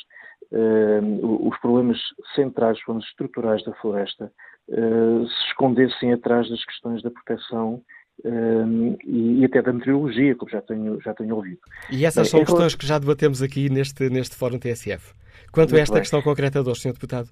os 1.22 1.58
problemas 1.60 1.98
centrais, 2.34 2.76
os 2.76 2.84
problemas 2.84 3.08
estruturais 3.08 3.64
da 3.64 3.72
floresta, 3.74 4.30
uh, 4.68 5.26
se 5.26 5.44
escondessem 5.48 6.12
atrás 6.12 6.48
das 6.50 6.62
questões 6.64 7.02
da 7.02 7.10
proteção 7.10 7.82
e, 8.25 9.41
e, 9.41 9.45
até 9.45 9.62
da 9.62 9.73
meteorologia, 9.73 10.35
como 10.37 10.51
já 10.51 10.61
tenho, 10.62 11.01
já 11.01 11.14
tenho 11.14 11.35
ouvido. 11.35 11.61
E 11.91 12.05
essas 12.05 12.29
são 12.29 12.41
questões 12.45 12.75
que 12.75 12.87
já 12.87 12.99
debatemos 12.99 13.43
aqui 13.43 13.68
neste, 13.68 14.09
neste 14.09 14.37
Fórum 14.37 14.59
TSF. 14.59 15.14
Quanto 15.51 15.70
Muito 15.70 15.81
a 15.81 15.83
esta 15.83 15.95
bem. 15.95 16.03
questão 16.03 16.23
concreta 16.23 16.62
de 16.62 16.68
hoje, 16.70 16.81
Sr. 16.81 16.93
Deputado? 16.93 17.29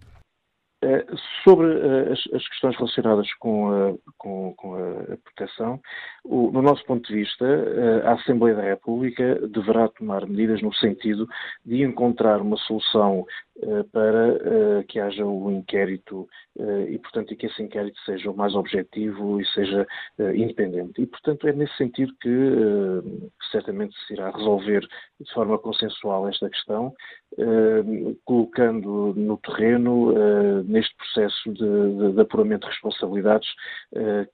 Eh, 0.83 1.05
sobre 1.45 1.67
uh, 1.67 2.11
as, 2.11 2.19
as, 2.33 2.49
questões 2.49 2.75
relacionadas 2.75 3.31
com 3.35 3.69
a, 3.69 3.95
com, 4.17 4.55
com 4.55 4.77
a 4.77 5.17
proteção, 5.19 5.79
o, 6.25 6.51
no 6.51 6.63
nosso 6.63 6.83
ponto 6.87 7.07
de 7.07 7.17
vista, 7.17 7.45
uh, 7.45 8.09
a 8.09 8.13
Assembleia 8.15 8.57
da 8.57 8.63
República 8.63 9.47
deverá 9.49 9.89
tomar 9.89 10.27
medidas 10.27 10.63
no 10.63 10.73
sentido 10.73 11.29
de 11.67 11.83
encontrar 11.83 12.41
uma 12.41 12.57
solução 12.57 13.27
para 13.93 14.83
que 14.89 14.99
haja 14.99 15.23
o 15.23 15.49
um 15.49 15.59
inquérito 15.59 16.27
e, 16.89 16.99
portanto, 16.99 17.37
que 17.37 17.45
esse 17.45 17.63
inquérito 17.63 18.01
seja 18.07 18.31
o 18.31 18.35
mais 18.35 18.55
objetivo 18.55 19.39
e 19.39 19.45
seja 19.49 19.87
independente. 20.35 21.03
E, 21.03 21.07
portanto, 21.07 21.47
é 21.47 21.53
nesse 21.53 21.77
sentido 21.77 22.11
que 22.23 22.31
certamente 23.51 23.95
se 24.07 24.15
irá 24.15 24.31
resolver 24.31 24.81
de 25.21 25.31
forma 25.35 25.59
consensual 25.59 26.27
esta 26.27 26.49
questão 26.49 26.95
uh, 27.39 28.19
colocando 28.25 29.15
no 29.17 29.37
terreno, 29.39 30.11
uh, 30.11 30.63
neste 30.65 30.95
processo 30.97 31.53
de, 31.53 31.59
de, 31.59 32.13
de, 32.13 32.21
apuramento 32.21 32.67
de 32.67 32.73
responsabilidades, 32.73 33.49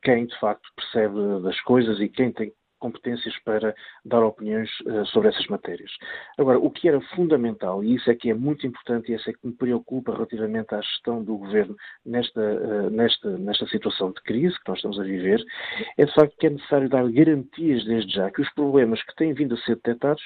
quem 0.02 0.26
de 0.26 0.38
facto 0.38 0.68
percebe 0.76 1.42
das 1.42 1.60
coisas 1.62 2.00
e 2.00 2.08
quem 2.08 2.32
tem 2.32 2.52
competências 2.78 3.34
para 3.42 3.74
dar 4.04 4.22
opiniões 4.22 4.68
sobre 5.06 5.30
essas 5.30 5.46
matérias. 5.46 5.90
Agora, 6.36 6.58
o 6.58 6.70
que 6.70 6.86
era 6.88 7.00
fundamental, 7.16 7.82
e 7.82 7.94
isso 7.94 8.10
é 8.10 8.14
que 8.14 8.30
é 8.30 8.34
muito 8.34 8.66
importante 8.66 9.10
e 9.10 9.14
isso 9.14 9.30
é 9.30 9.32
que 9.32 9.46
me 9.46 9.54
preocupa 9.54 10.12
relativamente 10.12 10.74
à 10.74 10.80
gestão 10.82 11.24
do 11.24 11.38
governo 11.38 11.74
nesta, 12.04 12.90
nesta, 12.90 13.38
nesta 13.38 13.66
situação 13.68 14.12
de 14.12 14.22
crise 14.22 14.54
que 14.56 14.68
nós 14.68 14.78
estamos 14.78 15.00
a 15.00 15.04
viver, 15.04 15.42
é 15.96 16.04
de 16.04 16.14
facto 16.14 16.36
que 16.38 16.46
é 16.46 16.50
necessário 16.50 16.88
dar 16.88 17.10
garantias 17.10 17.84
desde 17.86 18.12
já 18.12 18.30
que 18.30 18.42
os 18.42 18.52
problemas 18.52 19.02
que 19.02 19.16
têm 19.16 19.32
vindo 19.32 19.54
a 19.54 19.58
ser 19.58 19.76
detectados 19.76 20.22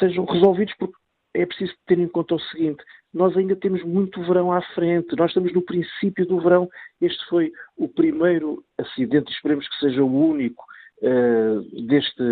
sejam 0.00 0.24
resolvidos 0.24 0.74
porque 0.76 0.96
é 1.34 1.46
preciso 1.46 1.72
ter 1.86 1.98
em 1.98 2.08
conta 2.08 2.34
o 2.34 2.40
seguinte: 2.40 2.82
nós 3.12 3.36
ainda 3.36 3.56
temos 3.56 3.82
muito 3.84 4.22
verão 4.22 4.52
à 4.52 4.62
frente, 4.74 5.16
nós 5.16 5.30
estamos 5.30 5.52
no 5.52 5.62
princípio 5.62 6.26
do 6.26 6.40
verão. 6.40 6.68
Este 7.00 7.24
foi 7.28 7.52
o 7.76 7.88
primeiro 7.88 8.64
acidente, 8.78 9.32
esperemos 9.32 9.68
que 9.68 9.78
seja 9.78 10.02
o 10.02 10.30
único, 10.30 10.64
uh, 11.02 11.86
deste, 11.86 12.22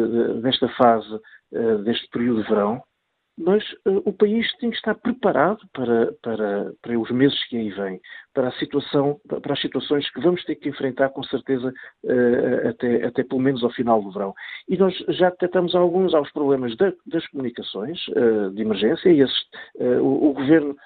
desta 0.43 0.69
fase, 0.71 1.15
uh, 1.53 1.79
deste 1.79 2.09
período 2.09 2.43
de 2.43 2.49
verão, 2.49 2.83
mas 3.41 3.63
uh, 3.87 4.03
o 4.05 4.13
país 4.13 4.47
tem 4.59 4.71
que 4.71 4.77
estar 4.77 4.95
preparado 4.95 5.61
para, 5.73 6.13
para, 6.23 6.73
para 6.83 6.99
os 6.99 7.11
meses 7.11 7.43
que 7.49 7.57
aí 7.57 7.71
vêm, 7.71 8.01
para 8.35 8.49
a 8.49 8.53
situação, 8.53 9.19
para 9.27 9.55
as 9.55 9.61
situações 9.61 10.09
que 10.11 10.21
vamos 10.21 10.45
ter 10.45 10.57
que 10.57 10.69
enfrentar 10.69 11.09
com 11.11 11.23
certeza 11.25 11.73
uh, 12.05 12.69
até, 12.69 13.07
até 13.07 13.25
pelo 13.25 13.41
menos 13.41 13.65
ao 13.65 13.71
final 13.71 14.03
do 14.03 14.13
verão. 14.13 14.35
E 14.69 14.77
nós 14.77 14.95
já 15.09 15.31
detectamos 15.31 15.75
alguns 15.75 16.15
aos 16.15 16.31
problemas 16.33 16.77
da, 16.77 16.93
das 17.07 17.27
comunicações 17.29 17.99
uh, 18.09 18.51
de 18.51 18.63
emergência 18.63 19.11
e 19.11 19.21
esses, 19.21 19.41
o, 20.01 20.31
o, 20.31 20.33
governo 20.33 20.77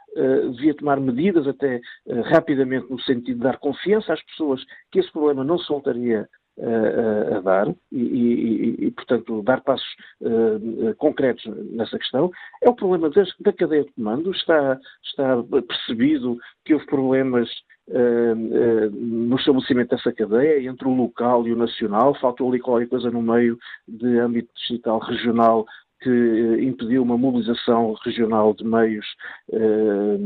devia 0.52 0.74
tomar 0.74 1.00
medidas 1.00 1.46
até 1.46 1.80
rapidamente 2.26 2.88
no 2.88 3.00
sentido 3.00 3.36
de 3.36 3.42
dar 3.42 3.58
confiança 3.58 4.12
às 4.12 4.22
pessoas 4.22 4.62
que 4.92 5.00
esse 5.00 5.10
problema 5.10 5.42
não 5.42 5.58
se 5.58 5.68
voltaria 5.68 6.28
a, 6.60 7.40
dar 7.40 7.68
e, 7.90 7.98
e, 7.98 8.86
e, 8.86 8.90
portanto, 8.92 9.42
dar 9.42 9.60
passos 9.62 9.86
uh, 10.20 10.94
concretos 10.96 11.44
nessa 11.72 11.98
questão. 11.98 12.30
É 12.62 12.68
o 12.68 12.74
problema 12.74 13.10
das, 13.10 13.28
da 13.40 13.52
cadeia 13.52 13.84
de 13.84 13.92
comando. 13.92 14.30
Está, 14.30 14.78
está 15.02 15.42
percebido 15.66 16.38
que 16.64 16.74
houve 16.74 16.86
problemas 16.86 17.48
uh, 17.88 18.32
uh, 18.32 18.90
no 18.90 19.36
estabelecimento 19.36 19.90
dessa 19.90 20.12
cadeia 20.12 20.68
entre 20.68 20.86
o 20.86 20.94
local 20.94 21.46
e 21.46 21.52
o 21.52 21.56
nacional. 21.56 22.14
Faltou 22.20 22.48
ali 22.48 22.60
qualquer 22.60 22.88
coisa 22.88 23.10
no 23.10 23.22
meio 23.22 23.58
de 23.88 24.18
âmbito 24.18 24.50
digital 24.54 24.98
regional 25.00 25.66
que 26.00 26.58
impediu 26.60 27.02
uma 27.02 27.16
mobilização 27.16 27.94
regional 28.04 28.52
de 28.52 28.62
meios 28.62 29.06
uh, 29.48 30.18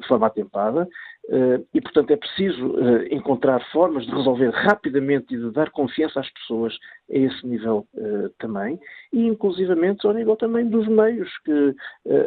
de 0.00 0.06
forma 0.06 0.28
atempada. 0.28 0.88
Uh, 1.26 1.66
e, 1.72 1.80
portanto, 1.80 2.10
é 2.10 2.16
preciso 2.16 2.66
uh, 2.66 3.02
encontrar 3.10 3.58
formas 3.72 4.04
de 4.04 4.12
resolver 4.12 4.50
rapidamente 4.50 5.34
e 5.34 5.38
de 5.38 5.50
dar 5.52 5.70
confiança 5.70 6.20
às 6.20 6.30
pessoas 6.30 6.76
a 7.10 7.16
esse 7.16 7.46
nível 7.46 7.86
uh, 7.94 8.28
também, 8.38 8.78
e 9.10 9.26
inclusivamente 9.26 10.06
ao 10.06 10.12
nível 10.12 10.36
também 10.36 10.68
dos 10.68 10.86
meios, 10.86 11.30
que 11.44 11.74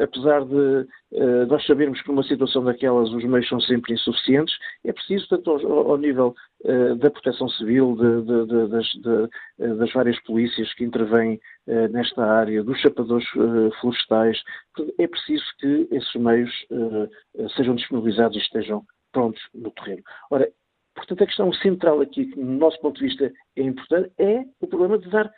apesar 0.02 0.43
de 0.45 0.88
nós 1.48 1.66
sabermos 1.66 2.02
que 2.02 2.08
numa 2.08 2.24
situação 2.24 2.64
daquelas 2.64 3.10
os 3.12 3.24
meios 3.24 3.48
são 3.48 3.60
sempre 3.60 3.93
insuficientes, 3.93 4.56
é 4.86 4.93
preciso, 4.93 5.28
tanto 5.28 5.52
ao, 5.52 5.91
ao 5.91 5.98
nível 5.98 6.34
da 7.00 7.12
proteção 7.12 7.48
civil, 7.50 7.95
de, 7.95 8.22
de, 8.22 8.45
de, 8.45 8.68
das, 8.68 9.78
das, 9.78 9.93
várias 9.93 10.20
polícias 10.24 10.74
que 10.74 10.84
intervêm 10.84 11.39
nesta 11.91 12.26
área, 12.26 12.64
dos 12.64 12.80
chapadores 12.80 13.28
florestais, 13.80 14.41
é 14.98 15.08
preciso 15.08 15.45
que 15.60 15.88
esses 15.91 16.16
meios 16.16 16.52
sejam 17.56 17.76
disponibilizados 17.76 18.38
e 18.38 18.41
estejam 18.41 18.84
prontos 19.18 19.41
no 19.55 19.72
terreno. 19.72 20.03
Ora, 20.30 20.47
portanto, 20.93 21.24
a 21.24 21.26
questão 21.26 21.51
central 21.53 22.01
aqui, 22.01 22.28
que 22.28 22.39
no 22.39 22.59
nosso 22.59 22.80
ponto 22.80 22.99
de 22.99 23.07
vista 23.07 23.34
é 23.55 23.61
importante, 23.63 24.11
é 24.20 24.45
o 24.61 24.68
problema 24.68 24.99
de 24.99 25.09
dar 25.09 25.32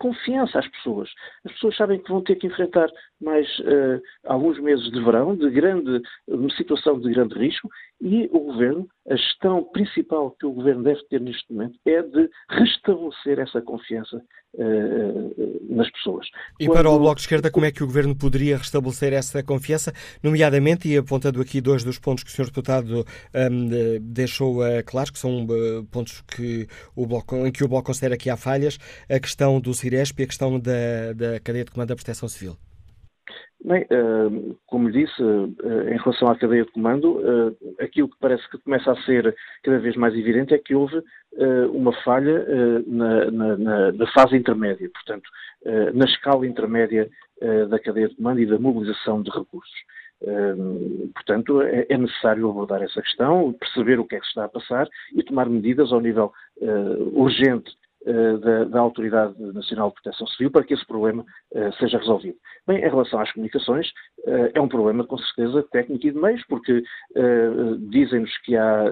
confiança 0.00 0.58
às 0.58 0.66
pessoas. 0.68 1.08
As 1.44 1.52
pessoas 1.52 1.76
sabem 1.76 2.00
que 2.00 2.10
vão 2.10 2.22
ter 2.22 2.34
que 2.34 2.48
enfrentar 2.48 2.88
mais 3.20 3.46
uh, 3.60 4.02
alguns 4.24 4.58
meses 4.58 4.90
de 4.90 5.00
verão, 5.02 5.36
de 5.36 5.48
grande, 5.48 6.02
uma 6.26 6.50
situação 6.50 6.98
de 6.98 7.12
grande 7.12 7.38
risco, 7.38 7.70
e 8.04 8.28
o 8.32 8.40
governo, 8.40 8.86
a 9.08 9.16
gestão 9.16 9.64
principal 9.64 10.30
que 10.32 10.44
o 10.44 10.52
governo 10.52 10.82
deve 10.82 11.02
ter 11.08 11.18
neste 11.22 11.50
momento 11.50 11.78
é 11.86 12.02
de 12.02 12.28
restabelecer 12.50 13.38
essa 13.38 13.62
confiança 13.62 14.22
uh, 14.56 15.74
nas 15.74 15.90
pessoas. 15.90 16.26
E 16.60 16.66
Quando... 16.66 16.76
para 16.76 16.90
o 16.90 16.98
Bloco 16.98 17.14
de 17.14 17.22
Esquerda, 17.22 17.50
como 17.50 17.64
é 17.64 17.72
que 17.72 17.82
o 17.82 17.86
governo 17.86 18.14
poderia 18.14 18.58
restabelecer 18.58 19.14
essa 19.14 19.42
confiança, 19.42 19.90
nomeadamente, 20.22 20.86
e 20.86 20.98
apontando 20.98 21.40
aqui 21.40 21.62
dois 21.62 21.82
dos 21.82 21.98
pontos 21.98 22.24
que 22.24 22.30
o 22.30 22.32
Sr. 22.34 22.44
Deputado 22.44 23.06
um, 23.34 23.98
deixou 24.02 24.58
uh, 24.58 24.84
claros, 24.84 25.10
que 25.10 25.18
são 25.18 25.46
uh, 25.46 25.82
pontos 25.90 26.20
que 26.20 26.68
o 26.94 27.06
Bloco, 27.06 27.34
em 27.46 27.50
que 27.50 27.64
o 27.64 27.68
Bloco 27.68 27.86
considera 27.86 28.18
que 28.18 28.28
há 28.28 28.36
falhas, 28.36 28.78
a 29.08 29.18
questão 29.18 29.58
do 29.58 29.72
Ciresp 29.72 30.20
e 30.20 30.24
a 30.24 30.26
questão 30.26 30.60
da, 30.60 31.14
da 31.14 31.40
cadeia 31.40 31.64
de 31.64 31.70
comando 31.70 31.88
da 31.88 31.96
Proteção 31.96 32.28
Civil. 32.28 32.54
Bem, 33.64 33.82
uh, 33.84 34.58
como 34.66 34.92
disse, 34.92 35.22
uh, 35.22 35.88
em 35.88 35.96
relação 35.96 36.28
à 36.28 36.36
cadeia 36.36 36.66
de 36.66 36.70
comando, 36.72 37.16
uh, 37.16 37.56
aquilo 37.80 38.10
que 38.10 38.18
parece 38.20 38.46
que 38.50 38.58
começa 38.58 38.92
a 38.92 39.02
ser 39.04 39.34
cada 39.62 39.78
vez 39.78 39.96
mais 39.96 40.14
evidente 40.14 40.52
é 40.52 40.58
que 40.58 40.74
houve 40.74 41.02
uma 41.72 41.92
falha 42.04 42.46
na, 42.86 43.28
na, 43.28 43.92
na, 43.92 44.06
fase 44.12 44.36
intermédia, 44.36 44.88
portanto, 44.88 45.28
na 45.92 46.04
escala 46.04 46.46
intermédia 46.46 47.10
da 47.68 47.76
cadeia 47.80 48.08
de 48.08 48.14
comando 48.14 48.38
e 48.38 48.46
da 48.46 48.56
mobilização 48.56 49.20
de 49.20 49.30
recursos. 49.32 49.74
portanto, 51.12 51.60
é, 51.60 51.86
é, 51.88 51.98
necessário 51.98 52.48
abordar 52.48 52.82
essa 52.84 53.02
questão, 53.02 53.52
perceber 53.52 53.98
o 53.98 54.04
que 54.04 54.14
é 54.14 54.20
que 54.20 54.26
se 54.26 54.30
está 54.30 54.44
a 54.44 54.48
passar 54.48 54.88
e 55.12 55.24
tomar 55.24 55.48
medidas 55.48 55.92
ao 55.92 56.00
nível 56.00 56.32
urgente 57.12 57.72
eh, 57.72 57.83
da, 58.04 58.64
da, 58.64 58.80
Autoridade 58.80 59.34
Nacional 59.52 59.88
de 59.88 59.94
Proteção 59.94 60.26
Civil 60.26 60.50
para 60.50 60.64
que 60.64 60.74
esse 60.74 60.86
problema 60.86 61.22
uh, 61.22 61.72
seja 61.78 61.98
resolvido. 61.98 62.36
Bem, 62.66 62.78
em 62.78 62.88
relação 62.88 63.20
às 63.20 63.32
comunicações, 63.32 63.88
uh, 64.26 64.50
é 64.54 64.60
um 64.60 64.68
problema 64.68 65.06
com 65.06 65.16
certeza 65.16 65.62
técnico 65.70 66.06
e 66.06 66.10
de 66.10 66.18
meios, 66.18 66.44
porque 66.46 66.78
uh, 67.16 67.76
dizem-nos 67.90 68.36
que 68.38 68.56
há 68.56 68.84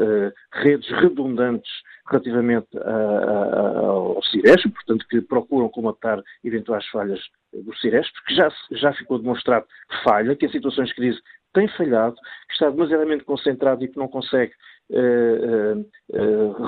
redes 0.55 0.89
redundantes 1.01 1.71
relativamente 2.09 2.67
a, 2.79 2.91
a, 2.91 3.79
ao 3.87 4.23
CIRES, 4.25 4.63
portanto 4.63 5.07
que 5.09 5.21
procuram 5.21 5.69
comatar 5.69 6.21
eventuais 6.43 6.87
falhas 6.89 7.21
do 7.53 7.75
CIRES, 7.77 8.11
porque 8.13 8.35
já, 8.35 8.51
já 8.73 8.93
ficou 8.95 9.19
demonstrado 9.19 9.67
que 9.89 10.03
falha, 10.03 10.35
que 10.35 10.47
em 10.47 10.51
situações 10.51 10.89
de 10.89 10.95
crise 10.95 11.21
tem 11.53 11.69
falhado, 11.69 12.17
que 12.49 12.55
está 12.55 12.71
demasiadamente 12.71 13.25
concentrado 13.25 13.85
e 13.85 13.89
que 13.89 13.99
não 13.99 14.09
consegue 14.09 14.53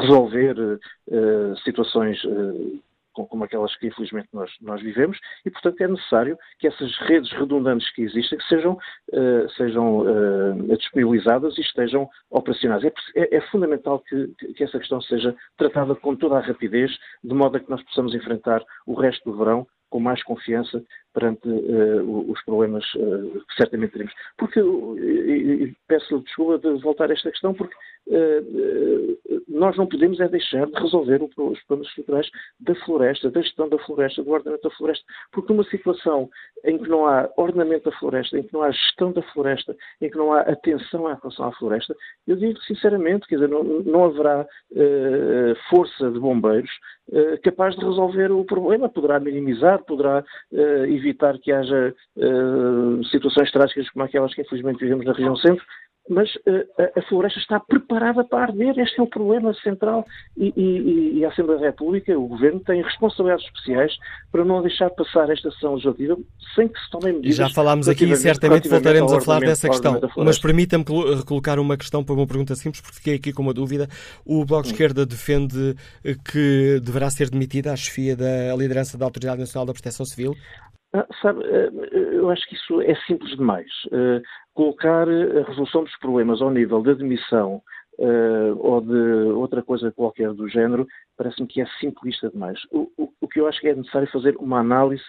resolver 0.01 0.79
situações 1.65 2.19
como 3.15 3.45
aquelas 3.45 3.75
que 3.77 3.87
infelizmente 3.87 4.29
nós, 4.33 4.51
nós, 4.61 4.83
vivemos, 4.83 5.19
e 5.47 5.51
portanto 5.51 5.81
é 5.81 5.89
necessário 5.89 6.37
que 6.59 6.67
essas 6.67 6.97
redes 6.99 7.31
redundantes 7.33 7.89
que 7.95 8.03
existem 8.03 8.37
que 8.37 8.49
sejam, 8.49 8.77
sejam 9.57 10.05
disponibilizadas 10.77 11.57
e 11.57 11.61
estejam 11.61 12.09
operacionais. 12.31 12.85
É, 12.85 12.93
é, 13.15 13.37
é 13.37 13.41
fundamental 13.43 14.01
que, 14.01 14.27
que, 14.55 14.65
essa 14.65 14.79
questão 14.79 15.01
seja 15.01 15.35
tratada 15.57 15.95
com 15.95 16.17
toda 16.17 16.37
a 16.37 16.41
rapidez, 16.41 16.91
de 17.23 17.35
modo 17.35 17.57
a 17.57 17.61
que 17.61 17.71
nós 17.71 17.83
possamos 17.85 18.15
enfrentar 18.15 18.63
o 18.87 18.95
resto 18.95 19.31
do 19.31 19.39
verão 19.39 19.67
com 19.89 20.01
mais 20.01 20.21
confiança 20.25 20.83
perante 21.13 21.49
uh, 21.49 22.31
os 22.31 22.43
problemas 22.43 22.85
que 22.91 23.55
certamente 23.57 23.93
teremos. 23.93 24.13
Porque, 24.37 24.59
e, 24.59 25.65
e 25.65 25.77
peço 25.87 26.19
desculpa 26.19 26.59
de 26.59 26.83
voltar 26.83 27.09
a 27.09 27.13
esta 27.13 27.31
questão, 27.31 27.55
porque 27.55 27.77
nós 29.49 29.77
não 29.77 29.87
podemos 29.87 30.21
é 30.21 30.29
deixar 30.29 30.67
de 30.67 30.75
resolver 30.75 31.23
os 31.23 31.35
problemas 31.35 31.89
estruturais 31.89 32.29
da 32.61 32.75
floresta, 32.77 33.31
da 33.31 33.41
gestão 33.41 33.69
da 33.69 33.79
floresta, 33.79 34.23
do 34.23 34.31
ordenamento 34.31 34.69
da 34.69 34.75
floresta, 34.75 35.05
porque 35.33 35.53
numa 35.53 35.65
situação 35.65 36.29
em 36.65 36.79
que 36.79 36.89
não 36.89 37.07
há 37.07 37.31
ordenamento 37.37 37.91
da 37.91 37.97
floresta, 37.97 38.39
em 38.39 38.43
que 38.43 38.53
não 38.53 38.63
há 38.63 38.71
gestão 38.71 39.13
da 39.13 39.23
floresta, 39.23 39.77
em 40.01 40.11
que 40.11 40.17
não 40.17 40.33
há 40.33 40.41
atenção 40.41 41.07
à 41.07 41.15
relação 41.15 41.47
à 41.47 41.53
floresta, 41.53 41.95
eu 42.27 42.37
digo 42.37 42.61
sinceramente, 42.63 43.27
quer 43.27 43.37
dizer, 43.37 43.49
não, 43.49 43.63
não 43.63 44.05
haverá 44.05 44.47
força 45.71 46.11
de 46.11 46.19
bombeiros 46.19 46.71
capaz 47.43 47.77
de 47.77 47.85
resolver 47.85 48.33
o 48.33 48.45
problema, 48.45 48.89
poderá 48.89 49.21
minimizar, 49.21 49.83
poderá 49.85 50.25
evitar 50.89 51.39
que 51.39 51.53
haja 51.53 51.95
uh, 52.17 53.05
situações 53.05 53.51
trágicas 53.53 53.89
como 53.91 54.05
aquelas 54.05 54.35
que 54.35 54.41
infelizmente 54.41 54.81
vivemos 54.81 55.05
na 55.05 55.13
região 55.13 55.37
centro, 55.37 55.65
mas 56.09 56.29
uh, 56.37 56.99
a, 56.99 57.03
floresta 57.09 57.39
está 57.39 57.59
preparada 57.59 58.25
para 58.25 58.45
arder. 58.45 58.79
Este 58.79 59.01
é 59.01 59.03
o 59.03 59.07
problema 59.07 59.55
central. 59.55 60.05
E, 60.37 60.53
e, 60.57 61.19
e, 61.19 61.25
a 61.25 61.29
Assembleia 61.29 61.61
da 61.61 61.67
República, 61.67 62.19
o 62.19 62.29
Governo, 62.29 62.61
tem 62.61 62.83
responsabilidades 62.83 63.47
especiais 63.47 63.93
para 64.31 64.45
não 64.45 64.61
deixar 64.61 64.91
passar 64.91 65.31
esta 65.31 65.51
sessão 65.53 65.73
legislativa 65.73 66.17
sem 66.55 66.69
que 66.69 66.79
se 66.79 66.91
tomem 66.91 67.15
medidas. 67.15 67.35
E 67.35 67.39
já 67.39 67.49
falámos 67.49 67.89
aqui 67.89 68.05
e 68.05 68.17
certamente 68.17 68.69
voltaremos 68.69 69.13
a 69.13 69.21
falar 69.21 69.41
dessa 69.41 69.69
questão. 69.69 70.01
Mas 70.17 70.39
permita-me 70.39 70.85
colocar 71.27 71.59
uma 71.59 71.77
questão 71.77 72.05
para 72.05 72.15
uma 72.15 72.27
pergunta 72.27 72.55
simples, 72.55 72.83
porque 72.83 72.97
fiquei 72.97 73.15
aqui 73.15 73.33
com 73.33 73.43
uma 73.43 73.55
dúvida. 73.55 73.89
O 74.25 74.45
Bloco 74.45 74.65
de 74.65 74.73
Esquerda 74.73 75.07
defende 75.07 75.75
que 76.31 76.81
deverá 76.83 77.09
ser 77.09 77.31
demitida 77.31 77.73
a 77.73 77.77
chefia 77.77 78.15
da 78.15 78.55
liderança 78.57 78.99
da 78.99 79.05
Autoridade 79.07 79.41
Nacional 79.41 79.67
da 79.67 79.73
Proteção 79.73 80.05
Civil? 80.05 80.37
Ah, 80.95 81.07
sabe, 81.21 81.43
eu 81.93 82.31
acho 82.31 82.47
que 82.49 82.55
isso 82.55 82.81
é 82.81 82.95
simples 83.07 83.37
demais. 83.37 83.69
colocar 84.55 85.09
a 85.09 85.43
resolução 85.43 85.83
dos 85.83 85.99
problemas 85.99 86.41
ao 86.41 86.51
nível 86.51 86.81
de 86.83 86.91
admissão 86.91 87.61
uh, 87.99 88.57
ou 88.59 88.81
de 88.81 89.33
outra 89.33 89.61
coisa 89.61 89.91
qualquer 89.91 90.33
do 90.33 90.49
género, 90.49 90.87
parece-me 91.17 91.49
que 91.49 91.61
é 91.61 91.67
simplista 91.81 92.31
demais. 92.31 92.61
O, 92.71 92.91
o, 92.97 93.13
o, 93.21 93.29
que 93.29 93.41
eu 93.41 93.49
acho 93.49 93.61
que 93.61 93.69
é 93.69 93.75
necessário 93.75 94.11
fazer 94.13 94.37
uma 94.37 94.61
análise 94.61 95.05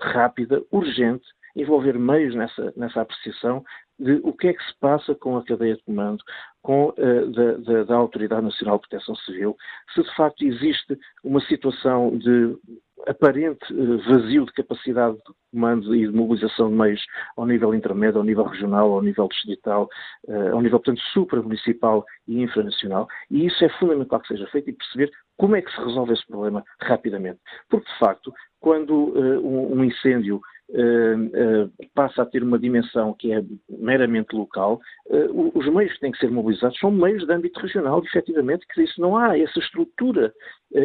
rápida, 0.00 0.60
urgente, 0.72 1.24
envolver 1.54 1.98
meios 1.98 2.34
nessa, 2.34 2.72
nessa 2.76 3.02
apreciação 3.02 3.62
de 3.98 4.20
o 4.24 4.32
que 4.32 4.48
é 4.48 4.52
que 4.52 4.64
se 4.64 4.74
passa 4.80 5.14
com 5.14 5.36
a 5.36 5.44
cadeia 5.44 5.76
de 5.76 5.82
comando, 5.84 6.22
com 6.62 6.88
uh, 6.88 7.30
da, 7.30 7.52
da, 7.58 7.84
da, 7.84 7.94
Autoridade 7.94 8.42
Nacional 8.42 8.76
de 8.76 8.88
Proteção 8.88 9.14
Civil, 9.16 9.56
se 9.94 10.02
de 10.02 10.14
facto 10.16 10.42
existe 10.42 10.98
uma 11.22 11.40
situação 11.42 12.16
de 12.16 12.56
aparente 13.06 13.72
uh, 13.72 13.98
vazio 14.08 14.44
de 14.44 14.52
capacidade 14.52 15.16
de 15.16 15.34
comando 15.52 15.94
e 15.94 16.06
de 16.06 16.12
mobilização 16.12 16.70
de 16.70 16.76
meios 16.76 17.04
ao 17.36 17.46
nível 17.46 17.74
intermédio, 17.74 18.18
ao 18.18 18.24
nível 18.24 18.44
regional, 18.44 18.92
ao 18.92 19.02
nível 19.02 19.28
distrital, 19.28 19.88
uh, 20.28 20.54
ao 20.54 20.60
nível, 20.60 20.78
portanto, 20.78 21.00
supramunicipal 21.12 22.04
e 22.26 22.42
infranacional, 22.42 23.08
e 23.30 23.46
isso 23.46 23.64
é 23.64 23.68
fundamental 23.78 24.20
que 24.20 24.28
seja 24.28 24.46
feito 24.48 24.70
e 24.70 24.72
perceber 24.72 25.10
como 25.36 25.56
é 25.56 25.62
que 25.62 25.72
se 25.72 25.78
resolve 25.78 26.12
esse 26.12 26.26
problema 26.26 26.62
rapidamente. 26.80 27.40
Porque, 27.68 27.90
de 27.90 27.98
facto, 27.98 28.32
quando 28.60 28.94
um, 28.94 29.78
um 29.78 29.84
incêndio 29.84 30.40
passa 31.94 32.22
a 32.22 32.26
ter 32.26 32.42
uma 32.42 32.58
dimensão 32.58 33.14
que 33.14 33.32
é 33.32 33.42
meramente 33.68 34.34
local, 34.34 34.80
uh, 35.06 35.58
os 35.58 35.66
meios 35.72 35.92
que 35.94 36.00
têm 36.00 36.12
que 36.12 36.18
ser 36.18 36.30
mobilizados 36.30 36.78
são 36.78 36.90
meios 36.90 37.26
de 37.26 37.32
âmbito 37.32 37.60
regional, 37.60 38.02
efetivamente, 38.04 38.66
que 38.66 38.82
isso 38.82 39.00
não 39.00 39.16
há 39.16 39.38
essa 39.38 39.58
estrutura 39.58 40.32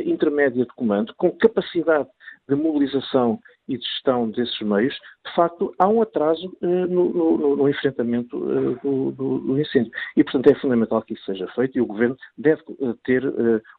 intermédia 0.06 0.66
de 0.66 0.74
comando 0.74 1.14
com 1.16 1.32
capacidade 1.32 2.10
de 2.50 2.56
mobilização 2.56 3.40
e 3.68 3.78
de 3.78 3.84
gestão 3.84 4.30
desses 4.30 4.60
meios, 4.62 4.94
de 5.26 5.36
facto, 5.36 5.74
há 5.78 5.88
um 5.88 6.02
atraso 6.02 6.56
no, 6.62 7.10
no, 7.10 7.56
no, 7.58 7.70
enfrentamento 7.70 8.40
do, 8.82 9.12
do, 9.12 9.40
do, 9.40 9.60
incêndio. 9.60 9.92
E, 10.16 10.24
portanto, 10.24 10.48
é 10.50 10.56
fundamental 10.56 11.02
que 11.02 11.14
isso 11.14 11.26
seja 11.26 11.48
feito 11.50 11.78
e 11.78 11.82
o 11.82 11.86
Governo 11.86 12.16
deve 12.38 12.62
ter 13.04 13.24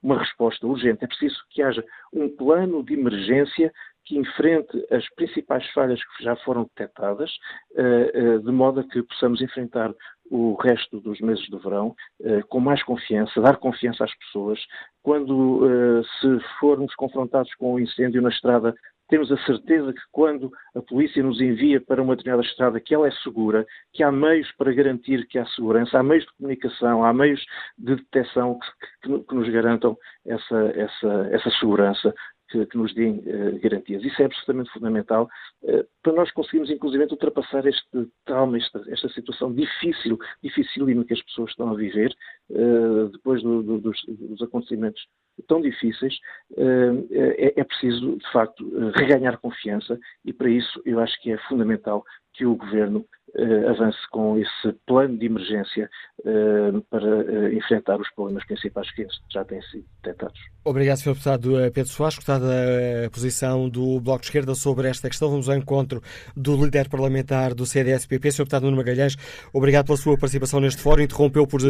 uma 0.03 0.19
resposta 0.19 0.67
urgente. 0.67 1.03
É 1.03 1.07
preciso 1.07 1.37
que 1.51 1.63
haja 1.63 1.83
um 2.13 2.29
plano 2.29 2.83
de 2.83 2.93
emergência 2.93 3.73
que 4.09 4.17
enfrente 4.17 4.87
as 4.91 5.07
principais 5.15 5.69
falhas 5.73 6.01
que 6.03 6.25
já 6.25 6.35
foram 6.37 6.65
detectadas, 6.65 7.31
eh, 7.77 8.11
eh, 8.15 8.39
de 8.39 8.51
modo 8.51 8.81
a 8.81 8.85
que 8.85 9.03
possamos 9.03 9.43
enfrentar 9.43 9.93
o 10.31 10.55
resto 10.55 10.99
dos 11.01 11.21
meses 11.21 11.47
do 11.51 11.59
verão 11.59 11.95
eh, 12.23 12.41
com 12.49 12.59
mais 12.59 12.83
confiança, 12.83 13.41
dar 13.43 13.59
confiança 13.59 14.05
às 14.05 14.15
pessoas. 14.17 14.59
Quando 15.03 16.03
se 16.21 16.41
formos 16.59 16.95
confrontados 16.95 17.55
com 17.55 17.75
um 17.75 17.79
incêndio 17.79 18.21
na 18.21 18.29
estrada, 18.29 18.75
temos 19.09 19.33
a 19.33 19.39
certeza 19.45 19.93
que 19.93 20.03
quando 20.13 20.51
a 20.75 20.83
polícia 20.83 21.23
nos 21.23 21.41
envia 21.41 21.81
para 21.81 22.03
uma 22.03 22.15
determinada 22.15 22.47
estrada 22.47 22.79
que 22.79 22.95
ela 22.95 23.09
é 23.09 23.11
segura, 23.23 23.67
que 23.95 24.03
há 24.03 24.13
meios 24.13 24.51
para 24.53 24.73
garantir 24.73 25.27
que 25.29 25.39
há 25.39 25.47
segurança, 25.47 25.99
há 25.99 26.03
meios 26.03 26.25
de 26.25 26.33
comunicação, 26.37 27.03
há 27.03 27.13
meios 27.13 27.43
de 27.79 27.97
detecção 27.97 28.59
que, 28.59 29.09
que, 29.09 29.25
que 29.25 29.35
nos 29.35 29.49
garantam 29.49 29.97
essa, 30.27 30.73
essa, 30.75 31.29
essa 31.33 31.51
segurança 31.59 32.15
que, 32.49 32.67
que 32.67 32.77
nos 32.77 32.95
deem 32.95 33.19
uh, 33.19 33.59
garantias. 33.61 34.05
Isso 34.05 34.21
é 34.23 34.25
absolutamente 34.25 34.71
fundamental 34.71 35.29
uh, 35.63 35.85
para 36.03 36.13
nós 36.13 36.31
conseguirmos, 36.33 36.71
inclusive, 36.71 37.05
ultrapassar 37.11 37.67
este 37.67 37.87
trauma, 38.25 38.57
esta, 38.57 38.83
esta 38.89 39.09
situação 39.11 39.53
difícil, 39.53 40.19
dificílima 40.43 41.05
que 41.05 41.15
as 41.15 41.23
pessoas 41.23 41.51
estão 41.51 41.71
a 41.71 41.75
viver 41.75 42.15
uh, 42.51 43.09
depois 43.09 43.43
do, 43.43 43.63
do, 43.63 43.79
dos, 43.81 44.01
dos, 44.07 44.43
acontecimentos 44.43 45.07
tão 45.47 45.61
difíceis. 45.61 46.19
É, 46.57 47.61
é, 47.61 47.65
preciso, 47.65 48.17
de 48.17 48.33
facto, 48.33 48.91
reganhar 48.97 49.39
confiança 49.39 49.99
e, 50.25 50.33
para 50.33 50.51
isso, 50.51 50.83
eu 50.85 50.99
acho 50.99 51.21
que 51.23 51.31
é 51.31 51.39
fundamental 51.49 52.05
que 52.35 52.47
o 52.47 52.57
Governo 52.57 53.05
uh, 53.37 53.69
avance 53.71 53.99
com 54.11 54.39
esse 54.39 54.73
plano 54.87 55.19
de 55.19 55.27
emergência 55.27 55.91
uh, 56.21 56.81
para 56.91 57.07
uh, 57.07 57.53
enfrentar 57.53 58.01
os 58.01 58.09
problemas 58.11 58.45
principais 58.47 58.91
que 58.93 59.07
já 59.33 59.45
têm 59.45 59.61
sido 59.63 59.85
detectados. 60.03 60.39
Obrigado, 60.65 60.99
Sr. 60.99 61.13
Deputado 61.13 61.51
Pedro 61.73 61.91
Soares. 61.91 62.17
Gostado 62.17 62.45
da 62.47 63.11
posição 63.11 63.69
do 63.69 64.01
Bloco 64.01 64.21
de 64.21 64.27
Esquerda 64.27 64.55
sobre 64.55 64.89
esta 64.89 65.09
questão. 65.09 65.31
Vamos 65.31 65.49
ao 65.49 65.57
encontro 65.57 66.03
do 66.37 66.63
líder 66.63 66.89
parlamentar 66.89 67.55
do 67.55 67.65
CDS-PP, 67.65 68.31
Sr. 68.31 68.39
Deputado 68.39 68.65
Nuno 68.65 68.77
Magalhães. 68.77 69.17
Obrigado 69.53 69.87
pela 69.87 69.97
sua 69.97 70.19
participação 70.19 70.61
neste 70.61 70.83
fórum. 70.83 71.03
Interrompeu 71.03 71.47
por, 71.47 71.61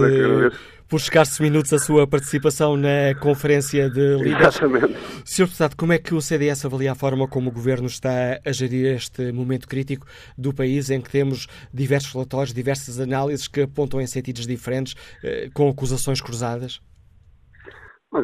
por 0.88 0.96
escassos 0.96 1.38
minutos 1.38 1.72
a 1.72 1.78
sua 1.78 2.06
participação 2.08 2.76
na 2.76 3.14
conferência 3.20 3.88
de 3.88 4.16
líderes. 4.16 4.56
Exatamente. 4.56 4.96
Sr. 5.24 5.44
Deputado, 5.44 5.76
como 5.76 5.92
é 5.92 5.98
que 5.98 6.14
o 6.14 6.20
CDS 6.20 6.64
avalia 6.64 6.92
a 6.92 6.94
forma 6.96 7.28
como 7.28 7.50
o 7.50 7.52
Governo 7.52 7.86
está 7.86 8.40
a 8.44 8.52
gerir 8.52 8.96
este 8.96 9.30
momento 9.30 9.68
crítico 9.68 10.06
do 10.36 10.52
país 10.58 10.90
em 10.90 11.00
que 11.00 11.10
temos 11.10 11.46
diversos 11.72 12.12
relatórios, 12.12 12.52
diversas 12.52 13.00
análises 13.00 13.48
que 13.48 13.62
apontam 13.62 14.00
em 14.00 14.06
sentidos 14.06 14.46
diferentes, 14.46 14.94
eh, 15.24 15.48
com 15.54 15.68
acusações 15.68 16.20
cruzadas? 16.20 16.80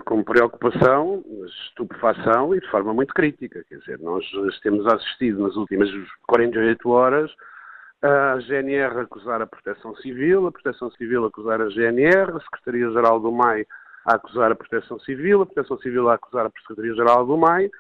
Com 0.07 0.23
preocupação, 0.23 1.23
estupefação 1.47 2.55
e 2.55 2.61
de 2.61 2.71
forma 2.71 2.93
muito 2.93 3.15
crítica. 3.15 3.65
Quer 3.69 3.79
dizer, 3.79 3.99
nós 4.01 4.25
temos 4.63 4.87
assistido 4.87 5.43
nas 5.43 5.57
últimas 5.57 5.89
48 6.27 6.89
horas 6.91 7.31
a 8.03 8.39
GNR 8.41 9.01
acusar 9.01 9.41
a 9.41 9.47
Proteção 9.47 9.97
Civil, 9.97 10.47
a 10.47 10.53
Proteção 10.53 10.91
Civil 10.91 11.25
acusar 11.25 11.63
a 11.63 11.71
GNR, 11.71 12.37
a 12.37 12.41
Secretaria-Geral 12.41 13.19
do 13.19 13.33
MAI 13.33 13.67
a 14.05 14.17
acusar 14.17 14.53
a 14.53 14.55
Proteção 14.55 14.99
Civil, 15.01 15.41
a 15.41 15.47
Proteção 15.47 15.79
Civil 15.79 16.11
a 16.11 16.15
acusar 16.15 16.47
a 16.47 16.51
Secretaria-Geral 16.61 17.27
do 17.27 17.39
MAI, 17.39 17.71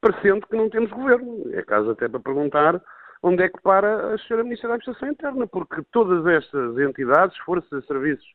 parecendo 0.00 0.46
que 0.46 0.56
não 0.56 0.68
temos 0.68 0.90
governo. 0.90 1.50
É 1.54 1.62
caso 1.62 1.90
até 1.90 2.08
para 2.08 2.20
perguntar 2.20 2.80
onde 3.22 3.44
é 3.44 3.48
que 3.48 3.60
para 3.62 4.12
a 4.12 4.14
Sra. 4.16 4.42
Ministra 4.42 4.68
da 4.68 4.74
Administração 4.74 5.08
Interna, 5.08 5.46
porque 5.46 5.82
todas 5.92 6.26
estas 6.26 6.78
entidades, 6.78 7.36
forças, 7.38 7.86
serviços 7.86 8.26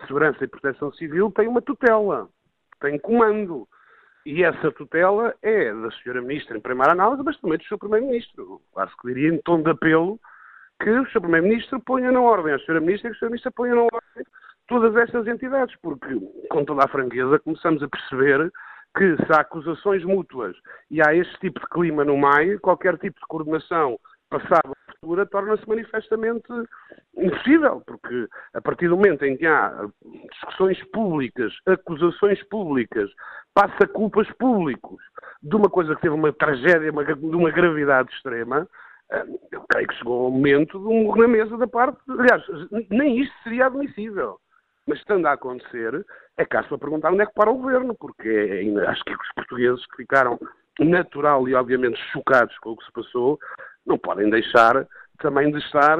de 0.00 0.06
segurança 0.06 0.44
e 0.44 0.48
proteção 0.48 0.92
civil, 0.92 1.30
têm 1.30 1.48
uma 1.48 1.62
tutela, 1.62 2.28
têm 2.80 2.98
comando. 2.98 3.68
E 4.26 4.44
essa 4.44 4.70
tutela 4.72 5.34
é 5.42 5.72
da 5.72 5.88
Sra. 5.88 6.20
Ministra, 6.20 6.56
em 6.56 6.60
primeira 6.60 6.92
análise, 6.92 7.22
mas 7.24 7.40
também 7.40 7.58
do 7.58 7.64
Sr. 7.64 7.78
Primeiro-Ministro. 7.78 8.60
Quase 8.72 8.92
que 8.96 9.08
diria 9.08 9.32
em 9.32 9.40
tom 9.42 9.62
de 9.62 9.70
apelo 9.70 10.18
que 10.80 10.90
o 10.90 11.06
Sr. 11.06 11.20
Primeiro-Ministro 11.20 11.80
ponha 11.80 12.10
na 12.10 12.20
ordem 12.20 12.52
a 12.52 12.58
Sra. 12.58 12.80
Ministra 12.80 13.10
e 13.10 13.12
que 13.12 13.16
a 13.16 13.18
Sra. 13.18 13.28
Ministra 13.28 13.52
ponha 13.52 13.74
na 13.74 13.82
ordem 13.82 14.24
todas 14.66 14.96
estas 14.96 15.26
entidades, 15.26 15.74
porque, 15.82 16.18
com 16.50 16.64
toda 16.64 16.84
a 16.84 16.88
franqueza, 16.88 17.38
começamos 17.40 17.82
a 17.82 17.88
perceber 17.88 18.50
que 18.96 19.16
se 19.16 19.32
há 19.32 19.40
acusações 19.40 20.04
mútuas 20.04 20.56
e 20.90 21.00
há 21.00 21.14
este 21.14 21.38
tipo 21.40 21.60
de 21.60 21.66
clima 21.66 22.04
no 22.04 22.16
MAI, 22.16 22.58
qualquer 22.58 22.98
tipo 22.98 23.18
de 23.18 23.26
coordenação 23.26 23.98
passada 24.32 24.70
a 24.70 24.92
futura 24.92 25.26
torna-se 25.26 25.68
manifestamente 25.68 26.46
impossível, 27.16 27.82
porque 27.86 28.28
a 28.54 28.60
partir 28.60 28.88
do 28.88 28.96
momento 28.96 29.24
em 29.24 29.36
que 29.36 29.46
há 29.46 29.86
discussões 30.32 30.82
públicas, 30.90 31.52
acusações 31.66 32.42
públicas, 32.44 33.10
passa 33.54 33.86
culpas 33.86 34.30
públicos 34.38 35.02
de 35.42 35.54
uma 35.54 35.68
coisa 35.68 35.94
que 35.94 36.02
teve 36.02 36.14
uma 36.14 36.32
tragédia, 36.32 36.90
uma, 36.90 37.04
de 37.04 37.36
uma 37.36 37.50
gravidade 37.50 38.12
extrema, 38.14 38.66
eh, 39.10 39.26
eu 39.50 39.62
creio 39.68 39.88
que 39.88 39.94
chegou 39.96 40.28
o 40.28 40.30
momento 40.30 40.78
de 40.78 40.86
um 40.86 41.04
morro 41.04 41.22
na 41.22 41.28
mesa 41.28 41.56
da 41.58 41.66
parte. 41.66 42.00
Aliás, 42.08 42.42
nem 42.90 43.20
isto 43.20 43.34
seria 43.42 43.66
admissível. 43.66 44.38
Mas 44.86 44.98
estando 44.98 45.26
a 45.26 45.32
acontecer, 45.32 46.04
é 46.36 46.44
caso 46.44 46.68
para 46.68 46.78
perguntar 46.78 47.12
onde 47.12 47.22
é 47.22 47.26
que 47.26 47.34
para 47.34 47.50
o 47.50 47.56
governo, 47.56 47.94
porque 47.94 48.28
é, 48.28 48.86
acho 48.88 49.04
que 49.04 49.12
os 49.12 49.32
portugueses 49.36 49.86
que 49.86 49.98
ficaram 49.98 50.38
natural 50.80 51.48
e 51.48 51.54
obviamente 51.54 52.00
chocados 52.12 52.56
com 52.58 52.70
o 52.70 52.76
que 52.76 52.84
se 52.84 52.92
passou, 52.92 53.38
não 53.86 53.98
podem 53.98 54.30
deixar 54.30 54.86
também 55.18 55.50
de 55.50 55.58
estar 55.58 55.98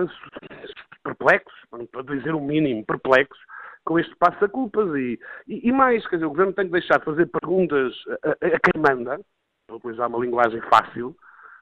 perplexos, 1.02 1.52
para 1.90 2.02
dizer 2.02 2.34
o 2.34 2.40
mínimo, 2.40 2.84
perplexos 2.84 3.38
com 3.84 3.98
este 3.98 4.14
passa-culpas. 4.16 4.94
E, 4.96 5.18
e, 5.46 5.68
e, 5.68 5.72
mais, 5.72 6.06
quer 6.06 6.16
dizer, 6.16 6.26
o 6.26 6.30
Governo 6.30 6.52
tem 6.52 6.66
que 6.66 6.72
deixar 6.72 6.98
de 6.98 7.04
fazer 7.04 7.26
perguntas 7.26 7.92
a, 8.24 8.28
a, 8.28 8.56
a 8.56 8.60
quem 8.60 8.80
manda, 8.80 9.20
para 9.66 9.76
utilizar 9.76 10.08
uma 10.08 10.18
linguagem 10.18 10.60
fácil, 10.62 11.16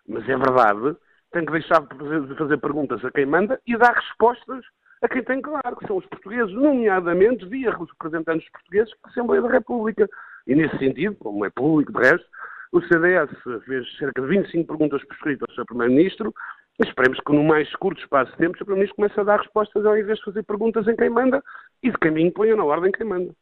mas 0.09 0.29
é 0.29 0.37
verdade, 0.37 0.97
tem 1.33 1.45
que 1.45 1.53
deixar 1.53 1.81
de 1.81 1.97
fazer, 1.97 2.27
de 2.27 2.35
fazer 2.35 2.59
perguntas 2.59 3.05
a 3.05 3.11
quem 3.11 3.27
manda 3.27 3.61
e 3.67 3.77
dar 3.77 3.95
respostas 3.95 4.65
a 5.03 5.09
quem 5.09 5.23
tem 5.25 5.41
que 5.41 5.51
dar, 5.51 5.77
que 5.77 5.87
são 5.87 5.97
os 5.97 6.07
portugueses, 6.07 6.53
nomeadamente 6.53 7.47
via 7.47 7.75
representantes 7.75 8.51
portugueses 8.51 8.93
da 9.03 9.11
Assembleia 9.11 9.43
da 9.43 9.49
República. 9.49 10.09
E 10.47 10.55
nesse 10.55 10.77
sentido, 10.79 11.15
como 11.17 11.45
é 11.45 11.51
público 11.51 11.93
de 11.93 11.99
resto, 11.99 12.27
o 12.73 12.81
CDS 12.83 13.31
fez 13.65 13.97
cerca 13.99 14.23
de 14.23 14.29
25 14.29 14.67
perguntas 14.67 15.05
por 15.05 15.15
escrito 15.15 15.45
ao 15.49 15.55
Sr. 15.55 15.65
Primeiro-Ministro. 15.67 16.33
Esperemos 16.79 17.19
que, 17.21 17.33
no 17.33 17.43
mais 17.43 17.71
curto 17.77 18.01
espaço 18.01 18.31
de 18.33 18.39
tempo, 18.39 18.55
o 18.55 18.59
Sr. 18.59 18.65
Primeiro-Ministro 18.65 18.97
comece 18.97 19.21
a 19.21 19.25
dar 19.25 19.41
respostas 19.41 19.85
ao 19.85 19.99
invés 19.99 20.19
de 20.19 20.25
fazer 20.25 20.43
perguntas 20.45 20.87
em 20.87 20.97
quem 20.97 21.11
manda 21.11 21.43
e 21.83 21.91
de 21.91 21.99
caminho 21.99 22.33
ponha 22.33 22.55
na 22.55 22.65
ordem 22.65 22.93
quem 22.93 23.07
manda. 23.07 23.35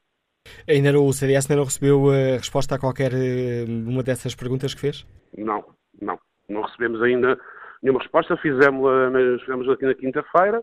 Ainda 0.69 0.99
o 0.99 1.13
CDS 1.13 1.51
ainda 1.51 1.57
não 1.57 1.65
recebeu 1.65 2.11
a 2.11 2.17
eh, 2.17 2.37
resposta 2.39 2.75
a 2.75 2.79
qualquer 2.79 3.13
eh, 3.13 3.65
uma 3.69 4.03
dessas 4.03 4.35
perguntas 4.35 4.75
que 4.75 4.81
fez? 4.81 5.07
Não, 5.37 5.65
não. 6.01 6.19
Não 6.49 6.63
recebemos 6.63 7.03
ainda 7.03 7.39
nenhuma 7.83 8.01
resposta. 8.01 8.37
Fizemos-la 8.39 9.11
fizemos 9.41 9.69
aqui 9.69 9.85
na 9.85 9.95
quinta-feira. 9.95 10.63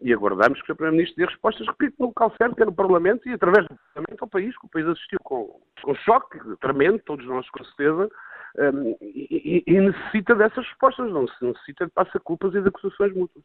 E 0.00 0.12
aguardamos 0.12 0.62
que 0.62 0.72
o 0.72 0.76
Primeiro-Ministro 0.76 1.16
dê 1.18 1.30
respostas, 1.30 1.66
repito, 1.66 1.96
no 1.98 2.06
local 2.06 2.32
certo, 2.38 2.56
que 2.56 2.62
é 2.62 2.66
no 2.66 2.72
Parlamento 2.72 3.28
e 3.28 3.34
através 3.34 3.66
do 3.66 3.78
Parlamento 3.94 4.22
ao 4.22 4.28
país, 4.28 4.56
que 4.58 4.66
o 4.66 4.70
país 4.70 4.86
assistiu 4.86 5.18
com, 5.22 5.60
com 5.82 5.94
choque 5.96 6.38
tremendo, 6.60 6.98
todos 7.00 7.26
nós 7.26 7.48
com 7.50 7.62
certeza, 7.64 8.08
um, 8.56 8.96
e, 9.02 9.62
e, 9.66 9.80
necessita 9.80 10.34
dessas 10.34 10.66
respostas, 10.66 11.12
não 11.12 11.28
se 11.28 11.44
necessita 11.44 11.86
de 11.86 11.92
passa-culpas 11.92 12.54
e 12.54 12.62
de 12.62 12.68
acusações 12.68 13.14
mútuas. 13.14 13.44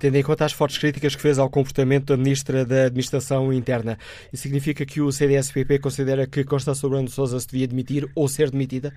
Tendo 0.00 0.16
em 0.16 0.22
conta 0.22 0.44
as 0.44 0.52
fortes 0.52 0.78
críticas 0.78 1.14
que 1.14 1.22
fez 1.22 1.38
ao 1.38 1.50
comportamento 1.50 2.06
da 2.06 2.16
Ministra 2.16 2.64
da 2.64 2.86
Administração 2.86 3.52
Interna, 3.52 3.96
isso 4.32 4.44
significa 4.44 4.86
que 4.86 5.00
o 5.00 5.10
CDS-PP 5.10 5.80
considera 5.80 6.26
que 6.26 6.44
Costa 6.44 6.74
Sobrando 6.74 7.10
Sousa 7.10 7.38
se 7.40 7.48
devia 7.48 7.68
demitir 7.68 8.04
ou 8.16 8.28
ser 8.28 8.50
demitida? 8.50 8.92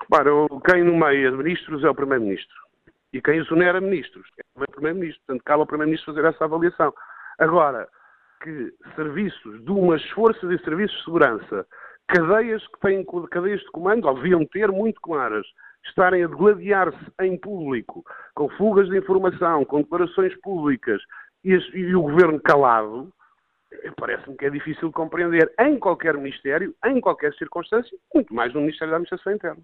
Repara, 0.00 0.30
quem 0.68 0.84
nomeia 0.84 1.30
ministros 1.30 1.84
é 1.84 1.88
o 1.88 1.94
Primeiro-Ministro. 1.94 2.69
E 3.12 3.20
quem 3.20 3.38
exonera 3.38 3.80
ministros 3.80 4.26
é 4.38 4.62
o 4.62 4.70
Primeiro-Ministro. 4.70 5.22
Portanto, 5.26 5.44
cabe 5.44 5.60
ao 5.60 5.66
Primeiro-Ministro 5.66 6.14
fazer 6.14 6.26
essa 6.28 6.44
avaliação. 6.44 6.94
Agora, 7.38 7.88
que 8.42 8.72
serviços 8.94 9.64
de 9.64 9.70
umas 9.70 10.04
forças 10.10 10.50
e 10.50 10.62
serviços 10.64 10.96
de 10.98 11.04
segurança, 11.04 11.66
cadeias 12.08 12.66
que 12.66 12.80
têm 12.80 13.04
cadeias 13.30 13.60
de 13.60 13.70
comando, 13.70 14.06
ou 14.06 14.14
deviam 14.14 14.44
ter 14.46 14.70
muito 14.70 15.00
claras, 15.00 15.46
estarem 15.84 16.24
a 16.24 16.26
degladiar-se 16.26 17.12
em 17.20 17.38
público, 17.38 18.04
com 18.34 18.48
fugas 18.50 18.88
de 18.88 18.98
informação, 18.98 19.64
com 19.64 19.82
declarações 19.82 20.34
públicas 20.40 21.00
e, 21.44 21.52
e 21.52 21.94
o 21.94 22.02
governo 22.02 22.40
calado, 22.40 23.12
parece-me 23.96 24.36
que 24.36 24.46
é 24.46 24.50
difícil 24.50 24.88
de 24.88 24.94
compreender 24.94 25.52
em 25.58 25.78
qualquer 25.78 26.14
ministério, 26.14 26.74
em 26.84 27.00
qualquer 27.00 27.32
circunstância, 27.34 27.96
muito 28.14 28.34
mais 28.34 28.52
no 28.52 28.60
Ministério 28.60 28.90
da 28.90 28.96
Administração 28.96 29.32
Interna. 29.32 29.62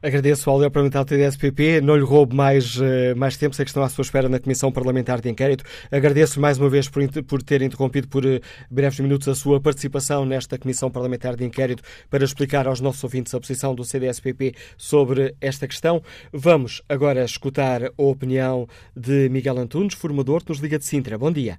Agradeço 0.00 0.48
ao 0.48 0.56
Leão 0.56 0.70
Parlamentar 0.70 1.04
do 1.04 1.08
TDSPP. 1.08 1.80
Não 1.80 1.96
lhe 1.96 2.04
roubo 2.04 2.34
mais, 2.34 2.76
uh, 2.76 3.16
mais 3.16 3.36
tempo, 3.36 3.56
sei 3.56 3.64
que 3.64 3.70
estão 3.70 3.82
à 3.82 3.88
sua 3.88 4.02
espera 4.02 4.28
na 4.28 4.38
Comissão 4.38 4.70
Parlamentar 4.70 5.20
de 5.20 5.28
Inquérito. 5.28 5.64
Agradeço 5.90 6.40
mais 6.40 6.56
uma 6.56 6.68
vez 6.68 6.88
por, 6.88 7.02
por 7.24 7.42
ter 7.42 7.62
interrompido 7.62 8.06
por 8.06 8.24
uh, 8.24 8.38
breves 8.70 9.00
minutos 9.00 9.26
a 9.26 9.34
sua 9.34 9.60
participação 9.60 10.24
nesta 10.24 10.56
Comissão 10.56 10.88
Parlamentar 10.88 11.34
de 11.34 11.44
Inquérito 11.44 11.82
para 12.08 12.24
explicar 12.24 12.68
aos 12.68 12.80
nossos 12.80 13.02
ouvintes 13.02 13.34
a 13.34 13.40
posição 13.40 13.74
do 13.74 13.84
CDSPP 13.84 14.54
sobre 14.76 15.34
esta 15.40 15.66
questão. 15.66 16.00
Vamos 16.32 16.80
agora 16.88 17.24
escutar 17.24 17.86
a 17.86 17.90
opinião 17.96 18.68
de 18.96 19.28
Miguel 19.28 19.58
Antunes, 19.58 19.94
formador 19.94 20.44
que 20.44 20.50
nos 20.50 20.60
Liga 20.60 20.78
de 20.78 20.84
Sintra. 20.84 21.18
Bom 21.18 21.32
dia. 21.32 21.58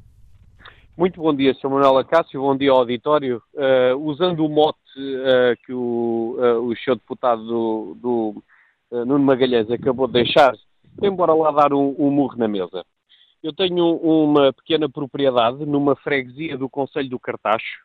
Muito 1.00 1.22
bom 1.22 1.34
dia, 1.34 1.54
Sr. 1.54 1.70
Manuel 1.70 1.98
Acácio, 1.98 2.42
bom 2.42 2.58
dia 2.58 2.72
ao 2.72 2.80
auditório. 2.80 3.42
Uh, 3.54 3.96
usando 4.00 4.46
o 4.46 4.50
mote 4.50 4.78
uh, 4.98 5.56
que 5.66 5.72
o, 5.72 6.36
uh, 6.38 6.62
o 6.62 6.74
deputado 6.74 7.42
do, 7.42 7.96
do 8.02 8.44
Nuno 9.06 9.24
Magalhães 9.24 9.72
acabou 9.72 10.08
de 10.08 10.14
deixar, 10.22 10.54
embora 11.02 11.34
lá 11.34 11.52
dar 11.52 11.72
um, 11.72 11.96
um 11.98 12.12
murro 12.12 12.36
na 12.36 12.50
mesa. 12.50 12.84
Eu 13.42 13.54
tenho 13.54 13.96
uma 13.96 14.52
pequena 14.52 14.90
propriedade 14.90 15.66
numa 15.66 15.96
freguesia 15.96 16.58
do 16.58 16.68
Conselho 16.68 17.12
do 17.12 17.18
Cartacho, 17.18 17.80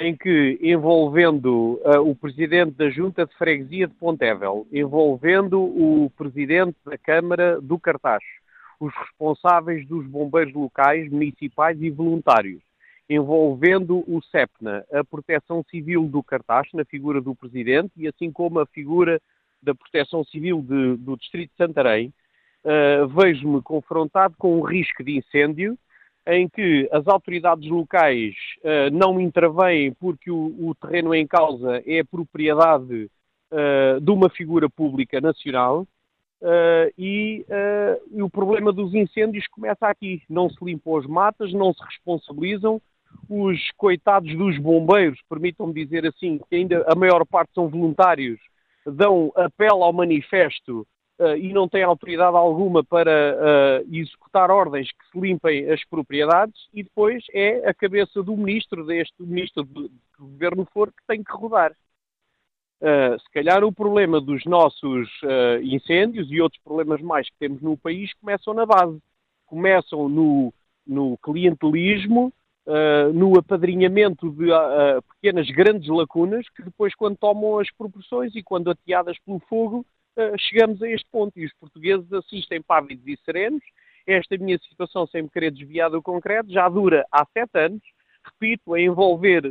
em 0.00 0.16
que, 0.16 0.58
envolvendo 0.60 1.80
o 2.04 2.16
presidente 2.16 2.72
da 2.72 2.90
Junta 2.90 3.26
de 3.26 3.34
Freguesia 3.36 3.86
de 3.86 3.94
Pontevel, 3.94 4.66
envolvendo 4.72 5.60
o 5.62 6.10
presidente 6.18 6.76
da 6.84 6.98
Câmara 6.98 7.60
do 7.60 7.78
Cartacho, 7.78 8.39
os 8.80 8.92
responsáveis 8.94 9.86
dos 9.86 10.06
bombeiros 10.06 10.54
locais, 10.54 11.10
municipais 11.10 11.80
e 11.80 11.90
voluntários, 11.90 12.62
envolvendo 13.08 13.98
o 14.08 14.22
CEPNA, 14.30 14.84
a 14.90 15.04
Proteção 15.04 15.62
Civil 15.70 16.08
do 16.08 16.22
Cartaz, 16.22 16.68
na 16.72 16.84
figura 16.84 17.20
do 17.20 17.34
Presidente, 17.34 17.92
e 17.96 18.08
assim 18.08 18.32
como 18.32 18.58
a 18.58 18.66
figura 18.66 19.20
da 19.62 19.74
Proteção 19.74 20.24
Civil 20.24 20.62
de, 20.62 20.96
do 20.96 21.16
Distrito 21.18 21.50
de 21.50 21.56
Santarém, 21.56 22.12
uh, 22.64 23.06
vejo-me 23.08 23.60
confrontado 23.60 24.34
com 24.38 24.58
um 24.58 24.62
risco 24.62 25.04
de 25.04 25.18
incêndio 25.18 25.76
em 26.26 26.48
que 26.48 26.88
as 26.92 27.06
autoridades 27.06 27.68
locais 27.68 28.34
uh, 28.58 28.90
não 28.92 29.20
intervêm 29.20 29.92
porque 29.94 30.30
o, 30.30 30.54
o, 30.58 30.74
terreno 30.74 31.14
em 31.14 31.26
causa 31.26 31.82
é 31.86 32.02
propriedade 32.04 33.10
uh, 33.50 34.00
de 34.00 34.10
uma 34.10 34.30
figura 34.30 34.68
pública 34.70 35.20
nacional 35.20 35.86
Uh, 36.40 36.88
e, 36.96 37.44
uh, 37.50 38.16
e, 38.16 38.22
o 38.22 38.30
problema 38.30 38.72
dos 38.72 38.94
incêndios 38.94 39.46
começa 39.48 39.86
aqui. 39.86 40.22
Não 40.28 40.48
se 40.48 40.56
limpam 40.64 40.96
as 40.96 41.06
matas, 41.06 41.52
não 41.52 41.72
se 41.74 41.84
responsabilizam. 41.84 42.80
Os 43.28 43.70
coitados 43.76 44.34
dos 44.36 44.56
bombeiros, 44.58 45.20
permitam-me 45.28 45.74
dizer 45.74 46.06
assim, 46.06 46.38
que 46.48 46.56
ainda 46.56 46.84
a 46.88 46.94
maior 46.94 47.24
parte 47.26 47.52
são 47.54 47.68
voluntários, 47.68 48.40
dão 48.86 49.32
apelo 49.36 49.82
ao 49.82 49.92
manifesto 49.92 50.86
uh, 51.18 51.36
e 51.36 51.52
não 51.52 51.68
têm 51.68 51.82
autoridade 51.82 52.36
alguma 52.36 52.82
para 52.82 53.82
executar 53.90 54.50
ordens 54.50 54.90
que 54.90 55.10
se 55.12 55.20
limpem 55.20 55.70
as 55.70 55.84
propriedades. 55.84 56.68
E 56.72 56.82
depois 56.82 57.22
é 57.34 57.68
a 57.68 57.74
cabeça 57.74 58.22
do 58.22 58.36
ministro, 58.36 58.86
deste 58.86 59.22
ministro 59.22 59.64
de, 59.64 59.88
de 59.88 59.94
governo 60.18 60.66
for, 60.72 60.88
que 60.88 61.06
tem 61.06 61.22
que 61.22 61.32
rodar. 61.32 61.74
Uh, 62.80 63.20
se 63.20 63.30
calhar 63.30 63.62
o 63.62 63.70
problema 63.70 64.22
dos 64.22 64.42
nossos 64.46 65.06
uh, 65.22 65.62
incêndios 65.62 66.32
e 66.32 66.40
outros 66.40 66.62
problemas 66.62 67.02
mais 67.02 67.28
que 67.28 67.36
temos 67.38 67.60
no 67.60 67.76
país 67.76 68.10
começam 68.14 68.54
na 68.54 68.64
base. 68.64 68.98
Começam 69.44 70.08
no, 70.08 70.50
no 70.86 71.18
clientelismo, 71.18 72.32
uh, 72.66 73.12
no 73.12 73.38
apadrinhamento 73.38 74.30
de 74.30 74.46
pequenas, 75.12 75.50
grandes 75.50 75.90
lacunas 75.90 76.48
que 76.48 76.62
depois, 76.62 76.94
quando 76.94 77.18
tomam 77.18 77.58
as 77.58 77.70
proporções 77.72 78.34
e 78.34 78.42
quando 78.42 78.70
ateadas 78.70 79.18
pelo 79.26 79.40
fogo, 79.40 79.84
chegamos 80.38 80.82
a 80.82 80.88
este 80.88 81.06
ponto. 81.12 81.38
E 81.38 81.44
os 81.44 81.52
portugueses 81.60 82.10
assistem 82.10 82.62
pávidos 82.62 83.06
e 83.06 83.18
serenos. 83.26 83.62
Esta 84.06 84.38
minha 84.38 84.58
situação, 84.58 85.06
sem 85.06 85.22
me 85.22 85.28
querer 85.28 85.50
desviar 85.50 85.90
do 85.90 86.02
concreto, 86.02 86.50
já 86.50 86.66
dura 86.68 87.04
há 87.12 87.26
sete 87.26 87.58
anos. 87.58 87.82
Repito, 88.24 88.74
a 88.74 88.80
envolver 88.80 89.42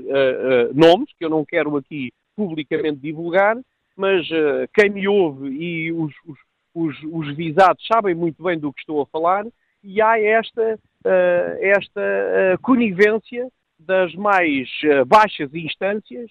nomes, 0.74 1.12
que 1.18 1.26
eu 1.26 1.30
não 1.30 1.46
quero 1.46 1.76
aqui 1.78 2.12
publicamente 2.40 3.02
divulgar, 3.02 3.58
mas 3.98 4.26
uh, 4.32 4.66
quem 4.74 4.90
me 4.90 5.06
ouve 5.10 5.50
e 5.50 5.92
os, 5.92 6.14
os, 6.26 6.40
os, 6.74 7.04
os, 7.04 7.36
visados 7.36 7.86
sabem 7.86 8.16
muito 8.16 8.42
bem 8.42 8.58
do 8.58 8.72
que 8.72 8.80
estou 8.80 9.02
a 9.02 9.06
falar, 9.08 9.46
e 9.84 10.02
há 10.02 10.18
esta, 10.18 10.80
uh, 11.06 11.58
esta 11.60 12.00
uh, 12.00 12.62
conivência 12.62 13.50
das 13.78 14.16
mais 14.16 14.70
baixas 15.08 15.54
instâncias 15.54 16.30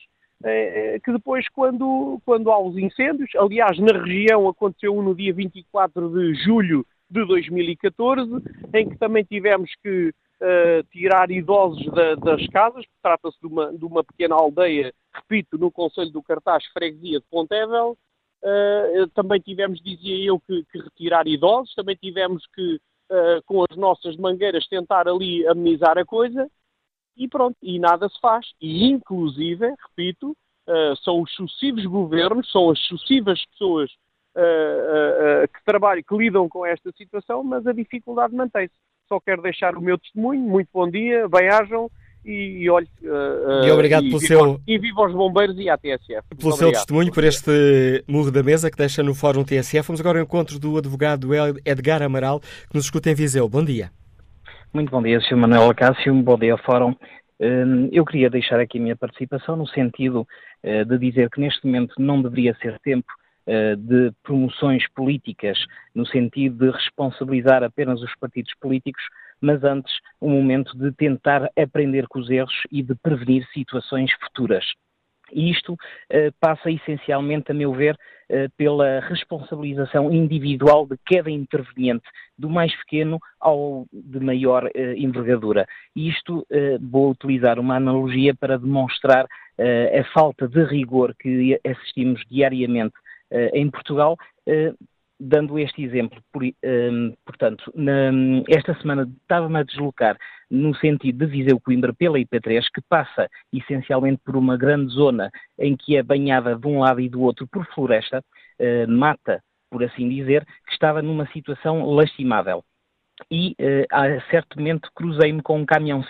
que 1.02 1.10
depois, 1.10 1.48
quando, 1.48 2.20
quando 2.24 2.52
há 2.52 2.62
os 2.62 2.76
incêndios, 2.76 3.30
aliás, 3.36 3.76
na 3.78 3.98
região 3.98 4.47
aconteceu 4.47 4.97
um 4.97 5.02
no 5.02 5.14
dia 5.14 5.32
24 5.32 6.10
de 6.10 6.35
julho 6.44 6.86
de 7.10 7.24
2014, 7.24 8.30
em 8.74 8.89
que 8.89 8.98
também 8.98 9.24
tivemos 9.24 9.70
que 9.82 10.12
uh, 10.40 10.82
tirar 10.90 11.31
idosos 11.31 11.85
da, 11.93 12.15
das 12.15 12.47
casas, 12.48 12.85
trata-se 13.02 13.39
de 13.40 13.47
uma, 13.47 13.73
de 13.73 13.85
uma 13.85 14.05
pequena 14.05 14.35
aldeia, 14.35 14.93
repito, 15.12 15.59
no 15.59 15.70
Conselho 15.70 16.10
do 16.10 16.23
Cartaz, 16.23 16.65
freguesia 16.66 17.20
de 17.20 17.27
Pontevel. 17.31 17.97
Uh, 18.43 19.09
também 19.15 19.40
tivemos, 19.40 19.81
dizia 19.81 20.24
eu, 20.24 20.39
que, 20.40 20.65
que, 20.70 20.78
retirar 20.78 21.27
idosos, 21.27 21.74
também 21.74 21.97
tivemos 21.97 22.47
que, 22.55 22.77
uh, 23.10 23.43
com 23.47 23.65
as 23.69 23.77
nossas 23.77 24.16
mangueiras, 24.16 24.66
tentar 24.69 25.09
ali 25.09 25.47
amenizar 25.47 25.98
a 25.98 26.05
coisa 26.05 26.48
e 27.16 27.27
pronto, 27.27 27.56
e 27.60 27.78
nada 27.78 28.09
se 28.09 28.20
faz. 28.20 28.47
E 28.60 28.85
inclusive, 28.86 29.74
repito, 29.89 30.36
são 31.02 31.23
os 31.23 31.32
sucessivos 31.32 31.85
governos, 31.86 32.48
são 32.52 32.70
as 32.70 32.78
sucessivas 32.86 33.44
pessoas 33.47 33.90
que 35.52 35.65
trabalham, 35.65 36.02
que 36.06 36.16
lidam 36.16 36.48
com 36.48 36.65
esta 36.65 36.93
situação, 36.93 37.43
mas 37.43 37.66
a 37.66 37.73
dificuldade 37.73 38.36
mantém-se 38.36 38.74
só 39.09 39.18
quero 39.18 39.43
deixar 39.43 39.76
o 39.76 39.80
meu 39.80 39.98
testemunho. 39.98 40.40
Muito 40.40 40.68
bom 40.72 40.89
dia, 40.89 41.26
bem-ajam 41.28 41.90
e, 42.24 42.62
e 42.62 42.70
olhe. 42.70 42.86
Uh, 43.02 43.66
e 43.66 43.70
obrigado 43.70 44.05
e 44.05 44.09
pelo 44.09 44.20
viva, 44.20 44.35
seu. 44.35 44.60
E 44.66 44.78
viva 44.78 45.06
os 45.06 45.14
bombeiros 45.14 45.59
e 45.59 45.68
à 45.68 45.78
TSF. 45.78 46.22
Pelo 46.39 46.52
seu 46.52 46.70
testemunho, 46.70 47.12
por 47.12 47.24
este 47.24 48.05
murro 48.06 48.30
da 48.30 48.43
mesa 48.43 48.70
que 48.70 48.76
deixa 48.76 49.02
no 49.02 49.14
Fórum 49.14 49.44
TSF. 49.44 49.86
Vamos 49.86 50.01
agora 50.01 50.18
ao 50.18 50.24
encontro 50.24 50.59
do 50.59 50.76
advogado 50.76 51.30
Edgar 51.64 52.02
Amaral, 52.02 52.40
que 52.40 52.74
nos 52.74 52.85
escuta 52.85 53.10
em 53.10 53.14
Viseu. 53.14 53.48
Bom 53.48 53.64
dia. 53.64 53.90
Muito 54.72 54.90
bom 54.90 55.02
dia, 55.02 55.18
Sr. 55.20 55.36
Manuel 55.36 55.70
Acácio. 55.70 56.14
Bom 56.22 56.39
dia 56.39 56.52
ao 56.52 56.59
Fórum. 56.59 56.94
Hum, 57.40 57.89
eu 57.93 58.05
queria 58.05 58.28
deixar 58.28 58.60
aqui 58.60 58.78
a 58.78 58.82
minha 58.82 58.97
participação 58.97 59.56
no 59.56 59.66
sentido 59.68 60.26
eh, 60.62 60.85
de 60.85 60.98
dizer 60.98 61.30
que 61.30 61.40
neste 61.40 61.64
momento 61.64 61.94
não 61.98 62.20
deveria 62.20 62.55
ser 62.60 62.78
tempo 62.80 63.06
de 63.79 64.12
promoções 64.23 64.87
políticas, 64.91 65.59
no 65.95 66.07
sentido 66.07 66.66
de 66.66 66.70
responsabilizar 66.70 67.62
apenas 67.62 68.03
os 68.03 68.15
partidos 68.16 68.53
políticos, 68.61 69.03
mas 69.41 69.62
antes 69.65 69.93
um 70.20 70.31
momento 70.31 70.77
de 70.77 70.93
tentar 70.93 71.49
aprender 71.59 72.07
com 72.09 72.19
os 72.19 72.29
erros 72.29 72.55
e 72.70 72.83
de 72.83 72.95
prevenir 72.95 73.47
situações 73.53 74.12
futuras. 74.25 74.65
E 75.33 75.51
isto 75.51 75.75
uh, 75.75 76.33
passa 76.41 76.70
essencialmente, 76.70 77.51
a 77.51 77.55
meu 77.55 77.73
ver, 77.73 77.95
uh, 77.95 78.51
pela 78.57 79.01
responsabilização 79.01 80.11
individual 80.11 80.87
de 80.87 80.97
cada 81.05 81.31
interveniente, 81.31 82.05
do 82.37 82.49
mais 82.49 82.75
pequeno 82.77 83.20
ao 83.41 83.87
de 83.93 84.20
maior 84.20 84.65
uh, 84.65 84.70
envergadura. 84.97 85.66
E 85.95 86.09
isto 86.09 86.47
vou 86.81 87.11
utilizar 87.11 87.59
uma 87.59 87.77
analogia 87.77 88.35
para 88.35 88.59
demonstrar 88.59 89.27
a 89.59 90.05
falta 90.12 90.47
de 90.47 90.62
rigor 90.65 91.15
que 91.19 91.59
assistimos 91.65 92.23
diariamente 92.31 92.95
eh, 92.95 93.07
em 93.30 93.70
Portugal, 93.70 94.16
eh, 94.46 94.72
dando 95.20 95.59
este 95.59 95.82
exemplo, 95.82 96.22
um, 96.64 97.12
portanto, 97.24 97.72
esta 98.48 98.74
semana 98.80 99.10
estava-me 99.22 99.59
a 99.59 99.64
deslocar 99.64 100.16
no 100.48 100.74
sentido 100.76 101.26
de 101.26 101.32
Viseu-Coimbra 101.32 101.92
pela 101.92 102.18
IP3, 102.18 102.64
que 102.72 102.80
passa 102.88 103.28
essencialmente 103.52 104.22
por 104.24 104.36
uma 104.36 104.56
grande 104.56 104.92
zona 104.94 105.30
em 105.59 105.76
que 105.76 105.96
é 105.96 106.02
banhada 106.02 106.56
de 106.56 106.66
um 106.66 106.80
lado 106.80 107.00
e 107.00 107.09
do 107.09 107.20
outro 107.20 107.48
por 107.48 107.66
floresta, 107.74 108.24
uh, 108.60 108.90
mata, 108.90 109.42
por 109.68 109.82
assim 109.82 110.09
dizer, 110.09 110.46
que 110.66 110.72
estava 110.72 111.02
numa 111.02 111.26
situação 111.32 111.84
lastimável. 111.84 112.64
E 113.28 113.56
momento 114.56 114.88
cruzei-me 114.94 115.42
com 115.42 115.59
um 115.59 115.66
caminhão 115.66 116.05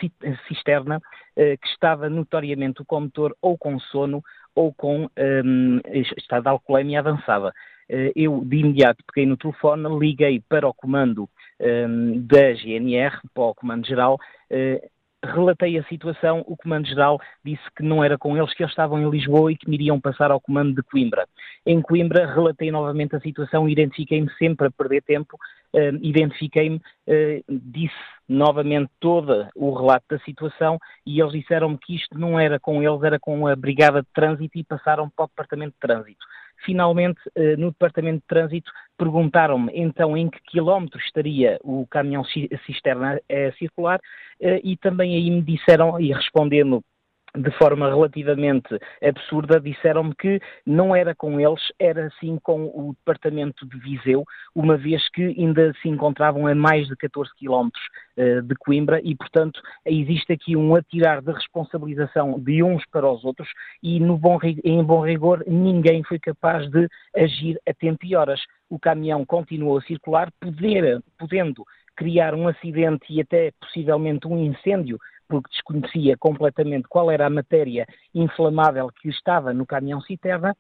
cisterna 0.47 1.01
que 1.35 1.69
estava 1.69 2.11
notoriamente 2.11 2.83
o 2.83 2.85
condutor 2.85 3.35
ou 3.41 3.57
com 3.57 3.79
sono 3.81 4.23
ou 4.59 4.73
com 4.73 5.09
um, 5.45 5.81
estado 6.17 6.43
de 6.43 6.49
alcoolemia 6.49 6.99
avançada. 6.99 7.55
Uh, 7.91 8.13
eu 8.15 8.43
de 8.45 8.57
imediato 8.57 9.05
peguei 9.07 9.29
no 9.29 9.37
telefone, 9.37 9.99
liguei 9.99 10.43
para 10.49 10.69
o 10.69 10.75
comando 10.75 11.29
um, 11.61 12.21
da 12.27 12.53
GNR, 12.53 13.19
para 13.33 13.45
o 13.45 13.55
comando 13.55 13.87
geral, 13.87 14.19
relatei 15.25 15.79
a 15.79 15.85
situação, 15.85 16.45
o 16.47 16.57
Comando-Geral 16.57 17.21
disse 17.45 17.63
que 17.77 17.83
não 17.83 18.03
era 18.03 18.17
com 18.17 18.37
eles, 18.37 18.55
que 18.55 18.63
eles 18.63 18.73
estavam 18.73 19.01
em 19.01 19.11
Lisboa 19.11 19.51
e 19.51 19.57
que 19.57 19.69
me 19.69 19.77
iriam 19.77 20.01
passar 20.01 20.31
ao 20.31 20.41
Comando 20.41 20.75
de 20.75 20.83
Coimbra. 20.83 21.27
Em 21.71 21.83
Coimbra, 21.83 22.25
relatei 22.25 22.71
novamente 22.71 23.15
a 23.15 23.21
situação, 23.21 23.69
identifiquei-me 23.69 24.31
sempre 24.39 24.69
a 24.69 24.71
perder 24.71 25.03
tempo, 25.03 25.37
uh, 25.75 25.99
identifiquei-me, 26.01 26.77
uh, 26.77 27.45
disse 27.47 27.95
novamente 28.27 28.91
todo 28.99 29.47
o 29.55 29.75
relato 29.75 30.07
da 30.09 30.19
situação 30.21 30.79
e 31.05 31.21
eles 31.21 31.33
disseram-me 31.33 31.77
que 31.77 31.95
isto 31.95 32.19
não 32.19 32.41
era 32.41 32.59
com 32.59 32.83
eles, 32.83 33.03
era 33.03 33.21
com 33.21 33.47
a 33.47 33.55
Brigada 33.55 34.01
de 34.01 34.09
Trânsito 34.15 34.57
e 34.57 34.65
passaram 34.65 35.11
para 35.11 35.27
o 35.27 35.29
Departamento 35.29 35.73
de 35.73 35.79
Trânsito. 35.79 36.25
Finalmente, 36.65 37.21
eh, 37.37 37.55
no 37.57 37.71
Departamento 37.71 38.21
de 38.21 38.27
Trânsito, 38.27 38.73
perguntaram-me 38.97 39.71
então 39.75 40.17
em 40.17 40.31
que 40.31 40.41
quilómetro 40.41 40.99
estaria 40.99 41.59
o 41.63 41.87
caminhão 41.87 42.25
cisterna 42.65 43.21
a 43.31 43.53
circular 43.59 44.01
e 44.65 44.77
também 44.79 45.15
aí 45.15 45.31
me 45.31 45.43
disseram, 45.43 46.01
e 46.01 46.13
respondendo 46.13 46.83
de 47.39 47.51
forma 47.53 47.89
relativamente 47.89 48.79
absurda, 49.03 49.61
disseram-me 49.61 50.15
que 50.15 50.41
não 50.67 50.95
era 50.95 51.15
com 51.15 51.41
eles, 51.41 51.63
era 51.79 52.11
sim 52.21 52.39
com 52.43 52.65
o 52.67 52.95
departamento 52.99 53.67
de 53.67 53.79
Viseu, 53.79 54.25
uma 54.55 54.77
vez 54.77 55.09
que 55.11 55.23
ainda 55.23 55.73
se 55.81 55.89
encontravam 55.89 56.47
a 56.47 56.55
mais 56.55 56.87
de 56.89 56.97
14 56.97 57.31
quilómetros 57.37 57.83
uh, 58.17 58.43
de 58.43 58.55
Coimbra 58.57 59.01
e, 59.03 59.15
portanto, 59.15 59.61
existe 59.85 60.33
aqui 60.33 60.57
um 60.57 60.75
atirar 60.75 61.23
de 61.23 61.33
responsabilização 61.33 62.39
de 62.41 62.63
uns 62.63 62.85
para 62.91 63.11
os 63.11 63.25
outros 63.25 63.49
e, 63.83 64.01
bom, 64.01 64.39
em 64.65 64.83
bom 64.83 65.05
rigor, 65.05 65.45
ninguém 65.47 66.03
foi 66.03 66.19
capaz 66.19 66.69
de 66.71 66.89
agir 67.17 67.59
a 67.69 67.73
tempo 67.73 68.05
e 68.05 68.17
horas. 68.17 68.41
O 68.69 68.79
caminhão 68.79 69.25
continuou 69.25 69.79
a 69.79 69.83
circular, 69.83 70.31
poder, 70.41 71.03
podendo 71.19 71.65
criar 71.97 72.33
um 72.33 72.47
acidente 72.47 73.07
e 73.11 73.21
até 73.21 73.51
possivelmente 73.61 74.27
um 74.29 74.39
incêndio 74.39 74.99
porque 75.29 75.51
desconhecia 75.51 76.17
completamente 76.17 76.89
qual 76.89 77.11
era 77.11 77.27
a 77.27 77.31
matéria 77.31 77.87
inflamável 78.15 78.91
que 78.91 79.09
estava 79.09 79.53
no 79.53 79.67
caminhão 79.67 80.01
citerna, 80.01 80.57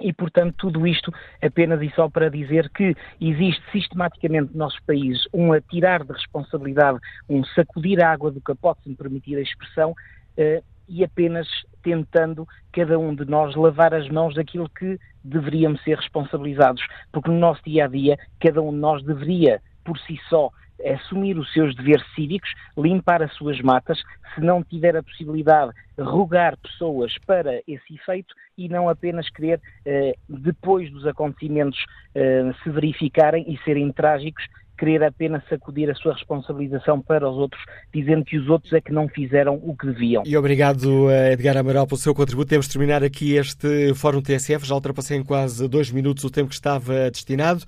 e, 0.00 0.12
portanto, 0.12 0.54
tudo 0.58 0.86
isto 0.86 1.12
apenas 1.40 1.80
e 1.80 1.90
só 1.94 2.08
para 2.08 2.28
dizer 2.28 2.68
que 2.70 2.96
existe 3.20 3.62
sistematicamente 3.70 4.52
no 4.52 4.58
nosso 4.58 4.82
país 4.84 5.22
um 5.32 5.52
atirar 5.52 6.04
de 6.04 6.12
responsabilidade, 6.12 6.98
um 7.28 7.44
sacudir 7.44 8.02
a 8.02 8.10
água 8.10 8.30
do 8.30 8.40
capote, 8.40 8.82
se 8.82 8.88
me 8.88 8.96
permitir 8.96 9.36
a 9.36 9.40
expressão, 9.40 9.94
eh, 10.36 10.62
e 10.88 11.04
apenas 11.04 11.46
tentando 11.82 12.46
cada 12.72 12.98
um 12.98 13.14
de 13.14 13.24
nós 13.24 13.54
lavar 13.54 13.94
as 13.94 14.08
mãos 14.08 14.34
daquilo 14.34 14.68
que 14.68 14.98
deveríamos 15.22 15.82
ser 15.82 15.96
responsabilizados, 15.96 16.84
porque 17.12 17.30
no 17.30 17.38
nosso 17.38 17.62
dia 17.64 17.84
a 17.84 17.88
dia 17.88 18.18
cada 18.40 18.60
um 18.60 18.70
de 18.70 18.78
nós 18.78 19.02
deveria, 19.02 19.62
por 19.84 19.98
si 20.00 20.18
só, 20.28 20.50
assumir 20.84 21.38
os 21.38 21.52
seus 21.52 21.74
deveres 21.74 22.04
cívicos, 22.14 22.50
limpar 22.76 23.22
as 23.22 23.32
suas 23.34 23.60
matas, 23.60 23.98
se 24.34 24.40
não 24.40 24.62
tiver 24.62 24.96
a 24.96 25.02
possibilidade, 25.02 25.72
rogar 25.98 26.56
pessoas 26.58 27.12
para 27.26 27.60
esse 27.66 27.94
efeito 27.94 28.34
e 28.58 28.68
não 28.68 28.88
apenas 28.88 29.28
querer, 29.30 29.60
eh, 29.84 30.14
depois 30.28 30.90
dos 30.90 31.06
acontecimentos 31.06 31.78
eh, 32.14 32.52
se 32.62 32.70
verificarem 32.70 33.44
e 33.48 33.58
serem 33.64 33.92
trágicos, 33.92 34.44
querer 34.76 35.04
apenas 35.04 35.42
sacudir 35.48 35.88
a 35.88 35.94
sua 35.94 36.14
responsabilização 36.14 37.00
para 37.00 37.28
os 37.28 37.36
outros, 37.36 37.62
dizendo 37.92 38.24
que 38.24 38.36
os 38.36 38.48
outros 38.48 38.72
é 38.72 38.80
que 38.80 38.92
não 38.92 39.08
fizeram 39.08 39.60
o 39.62 39.76
que 39.76 39.86
deviam. 39.86 40.22
E 40.26 40.36
obrigado, 40.36 41.10
eh, 41.10 41.32
Edgar 41.32 41.56
Amaral, 41.56 41.86
pelo 41.86 41.98
seu 41.98 42.14
contributo. 42.14 42.48
Temos 42.48 42.66
de 42.66 42.72
terminar 42.72 43.02
aqui 43.04 43.36
este 43.36 43.94
Fórum 43.94 44.20
TSF. 44.20 44.66
Já 44.66 44.74
ultrapassei 44.74 45.16
em 45.16 45.24
quase 45.24 45.68
dois 45.68 45.90
minutos 45.90 46.24
o 46.24 46.30
tempo 46.30 46.48
que 46.48 46.54
estava 46.54 47.10
destinado 47.10 47.64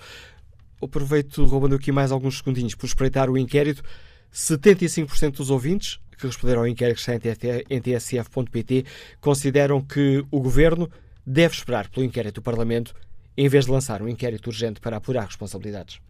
aproveito, 0.83 1.45
roubando 1.45 1.75
aqui 1.75 1.91
mais 1.91 2.13
alguns 2.13 2.39
segundinhos, 2.39 2.75
por 2.75 2.87
espreitar 2.87 3.31
o 3.31 3.39
inquérito. 3.39 3.83
75% 4.33 5.37
dos 5.37 5.51
ouvintes 5.51 5.99
que 6.19 6.27
responderam 6.27 6.63
ao 6.63 6.69
inquérito 6.69 7.03
que 7.03 7.11
está 7.11 7.47
em 7.71 7.81
tsf.pt 7.81 8.85
consideram 9.21 9.81
que 9.81 10.25
o 10.31 10.41
Governo 10.41 10.91
deve 11.27 11.55
esperar 11.55 11.89
pelo 11.89 12.05
inquérito 12.05 12.37
do 12.37 12.43
Parlamento 12.43 12.95
em 13.37 13.49
vez 13.49 13.67
de 13.67 13.71
lançar 13.71 14.03
um 14.03 14.09
inquérito 14.09 14.49
urgente 14.49 14.81
para 14.81 14.97
apurar 14.97 15.27
responsabilidades. 15.27 16.01